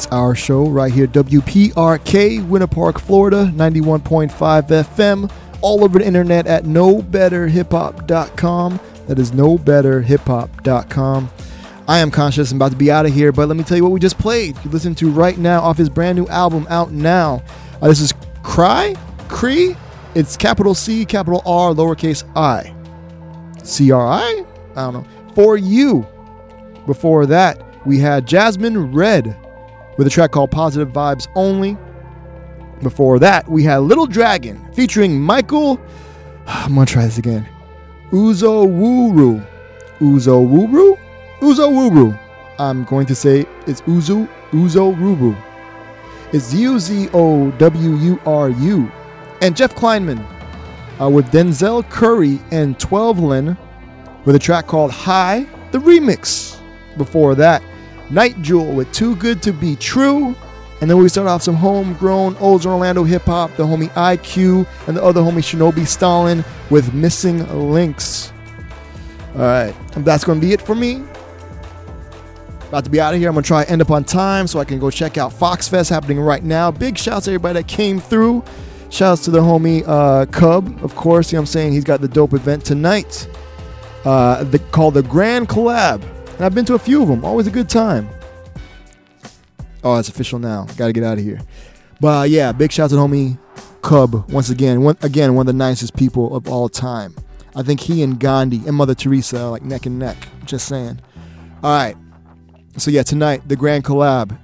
It's 0.00 0.08
our 0.10 0.34
show 0.34 0.66
right 0.66 0.90
here, 0.90 1.06
WPRK, 1.06 2.48
Winter 2.48 2.66
Park, 2.66 2.98
Florida, 2.98 3.52
91.5 3.54 4.30
FM, 4.30 5.30
all 5.60 5.84
over 5.84 5.98
the 5.98 6.06
internet 6.06 6.46
at 6.46 6.64
knowbetterhiphop.com. 6.64 8.80
That 9.08 9.18
is 9.18 9.32
knowbetterhiphop.com. 9.32 11.30
I 11.86 11.98
am 11.98 12.10
conshus 12.10 12.50
I'm 12.50 12.56
about 12.56 12.70
to 12.70 12.78
be 12.78 12.90
out 12.90 13.04
of 13.04 13.12
here, 13.12 13.30
but 13.30 13.46
let 13.46 13.58
me 13.58 13.62
tell 13.62 13.76
you 13.76 13.82
what 13.82 13.92
we 13.92 14.00
just 14.00 14.18
played. 14.18 14.56
You 14.64 14.70
listen 14.70 14.94
to 14.94 15.10
right 15.10 15.36
now 15.36 15.60
off 15.60 15.76
his 15.76 15.90
brand 15.90 16.16
new 16.16 16.26
album 16.28 16.66
out 16.70 16.92
now. 16.92 17.42
Uh, 17.82 17.88
this 17.88 18.00
is 18.00 18.14
Cry? 18.42 18.94
Cree? 19.28 19.76
It's 20.14 20.34
capital 20.34 20.74
C, 20.74 21.04
capital 21.04 21.42
R, 21.44 21.74
lowercase 21.74 22.24
i. 22.34 22.74
C 23.62 23.90
R 23.90 24.06
I? 24.06 24.44
I 24.76 24.76
don't 24.76 24.94
know. 24.94 25.04
For 25.34 25.58
you. 25.58 26.06
Before 26.86 27.26
that, 27.26 27.86
we 27.86 27.98
had 27.98 28.26
Jazzmyn 28.26 28.94
RED 28.94 29.36
with 30.00 30.06
a 30.06 30.10
track 30.10 30.30
called 30.30 30.50
Positive 30.50 30.88
Vibes 30.88 31.28
Only. 31.34 31.76
Before 32.82 33.18
that, 33.18 33.46
we 33.46 33.64
had 33.64 33.80
Little 33.80 34.06
Dragon 34.06 34.58
featuring 34.72 35.20
Michael. 35.20 35.78
I'm 36.46 36.74
going 36.74 36.86
to 36.86 36.92
try 36.94 37.04
this 37.04 37.18
again. 37.18 37.46
Uzo 38.10 38.66
Wuru. 38.66 39.46
Uzo 39.98 40.48
Wuru? 40.48 40.98
Uzo 41.40 41.68
Wuru. 41.70 42.18
I'm 42.58 42.84
going 42.84 43.04
to 43.08 43.14
say 43.14 43.44
it's 43.66 43.82
Uzu 43.82 44.26
Uzo 44.52 44.96
Ruru. 44.96 45.36
It's 46.32 46.54
U 46.54 46.78
Z 46.78 47.10
O 47.12 47.50
W 47.50 47.96
U 47.96 48.20
R 48.24 48.48
U. 48.48 48.90
And 49.42 49.54
Jeff 49.54 49.74
Kleinman 49.74 50.24
uh, 50.98 51.10
with 51.10 51.30
Denzel 51.30 51.86
Curry 51.90 52.40
and 52.50 52.78
Twelvelen 52.78 53.54
with 54.24 54.34
a 54.34 54.38
track 54.38 54.66
called 54.66 54.92
High, 54.92 55.46
the 55.72 55.78
remix. 55.78 56.58
Before 56.96 57.34
that, 57.34 57.62
Nite 58.10 58.40
Jewel 58.42 58.72
with 58.72 58.90
Too 58.92 59.16
Good 59.16 59.42
to 59.42 59.52
Be 59.52 59.76
True. 59.76 60.34
And 60.80 60.90
then 60.90 60.96
we 60.96 61.08
start 61.08 61.28
off 61.28 61.42
some 61.42 61.54
homegrown 61.54 62.36
old 62.38 62.64
Orlando 62.64 63.04
hip 63.04 63.22
hop, 63.22 63.54
the 63.56 63.64
homie 63.64 63.90
EyeQ 63.90 64.66
and 64.88 64.96
the 64.96 65.04
other 65.04 65.20
homie 65.20 65.38
Shinobi 65.38 65.86
Stalin 65.86 66.42
with 66.70 66.94
Missing 66.94 67.70
Links. 67.70 68.32
All 69.34 69.42
right, 69.42 69.74
that's 69.92 70.24
going 70.24 70.40
to 70.40 70.46
be 70.46 70.52
it 70.52 70.62
for 70.62 70.74
me. 70.74 71.04
About 72.68 72.84
to 72.84 72.90
be 72.90 73.00
out 73.00 73.14
of 73.14 73.20
here. 73.20 73.28
I'm 73.28 73.34
going 73.34 73.42
to 73.42 73.46
try 73.46 73.64
end 73.64 73.82
up 73.82 73.90
on 73.90 74.04
time 74.04 74.46
so 74.46 74.58
I 74.58 74.64
can 74.64 74.78
go 74.78 74.90
check 74.90 75.18
out 75.18 75.32
Fox 75.32 75.68
Fest 75.68 75.90
happening 75.90 76.20
right 76.20 76.42
now. 76.42 76.70
Big 76.70 76.96
shouts 76.96 77.26
to 77.26 77.32
everybody 77.32 77.54
that 77.54 77.68
came 77.68 78.00
through. 78.00 78.44
Shouts 78.90 79.24
to 79.24 79.30
the 79.30 79.40
homie 79.40 79.84
uh, 79.86 80.26
Cub, 80.26 80.82
of 80.82 80.94
course. 80.96 81.30
You 81.30 81.36
know 81.36 81.40
what 81.40 81.42
I'm 81.42 81.46
saying? 81.46 81.72
He's 81.72 81.84
got 81.84 82.00
the 82.00 82.08
dope 82.08 82.32
event 82.32 82.64
tonight 82.64 83.28
uh, 84.04 84.44
the, 84.44 84.58
called 84.58 84.94
the 84.94 85.02
Grand 85.02 85.48
Collab. 85.48 86.02
And 86.40 86.46
I've 86.46 86.54
been 86.54 86.64
to 86.64 86.74
a 86.74 86.78
few 86.78 87.02
of 87.02 87.08
them. 87.08 87.22
Always 87.22 87.46
a 87.46 87.50
good 87.50 87.68
time. 87.68 88.08
Oh, 89.84 89.98
it's 89.98 90.08
official 90.08 90.38
now. 90.38 90.64
Got 90.78 90.86
to 90.86 90.92
get 90.94 91.04
out 91.04 91.18
of 91.18 91.22
here. 91.22 91.38
But 92.00 92.18
uh, 92.18 92.22
yeah, 92.22 92.50
big 92.52 92.72
shout 92.72 92.84
out 92.84 92.96
to 92.96 92.96
homie 92.96 93.38
Cub 93.82 94.30
once 94.30 94.48
again. 94.48 94.80
One, 94.80 94.96
again, 95.02 95.34
one 95.34 95.42
of 95.42 95.48
the 95.48 95.58
nicest 95.58 95.94
people 95.96 96.34
of 96.34 96.48
all 96.48 96.70
time. 96.70 97.14
I 97.54 97.62
think 97.62 97.80
he 97.80 98.02
and 98.02 98.18
Gandhi 98.18 98.66
and 98.66 98.74
Mother 98.74 98.94
Teresa 98.94 99.38
are 99.38 99.50
like 99.50 99.64
neck 99.64 99.84
and 99.84 99.98
neck. 99.98 100.16
Just 100.46 100.66
saying. 100.66 100.98
All 101.62 101.76
right. 101.76 101.94
So 102.78 102.90
yeah, 102.90 103.02
tonight 103.02 103.46
the 103.46 103.56
Grand 103.56 103.84
Collab 103.84 104.34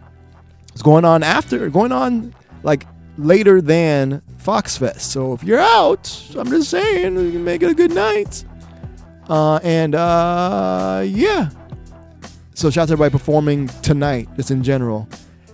is 0.74 0.82
going 0.82 1.06
on 1.06 1.22
after, 1.22 1.70
going 1.70 1.92
on 1.92 2.34
like 2.62 2.86
later 3.16 3.62
than 3.62 4.20
Fox 4.36 4.76
Fest. 4.76 5.12
So 5.12 5.32
if 5.32 5.42
you're 5.42 5.60
out, 5.60 6.12
I'm 6.36 6.50
just 6.50 6.68
saying, 6.68 7.16
you 7.16 7.32
can 7.32 7.42
make 7.42 7.62
it 7.62 7.70
a 7.70 7.74
good 7.74 7.94
night. 7.94 8.44
Uh, 9.30 9.60
and 9.62 9.94
uh, 9.94 11.02
yeah. 11.06 11.48
So 12.56 12.70
shout 12.70 12.84
out 12.84 12.86
to 12.86 12.92
everybody 12.94 13.12
performing 13.12 13.68
tonight, 13.82 14.30
just 14.34 14.50
in 14.50 14.62
general. 14.62 15.06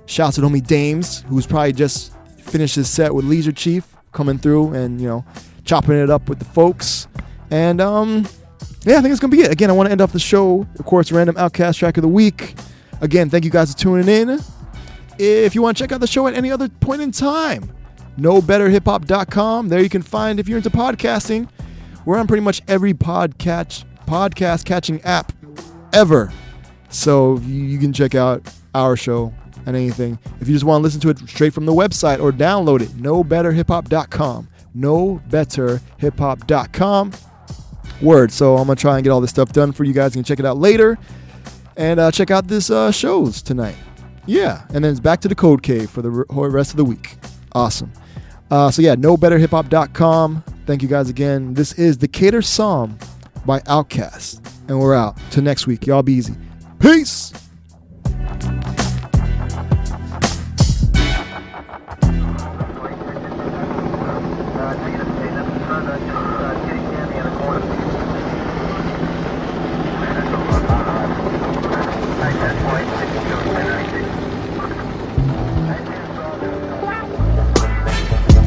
Shout 0.07 0.29
out 0.29 0.35
to 0.35 0.41
homie 0.41 0.65
Dames, 0.65 1.23
who's 1.23 1.49
probably 1.49 1.73
just 1.73 2.13
finished 2.39 2.77
his 2.77 2.89
set 2.89 3.13
with 3.13 3.25
Leisure 3.25 3.51
Chief 3.51 3.85
coming 4.13 4.39
through 4.39 4.73
and, 4.75 5.01
you 5.01 5.09
know, 5.09 5.25
chopping 5.65 5.97
it 5.97 6.11
up 6.11 6.29
with 6.29 6.39
the 6.39 6.45
folks. 6.45 7.09
And 7.51 7.81
um, 7.81 8.25
yeah, 8.85 8.99
I 8.99 9.01
think 9.01 9.11
it's 9.11 9.19
gonna 9.19 9.33
be 9.33 9.41
it. 9.41 9.51
Again, 9.51 9.69
I 9.69 9.73
want 9.73 9.89
to 9.89 9.91
end 9.91 10.01
off 10.01 10.13
the 10.13 10.21
show, 10.21 10.65
of 10.79 10.85
course, 10.85 11.11
random 11.11 11.35
OutKast 11.35 11.77
track 11.77 11.97
of 11.97 12.03
the 12.03 12.09
week. 12.09 12.55
Again, 13.01 13.29
thank 13.29 13.45
you 13.45 13.51
guys 13.51 13.73
for 13.73 13.79
tuning 13.81 14.07
in. 14.07 14.39
If 15.19 15.57
you 15.57 15.63
want 15.63 15.77
to 15.77 15.83
check 15.83 15.91
out 15.91 16.01
the 16.01 16.07
show 16.07 16.29
at 16.29 16.35
any 16.35 16.53
other 16.53 16.69
point 16.69 17.03
in 17.03 17.11
time, 17.11 17.73
knowbetterhiphop.com. 18.17 19.69
There 19.69 19.81
you 19.81 19.89
can 19.89 20.03
find 20.03 20.39
if 20.39 20.49
you're 20.49 20.59
into 20.59 20.71
podcasting. 20.71 21.49
We're 22.05 22.19
on 22.19 22.29
pretty 22.29 22.45
much 22.45 22.63
every 22.69 22.95
podcast 22.95 23.87
podcast 24.07 24.65
catching 24.65 25.01
app 25.03 25.33
ever. 25.93 26.33
So 26.93 27.39
you, 27.39 27.79
can 27.79 27.93
check 27.93 28.15
out 28.15 28.49
our 28.75 28.97
show 28.97 29.35
and 29.67 29.75
anything. 29.75 30.17
If 30.41 30.47
you 30.49 30.55
just 30.55 30.65
want 30.65 30.81
to 30.81 30.85
listen 30.85 31.01
to 31.01 31.09
it 31.09 31.19
straight 31.29 31.53
from 31.55 31.67
the 31.67 31.73
website 31.73 32.21
or 32.21 32.31
download 32.31 32.83
it, 32.83 32.91
knowbetterhiphop.com. 32.91 34.49
Knowbetterhiphop.com. 34.77 37.13
Word. 38.01 38.31
So 38.33 38.57
I'm 38.57 38.67
gonna 38.67 38.77
try 38.77 38.95
and 38.97 39.05
get 39.05 39.11
all 39.11 39.21
this 39.21 39.29
stuff 39.31 39.53
done 39.53 39.73
for 39.73 39.85
you 39.85 39.93
guys. 39.93 40.15
You 40.15 40.23
can 40.23 40.25
check 40.25 40.39
it 40.41 40.47
out 40.47 40.59
later, 40.59 40.99
and 41.77 42.01
uh, 42.01 42.11
check 42.11 42.33
out 42.33 42.49
this 42.49 42.69
uh, 42.69 42.91
shows 42.91 43.43
tonight. 43.43 43.77
Yeah, 44.27 44.65
and 44.75 44.85
then 44.85 44.91
it's 44.91 45.01
back 45.01 45.21
to 45.21 45.29
the 45.29 45.37
Code 45.37 45.63
Cave 45.63 45.91
for 45.91 46.03
the 46.03 46.11
rest 46.11 46.73
of 46.73 46.79
the 46.79 46.85
week. 46.85 47.17
Awesome. 47.53 47.93
Uh, 48.51 48.71
so 48.71 48.83
yeah, 48.83 48.97
knowbetterhiphop.com. 48.97 50.43
Thank 50.67 50.83
you 50.83 50.89
guys 50.89 51.09
again. 51.11 51.55
This 51.55 51.75
is 51.75 51.97
Decatur 51.97 52.43
Psalm 52.43 52.99
by 53.47 53.61
OutKast, 53.61 54.41
and 54.69 54.81
we're 54.81 54.95
out. 54.95 55.17
Till 55.31 55.45
next 55.45 55.67
week. 55.67 55.87
Y'all 55.87 56.03
be 56.03 56.15
easy. 56.15 56.35
Peace. 56.83 57.33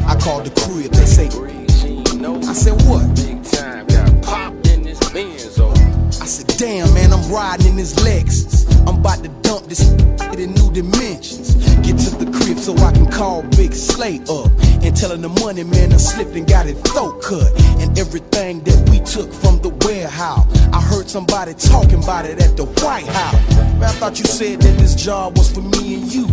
I 0.04 0.18
called 0.20 0.44
the 0.44 0.50
they 0.92 1.06
say, 1.06 1.28
I 2.46 2.52
said, 2.52 2.74
what? 2.82 3.35
Damn, 6.56 6.92
man, 6.94 7.12
I'm 7.12 7.30
riding 7.30 7.66
in 7.66 7.76
this 7.76 7.94
Lexus. 7.94 8.66
I'm 8.88 9.00
about 9.00 9.22
to 9.22 9.28
dump 9.42 9.66
this 9.66 9.90
in 9.90 10.52
new 10.54 10.72
dimensions. 10.72 11.54
Get 11.84 11.98
to 11.98 12.10
the 12.16 12.30
crib 12.30 12.58
so 12.58 12.76
I 12.78 12.92
can 12.92 13.10
call 13.10 13.42
Big 13.56 13.72
Slay 13.72 14.20
up 14.28 14.50
and 14.82 14.96
tell 14.96 15.12
him 15.12 15.22
the 15.22 15.28
money, 15.28 15.64
man, 15.64 15.92
I 15.92 15.96
slipped 15.96 16.34
and 16.34 16.46
got 16.46 16.66
his 16.66 16.80
throat 16.82 17.22
cut. 17.22 17.52
And 17.80 17.98
everything 17.98 18.62
that 18.64 18.88
we 18.90 19.00
took 19.00 19.32
from 19.32 19.60
the 19.60 19.70
warehouse. 19.86 20.46
I 20.72 20.80
heard 20.80 21.08
somebody 21.08 21.54
talking 21.54 22.02
about 22.02 22.26
it 22.26 22.40
at 22.42 22.56
the 22.56 22.64
White 22.64 23.06
House. 23.06 23.56
Man, 23.56 23.84
I 23.84 23.92
thought 23.92 24.18
you 24.18 24.24
said 24.24 24.60
that 24.60 24.78
this 24.78 24.94
job 24.94 25.36
was 25.36 25.50
for 25.50 25.62
me 25.62 25.94
and 25.94 26.12
you. 26.12 26.26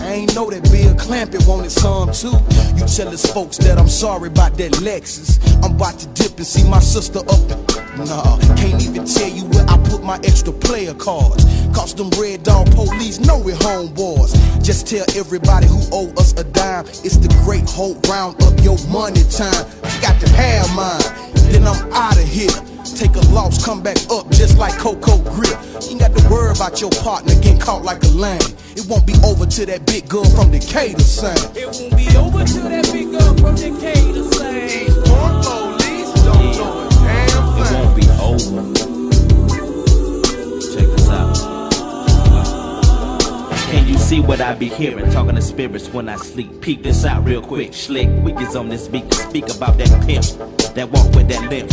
I 0.00 0.12
ain't 0.12 0.34
know 0.34 0.50
that 0.50 0.62
Bill 0.64 0.94
Clampett 0.94 1.46
wanted 1.48 1.70
some 1.70 2.12
too. 2.12 2.36
You 2.76 2.86
tell 2.86 3.10
his 3.10 3.24
folks 3.32 3.58
that 3.58 3.78
I'm 3.78 3.88
sorry 3.88 4.28
about 4.28 4.56
that 4.58 4.72
Lexus. 4.72 5.38
I'm 5.62 5.76
about 5.76 5.98
to 6.00 6.08
dip 6.08 6.36
and 6.36 6.46
see 6.46 6.68
my 6.68 6.80
sister 6.80 7.20
up. 7.20 7.83
Nah, 7.96 8.38
can't 8.56 8.82
even 8.82 9.04
tell 9.04 9.28
you 9.28 9.44
where 9.46 9.64
I 9.68 9.78
put 9.88 10.02
my 10.02 10.16
extra 10.24 10.52
player 10.52 10.94
cards. 10.94 11.44
Cause 11.72 11.94
them 11.94 12.10
red 12.20 12.42
dog 12.42 12.70
police 12.72 13.20
know 13.20 13.38
we're 13.38 13.54
homeboys. 13.56 14.34
Just 14.64 14.88
tell 14.88 15.06
everybody 15.16 15.66
who 15.66 15.80
owe 15.92 16.12
us 16.16 16.32
a 16.32 16.44
dime. 16.44 16.86
It's 17.04 17.16
the 17.16 17.28
great 17.44 17.68
hope 17.68 18.06
round 18.08 18.42
up 18.42 18.58
your 18.62 18.78
money 18.88 19.22
time. 19.30 19.66
You 19.94 20.00
got 20.02 20.20
to 20.20 20.28
have 20.30 20.74
mine. 20.74 21.32
Then 21.52 21.66
I'm 21.66 21.92
out 21.92 22.16
of 22.16 22.28
here. 22.28 22.50
Take 22.96 23.16
a 23.16 23.26
loss, 23.32 23.64
come 23.64 23.82
back 23.82 23.98
up 24.10 24.30
just 24.30 24.58
like 24.58 24.76
Coco 24.78 25.18
Grip. 25.34 25.58
You 25.82 25.90
ain't 25.90 26.00
got 26.00 26.16
to 26.16 26.28
worry 26.28 26.50
about 26.54 26.80
your 26.80 26.90
partner 26.90 27.34
getting 27.36 27.58
caught 27.58 27.82
like 27.82 28.02
a 28.02 28.08
lame. 28.08 28.40
It 28.76 28.86
won't 28.88 29.06
be 29.06 29.14
over 29.24 29.46
till 29.46 29.66
that 29.66 29.86
big 29.86 30.08
girl 30.08 30.24
from 30.24 30.50
Decatur 30.50 31.00
sang. 31.00 31.36
It 31.54 31.66
won't 31.66 31.96
be 31.96 32.06
over 32.16 32.44
till 32.44 32.68
that 32.68 32.90
big 32.92 33.10
girl 33.10 33.34
from 33.38 33.54
Decatur 33.54 34.24
say. 34.32 34.86
These 34.86 34.94
poor 34.94 35.30
police 35.42 36.12
don't 36.22 36.56
know 36.58 36.88
a 36.88 36.93
over. 38.24 38.72
Check 40.72 40.88
this 40.96 41.08
out. 41.08 41.70
Can 43.70 43.86
you 43.88 43.98
see 43.98 44.20
what 44.20 44.40
I 44.40 44.54
be 44.54 44.68
hearing? 44.68 45.10
Talking 45.10 45.34
to 45.34 45.42
spirits 45.42 45.88
when 45.88 46.08
I 46.08 46.16
sleep. 46.16 46.60
Peek 46.60 46.82
this 46.82 47.04
out 47.04 47.24
real 47.24 47.42
quick. 47.42 47.74
Slick 47.74 48.08
wiggies 48.08 48.58
on 48.58 48.68
this 48.68 48.88
beat 48.88 49.10
to 49.10 49.16
speak 49.16 49.54
about 49.54 49.78
that 49.78 50.06
pimp. 50.06 50.24
That 50.74 50.90
walk 50.90 51.14
with 51.14 51.28
that 51.28 51.50
limp. 51.50 51.70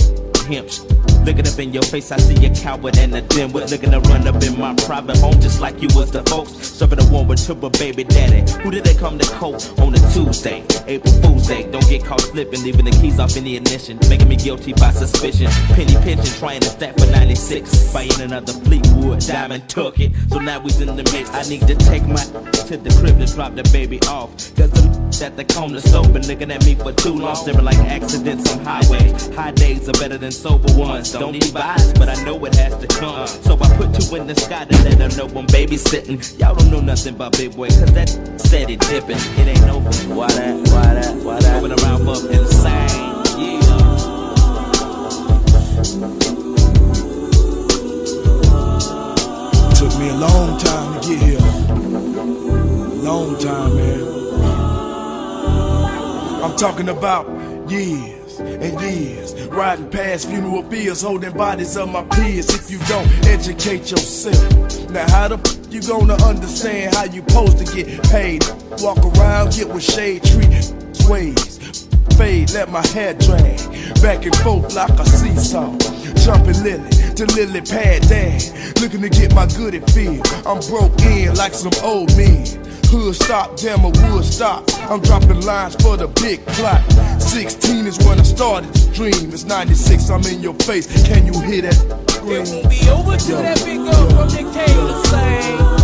Hemp. 0.48 1.01
Looking 1.26 1.48
up 1.48 1.60
in 1.60 1.72
your 1.72 1.84
face, 1.84 2.12
I 2.12 2.18
see 2.18 2.46
a 2.46 2.50
coward 2.54 2.98
and 2.98 3.14
a 3.16 3.22
dimwit. 3.22 3.70
Looking 3.70 3.92
to 3.92 4.00
run 4.00 4.28
up 4.28 4.42
in 4.42 4.60
my 4.60 4.74
private 4.86 5.18
home 5.18 5.40
just 5.40 5.62
like 5.62 5.80
you 5.82 5.88
was 5.94 6.12
the 6.12 6.24
folks. 6.24 6.52
Serving 6.52 7.00
a 7.00 7.06
warm 7.12 7.28
with 7.28 7.46
triple 7.46 7.70
baby 7.70 8.04
daddy. 8.04 8.42
Who 8.64 8.72
did 8.72 8.84
they 8.84 8.96
come 8.96 9.20
to 9.20 9.28
court 9.36 9.72
on 9.80 9.94
a 9.94 10.00
Tuesday? 10.14 10.66
April 10.88 11.14
Fool's 11.22 11.48
Day. 11.48 11.70
Don't 11.72 11.88
get 11.88 12.04
caught 12.04 12.22
slipping, 12.22 12.64
leaving 12.64 12.86
the 12.86 12.92
keys 12.92 13.20
off 13.20 13.38
in 13.38 13.44
the 13.44 13.56
ignition. 13.56 14.00
Making 14.10 14.30
me 14.30 14.36
guilty 14.36 14.74
by 14.74 14.92
suspicion. 14.92 15.48
Penny 15.76 15.94
pinching, 16.04 16.34
trying 16.40 16.62
to 16.62 16.70
stack 16.70 16.98
for 16.98 17.06
96. 17.06 17.94
Buying 17.94 18.20
another 18.20 18.54
Fleetwood, 18.54 19.20
diamond 19.20 19.70
took 19.70 20.00
it. 20.00 20.12
So 20.30 20.40
now 20.40 20.60
we's 20.60 20.82
in 20.82 20.88
the 20.88 21.04
mix. 21.14 21.30
I 21.30 21.44
need 21.48 21.68
to 21.68 21.76
take 21.76 22.06
my 22.08 22.24
to 22.66 22.78
the 22.78 22.90
crib 23.00 23.20
to 23.20 23.28
drop 23.34 23.54
the 23.54 23.64
baby 23.72 24.00
off. 24.08 24.32
Cause 24.56 24.72
the 24.72 25.02
at 25.22 25.38
the 25.38 25.44
corner 25.44 25.80
been 26.12 26.28
looking 26.28 26.50
at 26.52 26.66
me 26.66 26.74
for 26.74 26.92
too 26.94 27.14
long. 27.14 27.36
Staring 27.36 27.64
like 27.64 27.78
accidents 27.78 28.52
on 28.52 28.66
highways. 28.66 29.28
High 29.36 29.52
days 29.52 29.88
are 29.88 29.94
better 29.94 30.18
than 30.18 30.32
sober 30.32 30.74
ones. 30.74 31.11
Don't 31.20 31.34
need 31.34 31.44
vibes, 31.44 31.98
but 32.00 32.08
I 32.10 32.24
know 32.24 32.44
it 32.46 32.56
has 32.56 32.78
to 32.78 32.88
come. 32.88 33.28
So 33.28 33.58
I 33.62 33.76
put 33.76 33.94
two 33.94 34.16
in 34.16 34.28
the 34.28 34.36
sky 34.36 34.66
to 34.66 34.84
let 34.84 34.98
them 34.98 35.12
know 35.18 35.26
I'm 35.40 35.46
babysitting. 35.48 36.40
Y'all 36.40 36.56
don't 36.56 36.72
know 36.72 36.80
nothing 36.80 37.16
about 37.16 37.34
big 37.34 37.56
boy, 37.56 37.68
cause 37.68 37.94
that 37.94 38.10
steady 38.40 38.78
dipping. 38.78 39.18
It 39.38 39.48
ain't 39.48 39.70
over. 39.70 39.92
Why 40.16 40.28
that? 40.28 40.56
Why 40.70 40.94
that? 40.94 41.16
Why 41.24 41.40
that? 41.40 41.62
Moving 41.62 41.78
around 41.84 42.06
for 42.06 42.16
insane. 42.32 43.12
Took 49.76 50.00
me 50.00 50.10
a 50.10 50.16
long 50.16 50.58
time 50.60 51.02
to 51.02 51.08
get 51.08 51.22
here. 51.22 51.40
Long 53.04 53.38
time, 53.38 53.76
man. 53.76 54.02
I'm 56.44 56.56
talking 56.56 56.90
about 56.90 57.28
years 58.40 58.62
and 58.62 58.82
years. 58.82 59.48
Riding 59.48 59.90
past 59.90 60.28
funeral 60.30 60.64
fields, 60.64 61.02
holding 61.02 61.34
bodies 61.34 61.76
of 61.78 61.90
my 61.90 62.04
peers. 62.04 62.50
If 62.54 62.72
you 62.72 62.80
don't 62.88 63.08
educate 63.28 63.92
yourself, 63.92 64.90
now 64.90 65.10
how 65.10 65.28
the 65.30 65.38
f- 65.38 65.74
you 65.74 65.82
gonna 65.82 66.16
understand 66.24 66.96
how 66.96 67.06
you 67.06 67.22
supposed 67.28 67.58
to 67.60 67.76
get 67.76 68.04
paid? 68.10 68.44
Walk 68.82 69.00
around, 69.00 69.54
get 69.54 69.68
with 69.68 69.84
shade 69.84 70.24
tree 70.24 70.48
ways. 71.10 71.88
Fade, 72.18 72.52
let 72.52 72.70
my 72.70 72.86
hair 72.88 73.14
drag 73.14 73.58
back 74.02 74.26
and 74.26 74.36
forth 74.38 74.74
like 74.76 74.92
a 74.92 75.06
seesaw. 75.06 75.76
Jumping 76.26 76.64
lily 76.64 77.11
to 77.28 77.36
lily 77.36 77.62
pad 77.62 78.02
dad, 78.10 78.42
looking 78.82 79.02
to 79.02 79.10
get 79.10 79.34
my 79.36 79.46
goodie 79.46 79.80
feel. 79.92 80.24
I'm 80.46 80.60
broke 80.68 81.00
in 81.02 81.36
like 81.36 81.54
some 81.54 81.74
old 81.84 82.16
men. 82.18 82.46
Hood 82.86 83.16
stop, 83.16 83.58
damn 83.58 83.86
a 83.86 83.90
wood 83.90 84.26
stop. 84.26 84.64
I'm 84.90 85.02
dropping 85.02 85.42
lines 85.42 85.76
for 85.76 85.98
the 85.98 86.08
big 86.08 86.44
plot. 86.48 86.82
16 87.22 87.86
is 87.86 87.98
when 88.00 88.20
I 88.20 88.24
started 88.24 88.74
to 88.74 88.92
dream. 88.92 89.32
It's 89.32 89.44
96, 89.44 90.10
I'm 90.10 90.24
in 90.26 90.42
your 90.42 90.56
face. 90.56 90.88
Can 91.08 91.26
you 91.26 91.40
hear 91.42 91.62
that? 91.62 91.78
It 92.24 92.50
won't 92.50 92.70
be 92.70 92.90
over 92.90 93.18
till 93.18 93.38
that 93.38 93.64
big 93.66 93.78
girl 93.78 94.10
from 94.10 94.28
Decatur 94.28 95.08
sing. 95.08 95.81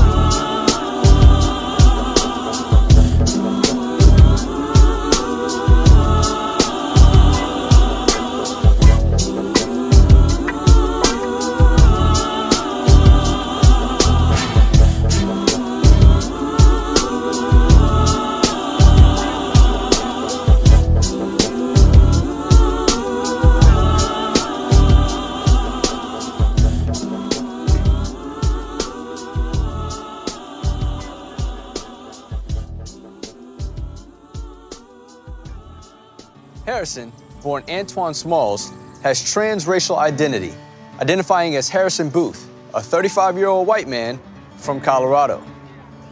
Harrison, 36.77 37.11
born 37.41 37.63
Antoine 37.71 38.13
Smalls, 38.13 38.71
has 39.01 39.19
transracial 39.19 39.97
identity, 39.97 40.53
identifying 40.99 41.55
as 41.55 41.67
Harrison 41.67 42.07
Booth, 42.07 42.47
a 42.75 42.79
35 42.79 43.35
year 43.35 43.47
old 43.47 43.65
white 43.65 43.87
man 43.87 44.19
from 44.57 44.79
Colorado. 44.79 45.41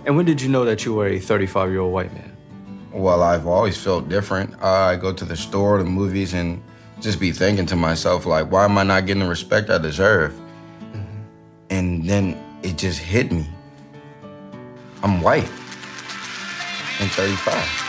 And 0.07 0.17
when 0.17 0.25
did 0.25 0.41
you 0.41 0.49
know 0.49 0.65
that 0.65 0.83
you 0.83 0.95
were 0.95 1.05
a 1.05 1.19
35 1.19 1.69
year 1.69 1.81
old 1.81 1.93
white 1.93 2.11
man? 2.15 2.35
Well, 2.91 3.21
I've 3.21 3.45
always 3.45 3.77
felt 3.77 4.09
different. 4.09 4.55
Uh, 4.59 4.89
I 4.89 4.95
go 4.95 5.13
to 5.13 5.23
the 5.23 5.37
store, 5.37 5.77
the 5.77 5.85
movies, 5.85 6.33
and 6.33 6.63
just 6.99 7.19
be 7.19 7.31
thinking 7.31 7.67
to 7.67 7.75
myself, 7.75 8.25
like, 8.25 8.51
why 8.51 8.65
am 8.65 8.75
I 8.79 8.83
not 8.83 9.05
getting 9.05 9.21
the 9.21 9.29
respect 9.29 9.69
I 9.69 9.77
deserve? 9.77 10.33
And 11.69 12.09
then 12.09 12.43
it 12.63 12.75
just 12.75 12.97
hit 12.97 13.31
me. 13.31 13.45
I'm 15.03 15.21
white 15.21 15.47
and 16.99 17.11
35. 17.11 17.84